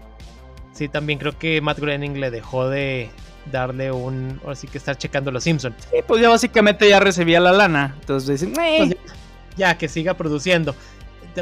sí, 0.73 0.89
también 0.89 1.21
creo 1.21 1.39
que 1.39 1.61
Matt 1.61 1.79
Groening 1.79 2.19
le 2.19 2.33
dejó 2.33 2.69
de 2.69 3.11
darle 3.53 3.93
un, 3.93 4.41
ahora 4.43 4.57
sí 4.57 4.67
que 4.67 4.79
estar 4.79 4.99
checando 4.99 5.31
los 5.31 5.45
Simpsons. 5.45 5.77
Sí, 5.91 5.99
pues 6.05 6.21
ya 6.21 6.29
básicamente 6.29 6.89
ya 6.89 6.99
recibía 6.99 7.39
la 7.39 7.53
lana, 7.53 7.95
entonces 8.01 8.41
dicen, 8.41 8.55
pues 8.55 8.97
ya, 9.57 9.79
que 9.79 9.89
siga 9.89 10.15
produciendo. 10.15 10.75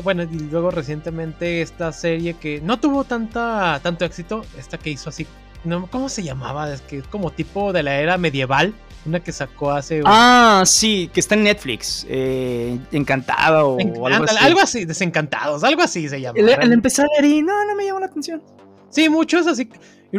Bueno, 0.02 0.24
y 0.24 0.38
luego 0.50 0.72
recientemente 0.72 1.62
esta 1.62 1.92
serie 1.92 2.34
que 2.34 2.60
no 2.60 2.80
tuvo 2.80 3.04
tanta, 3.04 3.78
tanto 3.80 4.04
éxito, 4.04 4.44
esta 4.58 4.76
que 4.76 4.90
hizo 4.90 5.08
así, 5.08 5.24
no, 5.62 5.86
¿cómo 5.86 6.08
se 6.08 6.24
llamaba? 6.24 6.72
Es 6.72 6.80
que 6.80 6.98
es 6.98 7.06
como 7.06 7.30
tipo 7.30 7.72
de 7.72 7.84
la 7.84 8.00
era 8.00 8.18
medieval, 8.18 8.74
una 9.06 9.20
que 9.20 9.32
sacó 9.32 9.70
hace... 9.70 10.02
Ah, 10.04 10.62
sí, 10.66 11.10
que 11.12 11.20
está 11.20 11.34
en 11.34 11.44
Netflix. 11.44 12.06
Eh, 12.08 12.78
Encantado 12.92 13.76
o 13.76 14.06
algo 14.06 14.24
así. 14.24 14.36
Algo 14.40 14.60
así, 14.60 14.84
Desencantados, 14.84 15.64
algo 15.64 15.82
así 15.82 16.08
se 16.08 16.20
llama. 16.20 16.38
El, 16.38 16.48
el 16.48 16.72
empezar 16.72 17.06
y 17.22 17.42
no, 17.42 17.64
no 17.64 17.74
me 17.74 17.84
llamó 17.84 18.00
la 18.00 18.06
atención. 18.06 18.42
Sí, 18.88 19.08
muchos 19.08 19.46
así. 19.46 19.68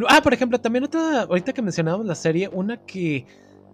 Ah, 0.09 0.21
por 0.21 0.33
ejemplo, 0.33 0.59
también 0.59 0.83
otra, 0.83 1.21
ahorita 1.21 1.53
que 1.53 1.61
mencionábamos 1.61 2.05
la 2.05 2.15
serie, 2.15 2.49
una 2.51 2.77
que... 2.77 3.25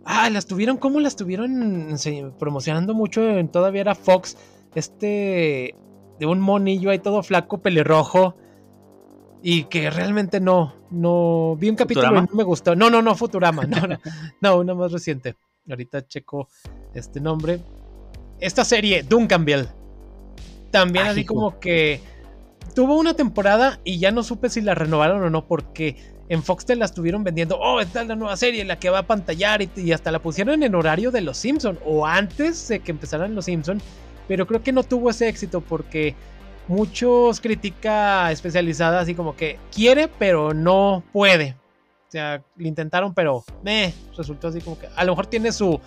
Ah, 0.05 0.29
las 0.29 0.47
tuvieron, 0.47 0.77
¿cómo 0.77 0.99
las 0.99 1.15
tuvieron 1.15 1.95
promocionando 2.39 2.93
mucho? 2.93 3.21
Todavía 3.51 3.81
era 3.81 3.95
Fox, 3.95 4.38
este... 4.75 5.75
De 6.19 6.27
un 6.27 6.39
monillo 6.39 6.91
ahí 6.91 6.99
todo 6.99 7.23
flaco, 7.23 7.57
pelirrojo. 7.63 8.35
Y 9.43 9.63
que 9.65 9.89
realmente 9.89 10.39
no, 10.39 10.76
no. 10.91 11.55
Vi 11.57 11.69
un 11.69 11.76
capítulo 11.76 12.09
y 12.09 12.22
no 12.22 12.27
me 12.34 12.43
gustó. 12.43 12.76
No, 12.76 12.89
no, 12.89 13.01
no, 13.01 13.15
Futurama. 13.15 13.63
No, 13.63 13.88
no, 13.88 13.99
no, 14.41 14.57
una 14.59 14.76
más 14.76 14.91
reciente. 14.91 15.35
Ahorita 15.69 16.05
checo 16.07 16.47
este 16.93 17.19
nombre. 17.19 17.59
Esta 18.39 18.63
serie, 18.63 19.03
Duncanville. 19.03 19.68
También 20.72 21.07
así 21.07 21.26
como 21.26 21.59
que 21.59 22.01
tuvo 22.76 22.97
una 22.97 23.13
temporada 23.13 23.80
y 23.84 23.99
ya 23.99 24.11
no 24.11 24.23
supe 24.23 24.49
si 24.49 24.61
la 24.61 24.76
renovaron 24.76 25.22
o 25.23 25.30
no 25.30 25.45
porque 25.45 25.97
en 26.30 26.43
Fox 26.43 26.65
te 26.65 26.76
la 26.76 26.85
estuvieron 26.85 27.23
vendiendo. 27.23 27.57
Oh, 27.59 27.81
esta 27.81 28.01
es 28.01 28.07
la 28.07 28.15
nueva 28.15 28.38
serie, 28.38 28.63
la 28.63 28.80
que 28.80 28.89
va 28.89 28.99
a 28.99 29.07
pantallar 29.07 29.61
y, 29.61 29.69
y 29.76 29.91
hasta 29.91 30.11
la 30.11 30.19
pusieron 30.19 30.63
en 30.63 30.76
horario 30.76 31.11
de 31.11 31.22
Los 31.22 31.38
Simpson 31.38 31.77
o 31.85 32.05
antes 32.07 32.68
de 32.69 32.80
que 32.80 32.91
empezaran 32.91 33.35
Los 33.35 33.45
Simpson. 33.45 33.81
Pero 34.27 34.47
creo 34.47 34.63
que 34.63 34.72
no 34.72 34.84
tuvo 34.84 35.09
ese 35.09 35.27
éxito 35.27 35.61
porque 35.61 36.15
muchos 36.67 37.39
crítica 37.39 38.31
especializada 38.31 39.01
así 39.01 39.15
como 39.15 39.35
que 39.35 39.59
quiere 39.73 40.07
pero 40.07 40.53
no 40.53 41.03
puede. 41.11 41.55
O 42.07 42.11
sea, 42.11 42.43
lo 42.55 42.67
intentaron 42.67 43.13
pero 43.13 43.43
me 43.63 43.93
resultó 44.17 44.49
así 44.49 44.61
como 44.61 44.77
que 44.77 44.88
a 44.95 45.03
lo 45.03 45.13
mejor 45.13 45.27
tiene 45.27 45.51
su 45.51 45.79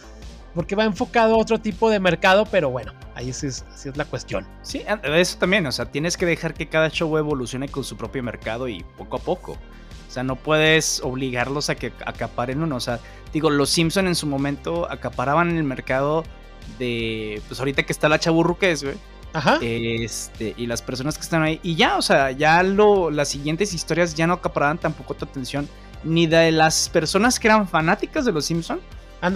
porque 0.55 0.77
va 0.77 0.85
enfocado 0.85 1.35
a 1.35 1.39
otro 1.39 1.59
tipo 1.59 1.91
de 1.91 1.99
mercado, 1.99 2.47
pero 2.47 2.71
bueno, 2.71 2.93
ahí 3.15 3.33
sí 3.33 3.49
es, 3.49 3.65
así 3.73 3.89
es 3.89 3.97
la 3.97 4.05
cuestión. 4.05 4.47
Sí, 4.63 4.85
eso 5.03 5.39
también, 5.39 5.67
o 5.67 5.73
sea, 5.73 5.87
tienes 5.87 6.17
que 6.17 6.27
dejar 6.27 6.55
que 6.55 6.69
cada 6.69 6.91
show 6.91 7.19
evolucione 7.19 7.69
con 7.69 7.83
su 7.83 7.97
propio 7.97 8.23
mercado 8.23 8.69
y 8.69 8.85
poco 8.97 9.17
a 9.17 9.21
poco. 9.21 9.53
O 9.53 10.11
sea, 10.15 10.23
no 10.23 10.37
puedes 10.37 11.01
obligarlos 11.03 11.71
a 11.71 11.75
que 11.75 11.93
acaparen 12.07 12.63
uno. 12.63 12.77
O 12.77 12.81
sea, 12.81 13.01
digo, 13.33 13.51
los 13.51 13.69
Simpson 13.69 14.07
en 14.07 14.15
su 14.15 14.29
momento 14.29 14.89
acaparaban 14.89 15.57
el 15.57 15.65
mercado 15.65 16.23
de, 16.79 17.43
pues 17.49 17.59
ahorita 17.59 17.83
que 17.83 17.93
está 17.93 18.09
la 18.09 18.21
chaburruques, 18.21 18.85
güey 18.85 18.95
Ajá. 19.35 19.59
Este, 19.61 20.55
y 20.57 20.67
las 20.67 20.81
personas 20.81 21.19
que 21.19 21.23
están 21.23 21.43
ahí. 21.43 21.61
Y 21.63 21.75
ya, 21.75 21.99
o 21.99 22.03
sea, 22.03 22.31
ya 22.31 22.63
lo, 22.63 23.11
las 23.11 23.29
siguientes 23.29 23.75
historias 23.75 24.15
ya 24.15 24.29
no 24.29 24.35
acaparaban 24.35 24.79
tampoco 24.79 25.15
tu 25.15 25.25
atención. 25.25 25.69
Ni 26.05 26.27
de 26.27 26.53
las 26.53 26.89
personas 26.89 27.41
que 27.41 27.49
eran 27.49 27.67
fanáticas 27.67 28.25
de 28.25 28.33
los 28.33 28.47
Simpsons. 28.47 28.81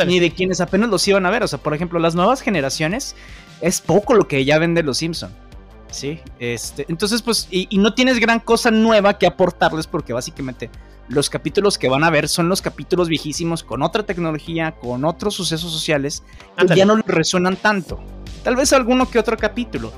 Ni 0.06 0.20
de 0.20 0.30
quienes 0.30 0.60
apenas 0.60 0.88
los 0.88 1.06
iban 1.08 1.26
a 1.26 1.30
ver. 1.30 1.42
O 1.42 1.48
sea, 1.48 1.58
por 1.58 1.74
ejemplo, 1.74 1.98
las 1.98 2.14
nuevas 2.14 2.40
generaciones. 2.42 3.16
Es 3.60 3.80
poco 3.80 4.14
lo 4.14 4.28
que 4.28 4.44
ya 4.44 4.58
ven 4.58 4.74
de 4.74 4.84
los 4.84 4.98
Simpsons. 4.98 5.32
Sí. 5.90 6.20
Este. 6.38 6.86
Entonces, 6.88 7.20
pues. 7.20 7.48
Y, 7.50 7.66
no 7.78 7.92
tienes 7.92 8.20
gran 8.20 8.38
cosa 8.38 8.70
nueva 8.70 9.18
que 9.18 9.26
aportarles. 9.26 9.88
Porque 9.88 10.12
básicamente. 10.12 10.70
Los 11.08 11.30
capítulos 11.30 11.78
que 11.78 11.88
van 11.88 12.04
a 12.04 12.10
ver 12.10 12.28
son 12.28 12.50
los 12.50 12.60
capítulos 12.60 13.08
viejísimos 13.08 13.62
con 13.62 13.82
otra 13.82 14.02
tecnología, 14.02 14.72
con 14.72 15.06
otros 15.06 15.34
sucesos 15.34 15.72
sociales 15.72 16.22
que 16.58 16.76
ya 16.76 16.84
no 16.84 16.96
resuenan 17.06 17.56
tanto. 17.56 17.98
Tal 18.42 18.56
vez 18.56 18.72
alguno 18.72 19.10
que 19.10 19.18
otro 19.18 19.36
capítulo. 19.36 19.92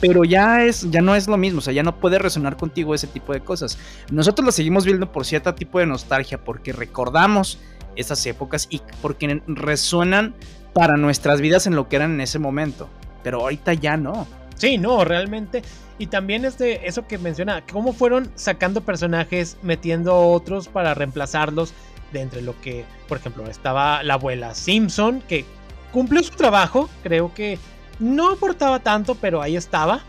Pero 0.00 0.24
ya 0.24 0.62
es, 0.64 0.90
ya 0.90 1.00
no 1.00 1.14
es 1.14 1.26
lo 1.26 1.38
mismo, 1.38 1.58
o 1.58 1.62
sea, 1.62 1.72
ya 1.72 1.82
no 1.82 1.98
puede 1.98 2.18
resonar 2.18 2.56
contigo 2.58 2.94
ese 2.94 3.06
tipo 3.06 3.32
de 3.32 3.40
cosas. 3.40 3.78
Nosotros 4.10 4.44
lo 4.44 4.52
seguimos 4.52 4.84
viendo 4.84 5.10
por 5.10 5.24
cierto 5.24 5.54
tipo 5.54 5.78
de 5.78 5.86
nostalgia, 5.86 6.38
porque 6.38 6.72
recordamos 6.72 7.58
esas 7.96 8.24
épocas 8.26 8.66
y 8.68 8.82
porque 9.00 9.40
resuenan 9.46 10.34
para 10.74 10.98
nuestras 10.98 11.40
vidas 11.40 11.66
en 11.66 11.74
lo 11.74 11.88
que 11.88 11.96
eran 11.96 12.12
en 12.12 12.20
ese 12.20 12.38
momento. 12.38 12.90
Pero 13.22 13.40
ahorita 13.40 13.72
ya 13.72 13.96
no. 13.96 14.26
Sí, 14.56 14.76
no, 14.76 15.04
realmente. 15.04 15.62
Y 15.98 16.08
también 16.08 16.44
es 16.44 16.58
de 16.58 16.82
eso 16.84 17.06
que 17.06 17.16
menciona, 17.16 17.62
cómo 17.72 17.94
fueron 17.94 18.30
sacando 18.34 18.82
personajes, 18.82 19.56
metiendo 19.62 20.14
otros 20.14 20.68
para 20.68 20.92
reemplazarlos 20.92 21.72
de 22.12 22.20
entre 22.20 22.42
lo 22.42 22.60
que, 22.60 22.84
por 23.08 23.16
ejemplo, 23.18 23.46
estaba 23.46 24.02
la 24.02 24.14
abuela 24.14 24.54
Simpson, 24.54 25.22
que 25.26 25.46
cumplió 25.92 26.22
su 26.22 26.32
trabajo, 26.32 26.90
creo 27.02 27.32
que 27.32 27.58
no 27.98 28.32
aportaba 28.32 28.80
tanto, 28.80 29.14
pero 29.14 29.42
ahí 29.42 29.56
estaba. 29.56 30.00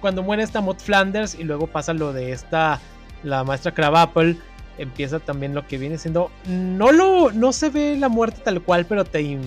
Cuando 0.00 0.22
muere 0.22 0.42
esta 0.42 0.60
Maud 0.60 0.78
Flanders 0.78 1.34
y 1.34 1.44
luego 1.44 1.66
pasa 1.66 1.92
lo 1.94 2.12
de 2.12 2.32
esta, 2.32 2.80
la 3.22 3.44
maestra 3.44 3.72
Crabapple, 3.72 4.36
empieza 4.78 5.18
también 5.18 5.54
lo 5.54 5.66
que 5.66 5.78
viene 5.78 5.98
siendo. 5.98 6.30
No 6.46 6.92
lo, 6.92 7.32
no 7.32 7.52
se 7.52 7.70
ve 7.70 7.96
la 7.98 8.08
muerte 8.08 8.40
tal 8.44 8.62
cual, 8.62 8.86
pero 8.86 9.04
te, 9.04 9.38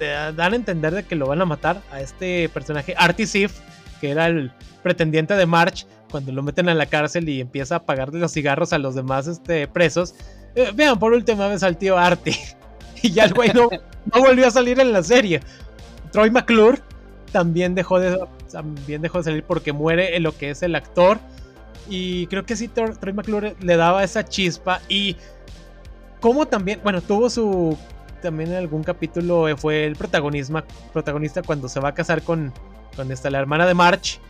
dan 0.00 0.52
a 0.52 0.56
entender 0.56 0.94
de 0.94 1.04
que 1.04 1.14
lo 1.14 1.26
van 1.26 1.40
a 1.42 1.44
matar 1.44 1.82
a 1.92 2.00
este 2.00 2.48
personaje, 2.48 2.94
Artie 2.96 3.26
Sif, 3.26 3.58
que 4.00 4.10
era 4.10 4.26
el 4.26 4.52
pretendiente 4.82 5.34
de 5.34 5.46
March, 5.46 5.86
cuando 6.10 6.32
lo 6.32 6.42
meten 6.42 6.68
a 6.68 6.74
la 6.74 6.86
cárcel 6.86 7.28
y 7.28 7.40
empieza 7.40 7.76
a 7.76 7.82
pagarle 7.84 8.18
los 8.18 8.32
cigarros 8.32 8.72
a 8.72 8.78
los 8.78 8.94
demás 8.94 9.26
este, 9.26 9.68
presos. 9.68 10.14
Eh, 10.54 10.70
vean 10.74 10.98
por 10.98 11.12
última 11.12 11.46
vez 11.48 11.62
al 11.62 11.76
tío 11.76 11.96
Artie. 11.96 12.36
y 13.02 13.12
ya 13.12 13.24
el 13.24 13.34
güey 13.34 13.50
no, 13.52 13.68
no 14.12 14.20
volvió 14.20 14.46
a 14.46 14.50
salir 14.50 14.80
en 14.80 14.92
la 14.92 15.02
serie. 15.02 15.40
Troy 16.10 16.30
McClure 16.30 16.78
también 17.32 17.74
dejó 17.74 17.98
de, 17.98 18.18
también 18.50 19.02
dejó 19.02 19.18
de 19.18 19.24
salir 19.24 19.44
porque 19.44 19.72
muere 19.72 20.16
en 20.16 20.22
lo 20.22 20.36
que 20.36 20.50
es 20.50 20.62
el 20.62 20.74
actor. 20.74 21.18
Y 21.88 22.26
creo 22.28 22.44
que 22.44 22.54
sí, 22.54 22.68
Troy 22.68 23.12
McClure 23.12 23.56
le 23.60 23.76
daba 23.76 24.04
esa 24.04 24.24
chispa. 24.24 24.80
Y 24.88 25.16
como 26.20 26.46
también, 26.46 26.80
bueno, 26.82 27.00
tuvo 27.00 27.28
su. 27.28 27.76
También 28.22 28.50
en 28.50 28.56
algún 28.56 28.84
capítulo 28.84 29.48
fue 29.56 29.84
el 29.84 29.96
protagonista, 29.96 30.64
protagonista 30.92 31.42
cuando 31.42 31.68
se 31.68 31.80
va 31.80 31.88
a 31.88 31.94
casar 31.94 32.22
con, 32.22 32.52
con 32.94 33.10
esta, 33.10 33.30
la 33.30 33.40
hermana 33.40 33.66
de 33.66 33.74
March. 33.74 34.20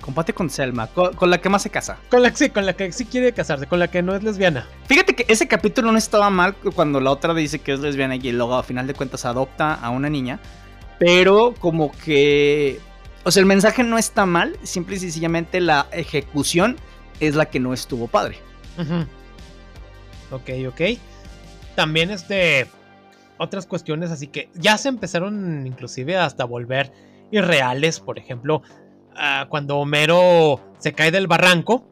Compate 0.00 0.32
con 0.32 0.50
Selma, 0.50 0.86
con, 0.88 1.30
la 1.30 1.38
que 1.38 1.48
más 1.48 1.62
se 1.62 1.70
casa. 1.70 1.98
Con 2.10 2.22
la, 2.22 2.34
sí, 2.34 2.48
con 2.50 2.64
la 2.64 2.72
que 2.72 2.90
sí 2.92 3.04
quiere 3.04 3.32
casarse, 3.32 3.66
con 3.66 3.78
la 3.78 3.88
que 3.88 4.02
no 4.02 4.14
es 4.14 4.22
lesbiana. 4.22 4.66
Fíjate 4.86 5.14
que 5.14 5.26
ese 5.28 5.46
capítulo 5.46 5.92
no 5.92 5.98
estaba 5.98 6.30
mal 6.30 6.54
cuando 6.74 7.00
la 7.00 7.10
otra 7.10 7.34
dice 7.34 7.58
que 7.58 7.72
es 7.72 7.80
lesbiana 7.80 8.16
y 8.16 8.32
luego 8.32 8.54
a 8.54 8.62
final 8.62 8.86
de 8.86 8.94
cuentas 8.94 9.24
adopta 9.24 9.74
a 9.74 9.90
una 9.90 10.08
niña. 10.08 10.40
Pero 10.98 11.54
como 11.58 11.92
que... 11.92 12.80
O 13.24 13.30
sea, 13.30 13.40
el 13.40 13.46
mensaje 13.46 13.82
no 13.82 13.98
está 13.98 14.24
mal, 14.24 14.56
simple 14.62 14.96
y 14.96 15.00
sencillamente 15.00 15.60
la 15.60 15.88
ejecución 15.92 16.76
es 17.20 17.34
la 17.34 17.46
que 17.46 17.60
no 17.60 17.74
estuvo 17.74 18.06
padre. 18.06 18.38
Ok, 20.30 20.50
ok. 20.68 20.80
También 21.74 22.10
este... 22.10 22.66
Otras 23.38 23.66
cuestiones, 23.66 24.10
así 24.10 24.28
que 24.28 24.48
ya 24.54 24.78
se 24.78 24.88
empezaron 24.88 25.66
inclusive 25.66 26.16
hasta 26.16 26.44
volver 26.44 26.90
irreales, 27.30 28.00
por 28.00 28.18
ejemplo, 28.18 28.62
Ah, 29.16 29.46
cuando 29.48 29.78
Homero 29.78 30.60
se 30.78 30.92
cae 30.92 31.10
del 31.10 31.26
barranco, 31.26 31.88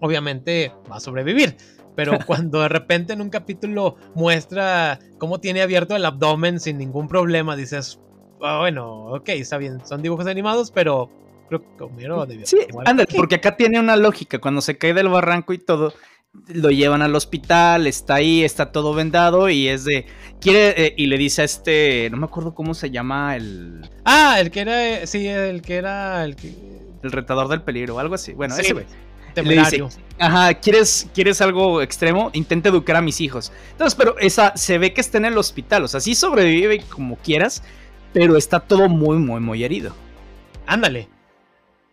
obviamente 0.00 0.72
va 0.90 0.96
a 0.96 1.00
sobrevivir. 1.00 1.56
Pero 1.98 2.12
cuando 2.26 2.60
de 2.60 2.68
repente 2.68 3.12
en 3.12 3.20
un 3.20 3.28
capítulo 3.28 3.96
muestra 4.14 5.00
cómo 5.18 5.40
tiene 5.40 5.62
abierto 5.62 5.96
el 5.96 6.04
abdomen 6.04 6.60
sin 6.60 6.78
ningún 6.78 7.08
problema, 7.08 7.56
dices, 7.56 7.98
ah, 8.40 8.58
bueno, 8.60 9.06
ok, 9.06 9.30
está 9.30 9.58
bien, 9.58 9.84
son 9.84 10.00
dibujos 10.00 10.28
animados, 10.28 10.70
pero 10.70 11.10
creo 11.48 11.60
que 11.76 11.82
Homero 11.82 12.24
debió. 12.24 12.46
Sí, 12.46 12.58
ándale, 12.84 13.08
porque 13.16 13.34
acá 13.34 13.56
tiene 13.56 13.80
una 13.80 13.96
lógica. 13.96 14.38
Cuando 14.38 14.60
se 14.60 14.78
cae 14.78 14.94
del 14.94 15.08
barranco 15.08 15.52
y 15.52 15.58
todo, 15.58 15.92
lo 16.46 16.70
llevan 16.70 17.02
al 17.02 17.16
hospital, 17.16 17.88
está 17.88 18.14
ahí, 18.14 18.44
está 18.44 18.70
todo 18.70 18.94
vendado 18.94 19.48
y 19.48 19.66
es 19.66 19.84
de 19.84 20.06
quiere 20.40 20.74
eh, 20.80 20.94
y 20.96 21.06
le 21.06 21.18
dice 21.18 21.42
a 21.42 21.46
este, 21.46 22.10
no 22.12 22.16
me 22.16 22.26
acuerdo 22.26 22.54
cómo 22.54 22.74
se 22.74 22.92
llama 22.92 23.34
el 23.34 23.90
Ah, 24.04 24.36
el 24.38 24.52
que 24.52 24.60
era 24.60 25.04
sí, 25.04 25.26
el 25.26 25.62
que 25.62 25.74
era 25.74 26.24
el 26.24 26.36
que 26.36 26.54
el 27.02 27.10
retador 27.10 27.48
del 27.48 27.62
peligro, 27.62 27.98
algo 27.98 28.14
así. 28.14 28.34
Bueno, 28.34 28.54
ese 28.54 28.72
güey. 28.72 28.86
Temerario. 29.42 29.88
ajá, 30.18 30.54
¿quieres, 30.54 31.08
¿quieres 31.14 31.40
algo 31.40 31.82
extremo? 31.82 32.30
Intenta 32.32 32.68
educar 32.68 32.96
a 32.96 33.00
mis 33.00 33.20
hijos. 33.20 33.52
Entonces, 33.72 33.94
pero 33.94 34.18
esa 34.18 34.56
se 34.56 34.78
ve 34.78 34.92
que 34.92 35.00
está 35.00 35.18
en 35.18 35.26
el 35.26 35.38
hospital. 35.38 35.84
O 35.84 35.88
sea, 35.88 36.00
sí 36.00 36.14
sobrevive 36.14 36.82
como 36.88 37.16
quieras, 37.16 37.62
pero 38.12 38.36
está 38.36 38.60
todo 38.60 38.88
muy, 38.88 39.18
muy, 39.18 39.40
muy 39.40 39.64
herido. 39.64 39.94
Ándale. 40.66 41.08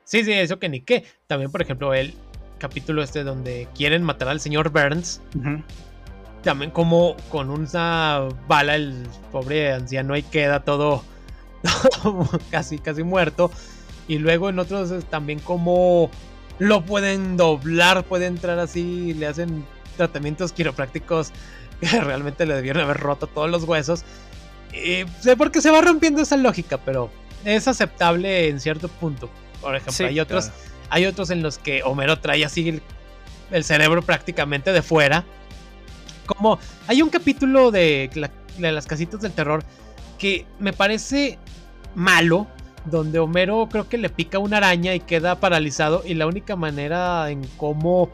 Sí, 0.04 0.24
sí, 0.24 0.32
eso 0.32 0.60
que 0.60 0.70
ni 0.70 0.82
qué. 0.82 1.04
También, 1.28 1.52
por 1.52 1.62
ejemplo, 1.62 1.94
el 1.94 2.14
capítulo 2.58 3.04
este 3.04 3.24
donde 3.24 3.68
quieren 3.76 4.04
matar 4.04 4.28
al 4.30 4.40
señor 4.40 4.70
Burns. 4.70 5.22
También 6.44 6.72
como 6.72 7.16
con 7.30 7.50
una 7.50 8.28
bala 8.48 8.76
el 8.76 9.04
pobre 9.32 9.74
anciano 9.74 10.14
ahí 10.14 10.24
queda 10.24 10.64
todo, 10.64 11.04
casi, 12.52 12.78
casi 12.78 13.04
muerto. 13.04 13.52
Y 14.08 14.20
luego 14.20 14.50
en 14.50 14.60
otros 14.60 15.06
también 15.06 15.40
como 15.40 16.12
lo 16.60 16.86
pueden 16.86 17.38
doblar, 17.38 18.04
puede 18.04 18.26
entrar 18.26 18.60
así, 18.60 19.14
le 19.14 19.28
hacen 19.28 19.66
tratamientos 19.98 20.52
quiroprácticos 20.52 21.32
que 21.80 21.88
realmente 22.02 22.46
le 22.46 22.56
debieron 22.56 22.84
haber 22.84 22.98
roto 22.98 23.28
todos 23.28 23.50
los 23.50 23.64
huesos. 23.64 24.04
Y 24.74 25.06
sé 25.22 25.38
por 25.38 25.52
qué 25.52 25.62
se 25.62 25.72
va 25.72 25.82
rompiendo 25.82 26.22
esa 26.22 26.38
lógica, 26.38 26.78
pero 26.78 27.10
es 27.46 27.68
aceptable 27.68 28.50
en 28.50 28.60
cierto 28.60 28.88
punto. 28.88 29.30
Por 29.62 29.76
ejemplo, 29.76 30.08
hay 30.08 30.20
otros, 30.20 30.52
hay 30.90 31.06
otros 31.06 31.30
en 31.30 31.42
los 31.42 31.58
que 31.58 31.82
Homero 31.84 32.20
trae 32.20 32.44
así 32.44 32.82
el, 33.52 33.64
cerebro 33.64 34.02
prácticamente 34.02 34.74
de 34.74 34.82
fuera. 34.82 35.24
Como 36.26 36.60
hay 36.88 37.02
un 37.02 37.10
capítulo 37.10 37.72
de, 37.72 38.10
de 38.58 38.72
las 38.72 38.86
casitas 38.86 39.22
del 39.22 39.32
terror 39.32 39.64
que 40.18 40.46
me 40.60 40.74
parece 40.74 41.38
malo, 41.94 42.48
donde 42.86 43.20
Homero 43.20 43.68
creo 43.70 43.88
que 43.90 43.98
le 43.98 44.10
pica 44.10 44.40
una 44.40 44.58
araña 44.58 44.94
y 44.94 45.00
queda 45.00 45.40
paralizado 45.40 46.04
y 46.06 46.14
la 46.14 46.28
única 46.28 46.56
manera 46.56 47.30
en 47.30 47.46
cómo 47.58 48.10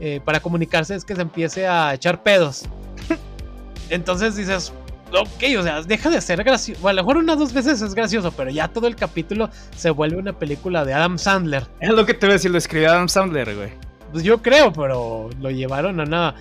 eh, 0.00 0.20
para 0.24 0.40
comunicarse 0.40 0.94
es 0.94 1.04
que 1.04 1.14
se 1.14 1.22
empiece 1.22 1.66
a 1.66 1.94
echar 1.94 2.22
pedos. 2.22 2.64
Entonces 3.90 4.36
dices, 4.36 4.72
ok, 5.12 5.58
o 5.58 5.62
sea, 5.62 5.82
deja 5.82 6.10
de 6.10 6.20
ser 6.20 6.42
gracioso. 6.42 6.86
a 6.88 6.92
lo 6.92 7.02
mejor 7.02 7.16
unas 7.18 7.38
dos 7.38 7.52
veces 7.52 7.80
es 7.80 7.94
gracioso, 7.94 8.32
pero 8.32 8.50
ya 8.50 8.68
todo 8.68 8.86
el 8.86 8.96
capítulo 8.96 9.48
se 9.74 9.90
vuelve 9.90 10.16
una 10.16 10.32
película 10.32 10.84
de 10.84 10.94
Adam 10.94 11.18
Sandler. 11.18 11.66
Es 11.80 11.90
lo 11.90 12.04
que 12.04 12.14
te 12.14 12.26
voy 12.26 12.32
a 12.32 12.34
decir, 12.34 12.50
lo 12.50 12.58
escribió 12.58 12.90
Adam 12.90 13.08
Sandler, 13.08 13.54
güey. 13.54 13.70
Pues 14.12 14.24
yo 14.24 14.42
creo, 14.42 14.72
pero 14.72 15.30
lo 15.40 15.50
llevaron 15.50 16.00
a 16.00 16.04
una 16.04 16.34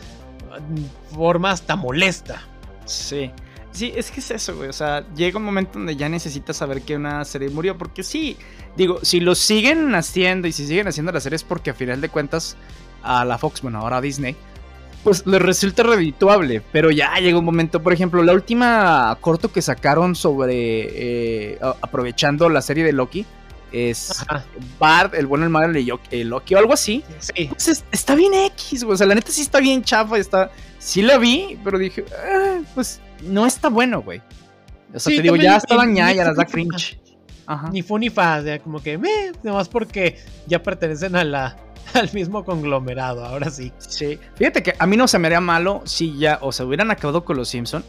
forma 1.13 1.51
hasta 1.51 1.75
molesta. 1.75 2.41
Sí. 2.85 3.31
Sí, 3.75 3.91
es 3.93 4.09
que 4.09 4.21
es 4.21 4.31
eso, 4.31 4.55
güey. 4.55 4.69
O 4.69 4.73
sea, 4.73 5.05
llega 5.15 5.37
un 5.37 5.43
momento 5.43 5.73
donde 5.73 5.97
ya 5.97 6.07
necesitas 6.07 6.55
saber 6.55 6.81
que 6.81 6.95
una 6.95 7.25
serie 7.25 7.49
murió. 7.49 7.77
Porque 7.77 8.03
sí, 8.03 8.37
digo, 8.77 8.99
si 9.03 9.19
lo 9.19 9.35
siguen 9.35 9.93
haciendo 9.95 10.47
y 10.47 10.53
si 10.53 10.65
siguen 10.65 10.87
haciendo 10.87 11.11
la 11.11 11.19
serie 11.19 11.35
es 11.35 11.43
porque 11.43 11.71
a 11.71 11.73
final 11.73 11.99
de 11.99 12.07
cuentas 12.07 12.55
a 13.03 13.25
la 13.25 13.37
Fox, 13.37 13.61
bueno, 13.61 13.79
ahora 13.79 13.97
a 13.97 14.01
Disney, 14.01 14.35
pues 15.03 15.27
les 15.27 15.41
resulta 15.41 15.83
redituable. 15.83 16.61
Pero 16.71 16.89
ya 16.89 17.15
llega 17.19 17.37
un 17.37 17.43
momento, 17.43 17.83
por 17.83 17.91
ejemplo, 17.91 18.23
la 18.23 18.31
última 18.31 19.17
corto 19.19 19.51
que 19.51 19.61
sacaron 19.61 20.15
sobre 20.15 21.51
eh, 21.53 21.59
aprovechando 21.81 22.47
la 22.47 22.61
serie 22.61 22.85
de 22.85 22.93
Loki 22.93 23.25
es 23.73 24.25
Bart, 24.79 25.15
el 25.15 25.27
bueno, 25.27 25.43
el 25.43 25.49
malo, 25.49 25.77
el 26.11 26.29
Loki 26.29 26.55
o 26.55 26.57
algo 26.57 26.71
así. 26.71 27.03
Sí. 27.19 27.47
Pues 27.49 27.83
está 27.91 28.15
bien 28.15 28.33
X, 28.33 28.85
güey. 28.85 28.93
O 28.93 28.97
sea, 28.97 29.05
la 29.05 29.15
neta 29.15 29.31
sí 29.31 29.41
está 29.41 29.59
bien 29.59 29.83
chafa. 29.83 30.17
Está... 30.17 30.49
Sí 30.79 31.01
la 31.01 31.17
vi, 31.17 31.57
pero 31.63 31.77
dije, 31.79 32.05
ah, 32.13 32.59
pues 32.75 33.01
no 33.23 33.45
está 33.45 33.69
bueno, 33.69 34.01
güey. 34.01 34.21
O 34.93 34.99
sea, 34.99 35.15
te 35.15 35.21
digo, 35.21 35.35
ya 35.35 35.57
estaban 35.57 35.95
ya, 35.95 36.11
ya 36.11 36.25
las 36.25 36.37
da 36.37 36.45
cringe. 36.45 36.99
Ajá. 37.47 37.69
Ni 37.71 37.81
fu 37.81 37.97
ni 37.97 38.09
fa, 38.09 38.39
o 38.39 38.43
sea, 38.43 38.59
como 38.59 38.81
que, 38.81 38.97
me, 38.97 39.31
nomás 39.43 39.69
porque 39.69 40.17
ya 40.47 40.63
pertenecen 40.63 41.15
a 41.15 41.23
la, 41.23 41.57
al 41.93 42.11
mismo 42.13 42.43
conglomerado, 42.43 43.23
ahora 43.25 43.49
sí. 43.49 43.71
Sí. 43.77 44.19
Fíjate 44.35 44.63
que 44.63 44.73
a 44.77 44.85
mí 44.87 44.97
no 44.97 45.07
se 45.07 45.19
me 45.19 45.27
haría 45.27 45.41
malo 45.41 45.81
si 45.85 46.17
ya 46.17 46.39
o 46.41 46.51
se 46.51 46.63
hubieran 46.63 46.91
acabado 46.91 47.23
con 47.23 47.37
los 47.37 47.49
Simpson 47.49 47.83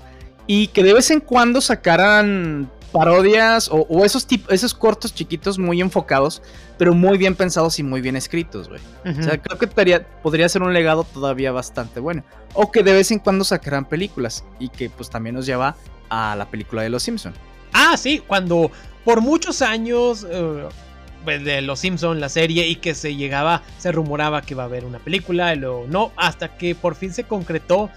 y 0.47 0.69
que 0.69 0.83
de 0.83 0.95
vez 0.95 1.11
en 1.11 1.21
cuando 1.21 1.61
sacaran 1.61 2.71
parodias 2.93 3.69
o, 3.71 4.05
esos, 4.05 4.27
esos 4.49 4.75
cortos 4.75 5.15
chiquitos 5.15 5.59
muy 5.59 5.81
enfocados, 5.81 6.43
pero 6.79 6.95
muy 6.95 7.19
bien 7.19 7.35
pensados 7.35 7.79
y 7.79 7.83
muy 7.83 8.01
bien 8.01 8.17
escritos, 8.17 8.69
güey. 8.69 8.81
O 9.05 9.23
sea, 9.23 9.41
creo 9.41 9.59
que 9.59 9.67
podría 10.23 10.49
ser 10.49 10.63
un 10.63 10.73
legado 10.73 11.05
todavía 11.05 11.53
bastante 11.53 12.01
bueno. 12.01 12.25
O 12.55 12.71
que 12.71 12.83
de 12.83 12.93
vez 12.93 13.11
en 13.11 13.19
cuando 13.19 13.45
sacaran 13.45 13.85
películas 13.85 14.45
y 14.59 14.69
que 14.69 14.89
pues 14.91 15.11
también 15.11 15.35
nos 15.35 15.47
lleva 15.47 15.77
a 16.09 16.35
la 16.37 16.49
película 16.49 16.83
de 16.83 16.89
Los 16.89 17.03
Simpson. 17.03 17.35
Ah, 17.73 17.97
sí, 17.97 18.23
cuando 18.27 18.71
por 19.05 19.21
muchos 19.21 19.63
años... 19.63 20.27
Pues, 21.25 21.43
de 21.45 21.61
Los 21.61 21.81
Simpson, 21.81 22.21
la 22.21 22.29
serie, 22.29 22.69
y 22.69 22.77
que 22.77 22.95
se 22.95 23.17
llegaba, 23.17 23.63
se 23.79 23.91
rumoraba 23.91 24.43
que 24.43 24.55
iba 24.55 24.63
a 24.63 24.67
haber 24.67 24.85
una 24.85 25.01
película, 25.01 25.53
y 25.53 25.59
luego 25.59 25.85
no, 25.89 26.13
hasta 26.15 26.57
que 26.57 26.77
por 26.77 26.95
fin 26.95 27.13
se 27.13 27.25
concretó 27.25 27.91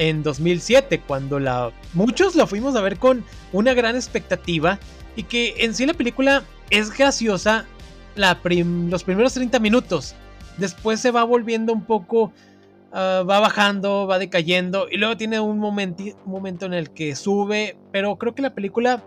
en 0.00 0.22
2007, 0.22 1.02
cuando 1.06 1.38
la, 1.38 1.72
muchos 1.92 2.34
la 2.34 2.46
fuimos 2.46 2.74
a 2.74 2.80
ver 2.80 2.98
con 2.98 3.22
una 3.52 3.74
gran 3.74 3.96
expectativa, 3.96 4.78
y 5.14 5.24
que 5.24 5.54
en 5.58 5.74
sí 5.74 5.84
la 5.84 5.94
película 5.94 6.42
es 6.70 6.96
graciosa 6.96 7.66
la 8.16 8.40
los 8.42 9.04
primeros 9.04 9.34
30 9.34 9.58
minutos, 9.58 10.14
después 10.56 11.00
se 11.00 11.10
va 11.10 11.22
volviendo 11.22 11.72
un 11.72 11.84
poco... 11.84 12.32
Ah, 12.92 13.22
va 13.22 13.38
bajando, 13.38 14.08
va 14.08 14.18
decayendo 14.18 14.88
y 14.90 14.96
luego 14.96 15.16
tiene 15.16 15.38
un, 15.38 15.62
un 15.62 16.14
momento 16.24 16.66
en 16.66 16.74
el 16.74 16.90
que 16.90 17.14
sube, 17.14 17.76
pero 17.92 18.16
creo 18.16 18.34
que 18.34 18.42
la 18.42 18.52
película 18.52 19.04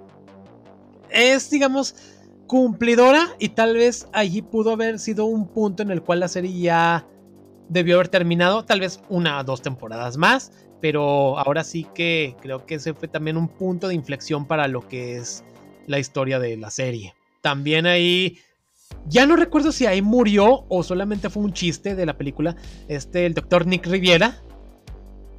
es, 1.09 1.49
digamos, 1.49 1.93
cumplidora 2.47 3.35
y 3.39 3.49
tal 3.49 3.75
vez 3.75 4.07
allí 4.13 4.41
pudo 4.41 4.71
haber 4.71 4.99
sido 4.99 5.25
un 5.25 5.49
punto 5.49 5.83
en 5.83 5.91
el 5.91 6.01
cual 6.01 6.21
la 6.21 6.29
serie 6.29 6.57
ya 6.57 7.05
debió 7.67 7.95
haber 7.95 8.07
terminado, 8.07 8.63
tal 8.63 8.79
vez 8.79 9.01
una 9.09 9.39
o 9.39 9.43
dos 9.43 9.61
temporadas 9.61 10.15
más, 10.15 10.53
pero 10.83 11.39
ahora 11.39 11.63
sí 11.63 11.87
que 11.95 12.35
creo 12.41 12.65
que 12.65 12.75
ese 12.75 12.93
fue 12.93 13.07
también 13.07 13.37
un 13.37 13.47
punto 13.47 13.87
de 13.87 13.95
inflexión 13.95 14.45
para 14.45 14.67
lo 14.67 14.85
que 14.85 15.15
es 15.15 15.45
la 15.87 15.97
historia 15.97 16.39
de 16.39 16.57
la 16.57 16.71
serie. 16.71 17.13
También 17.39 17.85
ahí 17.85 18.39
ya 19.07 19.25
no 19.25 19.37
recuerdo 19.37 19.71
si 19.71 19.85
ahí 19.85 20.01
murió 20.01 20.65
o 20.67 20.83
solamente 20.83 21.29
fue 21.29 21.41
un 21.41 21.53
chiste 21.53 21.95
de 21.95 22.05
la 22.05 22.17
película. 22.17 22.57
Este, 22.89 23.25
el 23.25 23.33
doctor 23.33 23.65
Nick 23.65 23.85
Riviera. 23.87 24.41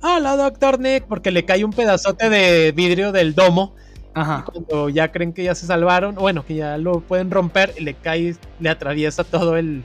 Hola, 0.01 0.35
doctor 0.39 0.81
Nick, 0.81 1.05
porque 1.05 1.31
le 1.31 1.45
cae 1.45 1.62
un 1.62 1.75
pedazote 1.75 2.31
de 2.31 2.73
vidrio 2.73 3.12
del 3.12 3.35
domo 3.35 3.75
Ajá. 4.15 4.47
cuando 4.51 4.89
ya 4.89 5.12
creen 5.12 5.35
que 5.35 5.45
ya 5.45 5.55
se 5.55 5.66
salvaron, 5.66 6.15
bueno, 6.15 6.47
que 6.47 6.55
ya 6.55 6.79
lo 6.79 7.01
pueden 7.01 7.31
romper, 7.31 7.75
le 7.79 7.93
cae, 7.93 8.35
le 8.61 8.71
atraviesa 8.71 9.25
todo 9.25 9.59
el, 9.59 9.83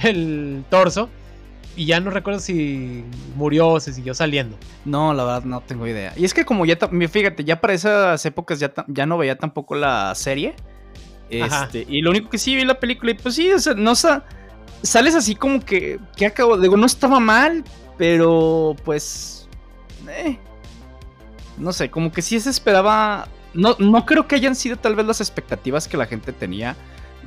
el 0.00 0.64
torso. 0.68 1.08
Y 1.74 1.86
ya 1.86 2.00
no 2.00 2.10
recuerdo 2.10 2.40
si 2.40 3.04
murió 3.36 3.68
o 3.68 3.80
se 3.80 3.92
siguió 3.92 4.14
saliendo. 4.14 4.58
No, 4.84 5.14
la 5.14 5.24
verdad 5.24 5.44
no 5.44 5.60
tengo 5.62 5.86
idea. 5.86 6.12
Y 6.16 6.24
es 6.24 6.34
que 6.34 6.44
como 6.44 6.66
ya, 6.66 6.76
fíjate, 7.10 7.44
ya 7.44 7.60
para 7.60 7.72
esas 7.72 8.24
épocas 8.26 8.60
ya, 8.60 8.72
ya 8.88 9.06
no 9.06 9.16
veía 9.16 9.36
tampoco 9.38 9.74
la 9.74 10.14
serie. 10.14 10.54
Este, 11.30 11.86
y 11.88 12.02
lo 12.02 12.10
único 12.10 12.28
que 12.28 12.36
sí 12.36 12.54
vi 12.54 12.64
la 12.64 12.78
película 12.78 13.12
y 13.12 13.14
pues 13.14 13.36
sí, 13.36 13.50
o 13.50 13.58
sea, 13.58 13.72
no 13.72 13.94
sales 13.94 15.14
así 15.14 15.34
como 15.34 15.64
que, 15.64 15.98
¿qué 16.14 16.26
acabo? 16.26 16.58
Digo, 16.58 16.76
no 16.76 16.84
estaba 16.84 17.20
mal, 17.20 17.64
pero 17.96 18.76
pues... 18.84 19.48
Eh, 20.08 20.38
no 21.56 21.72
sé, 21.72 21.90
como 21.90 22.12
que 22.12 22.20
sí 22.20 22.38
se 22.38 22.50
esperaba 22.50 23.28
no, 23.54 23.76
no 23.78 24.06
creo 24.06 24.26
que 24.26 24.34
hayan 24.34 24.54
sido 24.54 24.76
tal 24.76 24.96
vez 24.96 25.06
las 25.06 25.20
expectativas 25.20 25.88
que 25.88 25.96
la 25.96 26.06
gente 26.06 26.32
tenía 26.32 26.76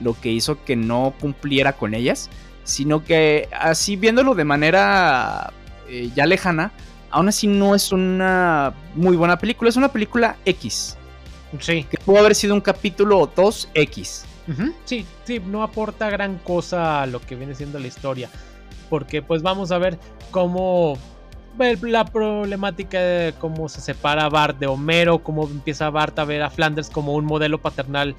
lo 0.02 0.20
que 0.20 0.30
hizo 0.30 0.64
que 0.66 0.76
no 0.76 1.14
cumpliera 1.22 1.74
con 1.74 1.94
ellas, 1.94 2.30
sino 2.66 3.06
que 3.06 3.48
así 3.58 3.96
viéndolo 3.96 4.36
de 4.36 4.44
manera 4.44 5.54
eh, 5.88 6.12
ya 6.14 6.26
lejana, 6.26 6.74
aún 7.12 7.30
así 7.30 7.48
no 7.48 7.74
es 7.76 7.94
una 7.94 8.74
muy 8.96 9.16
buena 9.16 9.38
película, 9.38 9.70
es 9.70 9.78
una 9.78 9.92
película 9.92 10.36
X. 10.44 10.98
Sí. 11.60 11.86
Que 11.90 11.98
pudo 11.98 12.20
haber 12.20 12.36
sido 12.36 12.54
un 12.54 12.62
capítulo 12.62 13.20
o 13.20 13.28
dos 13.28 13.70
X. 13.74 14.26
Sí, 14.84 15.06
sí, 15.24 15.42
no 15.44 15.64
aporta 15.64 16.10
gran 16.10 16.38
cosa 16.40 17.02
a 17.02 17.06
lo 17.08 17.20
que 17.20 17.36
viene 17.36 17.56
siendo 17.56 17.80
la 17.80 17.88
historia. 17.88 18.30
Porque 18.90 19.22
pues 19.22 19.42
vamos 19.42 19.72
a 19.72 19.78
ver 19.78 19.98
cómo 20.30 20.98
la 21.82 22.06
problemática 22.06 23.00
de 23.00 23.34
cómo 23.40 23.70
se 23.70 23.82
separa 23.82 24.30
Bart 24.30 24.60
de 24.60 24.68
Homero, 24.68 25.20
cómo 25.20 25.48
empieza 25.48 25.90
Bart 25.90 26.20
a 26.20 26.26
ver 26.26 26.42
a 26.42 26.50
Flanders 26.50 26.90
como 26.90 27.14
un 27.14 27.26
modelo 27.26 27.60
paternal, 27.60 28.16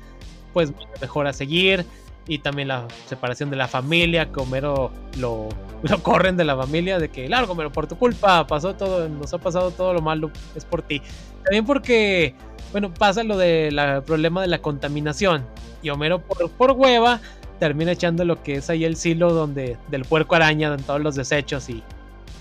pues 0.52 0.73
mejor 1.01 1.27
a 1.27 1.32
seguir. 1.32 1.85
Y 2.28 2.39
también 2.39 2.69
la 2.69 2.86
separación 3.07 3.51
de 3.51 3.57
la 3.57 3.69
familia, 3.69 4.32
que 4.32 4.40
Homero 4.40 4.90
lo, 5.19 5.48
lo 5.82 6.03
corren 6.03 6.36
de 6.36 6.44
la 6.44 6.57
familia, 6.57 6.98
de 6.98 7.09
que 7.09 7.28
largo, 7.28 7.53
Homero, 7.53 7.70
por 7.70 7.86
tu 7.86 7.97
culpa, 7.97 8.47
pasó 8.47 8.74
todo, 8.74 9.09
nos 9.09 9.32
ha 9.32 9.39
pasado 9.39 9.70
todo 9.70 9.93
lo 9.93 10.03
malo, 10.03 10.31
es 10.55 10.65
por 10.65 10.82
ti. 10.82 11.01
También 11.44 11.65
porque, 11.65 12.35
bueno, 12.73 12.93
pasa 12.93 13.23
lo 13.23 13.39
del 13.39 14.03
problema 14.03 14.43
de 14.43 14.48
la 14.48 14.59
contaminación. 14.59 15.44
Y 15.82 15.90
Homero, 15.90 16.20
por, 16.20 16.51
por 16.51 16.73
hueva, 16.73 17.20
termina 17.59 17.93
echando 17.93 18.24
lo 18.24 18.43
que 18.43 18.57
es 18.57 18.70
ahí 18.70 18.85
el 18.85 18.97
silo 18.97 19.32
donde 19.32 19.77
del 19.89 20.05
puerco 20.05 20.35
araña, 20.35 20.73
en 20.73 20.82
todos 20.82 21.01
los 21.01 21.15
desechos 21.15 21.69
y 21.69 21.82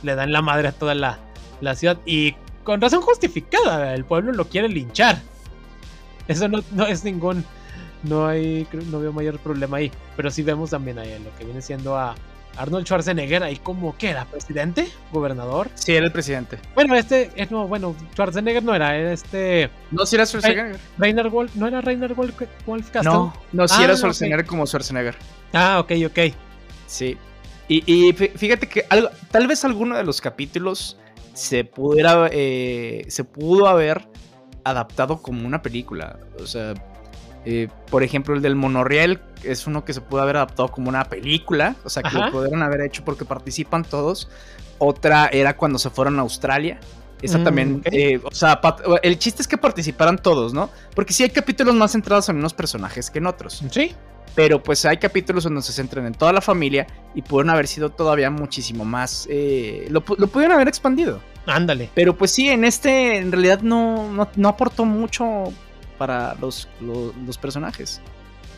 le 0.03 0.16
dan 0.16 0.32
la 0.32 0.41
madre 0.41 0.70
a 0.70 0.72
toda 0.72 0.95
la, 0.95 1.20
ciudad 1.76 1.98
y 2.06 2.36
con 2.64 2.82
razón 2.82 3.02
justificada, 3.02 3.94
el 3.94 4.06
pueblo 4.06 4.32
lo 4.32 4.48
quiere 4.48 4.68
linchar. 4.68 5.20
Eso 6.28 6.48
no, 6.48 6.86
es 6.88 7.03
ningún, 7.03 7.45
no 8.07 8.27
hay, 8.27 8.68
no 8.91 8.99
veo 8.99 9.11
mayor 9.11 9.40
problema 9.40 9.77
ahí, 9.77 9.91
pero 10.15 10.32
sí 10.32 10.44
vemos 10.44 10.69
también 10.69 10.99
ahí 10.99 11.18
lo 11.23 11.36
que 11.38 11.45
viene 11.45 11.61
siendo 11.61 11.98
a, 11.98 12.15
Arnold 12.57 12.86
Schwarzenegger 12.86 13.44
ahí 13.44 13.57
como, 13.57 13.98
¿qué 13.98 14.10
era? 14.10 14.26
¿Presidente? 14.26 14.88
¿Gobernador? 15.11 15.69
Sí, 15.76 15.94
era 15.94 16.06
el 16.06 16.11
presidente. 16.11 16.60
Bueno, 16.73 16.95
este, 16.95 17.32
eh, 17.36 17.48
no, 17.49 17.68
bueno, 17.68 17.95
Schwarzenegger 18.14 18.64
no 18.64 18.73
era, 18.73 18.95
era 18.95 19.11
este... 19.11 19.69
No, 19.91 20.06
sí 20.06 20.15
era 20.15 20.26
Schwarzenegger. 20.26 20.77
Reiner 20.98 21.30
Wolf, 21.30 21.56
¿no 21.56 21.68
era 21.68 21.82
Reiner 21.82 22.14
Wolf, 22.14 22.41
Wolf 22.65 22.94
No, 23.03 23.34
no, 23.52 23.68
sí 23.68 23.84
era 23.84 23.94
ah, 23.94 23.98
Schwarzenegger 23.98 24.45
como 24.45 24.65
Schwarzenegger. 24.65 25.15
Ah, 25.53 25.80
ok, 25.80 25.91
ok. 26.07 26.34
Sí. 26.88 27.18
Y, 27.68 28.14
fíjate 28.14 28.68
que 28.68 28.86
algo, 28.90 29.10
tal 29.32 29.48
vez 29.48 29.65
alguno 29.65 29.98
de 29.98 30.03
los 30.03 30.22
capítulos 30.22 30.98
se 31.34 31.64
pudiera, 31.64 32.30
eh, 32.32 33.06
se 33.07 33.23
pudo 33.23 33.68
haber 33.68 34.07
adaptado 34.64 35.22
como 35.22 35.48
una 35.48 35.61
película. 35.64 36.19
O 36.40 36.45
sea, 36.45 36.76
eh, 37.45 37.67
por 37.91 38.03
ejemplo, 38.03 38.35
el 38.35 38.41
del 38.41 38.55
monorriel 38.55 39.22
es 39.43 39.67
uno 39.67 39.85
que 39.85 39.93
se 39.93 40.01
pudo 40.01 40.22
haber 40.22 40.38
adaptado 40.38 40.69
como 40.69 40.89
una 40.89 41.05
película, 41.05 41.76
o 41.84 41.89
sea, 41.89 42.01
que 42.01 42.17
lo 42.17 42.31
pudieron 42.31 42.63
haber 42.63 42.81
hecho 42.81 43.05
porque 43.05 43.23
participan 43.23 43.84
todos. 43.84 44.27
Otra 44.80 45.27
era 45.27 45.55
cuando 45.55 45.80
se 45.80 45.89
fueron 45.89 46.17
a 46.19 46.23
Australia. 46.23 46.80
Esa 47.22 47.38
mm, 47.38 47.43
también, 47.43 47.81
eh, 47.85 48.19
o 48.23 48.31
sea, 48.31 48.59
el 49.01 49.17
chiste 49.19 49.41
es 49.41 49.47
que 49.47 49.57
participaran 49.57 50.17
todos, 50.17 50.53
¿no? 50.53 50.69
Porque 50.93 51.13
sí 51.13 51.23
hay 51.23 51.30
capítulos 51.30 51.76
más 51.76 51.91
centrados 51.91 52.27
en 52.30 52.38
unos 52.38 52.53
personajes 52.53 53.09
que 53.09 53.19
en 53.19 53.27
otros. 53.27 53.63
Sí. 53.72 53.93
Pero 54.34 54.61
pues 54.61 54.84
hay 54.85 54.97
capítulos 54.97 55.45
donde 55.45 55.61
se 55.61 55.72
centran 55.72 56.05
en 56.07 56.13
toda 56.13 56.34
la 56.34 56.41
familia 56.41 56.88
y 57.13 57.22
pudieron 57.22 57.51
haber 57.51 57.67
sido 57.67 57.89
todavía 57.89 58.30
muchísimo 58.30 58.84
más. 58.84 59.27
Eh, 59.30 59.88
lo, 59.89 60.03
lo, 60.17 60.27
pudieron 60.27 60.55
haber 60.55 60.67
expandido. 60.67 61.22
Ándale. 61.45 61.89
Pero 61.93 62.17
pues 62.17 62.31
sí, 62.31 62.49
en 62.49 62.65
este 62.65 63.17
en 63.17 63.31
realidad 63.31 63.61
no, 63.61 64.11
no, 64.11 64.27
no 64.35 64.49
aportó 64.49 64.84
mucho 64.84 65.53
para 65.97 66.35
los, 66.35 66.67
los, 66.81 67.38
personajes. 67.38 68.01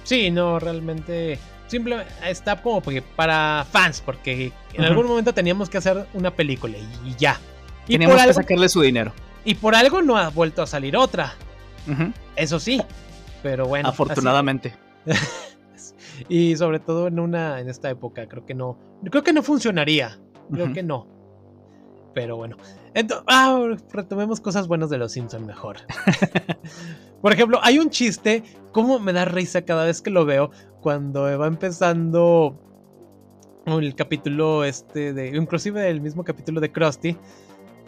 Sí, 0.03 0.31
no, 0.31 0.59
realmente 0.59 1.39
simplemente 1.68 2.11
está 2.26 2.61
como 2.61 2.81
para 3.15 3.65
fans, 3.69 4.01
porque 4.05 4.51
en 4.73 4.85
algún 4.85 5.07
momento 5.07 5.34
teníamos 5.34 5.69
que 5.69 5.77
hacer 5.77 6.07
una 6.14 6.31
película 6.31 6.77
y, 6.77 7.15
ya. 7.18 7.39
Y 7.88 7.93
teníamos 7.93 8.22
que 8.22 8.34
sacarle 8.34 8.69
su 8.69 8.81
dinero. 8.81 9.14
Y 9.43 9.55
por 9.55 9.76
algo 9.76 10.01
no 10.01 10.18
ha 10.18 10.30
vuelto 10.30 10.61
a 10.61 10.68
salir 10.68 10.95
otra. 10.95 11.34
Eso 12.35 12.59
sí, 12.59 12.81
pero 13.43 13.65
bueno. 13.65 13.89
Afortunadamente. 13.89 14.76
y 16.30 16.55
sobre 16.57 16.80
todo 16.80 17.07
en 17.07 17.19
una 17.19 17.61
en 17.61 17.69
esta 17.69 17.89
época 17.89 18.27
creo 18.27 18.45
que 18.45 18.53
no 18.53 18.77
creo 19.09 19.23
que 19.23 19.34
no 19.34 19.41
funcionaría. 19.43 20.19
Creo 20.51 20.73
que 20.73 20.84
no. 20.84 21.07
Pero 22.14 22.38
bueno. 22.38 22.57
Entonces, 22.93 23.26
ah, 23.27 23.76
retomemos 23.91 24.41
cosas 24.41 24.68
buenas 24.68 24.89
de 24.89 24.97
los 24.97 25.11
Simpsons 25.11 25.45
mejor. 25.45 25.77
Por 27.22 27.34
ejemplo, 27.34 27.60
hay 27.64 27.80
un 27.80 27.89
chiste, 27.89 28.44
como 28.72 28.99
me 28.99 29.14
da 29.14 29.26
risa 29.26 29.64
cada 29.64 29.85
vez 29.85 30.02
que 30.02 30.10
lo 30.10 30.26
veo, 30.26 30.52
cuando 30.81 31.22
va 31.38 31.48
empezando 31.48 32.60
el 33.65 33.95
capítulo 33.95 34.64
este 34.64 35.14
de, 35.14 35.35
inclusive 35.35 35.89
el 35.89 35.99
mismo 35.99 36.23
capítulo 36.23 36.61
de 36.61 36.72
Krusty, 36.72 37.18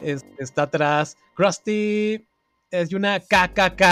está 0.02 0.64
atrás, 0.64 1.16
Krusty 1.36 2.26
es 2.72 2.94
una 2.94 3.20
KKK. 3.20 3.84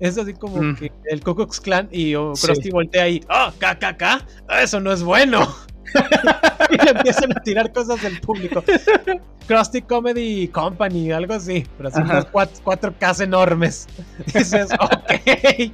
Es 0.00 0.16
así 0.16 0.32
como 0.32 0.62
mm. 0.62 0.76
que 0.76 0.92
el 1.06 1.22
Ku 1.24 1.34
Clan 1.34 1.88
y 1.90 2.14
oh, 2.14 2.32
Krusty 2.40 2.70
voltea 2.70 3.04
ahí, 3.04 3.20
¡oh, 3.28 3.50
KKK! 3.58 4.24
Eso 4.62 4.78
no 4.78 4.92
es 4.92 5.02
bueno. 5.02 5.67
y 6.70 6.76
le 6.76 6.90
empiezan 6.90 7.36
a 7.36 7.40
tirar 7.40 7.72
cosas 7.72 8.02
del 8.02 8.20
público. 8.20 8.62
Krusty 9.46 9.82
Comedy 9.82 10.48
Company, 10.48 11.10
algo 11.10 11.34
así, 11.34 11.66
pero 11.76 11.88
así 11.88 12.00
unos 12.00 12.26
cuatro, 12.26 12.60
cuatro 12.62 12.94
Ks 12.98 13.20
enormes. 13.20 13.86
dices, 14.26 14.70
ok. 14.78 15.72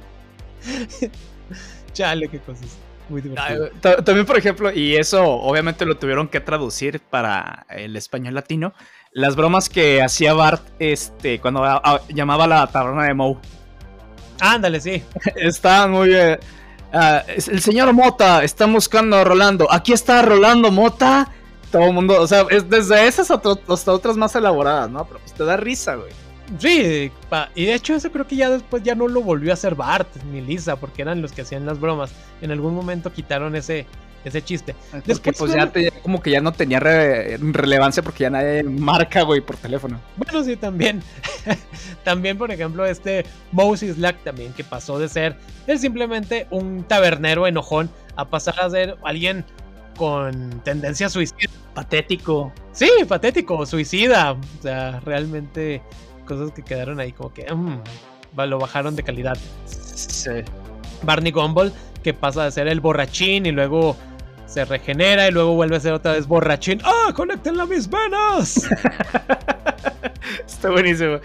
Chale, 1.93 2.27
qué 2.29 2.39
cosas. 2.39 2.77
Muy 3.09 3.21
divertido. 3.21 3.69
También, 4.03 4.25
por 4.25 4.37
ejemplo, 4.37 4.71
y 4.71 4.95
eso 4.95 5.23
obviamente 5.23 5.85
lo 5.85 5.97
tuvieron 5.97 6.27
que 6.27 6.39
traducir 6.39 6.99
para 6.99 7.65
el 7.69 7.95
español 7.95 8.33
latino, 8.33 8.73
las 9.11 9.35
bromas 9.35 9.69
que 9.69 10.01
hacía 10.01 10.33
Bart 10.33 10.63
este, 10.79 11.39
cuando 11.39 11.63
llamaba 12.09 12.45
a 12.45 12.47
la 12.47 12.67
taberna 12.67 13.05
de 13.05 13.13
Moe. 13.13 13.37
Ándale, 14.39 14.81
sí. 14.81 15.03
Estaban 15.35 15.91
muy 15.91 16.09
bien. 16.09 16.39
Ah, 16.97 17.25
el 17.27 17.61
señor 17.61 17.91
Mota 17.91 18.41
está 18.41 18.65
buscando 18.67 19.17
a 19.17 19.25
Rolando. 19.25 19.69
Aquí 19.69 19.91
está 19.91 20.21
Rolando 20.21 20.71
Mota. 20.71 21.29
Todo 21.69 21.87
el 21.87 21.93
mundo, 21.93 22.21
o 22.21 22.25
sea, 22.25 22.45
es 22.49 22.69
desde 22.69 23.05
esas 23.05 23.29
hasta 23.29 23.91
otras 23.91 24.15
más 24.15 24.33
elaboradas, 24.33 24.89
¿no? 24.89 25.05
Pero 25.05 25.19
pues 25.19 25.33
te 25.33 25.43
da 25.43 25.57
risa, 25.57 25.95
güey. 25.95 26.13
Sí, 26.57 27.11
y 27.55 27.65
de 27.65 27.73
hecho 27.73 27.95
eso 27.95 28.09
creo 28.11 28.25
que 28.25 28.37
ya 28.37 28.49
después 28.49 28.81
ya 28.81 28.95
no 28.95 29.09
lo 29.09 29.21
volvió 29.21 29.51
a 29.51 29.55
hacer 29.55 29.75
Bart 29.75 30.07
ni 30.31 30.39
Lisa, 30.39 30.77
porque 30.77 31.01
eran 31.01 31.21
los 31.21 31.33
que 31.33 31.41
hacían 31.41 31.65
las 31.65 31.81
bromas. 31.81 32.11
En 32.41 32.51
algún 32.51 32.73
momento 32.73 33.11
quitaron 33.11 33.57
ese, 33.57 33.87
ese 34.25 34.43
chiste. 34.43 34.75
Después, 35.05 35.37
pues 35.37 35.53
ya 35.53 35.71
como 36.01 36.21
que 36.21 36.31
ya 36.31 36.41
no 36.41 36.51
tenía 36.51 36.79
relevancia 36.79 38.03
porque 38.03 38.23
ya 38.23 38.29
nadie 38.29 38.63
marca, 38.63 39.21
güey, 39.23 39.41
por 39.41 39.55
teléfono. 39.57 39.99
Bueno, 40.17 40.43
sí, 40.43 40.55
también. 40.55 41.01
también, 42.03 42.37
por 42.37 42.51
ejemplo, 42.51 42.85
este 42.85 43.25
Moses 43.51 43.97
Lack 43.97 44.23
también, 44.23 44.53
que 44.53 44.63
pasó 44.63 44.99
de 44.99 45.07
ser 45.09 45.37
él 45.67 45.79
simplemente 45.79 46.47
un 46.51 46.83
tabernero 46.83 47.47
enojón 47.47 47.89
a 48.15 48.29
pasar 48.29 48.59
a 48.59 48.69
ser 48.69 48.97
alguien 49.03 49.45
con 49.97 50.61
tendencia 50.63 51.09
suicida. 51.09 51.51
Patético. 51.73 52.53
Sí, 52.71 52.89
patético, 53.07 53.65
suicida. 53.65 54.33
O 54.33 54.61
sea, 54.61 54.99
realmente 55.01 55.81
cosas 56.25 56.51
que 56.51 56.63
quedaron 56.63 56.99
ahí 56.99 57.11
como 57.11 57.33
que 57.33 57.51
mm, 57.51 57.81
lo 58.37 58.59
bajaron 58.59 58.95
de 58.95 59.03
calidad. 59.03 59.37
Sí. 59.65 60.31
Barney 61.03 61.31
Gumble, 61.31 61.71
que 62.03 62.13
pasa 62.13 62.45
de 62.45 62.51
ser 62.51 62.67
el 62.67 62.79
borrachín 62.79 63.45
y 63.45 63.51
luego 63.51 63.95
se 64.45 64.65
regenera 64.65 65.27
y 65.27 65.31
luego 65.31 65.53
vuelve 65.53 65.75
a 65.75 65.79
ser 65.79 65.93
otra 65.93 66.13
vez 66.13 66.27
borrachín. 66.27 66.81
¡Ah! 66.83 67.11
¡Conecten 67.13 67.55
mis 67.69 67.89
venas! 67.89 68.67
Está 70.47 70.69
buenísimo. 70.69 71.19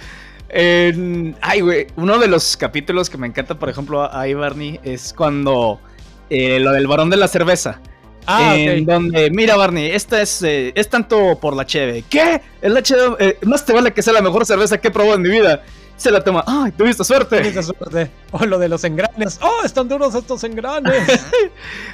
ay, 0.52 1.60
güey, 1.60 1.86
uno 1.96 2.18
de 2.18 2.28
los 2.28 2.56
capítulos 2.56 3.08
que 3.08 3.18
me 3.18 3.26
encanta, 3.26 3.58
por 3.58 3.68
ejemplo, 3.68 4.12
ahí, 4.14 4.34
Barney, 4.34 4.80
es 4.82 5.12
cuando 5.12 5.80
eh, 6.28 6.60
lo 6.60 6.72
del 6.72 6.86
varón 6.86 7.10
de 7.10 7.16
la 7.16 7.28
cerveza. 7.28 7.80
Ah, 8.26 8.54
en 8.56 8.84
donde, 8.84 9.30
mira, 9.30 9.56
Barney, 9.56 9.90
esta 9.90 10.20
es, 10.22 10.42
eh, 10.42 10.72
es 10.74 10.88
tanto 10.88 11.38
por 11.40 11.56
la 11.56 11.66
cheve. 11.66 12.04
¿Qué? 12.08 12.40
Es 12.60 12.70
la 12.70 12.82
cheve, 12.82 13.16
eh, 13.18 13.38
más 13.42 13.64
te 13.64 13.72
vale 13.72 13.92
que 13.92 14.02
sea 14.02 14.12
la 14.12 14.22
mejor 14.22 14.46
cerveza 14.46 14.78
que 14.78 14.88
he 14.88 14.90
probado 14.90 15.16
en 15.16 15.22
mi 15.22 15.30
vida 15.30 15.64
se 16.00 16.10
la 16.10 16.24
toma. 16.24 16.42
¡Ay, 16.46 16.72
tuviste 16.72 17.04
suerte! 17.04 17.40
Tuviste 17.40 17.62
suerte. 17.62 18.10
O 18.32 18.44
lo 18.46 18.58
de 18.58 18.68
los 18.68 18.82
engranes. 18.84 19.38
¡Oh, 19.42 19.64
están 19.64 19.86
duros 19.88 20.14
estos 20.14 20.42
engranes! 20.44 21.26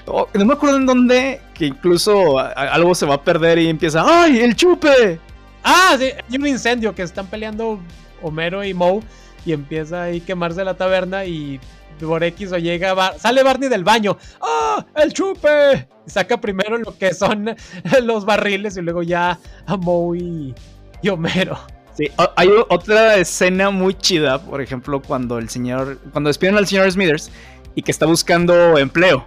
Oh, 0.08 0.28
no 0.34 0.44
me 0.44 0.52
acuerdo 0.52 0.76
en 0.76 0.86
dónde, 0.86 1.40
que 1.52 1.66
incluso 1.66 2.38
algo 2.38 2.94
se 2.94 3.06
va 3.06 3.14
a 3.14 3.24
perder 3.24 3.58
y 3.58 3.68
empieza. 3.68 4.04
¡Ay, 4.06 4.38
el 4.38 4.54
chupe! 4.54 5.18
Ah, 5.64 5.96
sí, 5.98 6.04
hay 6.04 6.38
un 6.38 6.46
incendio 6.46 6.94
que 6.94 7.02
están 7.02 7.26
peleando 7.26 7.80
Homero 8.22 8.62
y 8.62 8.72
Moe 8.72 9.00
y 9.44 9.52
empieza 9.52 10.04
ahí 10.04 10.20
a 10.20 10.24
quemarse 10.24 10.62
la 10.62 10.74
taberna 10.74 11.24
y 11.24 11.58
por 12.00 12.22
X 12.22 12.52
o 12.52 12.58
llega, 12.58 13.18
sale 13.18 13.42
Barney 13.42 13.68
del 13.68 13.82
baño. 13.82 14.16
¡Ah! 14.40 14.86
¡El 14.94 15.12
chupe! 15.12 15.88
saca 16.06 16.40
primero 16.40 16.78
lo 16.78 16.96
que 16.96 17.12
son 17.12 17.56
los 18.04 18.24
barriles 18.24 18.76
y 18.76 18.82
luego 18.82 19.02
ya 19.02 19.40
a 19.66 19.76
Moe 19.76 20.54
y 21.02 21.08
Homero. 21.08 21.58
Sí, 21.96 22.10
hay 22.36 22.50
otra 22.68 23.16
escena 23.16 23.70
muy 23.70 23.94
chida, 23.94 24.38
por 24.38 24.60
ejemplo, 24.60 25.00
cuando 25.00 25.38
el 25.38 25.48
señor, 25.48 25.98
cuando 26.12 26.28
despiden 26.28 26.56
al 26.58 26.66
señor 26.66 26.90
Smithers 26.90 27.30
y 27.74 27.82
que 27.82 27.90
está 27.90 28.04
buscando 28.04 28.76
empleo. 28.76 29.26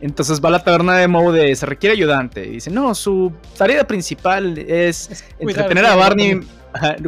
Entonces 0.00 0.42
va 0.42 0.48
a 0.48 0.52
la 0.52 0.64
taberna 0.64 0.96
de 0.96 1.08
Moe 1.08 1.32
de 1.32 1.54
se 1.54 1.66
requiere 1.66 1.94
ayudante. 1.94 2.46
Y 2.46 2.52
dice, 2.52 2.70
no, 2.70 2.94
su 2.94 3.32
tarea 3.56 3.86
principal 3.86 4.56
es, 4.58 5.24
entretener 5.38 5.84
a 5.84 5.94
Barney 5.94 6.40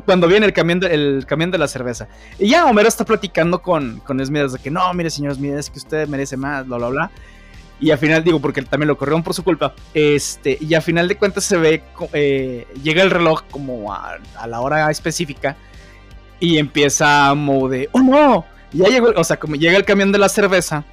cuando 0.04 0.26
viene 0.28 0.46
el 0.46 0.52
camión, 0.52 0.80
de, 0.80 0.92
el 0.92 1.24
camión 1.26 1.50
de 1.50 1.58
la 1.58 1.68
cerveza. 1.68 2.08
Y 2.38 2.48
ya 2.48 2.66
Homero 2.66 2.88
está 2.88 3.04
platicando 3.04 3.60
con, 3.60 4.00
con 4.00 4.24
Smithers 4.24 4.52
de 4.52 4.58
que 4.58 4.70
no, 4.70 4.92
mire 4.94 5.10
señor 5.10 5.34
Smithers, 5.34 5.70
que 5.70 5.78
usted 5.78 6.08
merece 6.08 6.36
más, 6.36 6.66
bla, 6.66 6.76
bla, 6.76 6.88
bla. 6.88 7.10
Y 7.80 7.90
al 7.90 7.98
final, 7.98 8.24
digo, 8.24 8.40
porque 8.40 8.62
también 8.62 8.88
lo 8.88 8.98
corrieron 8.98 9.22
por 9.22 9.34
su 9.34 9.44
culpa. 9.44 9.74
Este, 9.94 10.58
y 10.60 10.74
al 10.74 10.82
final 10.82 11.06
de 11.06 11.16
cuentas 11.16 11.44
se 11.44 11.56
ve, 11.56 11.82
eh, 12.12 12.66
llega 12.82 13.02
el 13.02 13.10
reloj 13.10 13.42
como 13.50 13.92
a, 13.92 14.18
la 14.46 14.60
hora 14.60 14.90
específica 14.90 15.56
y 16.40 16.58
empieza 16.58 17.30
a 17.30 17.34
de, 17.34 17.88
oh 17.92 18.00
no, 18.00 18.44
ya 18.72 18.88
llegó, 18.88 19.08
o 19.16 19.24
sea, 19.24 19.38
como 19.38 19.54
llega 19.54 19.76
el 19.76 19.84
camión 19.84 20.12
de 20.12 20.18
la 20.18 20.28
cerveza 20.28 20.84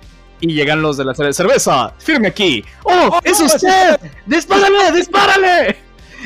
y 0.41 0.53
llegan 0.53 0.81
los 0.81 0.97
de 0.97 1.05
la 1.05 1.13
cerveza, 1.13 1.93
firme 1.97 2.29
aquí, 2.29 2.63
oh, 2.83 3.09
oh 3.11 3.19
es 3.23 3.39
usted, 3.39 3.99
dispárale, 4.25 4.91
dispárale. 4.91 5.77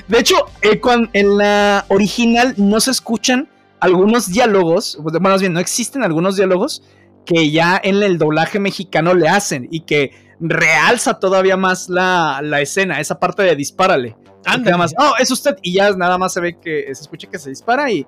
De 0.07 0.19
hecho, 0.19 0.36
eh, 0.61 0.80
en 1.14 1.38
la 1.38 1.86
original 1.90 2.53
no 2.57 2.80
se 2.80 2.91
escuchan 2.91 3.49
algunos 3.80 4.31
diálogos, 4.31 4.98
bueno, 5.02 5.19
más 5.19 5.41
bien 5.41 5.53
no 5.53 5.60
existen 5.60 6.03
algunos 6.03 6.36
diálogos 6.36 6.84
que 7.26 7.52
ya 7.52 7.80
en 7.84 8.02
el 8.02 8.18
doblaje 8.18 8.60
mexicano 8.60 9.14
le 9.14 9.30
hacen 9.30 9.68
y 9.69 9.81
que 9.81 10.28
realza 10.39 11.19
todavía 11.19 11.57
más 11.57 11.89
la, 11.89 12.41
escena, 12.61 12.99
esa 12.99 13.19
parte 13.19 13.43
de 13.43 13.55
dispárale. 13.55 14.15
Nada 14.45 14.77
más, 14.77 14.93
oh, 14.97 15.13
es 15.19 15.29
usted, 15.31 15.57
y 15.61 15.73
ya 15.73 15.91
nada 15.91 16.17
más 16.17 16.33
se 16.33 16.41
ve 16.41 16.59
que 16.59 16.85
se 16.95 17.01
escucha 17.01 17.29
que 17.29 17.37
se 17.37 17.49
dispara 17.49 17.91
y, 17.91 18.07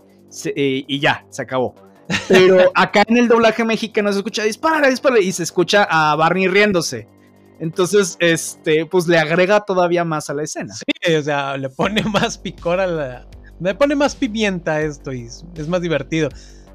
y 0.55 0.99
ya, 0.99 1.25
se 1.29 1.41
acabó. 1.41 1.75
Pero 2.27 2.71
acá 2.75 3.03
en 3.07 3.17
el 3.17 3.27
doblaje 3.27 3.63
mexicano 3.63 4.11
se 4.11 4.19
escucha 4.19 4.43
dispara, 4.43 4.89
dispara, 4.89 5.19
y 5.19 5.31
se 5.31 5.43
escucha 5.43 5.87
a 5.89 6.15
Barney 6.15 6.47
riéndose. 6.47 7.07
Entonces, 7.59 8.17
este, 8.19 8.85
pues 8.85 9.07
le 9.07 9.19
agrega 9.19 9.61
todavía 9.61 10.03
más 10.03 10.29
a 10.29 10.33
la 10.33 10.43
escena. 10.43 10.73
Sí, 10.73 11.13
o 11.13 11.21
sea, 11.21 11.57
le 11.57 11.69
pone 11.69 12.01
más 12.11 12.37
picor 12.37 12.79
a 12.79 12.87
la. 12.87 13.27
Le 13.59 13.75
pone 13.75 13.95
más 13.95 14.15
pimienta 14.15 14.73
a 14.73 14.81
esto 14.81 15.13
y 15.13 15.25
es 15.25 15.67
más 15.67 15.81
divertido. 15.81 16.29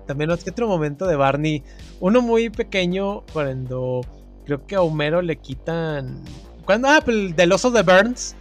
También 0.06 0.30
que 0.36 0.50
otro 0.50 0.68
momento 0.68 1.04
de 1.06 1.16
Barney, 1.16 1.64
uno 1.98 2.22
muy 2.22 2.48
pequeño, 2.48 3.24
cuando 3.32 4.02
creo 4.46 4.66
que 4.66 4.76
a 4.76 4.80
Homero 4.80 5.20
le 5.20 5.36
quitan. 5.36 6.22
Cuando, 6.64 6.88
ah, 6.88 7.00
pues, 7.04 7.36
del 7.36 7.52
oso 7.52 7.70
de 7.70 7.82
Burns, 7.82 8.34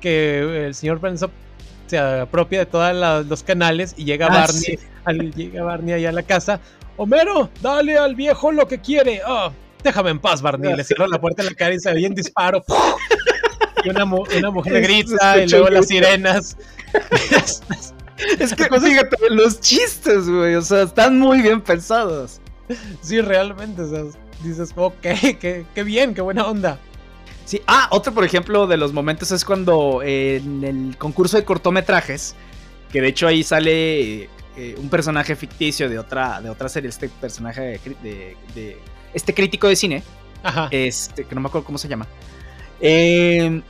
que 0.00 0.66
el 0.66 0.74
señor 0.74 1.00
Burns 1.00 1.24
se 1.86 1.98
apropia 1.98 2.60
de 2.60 2.66
todos 2.66 3.26
los 3.26 3.42
canales 3.42 3.94
y 3.96 4.04
llega 4.04 4.26
ah, 4.26 4.46
Barney, 5.04 5.32
llega 5.32 5.64
Barney 5.64 5.94
allá 5.94 6.10
a 6.10 6.12
la 6.12 6.22
casa. 6.22 6.60
Homero, 6.96 7.50
dale 7.60 7.96
al 7.98 8.14
viejo 8.14 8.52
lo 8.52 8.68
que 8.68 8.80
quiere. 8.80 9.20
Oh, 9.26 9.52
déjame 9.82 10.10
en 10.10 10.20
paz, 10.20 10.40
Barney. 10.40 10.76
Le 10.76 10.84
cierro 10.84 11.06
la 11.06 11.20
puerta 11.20 11.42
en 11.42 11.48
la 11.48 11.54
cara 11.54 11.74
y 11.74 11.80
se 11.80 11.92
ve 11.92 12.06
en 12.06 12.14
disparo. 12.14 12.62
y 13.84 13.88
una, 13.88 14.04
una 14.04 14.50
mujer 14.50 14.82
grita 14.82 15.38
y 15.38 15.48
luego 15.48 15.70
las 15.70 15.88
sirenas. 15.88 16.56
Es 18.38 18.54
que 18.54 18.64
fíjate, 18.64 19.16
los 19.30 19.60
chistes, 19.60 20.28
güey, 20.28 20.54
o 20.54 20.62
sea, 20.62 20.82
están 20.82 21.18
muy 21.18 21.42
bien 21.42 21.60
pensados. 21.60 22.40
Sí, 23.00 23.20
realmente, 23.20 23.82
o 23.82 23.90
sea, 23.90 24.21
dices, 24.42 24.72
ok, 24.74 24.94
qué, 25.00 25.64
qué 25.74 25.82
bien, 25.82 26.14
qué 26.14 26.20
buena 26.20 26.46
onda. 26.46 26.78
Sí, 27.44 27.60
ah, 27.66 27.88
otro, 27.90 28.14
por 28.14 28.24
ejemplo, 28.24 28.66
de 28.66 28.76
los 28.76 28.92
momentos 28.92 29.30
es 29.32 29.44
cuando 29.44 30.00
en 30.02 30.62
el 30.64 30.96
concurso 30.96 31.36
de 31.36 31.44
cortometrajes, 31.44 32.34
que 32.90 33.00
de 33.00 33.08
hecho 33.08 33.26
ahí 33.26 33.42
sale 33.42 34.28
eh, 34.56 34.74
un 34.78 34.88
personaje 34.88 35.34
ficticio 35.34 35.88
de 35.88 35.98
otra, 35.98 36.40
de 36.40 36.50
otra 36.50 36.68
serie, 36.68 36.88
este 36.88 37.08
personaje 37.08 37.80
de, 38.02 38.36
de, 38.54 38.78
este 39.12 39.34
crítico 39.34 39.66
de 39.66 39.76
cine, 39.76 40.02
Ajá. 40.42 40.68
este, 40.70 41.24
que 41.24 41.34
no 41.34 41.40
me 41.40 41.48
acuerdo 41.48 41.66
cómo 41.66 41.78
se 41.78 41.88
llama. 41.88 42.06
Eh, 42.80 43.62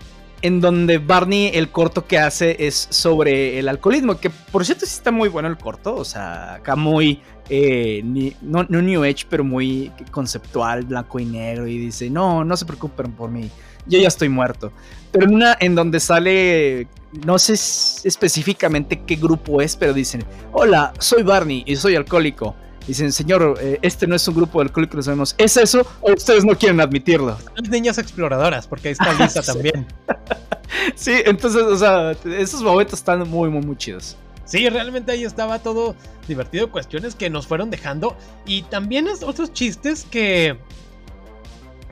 en 0.43 0.61
donde 0.61 0.99
Barney 0.99 1.53
el 1.55 1.71
corto 1.71 2.07
que 2.07 2.19
hace 2.19 2.57
es 2.59 2.89
sobre 2.91 3.59
el 3.59 3.69
alcoholismo, 3.69 4.19
que 4.19 4.29
por 4.31 4.67
cierto 4.67 4.85
sí 4.85 4.95
está 4.97 5.13
muy 5.13 5.29
bueno 5.29 5.49
el 5.49 5.57
corto, 5.57 5.95
o 5.95 6.05
sea, 6.05 6.55
acá 6.55 6.75
muy, 6.75 7.21
eh, 7.49 8.03
no, 8.43 8.65
New 8.65 9.05
Age, 9.05 9.25
pero 9.31 9.45
muy 9.45 9.93
conceptual, 10.11 10.85
blanco 10.85 11.21
y 11.21 11.25
negro, 11.25 11.67
y 11.69 11.79
dice, 11.79 12.11
no, 12.11 12.45
no 12.45 12.57
se 12.57 12.67
preocupen 12.67 13.13
por 13.13 13.31
mí, 13.31 13.51
yo 13.87 14.01
ya 14.01 14.09
estoy 14.09 14.29
muerto. 14.29 14.73
Pero 15.13 15.27
en 15.27 15.35
una 15.35 15.57
en 15.61 15.77
donde 15.77 16.01
sale, 16.01 16.89
no 17.25 17.39
sé 17.39 17.53
específicamente 17.53 19.03
qué 19.07 19.15
grupo 19.17 19.61
es, 19.61 19.77
pero 19.77 19.93
dicen, 19.93 20.25
hola, 20.53 20.93
soy 20.99 21.23
Barney 21.23 21.63
y 21.67 21.77
soy 21.77 21.95
alcohólico. 21.95 22.57
Dicen, 22.87 23.13
señor, 23.13 23.59
eh, 23.61 23.79
este 23.83 24.07
no 24.07 24.17
es 24.17 24.27
un 24.27 24.35
grupo 24.35 24.59
de 24.59 24.67
alcohólicos, 24.67 25.05
sabemos. 25.05 25.35
¿Es 25.39 25.57
eso 25.57 25.87
o 26.01 26.13
ustedes 26.13 26.45
no 26.45 26.57
quieren 26.57 26.81
admitirlo? 26.81 27.39
Son 27.39 27.71
niñas 27.71 27.99
exploradoras, 27.99 28.67
porque 28.67 28.89
ahí 28.89 28.93
está 28.93 29.13
Lisa 29.15 29.43
también. 29.53 29.87
sí, 30.95 31.15
entonces, 31.25 31.63
o 31.63 31.77
sea, 31.77 32.13
esos 32.25 32.63
momentos 32.63 32.99
están 32.99 33.29
muy, 33.29 33.51
muy, 33.51 33.63
muy 33.63 33.77
chidos. 33.77 34.17
Sí, 34.45 34.69
realmente 34.69 35.13
ahí 35.13 35.25
estaba 35.25 35.61
todo 35.61 35.95
divertido, 36.27 36.71
cuestiones 36.71 37.15
que 37.15 37.31
nos 37.31 37.47
fueron 37.47 37.71
dejando. 37.71 38.17
Y 38.45 38.63
también 38.63 39.07
es 39.07 39.23
otros 39.23 39.53
chistes 39.53 40.05
que, 40.11 40.59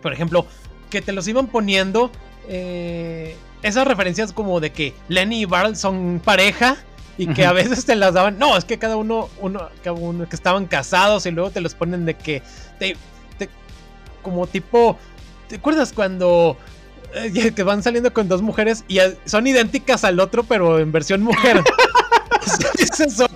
por 0.03 0.13
ejemplo, 0.13 0.47
que 0.91 1.01
te 1.01 1.13
los 1.13 1.27
iban 1.29 1.47
poniendo. 1.47 2.11
Eh, 2.49 3.37
esas 3.63 3.87
referencias 3.87 4.33
como 4.33 4.59
de 4.61 4.73
que 4.73 4.95
Lenny 5.09 5.43
y 5.43 5.45
Barl 5.45 5.77
son 5.77 6.21
pareja 6.25 6.77
y 7.19 7.27
que 7.29 7.45
a 7.45 7.53
veces 7.53 7.85
te 7.85 7.97
las 7.97 8.15
daban. 8.15 8.39
No, 8.39 8.57
es 8.57 8.65
que 8.65 8.79
cada 8.79 8.97
uno, 8.97 9.29
uno, 9.41 9.69
cada 9.83 9.97
uno 9.97 10.29
que 10.29 10.37
estaban 10.37 10.67
casados 10.67 11.27
y 11.27 11.31
luego 11.31 11.51
te 11.51 11.61
los 11.61 11.75
ponen 11.75 12.07
de 12.07 12.15
que. 12.15 12.43
Te, 12.79 12.97
como 14.23 14.47
tipo. 14.47 14.99
¿Te 15.49 15.57
acuerdas 15.57 15.93
cuando 15.93 16.57
eh, 17.15 17.53
que 17.53 17.63
van 17.63 17.83
saliendo 17.83 18.13
con 18.13 18.29
dos 18.29 18.41
mujeres 18.41 18.85
y 18.87 18.99
son 19.25 19.47
idénticas 19.47 20.05
al 20.05 20.21
otro, 20.21 20.45
pero 20.45 20.79
en 20.79 20.93
versión 20.93 21.23
mujer? 21.23 21.61
Dices, 22.79 23.21
ok. 23.21 23.33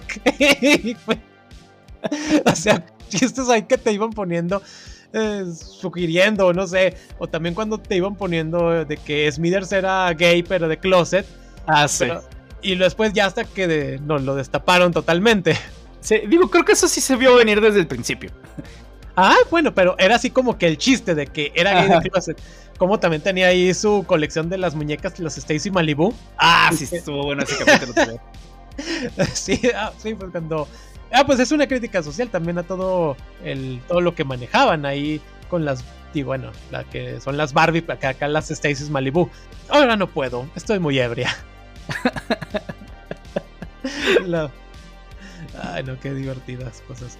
o 2.46 2.54
sea, 2.54 2.84
chistes 3.08 3.48
ahí 3.48 3.62
que 3.62 3.78
te 3.78 3.92
iban 3.92 4.10
poniendo. 4.10 4.62
Eh, 5.16 5.44
sugiriendo, 5.54 6.52
no 6.52 6.66
sé, 6.66 6.96
o 7.18 7.28
también 7.28 7.54
cuando 7.54 7.78
te 7.78 7.94
iban 7.94 8.16
poniendo 8.16 8.84
de 8.84 8.96
que 8.96 9.30
Smithers 9.30 9.70
era 9.70 10.12
gay 10.12 10.42
pero 10.42 10.66
de 10.66 10.76
closet. 10.76 11.24
Ah, 11.68 11.86
sí. 11.86 12.06
Y 12.64 12.76
después 12.76 13.12
ya 13.12 13.26
hasta 13.26 13.44
que 13.44 14.00
nos 14.02 14.22
lo 14.22 14.34
destaparon 14.34 14.92
totalmente. 14.92 15.56
Sí, 16.00 16.22
digo, 16.26 16.50
creo 16.50 16.64
que 16.64 16.72
eso 16.72 16.88
sí 16.88 17.00
se 17.00 17.14
vio 17.14 17.36
venir 17.36 17.60
desde 17.60 17.78
el 17.78 17.86
principio. 17.86 18.30
Ah, 19.16 19.36
bueno, 19.50 19.74
pero 19.74 19.94
era 19.98 20.16
así 20.16 20.30
como 20.30 20.58
que 20.58 20.66
el 20.66 20.76
chiste 20.78 21.14
de 21.14 21.26
que 21.26 21.52
era 21.54 21.72
gay 21.74 21.88
de 21.88 22.10
closet. 22.10 22.40
Como 22.78 22.98
también 22.98 23.22
tenía 23.22 23.48
ahí 23.48 23.72
su 23.74 24.04
colección 24.06 24.48
de 24.48 24.58
las 24.58 24.74
muñecas, 24.74 25.20
los 25.20 25.38
Stacy 25.38 25.70
Malibu. 25.70 26.12
Ah, 26.38 26.70
sí, 26.74 26.88
estuvo 26.90 27.22
bueno 27.22 27.42
ese 27.42 27.62
capítulo. 27.64 28.20
sí, 29.34 29.60
ah, 29.76 29.92
sí, 29.98 30.14
pues 30.14 30.32
cuando. 30.32 30.66
Ah, 31.12 31.24
pues 31.24 31.38
es 31.38 31.52
una 31.52 31.68
crítica 31.68 32.02
social 32.02 32.28
también 32.30 32.58
a 32.58 32.64
todo 32.64 33.16
el 33.44 33.80
todo 33.86 34.00
lo 34.00 34.14
que 34.14 34.24
manejaban 34.24 34.84
ahí 34.84 35.20
con 35.48 35.64
las 35.64 35.84
y 36.12 36.22
bueno, 36.22 36.50
la 36.70 36.84
que 36.84 37.20
son 37.20 37.36
las 37.36 37.52
Barbie, 37.52 37.84
acá, 37.88 38.10
acá 38.10 38.26
las 38.26 38.50
Stacy 38.50 38.90
Malibu. 38.90 39.28
Ahora 39.68 39.96
no 39.96 40.08
puedo, 40.08 40.48
estoy 40.56 40.78
muy 40.78 40.98
ebria. 40.98 41.36
Ay, 45.62 45.84
no, 45.84 45.98
qué 46.00 46.14
divertidas 46.14 46.82
cosas. 46.86 47.18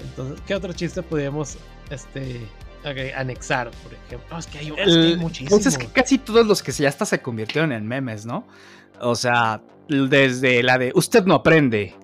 Entonces, 0.00 0.40
¿qué 0.46 0.54
otro 0.54 0.72
chiste 0.72 1.02
podríamos 1.02 1.58
este, 1.90 2.40
anexar, 3.16 3.70
por 3.82 3.94
ejemplo? 3.94 4.38
es 4.38 4.46
que 4.46 4.58
hay, 4.58 4.70
muchísimos. 5.16 5.50
Pues 5.50 5.66
es 5.66 5.78
que 5.78 5.86
casi 5.86 6.18
todos 6.18 6.46
los 6.46 6.62
que 6.62 6.72
ya 6.72 6.88
hasta 6.88 7.06
se 7.06 7.20
convirtieron 7.20 7.72
en 7.72 7.86
memes, 7.86 8.26
¿no? 8.26 8.46
O 9.00 9.14
sea, 9.14 9.62
desde 9.88 10.62
la 10.62 10.78
de 10.78 10.92
usted 10.94 11.24
no 11.24 11.34
aprende. 11.34 11.94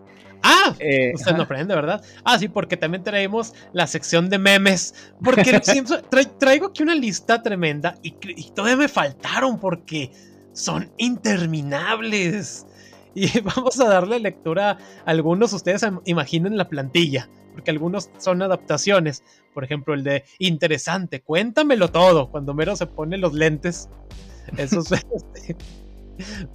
Ah, 0.43 0.75
eh, 0.79 1.13
usted 1.15 1.33
no 1.33 1.43
aprende, 1.43 1.75
¿verdad? 1.75 2.03
Ah, 2.25 2.39
sí, 2.39 2.49
porque 2.49 2.77
también 2.77 3.03
traemos 3.03 3.55
la 3.73 3.89
sección 3.89 4.31
de 4.31 4.39
memes. 4.39 4.95
Porque 5.23 5.61
traigo 6.39 6.67
aquí 6.67 6.83
una 6.83 6.95
lista 6.95 7.43
tremenda 7.43 7.97
y, 8.03 8.15
y 8.23 8.51
todavía 8.51 8.77
me 8.77 8.89
faltaron 8.89 9.59
porque 9.59 10.13
son 10.59 10.91
interminables. 10.99 12.67
Y 13.15 13.41
vamos 13.57 13.81
a 13.81 13.89
darle 13.89 14.19
lectura 14.19 14.71
a 14.71 15.11
algunos. 15.11 15.53
Ustedes 15.53 15.87
imaginen 16.05 16.57
la 16.57 16.69
plantilla, 16.69 17.29
porque 17.53 17.71
algunos 17.71 18.11
son 18.19 18.43
adaptaciones. 18.43 19.23
Por 19.55 19.65
ejemplo, 19.65 19.95
el 19.95 20.05
de 20.05 20.25
interesante, 20.39 21.23
cuéntamelo 21.23 21.91
todo. 21.91 22.31
Cuando 22.31 22.55
Mero 22.55 22.77
se 22.77 22.87
pone 22.87 23.19
los 23.19 23.35
lentes. 23.35 23.89
Eso 24.57 24.81
es 24.81 24.89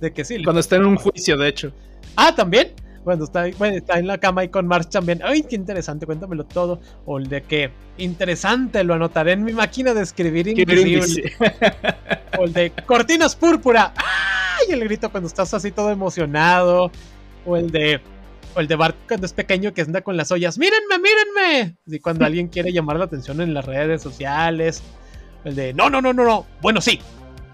de 0.01 0.13
que 0.13 0.25
sí. 0.25 0.43
Cuando 0.43 0.59
está 0.59 0.75
en 0.75 0.85
un 0.85 0.97
juicio, 0.97 1.37
de 1.37 1.47
hecho. 1.47 1.71
Ah, 2.15 2.35
también. 2.35 2.73
Cuando 3.03 3.25
está, 3.25 3.47
está 3.47 3.99
en 3.99 4.07
la 4.07 4.17
cama 4.17 4.43
y 4.43 4.49
con 4.49 4.65
March 4.65 4.89
también. 4.89 5.21
Ay, 5.23 5.43
qué 5.43 5.55
interesante, 5.55 6.05
cuéntamelo 6.05 6.45
todo. 6.45 6.79
O 7.05 7.17
el 7.17 7.27
de 7.27 7.43
que 7.43 7.71
interesante, 7.97 8.83
lo 8.83 8.93
anotaré 8.93 9.33
en 9.33 9.43
mi 9.43 9.53
máquina 9.53 9.93
de 9.93 10.01
escribir 10.01 10.47
invisible. 10.47 11.33
o 12.39 12.45
el 12.45 12.53
de 12.53 12.71
cortinas 12.85 13.35
púrpura. 13.35 13.93
¡Ay! 13.97 14.73
El 14.73 14.83
grito 14.85 15.11
cuando 15.11 15.27
estás 15.27 15.53
así 15.53 15.71
todo 15.71 15.91
emocionado. 15.91 16.91
O 17.45 17.57
el 17.57 17.71
de. 17.71 17.99
O 18.55 18.59
el 18.59 18.67
de 18.67 18.75
Bart 18.75 18.95
cuando 19.07 19.25
es 19.25 19.33
pequeño 19.33 19.73
que 19.73 19.81
anda 19.81 20.01
con 20.01 20.15
las 20.15 20.31
ollas. 20.31 20.57
¡Mírenme, 20.57 20.97
mírenme! 20.99 21.77
Y 21.87 21.99
cuando 21.99 22.25
alguien 22.25 22.47
quiere 22.47 22.71
llamar 22.71 22.97
la 22.97 23.05
atención 23.05 23.41
en 23.41 23.53
las 23.53 23.65
redes 23.65 24.01
sociales. 24.01 24.81
El 25.43 25.55
de. 25.55 25.73
No, 25.73 25.89
no, 25.89 26.01
no, 26.01 26.13
no, 26.13 26.23
no. 26.23 26.45
Bueno, 26.61 26.79
sí. 26.79 26.99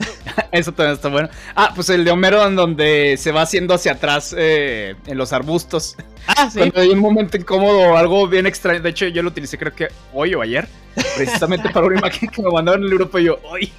Eso 0.51 0.71
también 0.71 0.95
está 0.95 1.09
bueno. 1.09 1.29
Ah, 1.55 1.71
pues 1.75 1.89
el 1.89 2.05
de 2.05 2.11
Homero 2.11 2.45
en 2.45 2.55
donde 2.55 3.15
se 3.17 3.31
va 3.31 3.41
haciendo 3.41 3.73
hacia 3.73 3.93
atrás 3.93 4.33
eh, 4.37 4.95
en 5.05 5.17
los 5.17 5.33
arbustos. 5.33 5.95
Ah, 6.27 6.49
sí. 6.51 6.59
Cuando 6.59 6.81
hay 6.81 6.89
un 6.89 6.99
momento 6.99 7.37
incómodo, 7.37 7.97
algo 7.97 8.27
bien 8.27 8.45
extraño. 8.45 8.81
De 8.81 8.89
hecho, 8.89 9.07
yo 9.07 9.21
lo 9.21 9.29
utilicé 9.29 9.57
creo 9.57 9.73
que 9.73 9.89
hoy 10.13 10.33
o 10.33 10.41
ayer, 10.41 10.67
precisamente 11.15 11.69
para 11.69 11.85
una 11.85 11.97
imagen 11.99 12.29
que 12.29 12.41
me 12.41 12.51
mandaron 12.51 12.83
en 12.83 12.91
el 12.91 12.95
grupo 12.95 13.19
y 13.19 13.25
yo, 13.25 13.39
hoy. 13.43 13.71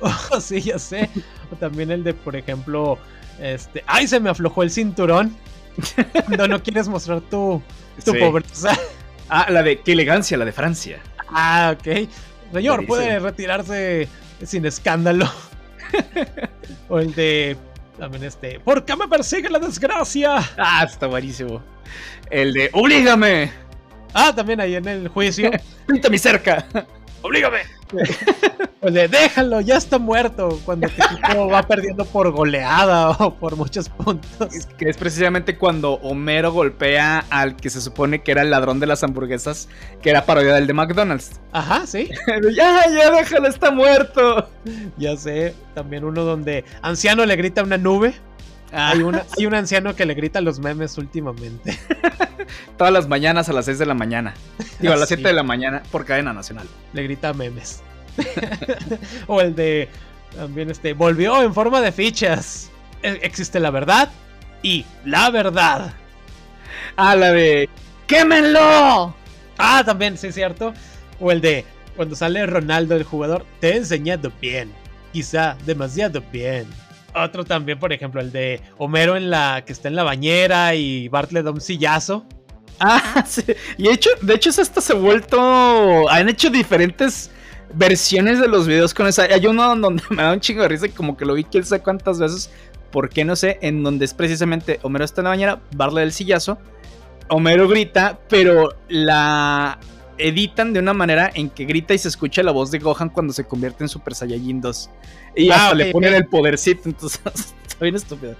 Oh, 0.00 0.40
sí, 0.40 0.60
ya 0.60 0.78
sé. 0.78 1.08
O 1.52 1.56
también 1.56 1.90
el 1.90 2.02
de, 2.02 2.14
por 2.14 2.34
ejemplo, 2.34 2.98
este, 3.40 3.84
ay, 3.86 4.08
se 4.08 4.18
me 4.18 4.30
aflojó 4.30 4.62
el 4.62 4.70
cinturón. 4.70 5.36
Cuando 6.26 6.48
no 6.48 6.62
quieres 6.62 6.88
mostrar 6.88 7.20
tu, 7.22 7.62
tu 8.04 8.18
pobreza. 8.18 8.76
Ah, 9.28 9.46
la 9.48 9.62
de 9.62 9.80
qué 9.80 9.92
elegancia, 9.92 10.36
la 10.36 10.44
de 10.44 10.52
Francia. 10.52 11.00
Ah, 11.28 11.74
ok. 11.78 12.08
Señor, 12.52 12.86
puede 12.86 13.18
retirarse 13.18 14.08
sin 14.44 14.66
escándalo. 14.66 15.30
o 16.88 16.98
el 16.98 17.14
de. 17.14 17.56
También 17.98 18.24
este. 18.24 18.60
¿Por 18.60 18.84
qué 18.84 18.96
me 18.96 19.08
persigue 19.08 19.48
la 19.48 19.58
desgracia? 19.58 20.36
Ah, 20.56 20.84
está 20.84 21.06
buenísimo. 21.06 21.62
El 22.30 22.52
de. 22.52 22.70
¡Oblígame! 22.72 23.52
Ah, 24.14 24.32
también 24.34 24.60
ahí 24.60 24.74
en 24.74 24.88
el 24.88 25.08
juicio. 25.08 25.50
Pinta 25.86 26.08
mi 26.08 26.18
cerca. 26.18 26.66
¡Oblígame! 27.22 27.60
Pues 28.82 28.94
de 28.94 29.06
déjalo, 29.06 29.60
ya 29.60 29.76
está 29.76 30.00
muerto. 30.00 30.58
Cuando 30.64 30.88
tu 30.88 31.02
equipo 31.04 31.46
va 31.46 31.62
perdiendo 31.62 32.04
por 32.04 32.32
goleada 32.32 33.10
o 33.20 33.32
por 33.32 33.54
muchos 33.54 33.88
puntos. 33.88 34.66
que 34.76 34.88
es 34.88 34.96
precisamente 34.96 35.56
cuando 35.56 35.92
Homero 36.02 36.50
golpea 36.50 37.24
al 37.30 37.54
que 37.54 37.70
se 37.70 37.80
supone 37.80 38.24
que 38.24 38.32
era 38.32 38.42
el 38.42 38.50
ladrón 38.50 38.80
de 38.80 38.88
las 38.88 39.04
hamburguesas, 39.04 39.68
que 40.02 40.10
era 40.10 40.26
parodia 40.26 40.54
del 40.54 40.66
de 40.66 40.72
McDonald's. 40.72 41.40
Ajá, 41.52 41.86
sí. 41.86 42.10
ya, 42.56 42.84
ya, 42.90 43.12
déjalo, 43.12 43.46
está 43.46 43.70
muerto. 43.70 44.48
Ya 44.98 45.16
sé, 45.16 45.54
también 45.74 46.02
uno 46.04 46.24
donde 46.24 46.64
anciano 46.82 47.24
le 47.24 47.36
grita 47.36 47.60
a 47.60 47.64
una 47.64 47.78
nube. 47.78 48.14
Hay, 48.72 49.02
una, 49.02 49.24
hay 49.36 49.46
un 49.46 49.54
anciano 49.54 49.94
que 49.94 50.06
le 50.06 50.14
grita 50.14 50.38
a 50.38 50.42
los 50.42 50.58
memes 50.58 50.96
últimamente. 50.98 51.78
Todas 52.76 52.92
las 52.92 53.08
mañanas 53.08 53.48
a 53.48 53.52
las 53.52 53.66
6 53.66 53.78
de 53.78 53.86
la 53.86 53.94
mañana. 53.94 54.34
Digo, 54.80 54.94
a 54.94 54.96
las 54.96 55.08
7 55.08 55.22
de 55.22 55.32
la 55.32 55.42
mañana 55.42 55.82
por 55.90 56.04
cadena 56.04 56.32
nacional. 56.32 56.66
Le 56.92 57.02
grita 57.02 57.32
memes. 57.32 57.82
o 59.26 59.40
el 59.40 59.54
de. 59.54 59.88
También 60.34 60.70
este. 60.70 60.94
Volvió 60.94 61.42
en 61.42 61.54
forma 61.54 61.80
de 61.80 61.92
fichas. 61.92 62.70
E, 63.02 63.20
existe 63.22 63.60
la 63.60 63.70
verdad 63.70 64.10
y 64.62 64.84
la 65.04 65.30
verdad. 65.30 65.92
Ah, 66.96 67.14
la 67.14 67.32
de. 67.32 67.68
¡Quémenlo! 68.06 69.14
Ah, 69.58 69.82
también, 69.84 70.18
sí, 70.18 70.28
es 70.28 70.34
cierto. 70.34 70.74
O 71.20 71.30
el 71.30 71.40
de. 71.40 71.64
Cuando 71.96 72.16
sale 72.16 72.46
Ronaldo, 72.46 72.96
el 72.96 73.04
jugador, 73.04 73.44
te 73.60 73.70
he 73.70 73.76
enseñado 73.76 74.32
bien. 74.40 74.72
Quizá 75.12 75.56
demasiado 75.66 76.22
bien. 76.32 76.66
Otro 77.14 77.44
también, 77.44 77.78
por 77.78 77.92
ejemplo, 77.92 78.20
el 78.20 78.32
de 78.32 78.60
Homero 78.78 79.16
en 79.16 79.30
la 79.30 79.64
que 79.66 79.72
está 79.72 79.88
en 79.88 79.96
la 79.96 80.02
bañera 80.02 80.74
y 80.74 81.08
Bart 81.08 81.32
le 81.32 81.42
da 81.42 81.50
un 81.50 81.60
sillazo. 81.60 82.24
Ah, 82.80 83.24
sí. 83.28 83.44
Y 83.76 83.88
hecho, 83.88 84.10
de 84.20 84.34
hecho, 84.34 84.50
esto 84.50 84.80
se 84.80 84.92
ha 84.92 84.96
vuelto. 84.96 86.08
Han 86.08 86.28
hecho 86.28 86.50
diferentes 86.50 87.30
versiones 87.74 88.40
de 88.40 88.48
los 88.48 88.66
videos 88.66 88.94
con 88.94 89.06
esa. 89.06 89.22
Hay 89.24 89.46
uno 89.46 89.74
donde 89.76 90.02
me 90.10 90.22
da 90.22 90.32
un 90.32 90.40
chingo 90.40 90.62
de 90.62 90.68
risa 90.68 90.88
como 90.88 91.16
que 91.16 91.24
lo 91.24 91.34
vi 91.34 91.44
quién 91.44 91.64
sabe 91.64 91.82
cuántas 91.82 92.18
veces. 92.18 92.50
¿Por 92.90 93.08
qué 93.08 93.24
no 93.24 93.36
sé? 93.36 93.58
En 93.62 93.82
donde 93.82 94.04
es 94.04 94.12
precisamente 94.12 94.78
Homero 94.82 95.04
está 95.04 95.22
en 95.22 95.24
la 95.24 95.30
bañera, 95.30 95.60
Bart 95.74 95.92
le 95.92 96.00
da 96.00 96.04
el 96.04 96.12
sillazo. 96.12 96.58
Homero 97.28 97.66
grita, 97.68 98.18
pero 98.28 98.76
la 98.88 99.78
editan 100.18 100.72
de 100.72 100.80
una 100.80 100.92
manera 100.92 101.30
en 101.34 101.50
que 101.50 101.64
grita 101.64 101.94
y 101.94 101.98
se 101.98 102.08
escucha 102.08 102.42
la 102.42 102.52
voz 102.52 102.70
de 102.70 102.78
Gohan 102.78 103.08
cuando 103.08 103.32
se 103.32 103.44
convierte 103.44 103.84
en 103.84 103.88
Super 103.88 104.14
Saiyajin 104.14 104.60
2. 104.60 104.90
Y 105.36 105.50
ah, 105.50 105.56
hasta 105.56 105.74
le 105.74 105.92
ponen 105.92 106.14
el 106.14 106.26
podercito, 106.26 106.82
entonces 106.86 107.20
está 107.66 107.84
bien 107.84 107.96
estúpido. 107.96 108.36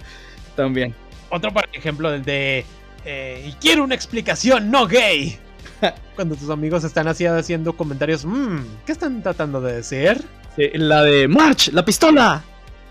También. 0.55 0.93
Otro, 1.29 1.51
por 1.51 1.67
ejemplo, 1.73 2.13
el 2.13 2.23
de. 2.23 2.65
Eh, 3.05 3.45
y 3.49 3.51
quiero 3.53 3.83
una 3.83 3.95
explicación 3.95 4.69
no 4.69 4.87
gay. 4.87 5.37
Cuando 6.15 6.35
tus 6.35 6.49
amigos 6.49 6.83
están 6.83 7.07
así 7.07 7.25
haciendo 7.25 7.75
comentarios, 7.75 8.23
mmm, 8.25 8.59
¿qué 8.85 8.91
están 8.91 9.21
tratando 9.21 9.59
de 9.61 9.73
decir? 9.75 10.23
la 10.55 11.01
de 11.01 11.27
March, 11.27 11.69
la 11.73 11.83
pistola. 11.83 12.43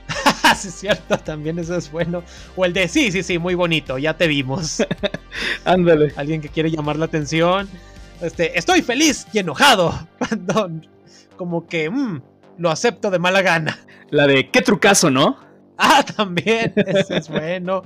sí, 0.57 0.69
es 0.69 0.75
cierto, 0.75 1.17
también 1.19 1.59
eso 1.59 1.77
es 1.77 1.91
bueno. 1.91 2.23
O 2.57 2.65
el 2.65 2.73
de 2.73 2.89
sí, 2.89 3.13
sí, 3.13 3.23
sí, 3.23 3.39
muy 3.39 3.55
bonito, 3.55 3.99
ya 3.99 4.17
te 4.17 4.27
vimos. 4.27 4.85
Ándale. 5.65 6.13
Alguien 6.17 6.41
que 6.41 6.49
quiere 6.49 6.71
llamar 6.71 6.97
la 6.97 7.05
atención. 7.05 7.69
Este, 8.23 8.57
estoy 8.57 8.83
feliz 8.83 9.27
y 9.33 9.41
enojado. 9.41 9.93
Cuando, 10.19 10.71
como 11.37 11.67
que, 11.67 11.91
mmm, 11.91 12.23
lo 12.59 12.71
acepto 12.71 13.11
de 13.11 13.19
mala 13.19 13.43
gana. 13.43 13.79
La 14.11 14.27
de 14.27 14.51
qué 14.51 14.63
trucazo, 14.63 15.11
¿no? 15.11 15.39
Ah, 15.77 16.05
también, 16.17 16.73
ese 16.77 17.17
es 17.17 17.29
bueno. 17.29 17.83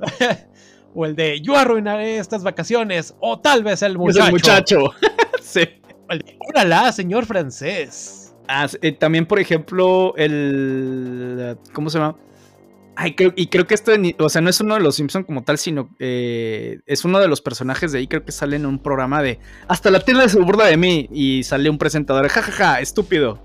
o 0.94 1.06
el 1.06 1.14
de 1.14 1.40
yo 1.40 1.56
arruinaré 1.56 2.18
estas 2.18 2.42
vacaciones. 2.42 3.14
O 3.20 3.38
tal 3.38 3.62
vez 3.62 3.82
el 3.82 3.96
muchacho. 3.96 4.20
Es 4.20 4.26
el 4.26 4.32
muchacho. 4.32 4.90
sí. 5.40 5.60
O 6.08 6.12
el 6.12 6.18
de 6.18 6.36
órala, 6.48 6.90
señor 6.92 7.26
francés. 7.26 8.34
Ah, 8.48 8.66
eh, 8.82 8.92
también, 8.92 9.26
por 9.26 9.38
ejemplo, 9.38 10.14
el. 10.16 11.56
¿Cómo 11.72 11.88
se 11.88 11.98
llama? 11.98 12.16
Ay, 12.96 13.14
creo, 13.14 13.32
y 13.36 13.46
creo 13.46 13.66
que 13.66 13.74
esto, 13.74 13.92
o 14.18 14.28
sea, 14.28 14.42
no 14.42 14.50
es 14.50 14.60
uno 14.60 14.74
de 14.74 14.80
los 14.80 14.96
Simpson 14.96 15.24
como 15.24 15.42
tal, 15.42 15.58
sino 15.58 15.94
eh, 15.98 16.80
es 16.86 17.04
uno 17.04 17.18
de 17.18 17.28
los 17.28 17.40
personajes 17.40 17.92
de 17.92 18.00
ahí, 18.00 18.06
creo 18.06 18.24
que 18.24 18.32
sale 18.32 18.56
en 18.56 18.66
un 18.66 18.78
programa 18.78 19.22
de 19.22 19.38
Hasta 19.68 19.90
la 19.90 20.00
tienda 20.00 20.28
se 20.28 20.38
burda 20.38 20.66
de 20.66 20.76
mí 20.76 21.08
y 21.12 21.42
sale 21.44 21.70
un 21.70 21.78
presentador, 21.78 22.28
jajaja, 22.28 22.52
ja, 22.52 22.72
ja, 22.74 22.80
estúpido. 22.80 23.40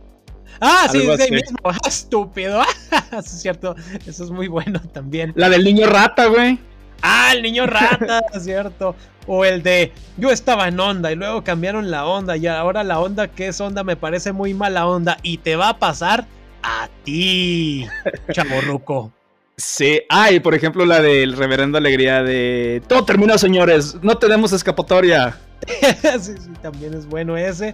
Ah, 0.59 0.87
sí, 0.91 0.99
es 0.99 1.19
ahí 1.19 1.31
mismo, 1.31 1.57
estúpido, 1.87 2.61
es 3.17 3.25
cierto, 3.25 3.75
eso 4.05 4.23
es 4.23 4.31
muy 4.31 4.47
bueno 4.47 4.81
también. 4.93 5.31
La 5.35 5.49
del 5.49 5.63
niño 5.63 5.87
rata, 5.87 6.25
güey. 6.25 6.59
Ah, 7.01 7.33
el 7.33 7.43
niño 7.43 7.67
rata, 7.67 8.21
es 8.33 8.43
cierto. 8.45 8.95
O 9.27 9.43
el 9.43 9.63
de 9.63 9.91
yo 10.17 10.31
estaba 10.31 10.67
en 10.67 10.79
onda 10.79 11.11
y 11.11 11.15
luego 11.15 11.43
cambiaron 11.43 11.89
la 11.89 12.05
onda 12.05 12.37
y 12.37 12.45
ahora 12.47 12.83
la 12.83 12.99
onda 12.99 13.27
que 13.27 13.47
es 13.47 13.59
onda 13.59 13.83
me 13.83 13.95
parece 13.95 14.31
muy 14.31 14.53
mala 14.53 14.87
onda 14.87 15.17
y 15.23 15.39
te 15.39 15.55
va 15.55 15.69
a 15.69 15.79
pasar 15.79 16.27
a 16.61 16.89
ti, 17.03 17.87
chaborruco. 18.31 19.11
Sí, 19.57 20.01
ah, 20.09 20.31
y 20.31 20.39
por 20.39 20.53
ejemplo 20.53 20.85
la 20.85 21.01
del 21.01 21.37
reverendo 21.37 21.77
alegría 21.77 22.23
de 22.23 22.81
todo 22.87 23.05
terminó, 23.05 23.37
señores, 23.37 23.97
no 24.01 24.17
tenemos 24.17 24.51
escapatoria. 24.51 25.37
sí, 26.19 26.33
sí, 26.37 26.49
también 26.61 26.93
es 26.93 27.05
bueno 27.05 27.37
ese. 27.37 27.73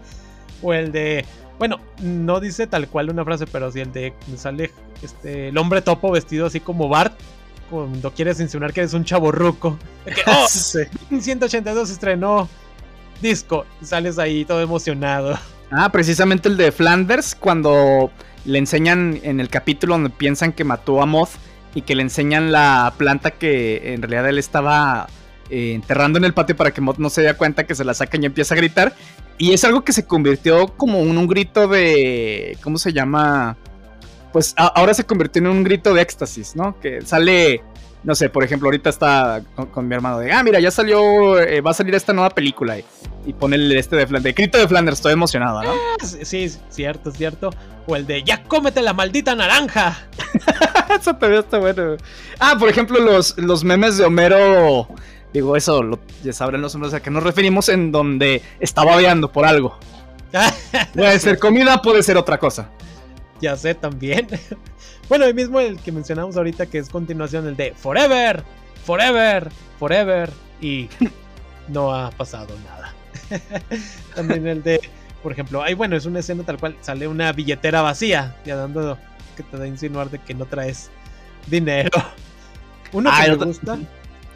O 0.61 0.73
el 0.73 0.91
de, 0.91 1.25
bueno, 1.57 1.79
no 2.01 2.39
dice 2.39 2.67
tal 2.67 2.87
cual 2.87 3.09
una 3.09 3.25
frase, 3.25 3.47
pero 3.47 3.71
sí 3.71 3.79
el 3.79 3.91
de 3.91 4.13
sale 4.37 4.71
este 5.01 5.47
el 5.47 5.57
hombre 5.57 5.81
topo 5.81 6.11
vestido 6.11 6.45
así 6.45 6.59
como 6.59 6.87
Bart 6.87 7.13
cuando 7.71 8.11
quieres 8.11 8.39
insinuar 8.39 8.73
que 8.73 8.81
eres 8.81 8.93
un 8.93 9.03
chavo 9.03 9.31
ruco. 9.31 9.79
oh, 10.27 10.45
sí. 10.49 10.79
182 11.19 11.89
estrenó 11.89 12.47
disco 13.21 13.65
y 13.81 13.85
sales 13.85 14.19
ahí 14.19 14.45
todo 14.45 14.61
emocionado. 14.61 15.39
Ah, 15.71 15.89
precisamente 15.91 16.49
el 16.49 16.57
de 16.57 16.71
Flanders 16.71 17.33
cuando 17.33 18.11
le 18.45 18.59
enseñan 18.59 19.19
en 19.23 19.39
el 19.39 19.49
capítulo 19.49 19.93
donde 19.93 20.09
piensan 20.09 20.51
que 20.51 20.63
mató 20.63 21.01
a 21.01 21.05
Moth 21.05 21.31
y 21.73 21.83
que 21.83 21.95
le 21.95 22.01
enseñan 22.01 22.51
la 22.51 22.93
planta 22.97 23.31
que 23.31 23.93
en 23.93 24.01
realidad 24.01 24.29
él 24.29 24.37
estaba 24.37 25.07
eh, 25.49 25.73
enterrando 25.73 26.17
en 26.17 26.25
el 26.25 26.33
patio 26.33 26.55
para 26.55 26.71
que 26.71 26.81
Mott 26.81 26.97
no 26.97 27.09
se 27.09 27.21
dé 27.21 27.33
cuenta 27.33 27.65
que 27.65 27.75
se 27.75 27.83
la 27.83 27.93
sacan 27.93 28.23
y 28.23 28.25
empieza 28.25 28.53
a 28.53 28.57
gritar. 28.57 28.93
Y 29.37 29.53
es 29.53 29.63
algo 29.63 29.83
que 29.83 29.93
se 29.93 30.05
convirtió 30.05 30.67
como 30.67 30.99
un, 30.99 31.17
un 31.17 31.27
grito 31.27 31.67
de. 31.67 32.57
¿Cómo 32.63 32.77
se 32.77 32.93
llama? 32.93 33.57
Pues 34.31 34.53
ahora 34.55 34.93
se 34.93 35.03
convirtió 35.03 35.41
en 35.41 35.47
un 35.47 35.63
grito 35.63 35.93
de 35.93 36.01
éxtasis, 36.01 36.55
¿no? 36.55 36.79
Que 36.79 37.01
sale 37.01 37.61
no 38.03 38.15
sé, 38.15 38.29
por 38.29 38.43
ejemplo, 38.43 38.67
ahorita 38.67 38.89
está 38.89 39.43
con, 39.71 39.87
mi 39.87 39.93
hermano 39.93 40.19
de, 40.19 40.31
ah, 40.31 40.41
mira, 40.43 40.59
ya 40.59 40.71
salió, 40.71 41.39
eh, 41.39 41.61
va 41.61 41.71
a 41.71 41.73
salir 41.73 41.93
esta 41.93 42.13
nueva 42.13 42.31
película 42.31 42.77
y, 42.77 42.85
y 43.25 43.33
pone 43.33 43.55
el 43.57 43.71
este 43.73 43.95
de 43.95 44.07
Flanders, 44.07 44.23
de 44.23 44.33
Crito 44.35 44.57
de 44.57 44.67
Flanders, 44.67 44.97
estoy 44.97 45.13
emocionado, 45.13 45.61
¿no? 45.61 45.71
Ah, 45.71 46.05
sí, 46.05 46.51
cierto, 46.69 47.11
cierto. 47.11 47.51
O 47.85 47.95
el 47.95 48.07
de, 48.07 48.23
ya 48.23 48.43
cómete 48.43 48.81
la 48.81 48.93
maldita 48.93 49.35
naranja. 49.35 50.07
eso 50.99 51.15
todavía 51.15 51.39
está 51.39 51.59
bueno. 51.59 51.97
Ah, 52.39 52.55
por 52.59 52.69
ejemplo, 52.69 52.99
los, 52.99 53.37
los 53.37 53.63
memes 53.63 53.97
de 53.97 54.05
Homero, 54.05 54.87
digo, 55.33 55.55
eso 55.55 55.83
lo, 55.83 55.99
ya 56.23 56.33
sabrán 56.33 56.61
los 56.61 56.73
hombres 56.73 56.93
a 56.93 57.01
qué 57.01 57.11
nos 57.11 57.23
referimos 57.23 57.69
en 57.69 57.91
donde 57.91 58.41
estaba 58.59 58.91
babeando 58.91 59.31
por 59.31 59.45
algo. 59.45 59.77
puede 60.95 61.19
ser 61.19 61.37
comida, 61.37 61.81
puede 61.81 62.01
ser 62.01 62.17
otra 62.17 62.39
cosa. 62.39 62.69
Ya 63.41 63.55
sé 63.55 63.75
también. 63.75 64.27
Bueno, 65.11 65.25
el 65.25 65.35
mismo 65.35 65.59
el 65.59 65.77
que 65.77 65.91
mencionamos 65.91 66.37
ahorita, 66.37 66.67
que 66.67 66.77
es 66.77 66.87
continuación, 66.87 67.45
el 67.45 67.57
de 67.57 67.73
Forever, 67.73 68.45
Forever, 68.85 69.49
Forever. 69.77 70.29
Y 70.61 70.87
no 71.67 71.93
ha 71.93 72.11
pasado 72.11 72.55
nada. 72.63 72.93
También 74.15 74.47
el 74.47 74.63
de, 74.63 74.79
por 75.21 75.33
ejemplo, 75.33 75.61
ahí 75.61 75.73
bueno, 75.73 75.97
es 75.97 76.05
una 76.05 76.19
escena 76.19 76.43
tal 76.43 76.59
cual, 76.59 76.77
sale 76.79 77.09
una 77.09 77.33
billetera 77.33 77.81
vacía, 77.81 78.37
ya 78.45 78.55
dando 78.55 78.97
que 79.35 79.43
te 79.43 79.57
da 79.57 79.65
a 79.65 79.67
insinuar 79.67 80.09
de 80.09 80.17
que 80.17 80.33
no 80.33 80.45
traes 80.45 80.89
dinero. 81.45 81.89
Uno 82.93 83.09
que 83.09 83.31
ah, 83.31 83.35
me 83.37 83.45
gusta. 83.47 83.79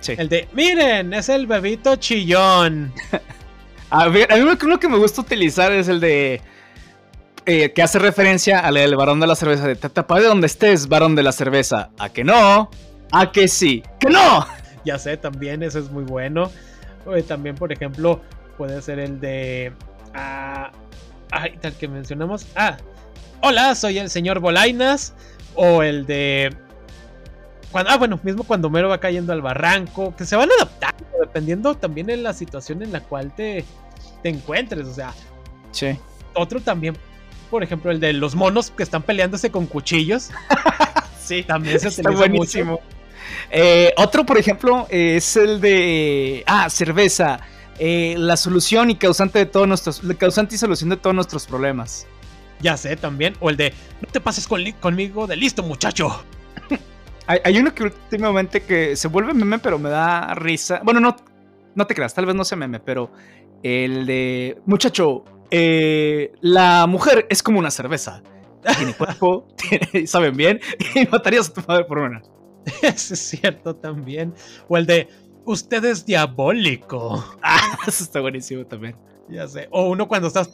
El 0.10 0.28
de, 0.28 0.50
miren, 0.52 1.14
es 1.14 1.30
el 1.30 1.48
bebito 1.48 1.96
chillón. 1.96 2.92
a 3.92 4.10
ver, 4.10 4.30
a 4.30 4.36
mí 4.36 4.42
lo 4.44 4.78
que 4.78 4.90
me 4.90 4.98
gusta 4.98 5.22
utilizar 5.22 5.72
es 5.72 5.88
el 5.88 6.02
de 6.02 6.42
eh, 7.46 7.74
que 7.74 7.84
hace 7.84 8.00
referencia 8.00 8.60
al 8.60 8.78
el 8.78 8.96
varón 8.96 9.20
de 9.20 9.28
la 9.28 9.36
cerveza 9.36 9.68
de 9.68 9.76
Tata, 9.76 10.04
de 10.16 10.24
donde 10.24 10.48
estés, 10.48 10.88
varón 10.88 11.16
de 11.16 11.24
la 11.24 11.32
cerveza. 11.32 11.92
¿A 12.00 12.10
que 12.10 12.24
no? 12.24 12.70
¿A 13.12 13.32
que 13.32 13.48
sí? 13.48 13.84
¡Que 14.00 14.10
no! 14.10 14.46
Ya 14.86 15.00
sé, 15.00 15.18
también 15.18 15.64
ese 15.64 15.80
es 15.80 15.90
muy 15.90 16.04
bueno. 16.04 16.52
también, 17.28 17.56
por 17.56 17.72
ejemplo, 17.72 18.22
puede 18.56 18.84
ser 18.84 19.00
el 19.00 19.20
de. 19.20 19.74
Ah, 20.14 20.72
ay, 21.32 21.58
tal 21.60 21.74
que 21.74 21.88
mencionamos. 21.88 22.46
Ah, 22.56 22.78
hola, 23.42 23.74
soy 23.74 23.98
el 23.98 24.12
señor 24.12 24.40
Bolainas. 24.40 25.16
O 25.56 25.82
el 25.82 26.06
de. 26.06 26.56
Cuando, 27.72 27.90
ah, 27.90 27.98
bueno, 27.98 28.20
mismo 28.22 28.44
cuando 28.44 28.70
Mero 28.70 28.90
va 28.90 29.00
cayendo 29.00 29.34
al 29.34 29.42
barranco. 29.42 30.16
Que 30.16 30.24
se 30.24 30.36
van 30.36 30.52
adaptando 30.52 31.04
dependiendo 31.20 31.74
también 31.74 32.12
en 32.12 32.22
la 32.22 32.34
situación 32.34 32.84
en 32.84 32.92
la 32.92 33.00
cual 33.00 33.34
te, 33.34 33.66
te 34.22 34.30
encuentres. 34.30 34.88
O 34.88 34.94
sea. 34.94 35.16
Sí. 35.72 35.98
Otro 36.36 36.62
también 36.62 36.96
por 37.46 37.64
ejemplo, 37.64 37.92
el 37.92 38.00
de 38.00 38.14
los 38.14 38.36
monos 38.36 38.72
que 38.72 38.84
están 38.84 39.04
peleándose 39.04 39.52
con 39.52 39.66
cuchillos. 39.66 40.32
sí, 41.24 41.44
también 41.44 41.80
se 41.80 41.90
está 41.90 42.10
buenísimo. 42.12 42.80
Eh, 43.52 43.94
otro, 43.98 44.26
por 44.26 44.38
ejemplo, 44.38 44.88
es 44.90 45.36
el 45.36 45.62
de. 45.62 46.44
Ah, 46.48 46.70
cerveza. 46.70 47.40
Eh, 47.78 48.16
la 48.18 48.38
solución 48.38 48.90
y 48.90 48.96
causante 48.96 49.40
de 49.40 49.46
todos 49.46 49.68
nuestros. 49.68 50.02
Causante 50.18 50.56
y 50.56 50.58
solución 50.58 50.90
de 50.90 50.98
todos 50.98 51.16
nuestros 51.16 51.46
problemas. 51.46 52.08
Ya 52.62 52.78
sé 52.78 52.96
también. 52.96 53.36
O 53.40 53.50
el 53.50 53.58
de 53.58 53.74
no 54.02 54.08
te 54.10 54.20
pases 54.20 54.48
conmigo 54.48 55.28
de 55.28 55.36
listo, 55.36 55.64
muchacho. 55.64 56.24
Hay, 57.28 57.58
uno 57.58 57.74
que 57.74 57.84
últimamente 57.84 58.62
que 58.64 58.96
se 58.96 59.08
vuelve 59.08 59.34
meme, 59.34 59.60
pero 59.60 59.80
me 59.80 59.90
da 59.90 60.36
risa. 60.36 60.82
Bueno, 60.84 61.00
no, 61.00 61.16
no 61.74 61.88
te 61.88 61.96
creas, 61.96 62.14
tal 62.14 62.28
vez 62.28 62.36
no 62.36 62.46
sea 62.46 62.58
meme, 62.58 62.80
pero 62.80 63.12
el 63.64 64.06
de 64.06 64.60
muchacho, 64.68 65.26
eh, 65.52 66.32
la 66.42 66.88
mujer 66.88 67.28
es 67.30 67.44
como 67.44 67.60
una 67.60 67.72
cerveza. 67.72 68.22
Tiene 68.78 68.94
cuerpo, 68.98 69.48
saben 70.06 70.36
bien, 70.36 70.60
y 70.96 71.06
matarías 71.08 71.50
a 71.50 71.54
tu 71.54 71.62
madre 71.68 71.86
por 71.86 72.00
una. 72.00 72.22
Eso 72.82 73.14
es 73.14 73.20
cierto 73.20 73.76
también. 73.76 74.34
O 74.68 74.78
el 74.78 74.86
de 74.86 75.08
usted 75.46 75.84
es 75.86 76.06
diabólico. 76.06 77.24
Ah, 77.42 77.78
eso 77.88 78.04
está 78.04 78.22
buenísimo 78.22 78.66
también. 78.66 78.96
Ya 79.30 79.48
sé. 79.48 79.68
O 79.72 79.90
uno 79.90 80.08
cuando 80.08 80.28
estás 80.28 80.50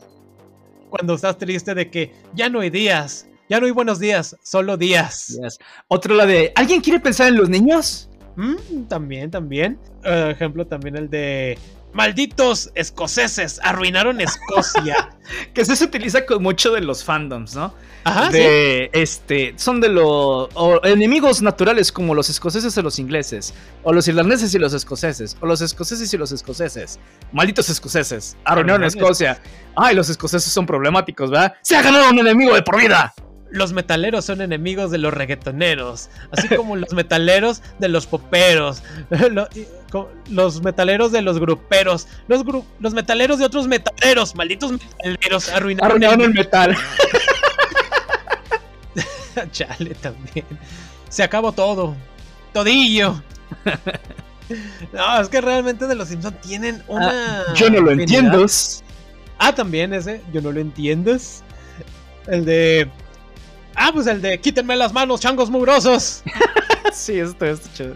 cuando 0.89 1.13
estás 1.13 1.38
triste 1.38 1.73
de 1.73 1.89
que 1.89 2.11
ya 2.34 2.49
no 2.49 2.59
hay 2.59 2.69
días, 2.69 3.27
ya 3.49 3.59
no 3.59 3.65
hay 3.65 3.72
buenos 3.72 3.97
días, 3.97 4.35
solo 4.43 4.76
días. 4.76 5.39
Otro 5.88 6.15
la 6.15 6.26
de 6.26 6.51
¿Alguien 6.55 6.81
quiere 6.81 6.99
pensar 6.99 7.30
en 7.30 7.38
los 7.38 7.49
niños? 7.49 8.09
Mm, 8.35 8.84
también, 8.89 9.31
también. 9.31 9.80
Uh, 10.03 10.30
ejemplo 10.30 10.68
también 10.68 10.97
el 10.97 11.09
de 11.09 11.57
Malditos 11.93 12.72
escoceses, 12.76 13.59
arruinaron 13.63 14.22
Escocia. 14.22 15.09
que 15.53 15.61
eso 15.61 15.76
se 15.76 15.85
utiliza 15.85 16.26
con 16.26 16.41
mucho 16.43 16.72
de 16.72 16.81
los 16.81 17.03
fandoms, 17.03 17.55
¿no? 17.55 17.73
Ajá, 18.03 18.30
de, 18.30 18.89
este, 18.93 19.53
son 19.57 19.80
de 19.80 19.89
los 19.89 20.49
enemigos 20.84 21.43
naturales 21.43 21.91
como 21.91 22.15
los 22.15 22.30
escoceses 22.30 22.76
y 22.76 22.81
los 22.81 22.97
ingleses, 22.97 23.53
o 23.84 23.93
los 23.93 24.07
irlandeses 24.07 24.55
y 24.55 24.59
los 24.59 24.73
escoceses, 24.73 25.38
o 25.39 25.45
los 25.45 25.61
escoceses 25.61 26.11
y 26.11 26.18
los 26.18 26.31
escoceses. 26.31 26.99
Malditos 27.31 27.69
escoceses, 27.69 28.38
arruinaron 28.43 28.84
Escocia. 28.84 29.39
Ay, 29.76 29.95
los 29.95 30.09
escoceses 30.09 30.51
son 30.51 30.65
problemáticos, 30.65 31.30
¿verdad? 31.30 31.53
Se 31.61 31.76
ha 31.76 31.84
ganado 31.84 32.09
un 32.09 32.19
enemigo 32.19 32.55
de 32.55 32.63
por 32.63 32.80
vida 32.80 33.13
los 33.52 33.73
metaleros 33.73 34.26
son 34.26 34.41
enemigos 34.41 34.91
de 34.91 34.98
los 34.98 35.14
reggaetoneros, 35.14 36.10
así 36.32 36.48
como 36.49 36.76
los 36.76 36.94
metaleros 36.94 37.61
de 37.80 37.90
los 37.90 38.07
poperos, 38.07 38.82
los 40.30 40.61
metaleros 40.61 41.11
de 41.11 41.22
los 41.22 41.40
gruperos, 41.40 42.07
los, 42.28 42.44
los 42.80 42.94
metaleros 42.94 43.40
de 43.40 43.45
otros 43.45 43.68
metaleros, 43.68 44.36
malditos 44.36 44.72
metaleros, 44.72 45.49
arruinaron, 45.49 46.22
el 46.22 46.34
metal. 46.34 46.76
Chale, 49.52 49.95
también. 49.95 50.45
Se 51.10 51.23
acabó 51.23 51.52
todo. 51.52 51.95
Todillo. 52.53 53.22
No, 54.91 55.22
es 55.22 55.30
que 55.30 55.40
realmente 55.40 55.88
de 55.88 55.95
los 55.95 56.10
Simpsons 56.10 56.41
tienen 56.41 56.84
una. 56.90 57.41
Ah, 57.41 57.53
yo 57.56 57.69
no 57.69 57.80
lo 57.80 57.91
entiendo. 57.91 58.45
Ah, 59.38 59.56
también 59.56 59.94
ese, 59.94 60.22
yo 60.34 60.41
no 60.41 60.52
lo 60.52 60.60
entiendo. 60.60 61.15
El 62.28 62.44
de 62.44 62.90
Ah, 63.76 63.91
pues 63.93 64.07
el 64.07 64.22
de 64.22 64.39
quítenme 64.39 64.76
las 64.76 64.93
manos, 64.93 65.22
changos 65.22 65.49
mugrosos. 65.49 66.23
sí, 66.93 67.19
esto 67.19 67.45
es 67.45 67.73
chido. 67.73 67.95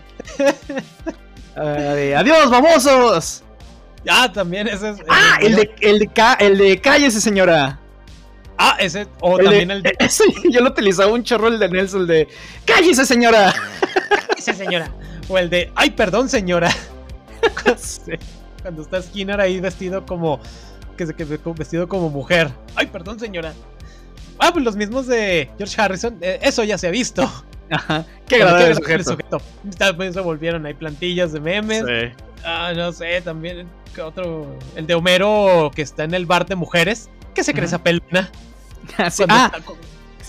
Adiós, 1.55 2.49
famosos. 2.49 3.43
Ah, 4.09 4.31
también 4.31 4.67
ese 4.67 4.91
es. 4.91 4.97
ah, 5.09 5.37
el, 5.41 5.55
de, 5.55 5.75
el, 5.81 5.99
de, 5.99 6.09
el 6.39 6.57
de 6.57 6.81
cállese, 6.81 7.19
señora. 7.19 7.79
Ah, 8.57 8.77
ese. 8.79 9.07
O 9.19 9.37
también 9.37 9.71
el 9.71 9.83
de. 9.83 9.95
Ese, 9.99 10.23
yo 10.49 10.61
lo 10.61 10.69
utilizaba 10.69 11.11
un 11.11 11.23
chorro, 11.23 11.47
el 11.47 11.59
de 11.59 11.69
Nelson, 11.69 12.01
el 12.01 12.07
de. 12.07 12.27
¡Cállese, 12.65 13.05
señora! 13.05 13.53
Cállese, 14.29 14.53
señora. 14.53 14.91
O 15.27 15.39
el 15.39 15.49
de. 15.49 15.71
¡Ay, 15.73 15.89
perdón, 15.89 16.29
señora! 16.29 16.69
Cuando 18.61 18.83
está 18.83 19.01
Skinner 19.01 19.41
ahí 19.41 19.59
vestido 19.59 20.05
como. 20.05 20.39
Que 20.95 21.07
se 21.07 21.13
vestido 21.13 21.89
como 21.89 22.09
mujer. 22.09 22.51
¡Ay, 22.75 22.85
perdón, 22.87 23.19
señora! 23.19 23.53
Ah, 24.39 24.51
pues 24.51 24.63
los 24.65 24.75
mismos 24.75 25.07
de 25.07 25.49
George 25.57 25.81
Harrison. 25.81 26.17
Eh, 26.21 26.39
eso 26.41 26.63
ya 26.63 26.77
se 26.77 26.87
ha 26.87 26.91
visto. 26.91 27.29
Ajá. 27.69 28.05
Qué 28.27 28.35
agradable 28.35 28.75
sujeto. 28.75 29.11
sujeto. 29.11 29.41
Tal 29.77 30.13
se 30.13 30.19
volvieron 30.19 30.65
ahí 30.65 30.73
plantillas 30.73 31.33
de 31.33 31.39
memes. 31.39 31.83
Sí. 31.85 32.23
Ah, 32.43 32.73
no 32.75 32.91
sé, 32.91 33.21
también 33.21 33.67
otro. 34.01 34.57
El 34.75 34.87
de 34.87 34.95
Homero 34.95 35.71
que 35.73 35.81
está 35.81 36.03
en 36.03 36.13
el 36.13 36.25
bar 36.25 36.45
de 36.45 36.55
mujeres. 36.55 37.09
Que 37.33 37.43
se 37.43 37.53
cree 37.53 37.65
esa 37.65 37.83
pelona. 37.83 38.31
Ah, 38.99 39.09
ah 39.29 39.51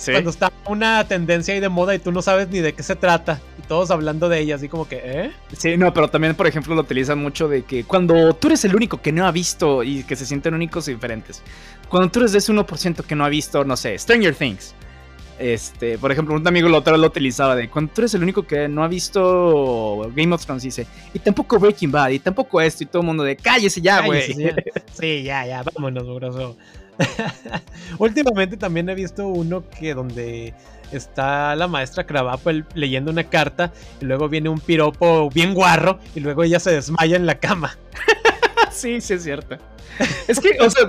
Cuando 0.04 0.30
está 0.30 0.52
una 0.66 1.06
tendencia 1.06 1.54
ahí 1.54 1.60
de 1.60 1.68
moda 1.68 1.94
y 1.94 1.98
tú 1.98 2.12
no 2.12 2.22
sabes 2.22 2.48
ni 2.48 2.60
de 2.60 2.72
qué 2.72 2.82
se 2.82 2.96
trata. 2.96 3.40
Y 3.58 3.62
todos 3.66 3.90
hablando 3.90 4.28
de 4.28 4.40
ella, 4.40 4.56
así 4.56 4.68
como 4.68 4.88
que, 4.88 5.00
¿eh? 5.02 5.32
Sí, 5.56 5.76
no, 5.76 5.92
pero 5.92 6.08
también, 6.08 6.34
por 6.34 6.46
ejemplo, 6.46 6.74
lo 6.74 6.82
utilizan 6.82 7.18
mucho 7.18 7.48
de 7.48 7.62
que 7.62 7.84
cuando 7.84 8.34
tú 8.34 8.48
eres 8.48 8.64
el 8.64 8.74
único 8.74 9.00
que 9.00 9.12
no 9.12 9.26
ha 9.26 9.32
visto 9.32 9.82
y 9.82 10.04
que 10.04 10.16
se 10.16 10.26
sienten 10.26 10.54
únicos 10.54 10.88
y 10.88 10.94
diferentes. 10.94 11.42
Cuando 11.88 12.10
tú 12.10 12.20
eres 12.20 12.32
de 12.32 12.38
ese 12.38 12.52
1% 12.52 13.02
que 13.02 13.14
no 13.14 13.24
ha 13.24 13.28
visto, 13.28 13.64
no 13.64 13.76
sé, 13.76 13.98
Stranger 13.98 14.34
Things. 14.34 14.74
Este, 15.38 15.98
por 15.98 16.10
ejemplo, 16.10 16.34
un 16.34 16.46
amigo 16.48 16.66
la 16.68 16.78
otra 16.78 16.96
lo 16.96 17.06
utilizaba 17.06 17.54
de 17.54 17.68
cuando 17.68 17.92
tú 17.92 18.00
eres 18.00 18.14
el 18.14 18.22
único 18.22 18.46
que 18.46 18.68
no 18.68 18.82
ha 18.82 18.88
visto 18.88 20.10
Game 20.14 20.34
of 20.34 20.44
Thrones, 20.44 20.62
dice, 20.62 20.86
y 21.12 21.18
tampoco 21.18 21.58
Breaking 21.58 21.92
Bad, 21.92 22.10
y 22.10 22.18
tampoco 22.20 22.58
esto, 22.60 22.84
y 22.84 22.86
todo 22.86 23.02
el 23.02 23.06
mundo 23.06 23.22
de 23.22 23.36
cállese 23.36 23.82
ya, 23.82 24.04
güey. 24.06 24.22
Sí, 24.98 25.22
ya, 25.24 25.46
ya, 25.46 25.62
vámonos, 25.62 26.06
broso. 26.14 26.56
Últimamente 27.98 28.56
también 28.56 28.88
he 28.88 28.94
visto 28.94 29.26
uno 29.26 29.68
que 29.68 29.94
donde 29.94 30.54
está 30.92 31.54
la 31.56 31.66
maestra 31.66 32.06
Cravapo 32.06 32.50
leyendo 32.74 33.10
una 33.10 33.24
carta 33.24 33.72
y 34.00 34.04
luego 34.04 34.28
viene 34.28 34.48
un 34.48 34.60
piropo 34.60 35.30
bien 35.30 35.54
guarro 35.54 35.98
y 36.14 36.20
luego 36.20 36.44
ella 36.44 36.60
se 36.60 36.72
desmaya 36.72 37.16
en 37.16 37.26
la 37.26 37.38
cama. 37.38 37.76
sí, 38.70 39.00
sí 39.00 39.14
es 39.14 39.22
cierto. 39.22 39.58
Es 40.28 40.40
que, 40.40 40.58
o 40.60 40.70
sea, 40.70 40.88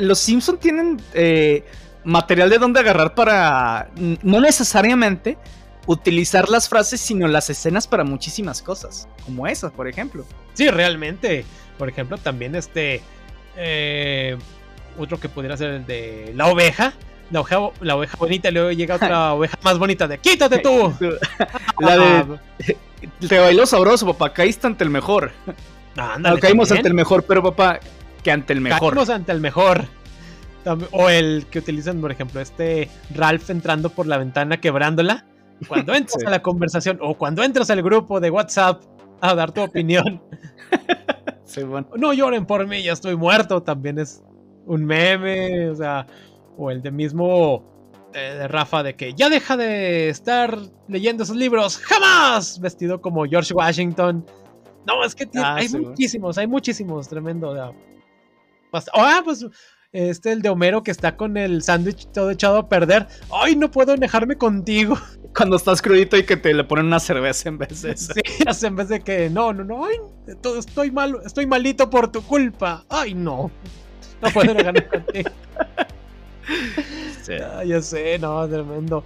los 0.00 0.18
Simpson 0.18 0.58
tienen 0.58 1.00
eh, 1.14 1.64
material 2.04 2.50
de 2.50 2.58
donde 2.58 2.80
agarrar 2.80 3.14
para 3.14 3.90
no 4.22 4.40
necesariamente 4.40 5.38
utilizar 5.86 6.48
las 6.48 6.68
frases, 6.68 7.00
sino 7.00 7.28
las 7.28 7.48
escenas 7.48 7.86
para 7.86 8.04
muchísimas 8.04 8.60
cosas, 8.60 9.08
como 9.24 9.46
esas, 9.46 9.72
por 9.72 9.88
ejemplo. 9.88 10.26
Sí, 10.54 10.68
realmente. 10.68 11.44
Por 11.78 11.88
ejemplo, 11.88 12.18
también 12.18 12.54
este... 12.56 13.00
Eh, 13.56 14.36
otro 14.98 15.18
que 15.18 15.28
pudiera 15.28 15.56
ser 15.56 15.70
el 15.70 15.86
de 15.86 16.32
la 16.34 16.46
oveja. 16.46 16.92
La 17.30 17.40
oveja, 17.40 17.58
la 17.80 17.96
oveja 17.96 18.16
bonita 18.16 18.48
y 18.48 18.52
luego 18.52 18.72
llega 18.72 18.94
otra 18.94 19.32
oveja 19.34 19.58
más 19.62 19.78
bonita 19.78 20.08
de 20.08 20.18
¡Quítate 20.18 20.58
tú! 20.58 20.94
la 21.80 21.96
de... 21.96 22.38
Te 23.28 23.38
bailó 23.38 23.66
sabroso, 23.66 24.06
papá. 24.06 24.32
Caíste 24.32 24.66
ante 24.66 24.84
el 24.84 24.90
mejor. 24.90 25.30
Ándale, 25.96 26.40
caímos 26.40 26.70
ante 26.72 26.88
el 26.88 26.94
mejor, 26.94 27.24
pero 27.24 27.42
papá, 27.42 27.80
que 28.22 28.30
ante 28.30 28.52
el 28.52 28.60
mejor. 28.60 28.94
Caímos 28.94 29.10
ante 29.10 29.32
el 29.32 29.40
mejor. 29.40 29.86
O 30.92 31.08
el 31.08 31.46
que 31.50 31.60
utilizan, 31.60 32.00
por 32.00 32.10
ejemplo, 32.10 32.40
este 32.40 32.90
Ralph 33.14 33.50
entrando 33.50 33.90
por 33.90 34.06
la 34.06 34.18
ventana 34.18 34.60
quebrándola. 34.60 35.24
Cuando 35.66 35.94
entras 35.94 36.24
a 36.26 36.30
la 36.30 36.42
conversación 36.42 36.98
o 37.00 37.14
cuando 37.14 37.42
entras 37.42 37.70
al 37.70 37.82
grupo 37.82 38.20
de 38.20 38.30
WhatsApp 38.30 38.82
a 39.20 39.34
dar 39.34 39.52
tu 39.52 39.62
opinión. 39.62 40.22
No 41.96 42.12
lloren 42.12 42.46
por 42.46 42.66
mí, 42.66 42.82
ya 42.82 42.92
estoy 42.92 43.16
muerto. 43.16 43.62
También 43.62 43.98
es 43.98 44.22
un 44.68 44.84
meme, 44.84 45.70
o 45.70 45.74
sea, 45.74 46.06
o 46.56 46.70
el 46.70 46.82
de 46.82 46.90
mismo 46.90 47.64
de, 48.12 48.48
Rafa 48.48 48.82
de 48.82 48.94
que 48.94 49.14
ya 49.14 49.28
deja 49.28 49.56
de 49.56 50.08
estar 50.08 50.56
leyendo 50.86 51.24
esos 51.24 51.36
libros, 51.36 51.78
jamás, 51.78 52.60
vestido 52.60 53.00
como 53.00 53.24
George 53.24 53.52
Washington. 53.54 54.24
No, 54.86 55.04
es 55.04 55.14
que 55.14 55.28
ah, 55.36 55.56
hay 55.56 55.68
muchísimos, 55.68 56.38
hay 56.38 56.46
muchísimos, 56.46 57.08
tremendo. 57.08 57.74
ah, 58.94 59.22
pues 59.24 59.44
este 59.90 60.32
el 60.32 60.42
de 60.42 60.50
Homero 60.50 60.82
que 60.82 60.90
está 60.90 61.16
con 61.16 61.38
el 61.38 61.62
sándwich 61.62 62.10
todo 62.12 62.30
echado 62.30 62.58
a 62.58 62.68
perder. 62.68 63.06
Ay, 63.32 63.56
no 63.56 63.70
puedo 63.70 63.96
dejarme 63.96 64.36
contigo. 64.36 64.98
Cuando 65.34 65.56
estás 65.56 65.80
crudito 65.80 66.16
y 66.16 66.24
que 66.24 66.36
te 66.36 66.52
le 66.52 66.64
ponen 66.64 66.86
una 66.86 67.00
cerveza 67.00 67.48
en 67.48 67.58
vez 67.58 67.82
de 67.82 67.92
eso. 67.92 68.12
Sí, 68.14 68.66
en 68.66 68.76
vez 68.76 68.88
de 68.88 69.00
que 69.00 69.30
no, 69.30 69.52
no, 69.52 69.64
no, 69.64 69.84
ay, 69.84 69.96
estoy 70.58 70.90
malo, 70.90 71.22
estoy 71.22 71.46
malito 71.46 71.88
por 71.88 72.10
tu 72.10 72.22
culpa. 72.22 72.84
Ay, 72.88 73.14
no. 73.14 73.50
No 74.22 74.30
pueden 74.30 74.56
ganar 74.56 74.88
contigo. 74.88 75.30
Sí. 77.22 77.34
Ya 77.66 77.82
sé, 77.82 78.18
no, 78.18 78.48
tremendo. 78.48 79.04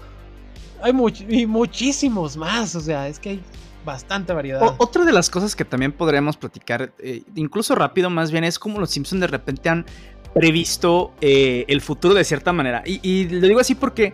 Hay 0.81 0.93
y 1.29 1.45
muchísimos 1.45 2.37
más, 2.37 2.77
o 2.77 2.81
sea, 2.81 3.09
es 3.09 3.19
que 3.19 3.31
hay 3.31 3.43
bastante 3.85 4.33
variedad. 4.33 4.77
otra 4.79 5.05
de 5.05 5.13
las 5.13 5.29
cosas 5.29 5.57
que 5.57 5.65
también 5.65 5.91
podríamos 5.91 6.37
platicar, 6.37 6.93
eh, 7.01 7.23
incluso 7.35 7.75
rápido 7.75 8.11
más 8.11 8.31
bien, 8.31 8.45
es 8.45 8.61
como 8.61 8.79
los 8.79 8.91
Simpsons 8.91 9.23
de 9.23 9.27
repente 9.27 9.69
han 9.69 9.87
previsto 10.35 11.13
eh, 11.21 11.65
el 11.69 11.81
futuro 11.81 12.15
de 12.15 12.25
cierta 12.25 12.53
manera. 12.53 12.83
Y, 12.87 13.29
lo 13.29 13.47
digo 13.47 13.61
así 13.61 13.75
porque 13.75 14.13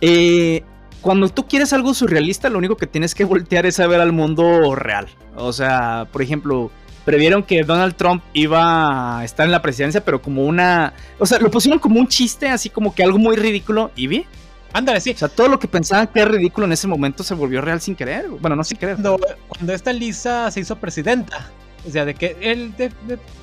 eh, 0.00 0.62
cuando 1.00 1.28
tú 1.28 1.46
quieres 1.46 1.72
algo 1.72 1.94
surrealista, 1.94 2.48
lo 2.50 2.58
único 2.58 2.76
que 2.76 2.86
tienes 2.86 3.14
que 3.14 3.24
voltear 3.24 3.66
es 3.66 3.80
a 3.80 3.86
ver 3.86 4.00
al 4.00 4.12
mundo 4.12 4.74
real. 4.74 5.06
O 5.36 5.52
sea, 5.52 6.08
por 6.12 6.22
ejemplo, 6.22 6.70
previeron 7.04 7.42
que 7.42 7.62
Donald 7.62 7.94
Trump 7.96 8.22
iba 8.32 9.18
a 9.18 9.24
estar 9.24 9.46
en 9.46 9.52
la 9.52 9.62
presidencia, 9.62 10.04
pero 10.04 10.20
como 10.20 10.44
una. 10.44 10.92
O 11.18 11.26
sea, 11.26 11.38
lo 11.38 11.50
pusieron 11.50 11.78
como 11.78 12.00
un 12.00 12.08
chiste, 12.08 12.48
así 12.48 12.70
como 12.70 12.94
que 12.94 13.02
algo 13.02 13.18
muy 13.18 13.36
ridículo. 13.36 13.90
Y 13.96 14.06
vi. 14.06 14.26
Ándale, 14.72 15.00
sí. 15.00 15.10
O 15.10 15.16
sea, 15.16 15.28
todo 15.28 15.48
lo 15.48 15.58
que 15.58 15.66
pensaban 15.66 16.06
que 16.06 16.20
era 16.20 16.30
ridículo 16.30 16.66
en 16.66 16.72
ese 16.72 16.86
momento 16.86 17.22
se 17.22 17.34
volvió 17.34 17.60
real 17.60 17.80
sin 17.80 17.96
querer. 17.96 18.28
Bueno, 18.28 18.56
no 18.56 18.64
sin 18.64 18.78
querer. 18.78 18.96
Cuando, 18.96 19.72
esta 19.72 19.92
Lisa 19.92 20.50
se 20.50 20.60
hizo 20.60 20.76
presidenta. 20.76 21.50
O 21.86 21.90
sea, 21.90 22.04
de 22.04 22.14
que 22.14 22.36
él, 22.40 22.74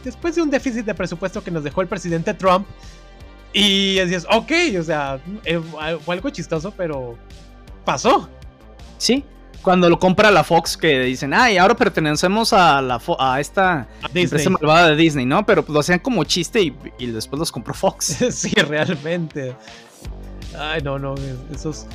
después 0.04 0.36
de 0.36 0.44
un 0.44 0.50
déficit 0.50 0.86
de 0.86 0.94
presupuesto 0.94 1.44
que 1.44 1.50
nos 1.50 1.64
dejó 1.64 1.82
el 1.82 1.88
presidente 1.88 2.34
Trump, 2.34 2.68
Y 3.52 3.96
decías, 3.96 4.28
ok, 4.30 4.52
o 4.80 4.84
sea, 4.84 5.20
eh, 5.44 5.60
fue 6.06 6.16
algo 6.16 6.30
chistoso, 6.30 6.72
pero 6.78 7.18
pasó. 7.84 8.30
Sí, 9.00 9.24
cuando 9.68 9.90
lo 9.90 10.00
compra 10.00 10.32
la 10.32 10.46
Fox 10.46 10.78
que 10.78 11.02
dicen, 11.02 11.34
ay, 11.34 11.58
ahora 11.58 11.76
pertenecemos 11.76 12.54
a 12.54 12.82
la 12.82 13.02
a 13.20 13.42
esta 13.42 13.86
empresa 14.14 14.50
malvada 14.50 14.92
de 14.92 14.96
Disney, 14.96 15.26
¿no? 15.26 15.46
Pero 15.46 15.62
pues, 15.62 15.74
lo 15.74 15.82
hacían 15.82 16.00
como 16.00 16.24
chiste 16.24 16.62
y, 16.62 16.74
y 16.98 17.08
después 17.08 17.38
los 17.38 17.52
compró 17.52 17.74
Fox. 17.74 18.06
sí, 18.32 18.52
realmente. 18.52 19.54
Ay, 20.58 20.80
no, 20.84 20.98
no, 20.98 21.16
esos 21.54 21.86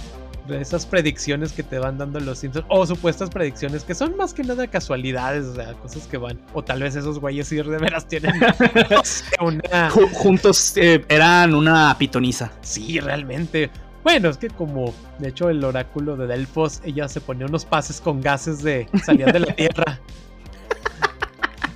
esas 0.50 0.84
predicciones 0.84 1.52
que 1.52 1.62
te 1.62 1.78
van 1.78 1.96
dando 1.96 2.20
los 2.20 2.40
Simpsons, 2.40 2.66
o 2.68 2.84
supuestas 2.84 3.30
predicciones 3.30 3.84
que 3.84 3.94
son 3.94 4.18
más 4.18 4.34
que 4.34 4.44
nada 4.44 4.66
casualidades, 4.66 5.46
o 5.46 5.54
sea, 5.54 5.72
cosas 5.72 6.06
que 6.08 6.18
van, 6.18 6.38
o 6.52 6.62
tal 6.62 6.82
vez 6.82 6.94
esos 6.94 7.20
güeyes 7.20 7.48
sí 7.48 7.56
de 7.56 7.78
veras 7.78 8.06
tienen 8.06 8.34
una... 9.40 9.88
Juntos 9.88 10.74
eh, 10.76 11.02
eran 11.08 11.54
una 11.54 11.96
pitoniza. 11.96 12.52
Sí, 12.60 13.00
realmente. 13.00 13.70
Bueno, 14.02 14.28
es 14.28 14.36
que 14.36 14.48
como, 14.48 14.92
de 15.18 15.28
hecho, 15.28 15.48
el 15.48 15.62
oráculo 15.62 16.16
de 16.16 16.26
Delfos, 16.26 16.80
ella 16.84 17.08
se 17.08 17.20
ponía 17.20 17.46
unos 17.46 17.64
pases 17.64 18.00
con 18.00 18.20
gases 18.20 18.62
de 18.62 18.88
salían 19.04 19.32
de 19.32 19.40
la 19.40 19.46
Tierra. 19.56 20.00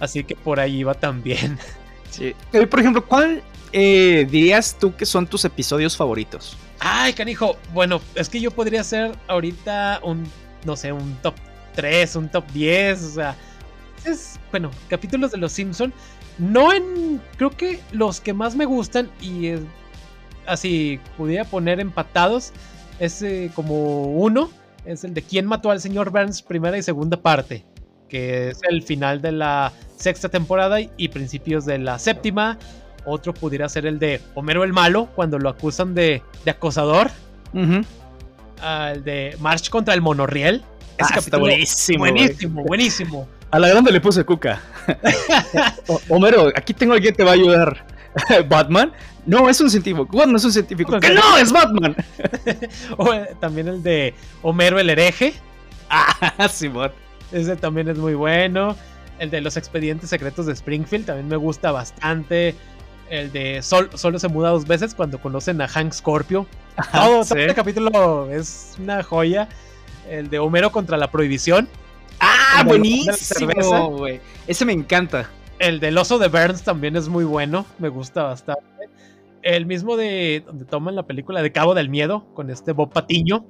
Así 0.00 0.24
que 0.24 0.34
por 0.34 0.60
ahí 0.60 0.78
iba 0.78 0.94
también. 0.94 1.58
Sí. 2.10 2.34
Eh, 2.52 2.66
por 2.66 2.80
ejemplo, 2.80 3.04
¿cuál 3.04 3.42
eh, 3.72 4.26
dirías 4.30 4.76
tú 4.78 4.94
que 4.94 5.06
son 5.06 5.26
tus 5.26 5.44
episodios 5.44 5.96
favoritos? 5.96 6.56
Ay, 6.80 7.12
canijo. 7.12 7.56
Bueno, 7.72 8.00
es 8.14 8.28
que 8.28 8.40
yo 8.40 8.50
podría 8.50 8.80
hacer 8.82 9.12
ahorita 9.28 10.00
un, 10.02 10.24
no 10.64 10.76
sé, 10.76 10.92
un 10.92 11.14
top 11.22 11.34
3, 11.74 12.16
un 12.16 12.28
top 12.28 12.44
10. 12.52 13.02
O 13.02 13.10
sea, 13.10 13.36
es, 14.04 14.38
bueno, 14.50 14.70
capítulos 14.88 15.30
de 15.30 15.38
Los 15.38 15.52
Simpson. 15.52 15.92
No 16.38 16.72
en, 16.72 17.20
creo 17.36 17.50
que 17.50 17.80
los 17.92 18.20
que 18.20 18.34
más 18.34 18.54
me 18.56 18.66
gustan 18.66 19.10
y 19.20 19.52
así 20.46 21.00
pudiera 21.16 21.44
poner 21.44 21.80
empatados 21.80 22.52
es 22.98 23.22
eh, 23.22 23.50
como 23.54 24.04
uno. 24.04 24.50
Es 24.84 25.04
el 25.04 25.14
de 25.14 25.22
quién 25.22 25.46
mató 25.46 25.70
al 25.70 25.80
señor 25.80 26.10
Burns, 26.10 26.42
primera 26.42 26.78
y 26.78 26.82
segunda 26.82 27.16
parte. 27.16 27.64
Que 28.08 28.50
es 28.50 28.60
el 28.68 28.82
final 28.82 29.20
de 29.20 29.32
la 29.32 29.72
sexta 29.96 30.28
temporada 30.28 30.78
y 30.80 31.08
principios 31.08 31.64
de 31.64 31.78
la 31.78 31.98
séptima. 31.98 32.58
Otro 33.04 33.34
pudiera 33.34 33.68
ser 33.68 33.86
el 33.86 33.98
de 33.98 34.20
Homero 34.34 34.64
el 34.64 34.72
Malo, 34.72 35.08
cuando 35.14 35.38
lo 35.38 35.48
acusan 35.48 35.94
de, 35.94 36.22
acosador. 36.46 37.10
El 37.52 39.04
de 39.04 39.36
March 39.40 39.70
contra 39.70 39.94
el 39.94 40.00
Monorriel. 40.00 40.62
Ese 40.98 41.14
ah, 41.14 41.18
está 41.18 41.36
buenísimo. 41.36 41.98
Buenísimo, 41.98 42.62
buenísimo. 42.62 43.28
A 43.50 43.58
la 43.58 43.68
grande 43.68 43.92
le 43.92 44.00
puse 44.00 44.24
cuca. 44.24 44.60
Homero, 46.08 46.48
aquí 46.54 46.72
tengo 46.74 46.94
alguien 46.94 47.12
que 47.12 47.18
te 47.18 47.24
va 47.24 47.30
a 47.32 47.34
ayudar. 47.34 47.95
¿Batman? 48.48 48.92
No, 49.24 49.48
es 49.48 49.60
un 49.60 49.70
científico. 49.70 50.06
¿Cuándo 50.06 50.32
no 50.32 50.38
es 50.38 50.44
un 50.44 50.52
científico? 50.52 50.98
¡Que 51.00 51.10
no! 51.10 51.36
¡Es 51.36 51.52
Batman! 51.52 51.96
o, 52.96 53.12
eh, 53.12 53.36
también 53.40 53.68
el 53.68 53.82
de 53.82 54.14
Homero 54.42 54.78
el 54.78 54.90
hereje. 54.90 55.34
Ah, 55.90 56.48
Simón. 56.52 56.92
Ese 57.32 57.56
también 57.56 57.88
es 57.88 57.98
muy 57.98 58.14
bueno. 58.14 58.76
El 59.18 59.30
de 59.30 59.40
los 59.40 59.56
expedientes 59.56 60.10
secretos 60.10 60.46
de 60.46 60.52
Springfield 60.52 61.06
también 61.06 61.28
me 61.28 61.36
gusta 61.36 61.72
bastante 61.72 62.54
el 63.08 63.32
de 63.32 63.62
Sol, 63.62 63.90
solo 63.94 64.18
se 64.18 64.28
muda 64.28 64.50
dos 64.50 64.66
veces 64.66 64.94
cuando 64.94 65.20
conocen 65.20 65.60
a 65.60 65.68
Hank 65.68 65.92
Scorpio. 65.92 66.46
Todo, 66.92 67.22
este 67.22 67.54
capítulo 67.54 68.30
es 68.30 68.74
una 68.78 69.02
joya. 69.02 69.48
El 70.08 70.28
de 70.28 70.38
Homero 70.38 70.70
contra 70.70 70.96
la 70.96 71.10
prohibición. 71.10 71.68
Ah, 72.20 72.62
buenísimo. 72.64 74.06
Ese 74.46 74.64
me 74.64 74.72
encanta. 74.72 75.28
El 75.58 75.80
del 75.80 75.96
oso 75.96 76.18
de 76.18 76.28
Burns 76.28 76.62
también 76.62 76.96
es 76.96 77.08
muy 77.08 77.24
bueno. 77.24 77.64
Me 77.78 77.88
gusta 77.88 78.24
bastante. 78.24 78.62
El 79.42 79.66
mismo 79.66 79.96
de 79.96 80.42
donde 80.44 80.64
toman 80.64 80.96
la 80.96 81.04
película 81.04 81.42
de 81.42 81.52
Cabo 81.52 81.74
del 81.74 81.88
Miedo 81.88 82.26
con 82.34 82.50
este 82.50 82.72
Bob 82.72 82.92
Patiño. 82.92 83.46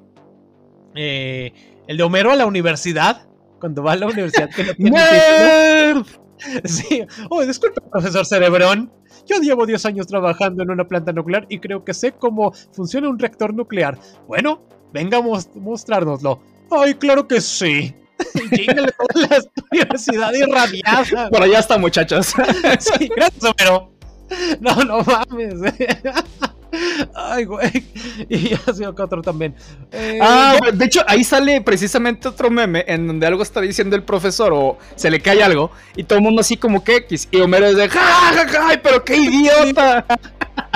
Eh, 0.94 1.52
el 1.86 1.96
de 1.96 2.02
Homero 2.02 2.30
a 2.30 2.36
la 2.36 2.46
universidad. 2.46 3.26
Cuando 3.58 3.82
va 3.82 3.92
a 3.92 3.96
la 3.96 4.06
universidad 4.06 4.50
que 4.50 4.64
no 4.64 4.74
tiene 4.74 6.04
Sí. 6.64 7.02
Oh, 7.30 7.44
disculpe, 7.44 7.80
profesor 7.90 8.26
Cerebrón. 8.26 8.92
Yo 9.26 9.38
llevo 9.40 9.66
10 9.66 9.86
años 9.86 10.06
trabajando 10.06 10.62
en 10.62 10.70
una 10.70 10.86
planta 10.86 11.12
nuclear 11.12 11.46
y 11.48 11.58
creo 11.58 11.84
que 11.84 11.94
sé 11.94 12.12
cómo 12.12 12.52
funciona 12.72 13.08
un 13.08 13.18
reactor 13.18 13.54
nuclear. 13.54 13.98
Bueno, 14.28 14.62
venga 14.92 15.18
a 15.18 15.22
mostrárnoslo. 15.54 16.40
Ay, 16.70 16.94
claro 16.94 17.26
que 17.26 17.40
sí. 17.40 17.94
Toda 19.12 19.28
la 19.28 19.42
universidad 19.70 20.32
irradiada. 20.34 21.28
Por 21.28 21.42
allá 21.42 21.58
está, 21.58 21.78
muchachos. 21.78 22.28
sí, 22.78 23.10
gracias, 23.14 23.54
pero. 23.56 23.92
No, 24.60 24.74
no 24.84 25.02
mames. 25.02 25.72
Ay, 27.14 27.44
güey. 27.44 27.70
Y 28.28 28.54
ha 28.54 28.72
sido 28.72 28.90
otro 28.90 29.22
también. 29.22 29.54
Eh, 29.92 30.18
ah, 30.20 30.58
de 30.72 30.84
hecho, 30.84 31.02
ahí 31.06 31.24
sale 31.24 31.60
precisamente 31.60 32.28
otro 32.28 32.50
meme 32.50 32.84
en 32.88 33.06
donde 33.06 33.26
algo 33.26 33.42
está 33.42 33.60
diciendo 33.60 33.96
el 33.96 34.02
profesor 34.02 34.52
o 34.52 34.78
se 34.94 35.10
le 35.10 35.20
cae 35.20 35.42
algo 35.42 35.70
y 35.94 36.04
todo 36.04 36.18
el 36.18 36.24
mundo 36.24 36.40
así 36.40 36.56
como 36.56 36.82
que 36.82 36.96
X. 36.96 37.28
Y 37.30 37.40
Homero 37.40 37.66
es 37.66 37.76
de 37.76 37.88
¡Ja, 37.88 38.00
ja, 38.00 38.48
ja! 38.48 38.80
¡Pero 38.82 39.04
qué 39.04 39.16
idiota! 39.16 40.04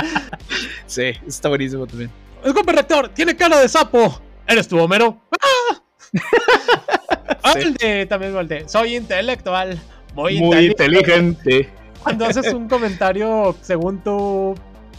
sí, 0.86 1.12
está 1.26 1.48
buenísimo 1.48 1.86
también. 1.86 2.10
Disculpe, 2.44 2.72
rector, 2.72 3.08
tiene 3.08 3.36
cara 3.36 3.58
de 3.58 3.68
sapo. 3.68 4.20
¿Eres 4.46 4.68
tú, 4.68 4.78
Homero? 4.78 5.20
¡Ah! 5.40 5.80
También 7.42 8.36
el 8.36 8.48
de, 8.48 8.68
soy 8.68 8.96
intelectual. 8.96 9.80
Muy, 10.14 10.40
muy 10.40 10.66
inteligente. 10.66 11.68
Cuando 12.02 12.24
haces 12.26 12.52
un 12.52 12.68
comentario 12.68 13.54
según 13.62 14.02
tu 14.02 14.54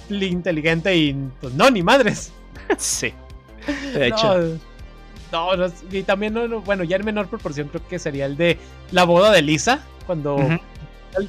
inteligente 0.10 0.96
y 0.96 1.14
pues 1.40 1.54
no, 1.54 1.70
ni 1.70 1.84
madres. 1.84 2.32
Sí. 2.78 3.14
De 3.94 4.08
hecho. 4.08 4.58
No, 5.32 5.52
y 5.90 6.04
también, 6.04 6.36
bueno, 6.66 6.84
ya 6.84 6.98
en 6.98 7.06
menor 7.06 7.28
proporción 7.28 7.70
creo 7.70 7.88
que 7.88 8.00
sería 8.00 8.26
el 8.26 8.36
de 8.36 8.58
la 8.92 9.06
boda 9.06 9.32
de 9.32 9.42
Lisa, 9.42 9.82
cuando 10.06 10.38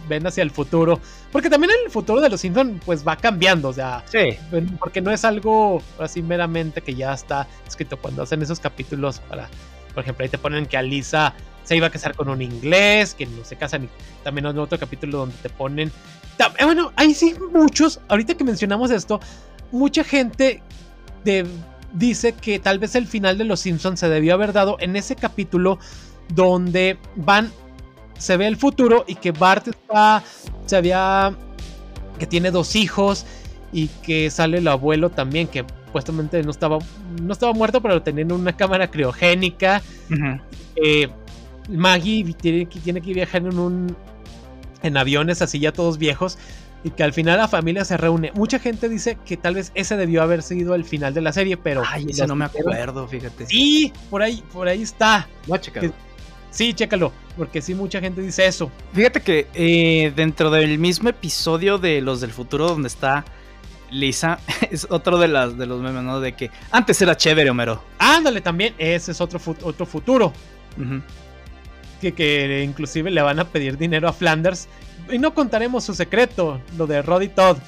ven 0.09 0.27
hacia 0.27 0.43
el 0.43 0.51
futuro. 0.51 0.99
Porque 1.31 1.49
también 1.49 1.73
el 1.85 1.91
futuro 1.91 2.21
de 2.21 2.29
los 2.29 2.41
Simpsons 2.41 2.83
pues 2.85 3.07
va 3.07 3.17
cambiando, 3.17 3.69
o 3.69 3.73
sea, 3.73 4.03
sí. 4.07 4.37
porque 4.81 5.01
no 5.01 5.13
es 5.13 5.25
algo 5.25 5.81
así 6.01 6.21
meramente 6.21 6.81
que 6.81 6.95
ya 6.95 7.15
está 7.15 7.47
escrito 7.67 7.97
cuando 7.97 8.23
hacen 8.23 8.43
esos 8.43 8.59
capítulos 8.59 9.21
para, 9.21 9.49
por 9.93 10.03
ejemplo, 10.03 10.25
ahí 10.25 10.29
te 10.29 10.39
ponen 10.39 10.67
que 10.67 10.77
a 10.77 10.83
Lisa 10.83 11.35
se 11.65 11.77
iba 11.77 11.87
a 11.87 11.91
casar 11.91 12.15
con 12.15 12.29
un 12.29 12.43
inglés, 12.43 13.15
que 13.15 13.27
no 13.27 13.45
se 13.45 13.57
casan. 13.57 13.89
También 14.25 14.47
hay 14.47 14.57
otro 14.59 14.79
capítulo 14.79 15.19
donde 15.19 15.37
te 15.43 15.49
ponen. 15.49 15.93
Eh, 16.39 16.65
bueno, 16.65 16.93
ahí 16.97 17.15
sí, 17.15 17.35
muchos. 17.53 18.01
Ahorita 18.09 18.35
que 18.35 18.45
mencionamos 18.45 18.91
esto, 18.91 19.21
mucha 19.71 20.05
gente 20.05 20.63
dice 21.93 22.33
que 22.33 22.59
tal 22.59 22.79
vez 22.79 22.95
el 22.95 23.07
final 23.07 23.39
de 23.39 23.45
Los 23.45 23.61
Simpsons 23.61 24.01
se 24.01 24.09
debió 24.09 24.35
haber 24.35 24.53
dado 24.53 24.77
en 24.81 24.97
ese 24.97 25.17
capítulo 25.17 25.79
donde 26.29 26.99
van. 27.17 27.53
Se 28.19 28.37
ve 28.37 28.47
el 28.47 28.57
futuro 28.57 29.05
y 29.07 29.17
que 29.17 29.33
Bart 29.33 29.69
está. 29.69 30.23
Se 30.67 30.77
había. 30.77 31.35
que 32.19 32.27
tiene 32.27 32.51
dos 32.51 32.77
hijos 32.77 33.25
y 33.73 33.89
que 33.89 34.31
sale 34.31 34.59
el 34.59 34.69
abuelo 34.69 35.11
también, 35.11 35.49
que 35.49 35.65
supuestamente 35.93 36.43
no 36.43 36.51
estaba, 36.51 36.79
no 37.21 37.33
estaba 37.35 37.53
muerto, 37.53 37.83
pero 37.83 38.01
tenía 38.01 38.25
una 38.35 38.57
cámara 38.57 38.91
criogénica. 38.91 39.83
Maggie 41.69 42.35
tiene, 42.41 42.65
tiene 42.65 43.03
que 43.03 43.13
viajar 43.13 43.43
en 43.43 43.59
un 43.59 43.97
en 44.83 44.97
aviones 44.97 45.43
así 45.43 45.61
ya 45.61 45.71
todos 45.71 45.99
viejos 45.99 46.39
y 46.83 46.91
que 46.91 47.05
al 47.05 47.13
final 47.13 47.39
la 47.39 47.47
familia 47.47 47.85
se 47.85 47.97
reúne. 47.97 48.33
Mucha 48.35 48.59
gente 48.59 48.89
dice 48.89 49.19
que 49.25 49.37
tal 49.37 49.55
vez 49.55 49.71
ese 49.75 49.97
debió 49.97 50.23
haber 50.23 50.43
sido 50.43 50.75
el 50.75 50.85
final 50.85 51.13
de 51.13 51.21
la 51.21 51.33
serie, 51.33 51.57
pero 51.59 51.83
ay, 51.87 52.07
ese 52.09 52.27
no 52.27 52.35
me 52.35 52.47
acuerdo, 52.47 53.07
fíjate. 53.07 53.47
Sí, 53.47 53.93
por 54.09 54.23
ahí 54.23 54.43
por 54.51 54.67
ahí 54.67 54.83
está. 54.83 55.29
Voy 55.47 55.59
a 55.59 55.93
sí, 56.51 56.73
chécalo, 56.73 57.13
porque 57.37 57.61
sí 57.61 57.75
mucha 57.75 58.01
gente 58.01 58.23
dice 58.23 58.47
eso. 58.47 58.71
Fíjate 58.95 59.21
que 59.21 59.47
eh, 59.53 60.11
dentro 60.17 60.51
del 60.51 60.79
mismo 60.79 61.11
episodio 61.11 61.77
de 61.77 62.01
Los 62.01 62.23
del 62.23 62.33
Futuro 62.33 62.67
donde 62.67 62.89
está 62.89 63.27
Lisa 63.93 64.39
es 64.71 64.87
otro 64.91 65.19
de 65.19 65.29
las 65.29 65.57
de 65.57 65.67
los 65.67 65.81
memes, 65.81 66.03
¿no? 66.03 66.21
De 66.21 66.33
que 66.33 66.51
antes 66.71 67.01
era 67.03 67.17
chévere, 67.17 67.51
Homero. 67.51 67.83
Ándale, 67.99 68.41
también 68.41 68.75
ese 68.79 69.13
es 69.13 69.21
otro 69.21 69.41
otro 69.63 69.87
futuro 69.87 70.33
que, 72.11 72.65
inclusive 72.65 73.11
le 73.11 73.23
van 73.23 73.39
a 73.39 73.45
pedir 73.45 73.79
dinero 73.79 74.09
a 74.09 74.13
Flanders. 74.13 74.69
Y 75.11 75.19
no 75.19 75.35
contaremos 75.35 75.85
su 75.85 75.95
secreto, 75.95 76.61
lo 76.77 76.87
de 76.87 77.03
Roddy 77.03 77.29
Todd. 77.29 77.59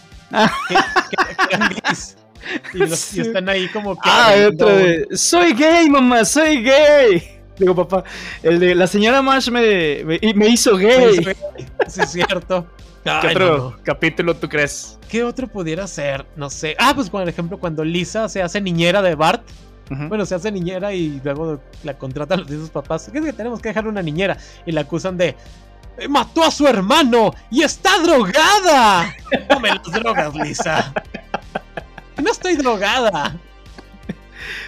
Y, 2.75 2.83
están 2.83 3.49
ahí 3.49 3.69
como 3.69 3.95
que. 3.95 4.03
Ah, 4.05 4.35
otro 4.49 4.69
de. 4.69 5.09
Soy 5.13 5.55
gay, 5.55 5.89
mamá, 5.89 6.25
soy 6.25 6.63
gay. 6.63 7.41
Digo, 7.59 7.75
papá, 7.75 8.05
el 8.43 8.59
de 8.59 8.75
la 8.75 8.87
señora 8.87 9.23
Marsh 9.23 9.49
me, 9.49 10.05
me, 10.05 10.49
hizo 10.49 10.77
gay. 10.77 11.25
Sí, 11.89 12.01
es 12.01 12.11
cierto. 12.11 12.67
¿Qué 13.05 13.29
otro 13.29 13.77
capítulo 13.83 14.35
tú 14.35 14.49
crees? 14.49 14.99
¿Qué 15.09 15.23
otro 15.23 15.47
pudiera 15.47 15.87
ser? 15.87 16.25
No 16.37 16.49
sé. 16.49 16.75
Ah, 16.79 16.93
pues 16.95 17.11
por 17.11 17.29
ejemplo, 17.29 17.59
cuando 17.59 17.85
Lisa 17.85 18.29
se 18.29 18.43
hace 18.43 18.61
niñera 18.61 19.03
de 19.03 19.15
Bart. 19.15 19.43
Bueno, 20.09 20.25
se 20.25 20.35
hace 20.35 20.51
niñera 20.51 20.95
y 20.95 21.21
luego 21.23 21.61
la 21.83 21.99
contratan 21.99 22.41
los 22.41 22.49
sus 22.49 22.71
papás. 22.71 23.11
¿Qué 23.13 23.19
es 23.19 23.25
que 23.27 23.33
tenemos 23.35 23.61
que 23.61 23.69
dejar 23.69 23.87
una 23.87 24.01
niñera? 24.01 24.39
Y 24.65 24.73
la 24.73 24.81
acusan 24.81 25.19
de. 25.19 25.37
Eh, 25.99 26.09
¡Mató 26.09 26.43
a 26.43 26.51
su 26.51 26.67
hermano! 26.67 27.33
¡Y 27.51 27.63
está 27.63 27.99
drogada! 27.99 29.15
Tome 29.49 29.69
las 29.69 29.93
drogas, 29.93 30.35
Lisa. 30.35 30.95
no 32.23 32.31
estoy 32.31 32.57
drogada. 32.57 33.37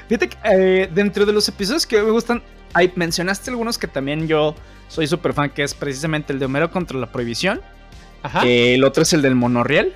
Fíjate 0.09 0.29
que 0.29 0.37
eh, 0.45 0.91
dentro 0.95 1.25
de 1.25 1.33
los 1.33 1.49
episodios 1.49 1.87
que 1.87 2.03
me 2.03 2.11
gustan, 2.11 2.43
mencionaste 2.95 3.51
algunos 3.51 3.79
que 3.79 3.89
también 3.89 4.29
yo 4.29 4.55
soy 4.89 5.07
súper 5.07 5.33
fan, 5.33 5.49
que 5.49 5.63
es 5.63 5.73
precisamente 5.73 6.35
el 6.35 6.39
de 6.39 6.45
Homero 6.45 6.71
contra 6.71 6.99
la 6.99 7.11
prohibición. 7.11 7.63
Ajá. 8.27 8.47
Eh, 8.47 8.75
el 8.75 8.85
otro 8.85 9.03
es 9.03 9.13
el 9.13 9.23
del 9.23 9.35
monorriel. 9.35 9.95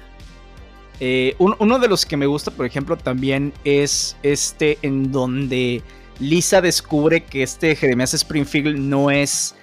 Eh, 1.00 1.34
uno 1.38 1.78
de 1.78 1.88
los 1.88 2.04
que 2.04 2.16
me 2.16 2.26
gusta, 2.26 2.50
por 2.50 2.66
ejemplo, 2.66 2.96
también 2.96 3.52
es 3.64 4.16
este 4.22 4.78
en 4.82 5.10
donde 5.10 5.82
Lisa 6.18 6.60
descubre 6.60 7.24
que 7.24 7.42
este 7.42 7.74
Jeremias 7.74 8.12
Springfield 8.12 8.78
no 8.78 9.10
es 9.10 9.56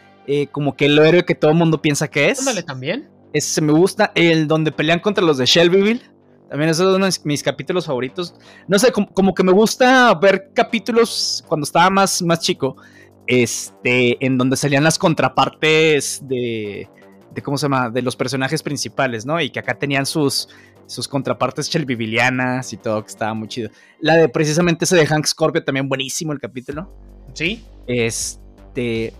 como 0.52 0.76
que 0.76 0.88
el 0.88 0.99
héroe 0.99 1.23
que 1.23 1.35
todo 1.35 1.52
el 1.52 1.57
mundo 1.57 1.81
piensa 1.81 2.10
que 2.10 2.30
es. 2.30 2.39
Ándale, 2.39 2.64
también. 2.64 3.07
Ese 3.31 3.61
me 3.61 3.72
gusta. 3.72 4.11
El 4.15 4.48
donde 4.48 4.72
pelean 4.72 4.99
contra 4.99 5.23
los 5.23 5.38
de 5.38 5.45
Shelbyville. 5.45 6.02
También 6.49 6.69
es 6.69 6.80
uno 6.80 7.06
de 7.06 7.11
mis 7.23 7.44
capítulos 7.44 7.85
favoritos. 7.85 8.34
No 8.68 8.80
sé, 8.80 8.91
como, 8.91 9.34
que 9.34 9.44
me 9.44 9.52
gusta 9.52 10.14
ver 10.15 10.52
capítulos 10.53 11.44
cuando 11.48 11.65
estaba 11.65 11.89
más, 11.89 12.22
más 12.22 12.39
chico. 12.39 12.77
Este, 13.26 14.23
en 14.26 14.38
donde 14.38 14.56
salían 14.56 14.84
las 14.85 14.98
contrapartes 14.98 16.22
de, 16.26 16.89
de. 17.38 17.42
¿Cómo 17.44 17.58
se 17.58 17.66
llama? 17.66 17.90
De 17.90 18.02
los 18.02 18.16
personajes 18.16 18.62
principales, 18.64 19.26
¿no? 19.26 19.40
Y 19.40 19.50
que 19.50 19.60
acá 19.60 19.78
tenían 19.78 20.06
sus, 20.06 20.50
sus 20.86 21.08
contrapartes 21.08 21.70
shelbyvillianas 21.70 22.74
y 22.74 22.78
todo, 22.78 23.04
que 23.04 23.10
estaba 23.10 23.34
muy 23.34 23.48
chido. 23.48 23.70
La 24.00 24.16
de 24.16 24.30
precisamente 24.30 24.86
ese 24.86 24.96
de 24.96 25.06
Hank 25.06 25.26
Scorpio, 25.26 25.64
también 25.64 25.88
buenísimo 25.88 26.34
el 26.34 26.40
capítulo. 26.40 26.92
Sí. 27.34 27.64
Este. 27.86 29.14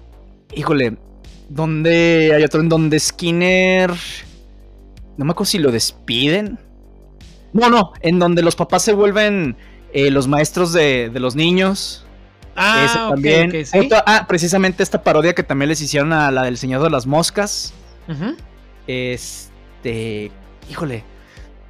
Híjole. 0.56 0.98
Donde 1.50 2.34
hay 2.36 2.44
otro 2.44 2.60
en 2.60 2.70
donde 2.70 3.00
Skinner. 3.00 3.92
No 5.18 5.26
me 5.26 5.32
acuerdo 5.32 5.46
si 5.50 5.60
lo 5.60 5.72
despiden. 5.72 6.60
No, 7.54 7.70
no, 7.70 7.94
en 8.02 8.20
donde 8.20 8.42
los 8.42 8.56
papás 8.56 8.84
se 8.84 8.94
vuelven 8.94 9.56
eh, 9.94 10.12
los 10.12 10.28
maestros 10.28 10.74
de, 10.74 11.10
los 11.16 11.36
niños. 11.36 12.06
Ah, 12.56 13.10
también. 13.12 13.52
ah, 14.06 14.26
precisamente 14.28 14.84
esta 14.84 15.04
parodia 15.04 15.34
que 15.34 15.44
también 15.44 15.70
les 15.70 15.82
hicieron 15.82 16.12
a 16.12 16.30
la 16.32 16.44
del 16.44 16.58
Señor 16.58 16.84
de 16.84 16.90
las 16.90 17.06
Moscas. 17.06 17.74
Este. 18.86 20.32
Híjole. 20.70 21.04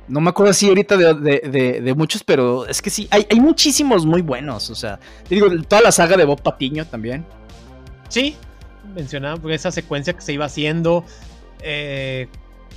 No 0.07 0.21
me 0.21 0.29
acuerdo 0.29 0.51
así 0.51 0.69
ahorita 0.69 0.95
de, 0.95 1.93
muchos, 1.97 2.23
pero 2.23 2.65
es 2.65 2.81
que 2.81 2.89
sí, 2.89 3.09
hay, 3.11 3.27
hay, 3.29 3.39
muchísimos 3.41 4.05
muy 4.05 4.21
buenos. 4.21 4.69
O 4.69 4.75
sea, 4.75 4.99
te 5.27 5.35
digo, 5.35 5.49
toda 5.67 5.81
la 5.81 5.91
saga 5.91 6.15
de 6.15 6.23
Bob 6.23 6.41
Patiño 6.41 6.85
también. 6.85 7.25
Sí, 8.07 8.37
mencionaba 8.95 9.53
esa 9.53 9.71
secuencia 9.71 10.13
que 10.13 10.21
se 10.21 10.33
iba 10.33 10.45
haciendo. 10.45 11.03
Eh, 11.61 12.27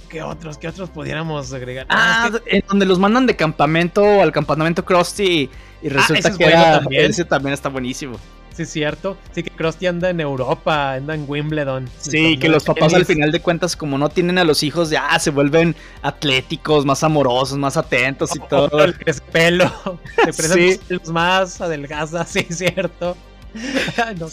¿Qué 0.08 0.22
otros, 0.22 0.58
qué 0.58 0.66
otros 0.66 0.90
pudiéramos 0.90 1.52
agregar? 1.52 1.86
Ah, 1.88 2.30
en 2.46 2.64
donde 2.68 2.84
los 2.84 2.98
mandan 2.98 3.26
de 3.26 3.36
campamento 3.36 4.20
al 4.20 4.32
campamento 4.32 4.84
Krusty 4.84 5.48
y, 5.82 5.86
ah, 5.86 5.90
resulta 5.90 6.36
que 6.36 6.50
también. 6.50 7.10
ese 7.10 7.24
también 7.24 7.54
está 7.54 7.68
buenísimo. 7.68 8.18
Sí, 8.60 8.64
es 8.64 8.72
cierto. 8.72 9.16
Sí, 9.32 9.42
que 9.42 9.50
Krusty 9.50 9.86
anda 9.86 10.10
en 10.10 10.20
Europa, 10.20 10.92
anda 10.92 11.14
en 11.14 11.24
Wimbledon. 11.26 11.88
Sí, 11.96 12.36
que 12.36 12.46
los 12.50 12.62
papás 12.62 12.92
al 12.92 13.06
final 13.06 13.32
de 13.32 13.40
cuentas, 13.40 13.74
como 13.74 13.96
no 13.96 14.10
tienen 14.10 14.36
a 14.36 14.44
los 14.44 14.62
hijos, 14.62 14.90
ya 14.90 15.18
se 15.18 15.30
vuelven 15.30 15.74
atléticos, 16.02 16.84
más 16.84 17.02
amorosos, 17.02 17.56
más 17.56 17.78
atentos 17.78 18.36
y 18.36 18.40
todo. 18.40 18.84
El 18.84 18.94
pelo, 19.32 19.72
se 20.26 20.32
presentan 20.34 20.98
los 20.98 21.08
más 21.08 21.58
adelgazas, 21.62 22.28
sí, 22.32 22.46
es 22.46 22.58
cierto. 22.58 23.16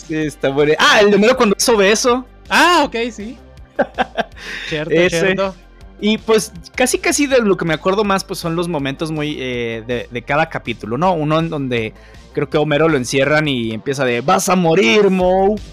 Sí, 0.06 0.14
está 0.14 0.50
bueno. 0.50 0.74
Ah, 0.78 1.00
el 1.00 1.10
de 1.10 1.34
cuando 1.34 1.56
es 1.56 1.68
obeso. 1.70 2.26
Ah, 2.50 2.82
ok, 2.84 2.96
sí. 3.10 3.38
cierto, 4.68 5.08
cierto. 5.08 5.54
Y 6.00 6.18
pues 6.18 6.52
casi 6.74 6.98
casi 6.98 7.26
de 7.26 7.40
lo 7.40 7.56
que 7.56 7.64
me 7.64 7.72
acuerdo 7.72 8.04
más 8.04 8.24
pues 8.24 8.38
son 8.38 8.54
los 8.56 8.68
momentos 8.68 9.10
muy 9.10 9.38
eh, 9.40 10.06
de, 10.10 10.22
cada 10.22 10.50
capítulo, 10.50 10.98
¿no? 10.98 11.14
Uno 11.14 11.38
en 11.38 11.48
donde 11.48 11.94
creo 12.38 12.48
que 12.48 12.58
Homero 12.58 12.88
lo 12.88 12.96
encierran 12.96 13.48
y 13.48 13.72
empieza 13.72 14.04
de 14.04 14.20
vas 14.20 14.48
a 14.48 14.54
morir, 14.54 15.10
Mo. 15.10 15.56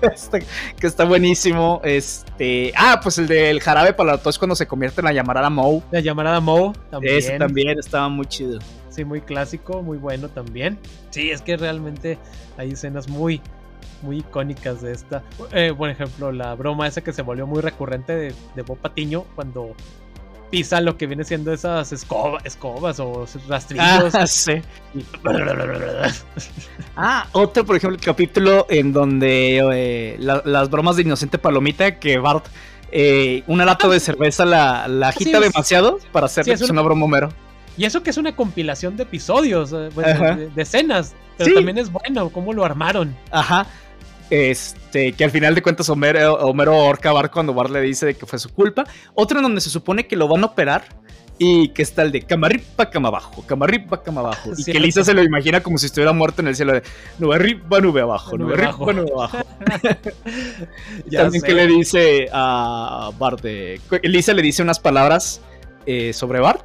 Este, 0.00 0.44
que 0.78 0.86
está 0.86 1.04
buenísimo. 1.04 1.80
Este, 1.82 2.72
ah, 2.76 3.00
pues 3.02 3.18
el 3.18 3.26
del 3.26 3.60
jarabe 3.60 3.92
para 3.92 4.12
la 4.12 4.18
tos 4.18 4.38
cuando 4.38 4.54
se 4.54 4.66
convierte 4.66 5.00
en 5.00 5.06
la 5.06 5.12
llamarada 5.12 5.50
Mo. 5.50 5.82
La 5.90 5.98
llamarada 5.98 6.38
Mo 6.38 6.72
también. 6.88 7.16
Ese 7.16 7.36
también 7.36 7.78
estaba 7.78 8.08
muy 8.08 8.26
chido. 8.26 8.60
Sí, 8.90 9.04
muy 9.04 9.20
clásico, 9.20 9.82
muy 9.82 9.98
bueno 9.98 10.28
también. 10.28 10.78
Sí, 11.10 11.30
es 11.30 11.42
que 11.42 11.56
realmente 11.56 12.16
hay 12.56 12.72
escenas 12.72 13.08
muy 13.08 13.40
muy 14.02 14.18
icónicas 14.18 14.82
de 14.82 14.92
esta. 14.92 15.24
Eh, 15.52 15.74
por 15.76 15.90
ejemplo, 15.90 16.30
la 16.30 16.54
broma 16.54 16.86
esa 16.86 17.02
que 17.02 17.12
se 17.12 17.22
volvió 17.22 17.46
muy 17.48 17.60
recurrente 17.60 18.14
de, 18.14 18.34
de 18.54 18.62
Bob 18.62 18.78
Patiño 18.78 19.24
cuando 19.34 19.74
pisa 20.50 20.80
lo 20.80 20.96
que 20.96 21.06
viene 21.06 21.24
siendo 21.24 21.52
esas 21.52 21.92
escobas 21.92 23.00
o 23.00 23.26
rastrillos. 23.48 24.14
Ah, 24.14 24.26
sí. 24.26 24.60
ah, 26.96 27.26
otro, 27.32 27.64
por 27.64 27.76
ejemplo, 27.76 27.96
el 27.96 28.04
capítulo 28.04 28.66
en 28.68 28.92
donde 28.92 29.60
eh, 29.72 30.16
las 30.18 30.70
bromas 30.70 30.96
de 30.96 31.02
Inocente 31.02 31.38
Palomita, 31.38 31.98
que 31.98 32.18
Bart 32.18 32.46
eh, 32.90 33.42
una 33.46 33.64
lata 33.64 33.88
de 33.88 34.00
cerveza 34.00 34.46
la, 34.46 34.88
la 34.88 35.08
agita 35.08 35.40
demasiado 35.40 35.98
para 36.10 36.26
hacer 36.26 36.46
una... 36.70 36.82
broma 36.82 37.04
Homero. 37.04 37.28
Y 37.76 37.84
eso 37.84 38.02
que 38.02 38.10
es 38.10 38.16
una 38.16 38.34
compilación 38.34 38.96
de 38.96 39.04
episodios, 39.04 39.70
de, 39.70 40.50
escenas, 40.56 41.14
pero 41.36 41.54
también 41.54 41.78
es 41.78 41.92
bueno 41.92 42.30
cómo 42.30 42.52
lo 42.52 42.64
armaron. 42.64 43.14
Ajá. 43.30 43.66
Este, 44.88 45.12
que 45.12 45.22
al 45.22 45.30
final 45.30 45.54
de 45.54 45.60
cuentas 45.60 45.86
Homero, 45.90 46.32
Homero 46.36 46.72
ahorca 46.72 47.10
a 47.10 47.28
cuando 47.28 47.52
Bart 47.52 47.70
le 47.70 47.82
dice 47.82 48.14
que 48.14 48.24
fue 48.24 48.38
su 48.38 48.48
culpa. 48.48 48.86
Otro 49.14 49.38
en 49.38 49.42
donde 49.42 49.60
se 49.60 49.68
supone 49.68 50.06
que 50.06 50.16
lo 50.16 50.28
van 50.28 50.42
a 50.44 50.46
operar 50.46 50.84
y 51.36 51.68
que 51.68 51.82
está 51.82 52.02
el 52.02 52.10
de 52.10 52.22
cama 52.22 52.46
arriba, 52.46 52.88
cama 52.90 53.08
abajo, 53.08 53.44
cama 53.46 53.66
arriba, 53.66 54.02
cama 54.02 54.22
abajo. 54.22 54.52
Y 54.56 54.64
que 54.64 54.80
Lisa 54.80 55.04
se 55.04 55.12
lo 55.12 55.22
imagina 55.22 55.62
como 55.62 55.76
si 55.76 55.86
estuviera 55.86 56.14
muerto 56.14 56.40
en 56.40 56.48
el 56.48 56.56
cielo 56.56 56.72
de 56.72 56.82
nube 57.18 57.34
arriba, 57.34 57.80
nube 57.80 58.00
abajo, 58.00 58.38
nube, 58.38 58.54
arriba, 58.54 58.92
nube 58.94 59.12
abajo. 59.12 59.38
También 61.12 61.42
que 61.42 61.52
le 61.52 61.66
dice 61.66 62.30
a 62.32 63.10
Bart, 63.18 63.44
Lisa 64.04 64.32
le 64.32 64.40
dice 64.40 64.62
unas 64.62 64.80
palabras 64.80 65.42
eh, 65.84 66.14
sobre 66.14 66.40
Bart 66.40 66.64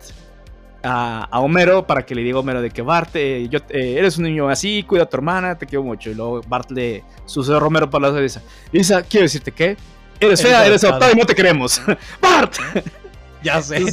a, 0.84 1.40
Homero 1.40 1.88
para 1.88 2.06
que 2.06 2.14
le 2.14 2.22
diga 2.22 2.38
a 2.38 2.40
Homero 2.42 2.62
de 2.62 2.70
que 2.70 2.82
Bart, 2.82 3.16
eh, 3.16 3.48
yo, 3.50 3.60
eh, 3.70 3.96
eres 3.98 4.18
un 4.18 4.26
niño 4.26 4.50
así, 4.50 4.84
cuida 4.84 5.04
a 5.04 5.06
tu 5.06 5.18
hermana, 5.18 5.58
te 5.58 5.66
quiero 5.66 5.84
mucho. 5.84 6.10
Y 6.10 6.14
luego 6.14 6.42
Bart 6.48 6.70
le 6.72 7.04
sucede 7.26 7.56
a 7.56 7.60
Romero 7.60 7.90
para 7.90 8.12
la 8.12 8.22
Lisa. 8.22 8.42
Lisa, 8.72 9.04
quiero 9.04 9.24
decirte 9.24 9.52
que 9.52 9.78
eres 10.20 10.42
fea, 10.42 10.66
eres 10.66 10.84
adoptada 10.84 11.12
y 11.12 11.16
no 11.16 11.26
te 11.26 11.36
queremos. 11.36 11.82
¡Bart! 12.22 12.56
Ya 13.42 13.62
sé. 13.62 13.84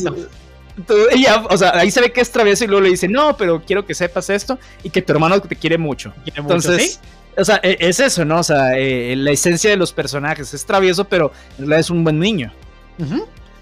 ella, 1.12 1.45
o 1.49 1.57
sea, 1.57 1.77
ahí 1.77 1.91
se 1.91 2.01
ve 2.01 2.12
que 2.12 2.21
es 2.21 2.31
travieso 2.31 2.65
y 2.65 2.67
luego 2.69 2.83
le 2.83 2.91
dice, 2.91 3.09
no, 3.09 3.37
pero 3.37 3.62
quiero 3.62 3.85
que 3.85 3.95
sepas 3.95 4.31
esto 4.31 4.59
y 4.83 4.91
que 4.91 5.03
tu 5.03 5.12
hermano 5.12 5.41
te 5.41 5.57
quiere 5.57 5.79
mucho. 5.79 6.12
Entonces, 6.35 7.01
o 7.37 7.45
sea, 7.45 7.61
e, 7.62 7.77
es 7.81 8.01
eso, 8.01 8.25
¿no? 8.25 8.39
O 8.39 8.43
sea, 8.43 8.79
eh, 8.79 9.15
la 9.17 9.31
esencia 9.31 9.71
de 9.71 9.77
los 9.77 9.93
personajes 9.93 10.53
es 10.55 10.65
travieso, 10.65 11.05
pero 11.05 11.33
en 11.53 11.59
realidad 11.59 11.81
es 11.81 11.91
un 11.91 12.05
buen 12.05 12.19
niño. 12.19 12.53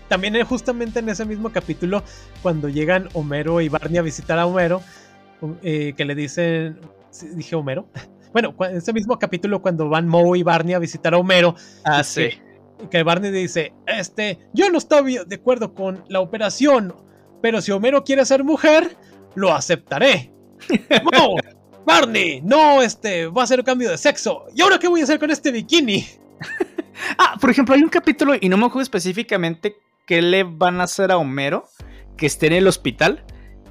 También 0.09 0.37
es 0.37 0.47
justamente 0.47 1.01
en 1.01 1.09
ese 1.11 1.25
mismo 1.25 1.51
capítulo, 1.51 2.03
cuando 2.43 2.69
llegan 2.69 3.09
Homero 3.13 3.61
y 3.61 3.69
Barney 3.69 3.99
a 3.99 4.03
visitar 4.03 4.39
a 4.39 4.47
Homero, 4.47 4.81
eh, 5.63 5.93
que 5.97 6.05
le 6.05 6.15
dicen, 6.15 6.81
¿dije 7.35 7.55
Homero? 7.55 7.89
Bueno, 8.31 8.55
en 8.61 8.77
ese 8.77 8.93
mismo 8.93 9.19
capítulo 9.19 9.63
cuando 9.63 9.89
van 9.89 10.07
Moe 10.07 10.39
y 10.39 10.43
Barney 10.43 10.75
a 10.75 10.79
visitar 10.79 11.15
a 11.15 11.17
Homero. 11.17 11.55
Ah, 11.83 12.05
sí. 12.05 12.29
Que, 12.91 13.03
Barney 13.03 13.31
dice, 13.31 13.73
este, 13.87 14.39
yo 14.53 14.69
no 14.69 14.77
estoy 14.77 15.19
de 15.27 15.37
acuerdo 15.37 15.75
con 15.75 16.05
la 16.09 16.21
operación, 16.21 16.95
pero 17.41 17.63
si 17.63 17.73
Homero 17.73 18.05
quiere 18.05 18.27
ser 18.27 18.45
mujer, 18.45 18.99
lo 19.35 19.55
aceptaré. 19.55 20.31
Moe, 21.05 21.41
Barney, 21.87 22.43
no, 22.43 22.83
este, 22.83 23.29
va 23.29 23.45
a 23.45 23.47
ser 23.47 23.61
un 23.61 23.65
cambio 23.65 23.91
de 23.91 23.97
sexo. 23.97 24.45
¿Y 24.55 24.61
ahora 24.61 24.79
qué 24.79 24.89
voy 24.89 25.01
a 25.01 25.05
hacer 25.05 25.19
con 25.19 25.31
este 25.31 25.51
bikini? 25.51 26.07
ah, 27.19 27.39
por 27.41 27.49
ejemplo, 27.49 27.75
hay 27.75 27.83
un 27.83 27.89
capítulo, 27.89 28.35
y 28.39 28.47
no 28.51 28.59
me 28.59 28.67
acuerdo 28.67 28.83
específicamente 28.83 29.75
qué 30.09 30.23
le 30.23 30.43
van 30.43 30.81
a 30.81 30.85
hacer 30.85 31.13
a 31.13 31.19
Homero 31.19 31.69
que 32.17 32.27
esté 32.27 32.47
en 32.47 32.55
el 32.55 32.67
hospital 32.67 33.23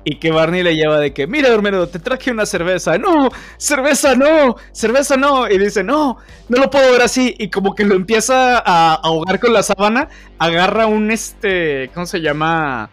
y 0.05 0.19
que 0.19 0.31
Barney 0.31 0.63
le 0.63 0.75
lleva 0.75 0.99
de 0.99 1.11
que, 1.11 1.27
mira, 1.27 1.53
Homero, 1.53 1.89
te 1.89 1.99
traje 1.99 2.31
una 2.31 2.45
cerveza. 2.45 2.97
No, 2.97 3.29
cerveza 3.57 4.15
no, 4.15 4.55
cerveza 4.71 5.17
no. 5.17 5.49
Y 5.49 5.57
dice, 5.57 5.83
no, 5.83 6.17
no 6.47 6.57
lo 6.61 6.69
puedo 6.69 6.89
ver 6.93 7.01
así. 7.01 7.35
Y 7.39 7.49
como 7.49 7.75
que 7.75 7.83
lo 7.83 7.95
empieza 7.95 8.59
a 8.59 8.93
ahogar 8.93 9.39
con 9.41 9.51
la 9.51 9.63
sábana, 9.63 10.07
agarra 10.37 10.85
un, 10.85 11.11
este, 11.11 11.89
¿cómo 11.93 12.05
se 12.05 12.21
llama? 12.21 12.89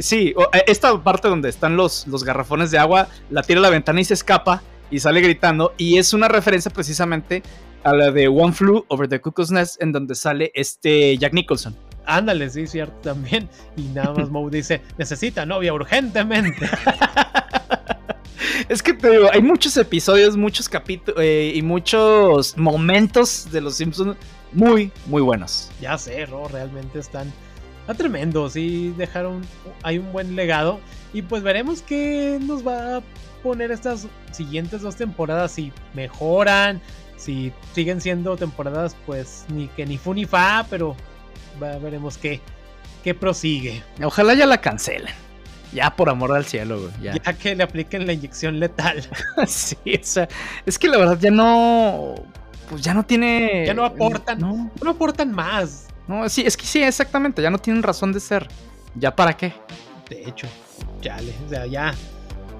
Sí, 0.00 0.32
e, 0.54 0.64
esta 0.68 1.02
parte 1.02 1.28
donde 1.28 1.50
están 1.50 1.76
los, 1.76 2.06
los 2.06 2.24
garrafones 2.24 2.70
de 2.70 2.78
agua, 2.78 3.08
la 3.28 3.42
tira 3.42 3.58
a 3.58 3.62
la 3.62 3.70
ventana 3.70 4.00
y 4.00 4.04
se 4.04 4.14
escapa 4.14 4.62
y 4.90 5.00
sale 5.00 5.20
gritando. 5.20 5.74
Y 5.76 5.98
es 5.98 6.14
una 6.14 6.28
referencia 6.28 6.70
precisamente 6.70 7.42
a 7.82 7.92
la 7.92 8.10
de 8.10 8.28
One 8.28 8.52
Flew 8.52 8.86
Over 8.88 9.08
the 9.08 9.20
Cuckoo's 9.20 9.50
Nest, 9.50 9.82
en 9.82 9.92
donde 9.92 10.14
sale 10.14 10.50
este 10.54 11.18
Jack 11.18 11.34
Nicholson. 11.34 11.76
Ándale, 12.06 12.50
sí, 12.50 12.66
cierto, 12.66 12.96
también. 13.02 13.48
Y 13.76 13.82
nada 13.82 14.12
más 14.14 14.30
Moe 14.30 14.50
dice, 14.50 14.82
necesita 14.98 15.46
novia 15.46 15.72
urgentemente. 15.72 16.68
Es 18.68 18.82
que 18.82 18.94
te 18.94 19.10
digo, 19.10 19.28
hay 19.32 19.42
muchos 19.42 19.76
episodios, 19.76 20.36
muchos 20.36 20.68
capítulos 20.68 21.20
eh, 21.22 21.52
y 21.54 21.62
muchos 21.62 22.56
momentos 22.56 23.50
de 23.50 23.60
Los 23.60 23.76
Simpsons 23.76 24.16
muy, 24.52 24.92
muy 25.06 25.20
buenos. 25.20 25.70
Ya 25.80 25.98
sé, 25.98 26.26
Ro, 26.26 26.48
realmente 26.48 26.98
están 26.98 27.32
Está 27.82 27.94
tremendo, 27.94 28.48
sí, 28.48 28.94
dejaron, 28.96 29.42
hay 29.82 29.98
un 29.98 30.12
buen 30.12 30.36
legado. 30.36 30.78
Y 31.12 31.22
pues 31.22 31.42
veremos 31.42 31.82
qué 31.82 32.38
nos 32.40 32.66
va 32.66 32.98
a 32.98 33.02
poner 33.42 33.72
estas 33.72 34.06
siguientes 34.30 34.82
dos 34.82 34.94
temporadas, 34.94 35.50
si 35.50 35.72
mejoran, 35.92 36.80
si 37.16 37.52
siguen 37.74 38.00
siendo 38.00 38.36
temporadas 38.36 38.96
pues 39.04 39.46
ni 39.48 39.66
que 39.66 39.84
ni 39.84 39.98
fu 39.98 40.14
ni 40.14 40.26
fa, 40.26 40.64
pero 40.70 40.96
veremos 41.78 42.18
qué, 42.18 42.40
qué 43.02 43.14
prosigue. 43.14 43.82
Ojalá 44.02 44.34
ya 44.34 44.46
la 44.46 44.60
cancelen. 44.60 45.14
Ya 45.72 45.96
por 45.96 46.10
amor 46.10 46.32
al 46.32 46.44
cielo, 46.44 46.80
güey. 46.80 46.92
Ya. 47.00 47.32
que 47.32 47.54
le 47.54 47.62
apliquen 47.62 48.06
la 48.06 48.12
inyección 48.12 48.60
letal. 48.60 49.08
sí, 49.46 49.76
o 49.86 50.04
sea, 50.04 50.28
es 50.66 50.78
que 50.78 50.88
la 50.88 50.98
verdad 50.98 51.18
ya 51.18 51.30
no. 51.30 52.14
Pues 52.68 52.82
ya 52.82 52.92
no 52.92 53.04
tiene. 53.04 53.64
Ya 53.66 53.74
no 53.74 53.84
aportan. 53.84 54.38
No, 54.38 54.70
no 54.82 54.90
aportan 54.90 55.32
más. 55.32 55.88
No, 56.06 56.28
sí, 56.28 56.42
es 56.44 56.56
que 56.56 56.66
sí, 56.66 56.82
exactamente. 56.82 57.40
Ya 57.40 57.50
no 57.50 57.58
tienen 57.58 57.82
razón 57.82 58.12
de 58.12 58.20
ser. 58.20 58.48
¿Ya 58.94 59.16
para 59.16 59.34
qué? 59.34 59.54
De 60.10 60.28
hecho, 60.28 60.46
ya, 61.00 61.16
o 61.46 61.48
sea, 61.48 61.64
ya 61.66 61.94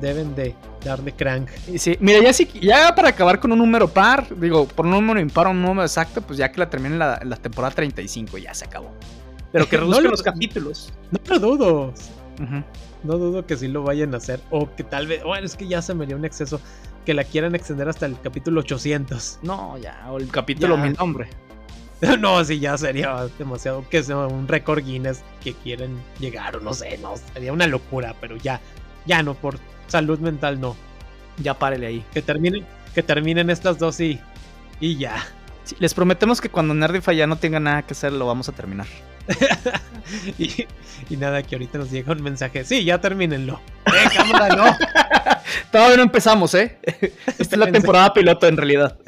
deben 0.00 0.34
de 0.34 0.54
darle 0.84 1.12
crank. 1.12 1.48
Sí, 1.76 1.96
mira, 2.00 2.20
ya 2.20 2.32
sí, 2.32 2.48
ya 2.60 2.94
para 2.94 3.08
acabar 3.08 3.40
con 3.40 3.52
un 3.52 3.58
número 3.58 3.88
par, 3.88 4.26
digo, 4.36 4.66
por 4.66 4.86
un 4.86 4.92
número 4.92 5.20
impar 5.20 5.46
o 5.46 5.50
un 5.50 5.62
número 5.62 5.82
exacto, 5.82 6.22
pues 6.22 6.38
ya 6.38 6.50
que 6.50 6.58
la 6.58 6.70
terminen 6.70 6.98
la, 6.98 7.20
la 7.24 7.36
temporada 7.36 7.74
35, 7.74 8.38
ya 8.38 8.54
se 8.54 8.64
acabó. 8.64 8.92
Pero 9.52 9.68
que 9.68 9.76
reduzcan 9.78 10.10
los 10.10 10.22
capítulos. 10.22 10.92
No 11.10 11.20
lo 11.28 11.38
dudo. 11.38 11.94
No 13.04 13.18
dudo 13.18 13.46
que 13.46 13.56
sí 13.56 13.68
lo 13.68 13.82
vayan 13.82 14.14
a 14.14 14.18
hacer. 14.18 14.40
O 14.50 14.74
que 14.74 14.84
tal 14.84 15.06
vez, 15.06 15.22
bueno, 15.22 15.46
es 15.46 15.56
que 15.56 15.66
ya 15.66 15.82
se 15.82 15.94
me 15.94 16.06
dio 16.06 16.16
un 16.16 16.24
exceso. 16.24 16.60
Que 17.04 17.14
la 17.14 17.24
quieran 17.24 17.54
extender 17.54 17.88
hasta 17.88 18.06
el 18.06 18.18
capítulo 18.20 18.60
800. 18.60 19.40
No, 19.42 19.76
ya, 19.78 20.06
o 20.08 20.18
el 20.18 20.28
capítulo 20.28 20.76
mil 20.76 20.94
nombre. 20.94 21.28
No, 22.18 22.44
sí, 22.44 22.58
ya 22.58 22.76
sería 22.76 23.28
demasiado 23.38 23.88
que 23.88 24.02
sea 24.02 24.26
un 24.26 24.48
récord 24.48 24.84
Guinness 24.84 25.22
que 25.40 25.52
quieren 25.52 25.96
llegar 26.18 26.56
o 26.56 26.60
no 26.60 26.74
sé, 26.74 26.98
no, 26.98 27.14
sería 27.32 27.52
una 27.52 27.68
locura, 27.68 28.16
pero 28.20 28.36
ya, 28.36 28.60
ya 29.06 29.22
no, 29.22 29.34
por 29.34 29.56
salud 29.92 30.18
mental 30.18 30.60
no. 30.60 30.76
Ya 31.38 31.54
párele 31.54 31.86
ahí. 31.86 32.04
Que 32.12 32.22
terminen, 32.22 32.66
que 32.94 33.02
terminen 33.02 33.50
estas 33.50 33.78
dos 33.78 34.00
y, 34.00 34.18
y 34.80 34.96
ya. 34.96 35.14
les 35.78 35.94
prometemos 35.94 36.40
que 36.40 36.48
cuando 36.48 36.74
Nerdify 36.74 37.14
ya 37.14 37.26
no 37.26 37.36
tenga 37.36 37.60
nada 37.60 37.82
que 37.82 37.92
hacer, 37.92 38.12
lo 38.12 38.26
vamos 38.26 38.48
a 38.48 38.52
terminar. 38.52 38.86
y, 40.38 40.66
nada, 41.16 41.42
que 41.42 41.54
ahorita 41.54 41.78
nos 41.78 41.90
llega 41.90 42.12
un 42.12 42.22
mensaje. 42.22 42.64
Sí, 42.64 42.84
ya 42.84 43.00
termínenlo. 43.00 43.60
Eh, 43.86 44.08
cámara, 44.16 44.56
no. 44.56 44.64
Todavía 45.70 45.96
no 45.98 46.02
empezamos, 46.02 46.54
¿eh? 46.54 46.78
Esta 47.38 47.42
es 47.42 47.56
la 47.56 47.70
temporada 47.70 48.12
piloto 48.12 48.46
en 48.46 48.56
realidad. 48.56 48.98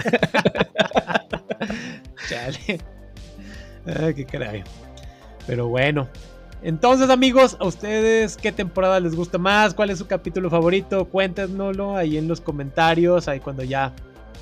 Chale. 2.29 2.81
Ay, 3.87 4.15
qué 4.15 4.25
caray. 4.25 4.65
Pero 5.47 5.69
bueno, 5.69 6.09
entonces, 6.65 7.11
amigos, 7.11 7.59
¿a 7.61 7.67
ustedes 7.67 8.39
qué 8.39 8.51
temporada 8.51 8.99
les 8.99 9.15
gusta 9.15 9.37
más? 9.37 9.75
¿Cuál 9.75 9.91
es 9.91 9.99
su 9.99 10.07
capítulo 10.07 10.49
favorito? 10.49 11.05
Cuéntenoslo 11.05 11.95
ahí 11.95 12.17
en 12.17 12.27
los 12.27 12.41
comentarios, 12.41 13.29
ahí 13.29 13.39
cuando 13.39 13.63
ya 13.63 13.93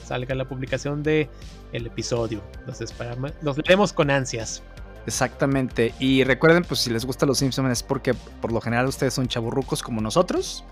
salga 0.07 0.33
la 0.37 0.45
publicación 0.45 1.03
de 1.03 1.29
episodio. 1.73 2.41
Los 2.65 2.81
esperamos, 2.81 3.33
los 3.43 3.59
leemos 3.67 3.93
con 3.93 4.09
ansias. 4.09 4.63
Exactamente. 5.05 5.95
Y 5.99 6.23
recuerden, 6.23 6.63
pues 6.63 6.79
si 6.79 6.91
les 6.91 7.05
gusta 7.05 7.27
los 7.27 7.39
Simpsons 7.39 7.73
es 7.73 7.83
porque 7.83 8.15
por 8.15 8.53
lo 8.53 8.61
general 8.61 8.87
ustedes 8.87 9.15
son 9.15 9.27
chaburrucos 9.27 9.83
como 9.83 10.01
nosotros. 10.01 10.65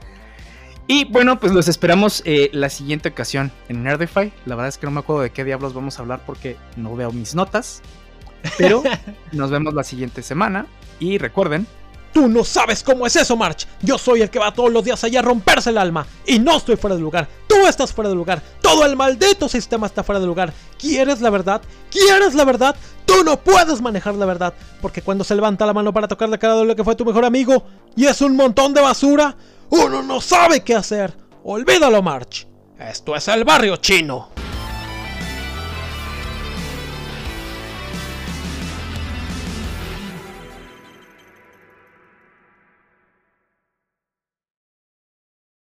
Y 0.87 1.05
bueno, 1.05 1.39
pues 1.41 1.53
los 1.53 1.67
esperamos 1.67 2.23
eh, 2.27 2.51
la 2.53 2.69
siguiente 2.69 3.09
ocasión 3.09 3.51
en 3.69 3.83
Nerdify. 3.83 4.33
La 4.47 4.55
verdad 4.55 4.69
es 4.69 4.79
que 4.79 4.87
no 4.87 4.93
me 4.93 5.01
acuerdo 5.01 5.23
de 5.23 5.31
qué 5.31 5.45
diablos 5.45 5.75
vamos 5.75 5.99
a 5.99 6.03
hablar 6.03 6.23
porque 6.25 6.57
no 6.77 6.95
veo 6.95 7.11
mis 7.13 7.35
notas. 7.35 7.83
Pero 8.59 8.83
nos 9.33 9.51
vemos 9.51 9.75
la 9.75 9.85
siguiente 9.85 10.23
semana. 10.23 10.67
Y 10.99 11.19
recuerden, 11.19 11.67
Tú 12.13 12.29
no 12.29 12.43
sabes 12.43 12.83
cómo 12.83 13.07
es 13.07 13.15
eso, 13.15 13.37
March. 13.37 13.67
Yo 13.83 13.97
soy 13.97 14.23
el 14.23 14.31
que 14.31 14.41
va 14.41 14.53
todos 14.53 14.73
los 14.73 14.85
días 14.85 15.03
allá 15.05 15.21
a 15.21 15.23
romperse 15.23 15.71
el 15.71 15.79
alma. 15.79 16.07
Y 16.27 16.39
no 16.41 16.57
estoy 16.57 16.77
fuera 16.77 16.97
de 16.97 17.03
lugar. 17.03 17.29
Tú 17.47 17.67
estás 17.67 17.93
fuera 17.93 18.09
de 18.09 18.17
lugar. 18.17 18.43
Todo 18.61 18.85
el 18.85 18.97
maldito 18.97 19.49
sistema 19.49 19.87
está 19.87 20.03
fuera 20.03 20.19
de 20.19 20.27
lugar. 20.27 20.53
¿Quieres 20.79 21.21
la 21.21 21.31
verdad? 21.31 21.63
¿Quieres 21.91 22.35
la 22.35 22.45
verdad? 22.45 22.75
Tú 23.05 23.23
no 23.25 23.39
puedes 23.39 23.81
manejar 23.81 24.15
la 24.17 24.27
verdad. 24.27 24.55
Porque 24.81 25.03
cuando 25.03 25.23
se 25.23 25.37
levanta 25.37 25.67
la 25.67 25.73
mano 25.73 25.93
para 25.93 26.09
tocar 26.09 26.29
la 26.29 26.39
cara 26.39 26.57
de 26.57 26.65
lo 26.65 26.75
que 26.75 26.85
fue 26.85 26.97
tu 26.97 27.05
mejor 27.05 27.25
amigo 27.25 27.65
y 27.97 28.07
es 28.07 28.21
un 28.21 28.35
montón 28.35 28.75
de 28.75 28.81
basura, 28.81 29.37
uno 29.69 30.03
no 30.03 30.21
sabe 30.21 30.63
qué 30.63 30.75
hacer. 30.75 31.17
Olvídalo, 31.45 32.03
March. 32.03 32.49
Esto 32.79 33.15
es 33.15 33.29
el 33.29 33.45
barrio 33.45 33.77
chino. 33.77 34.31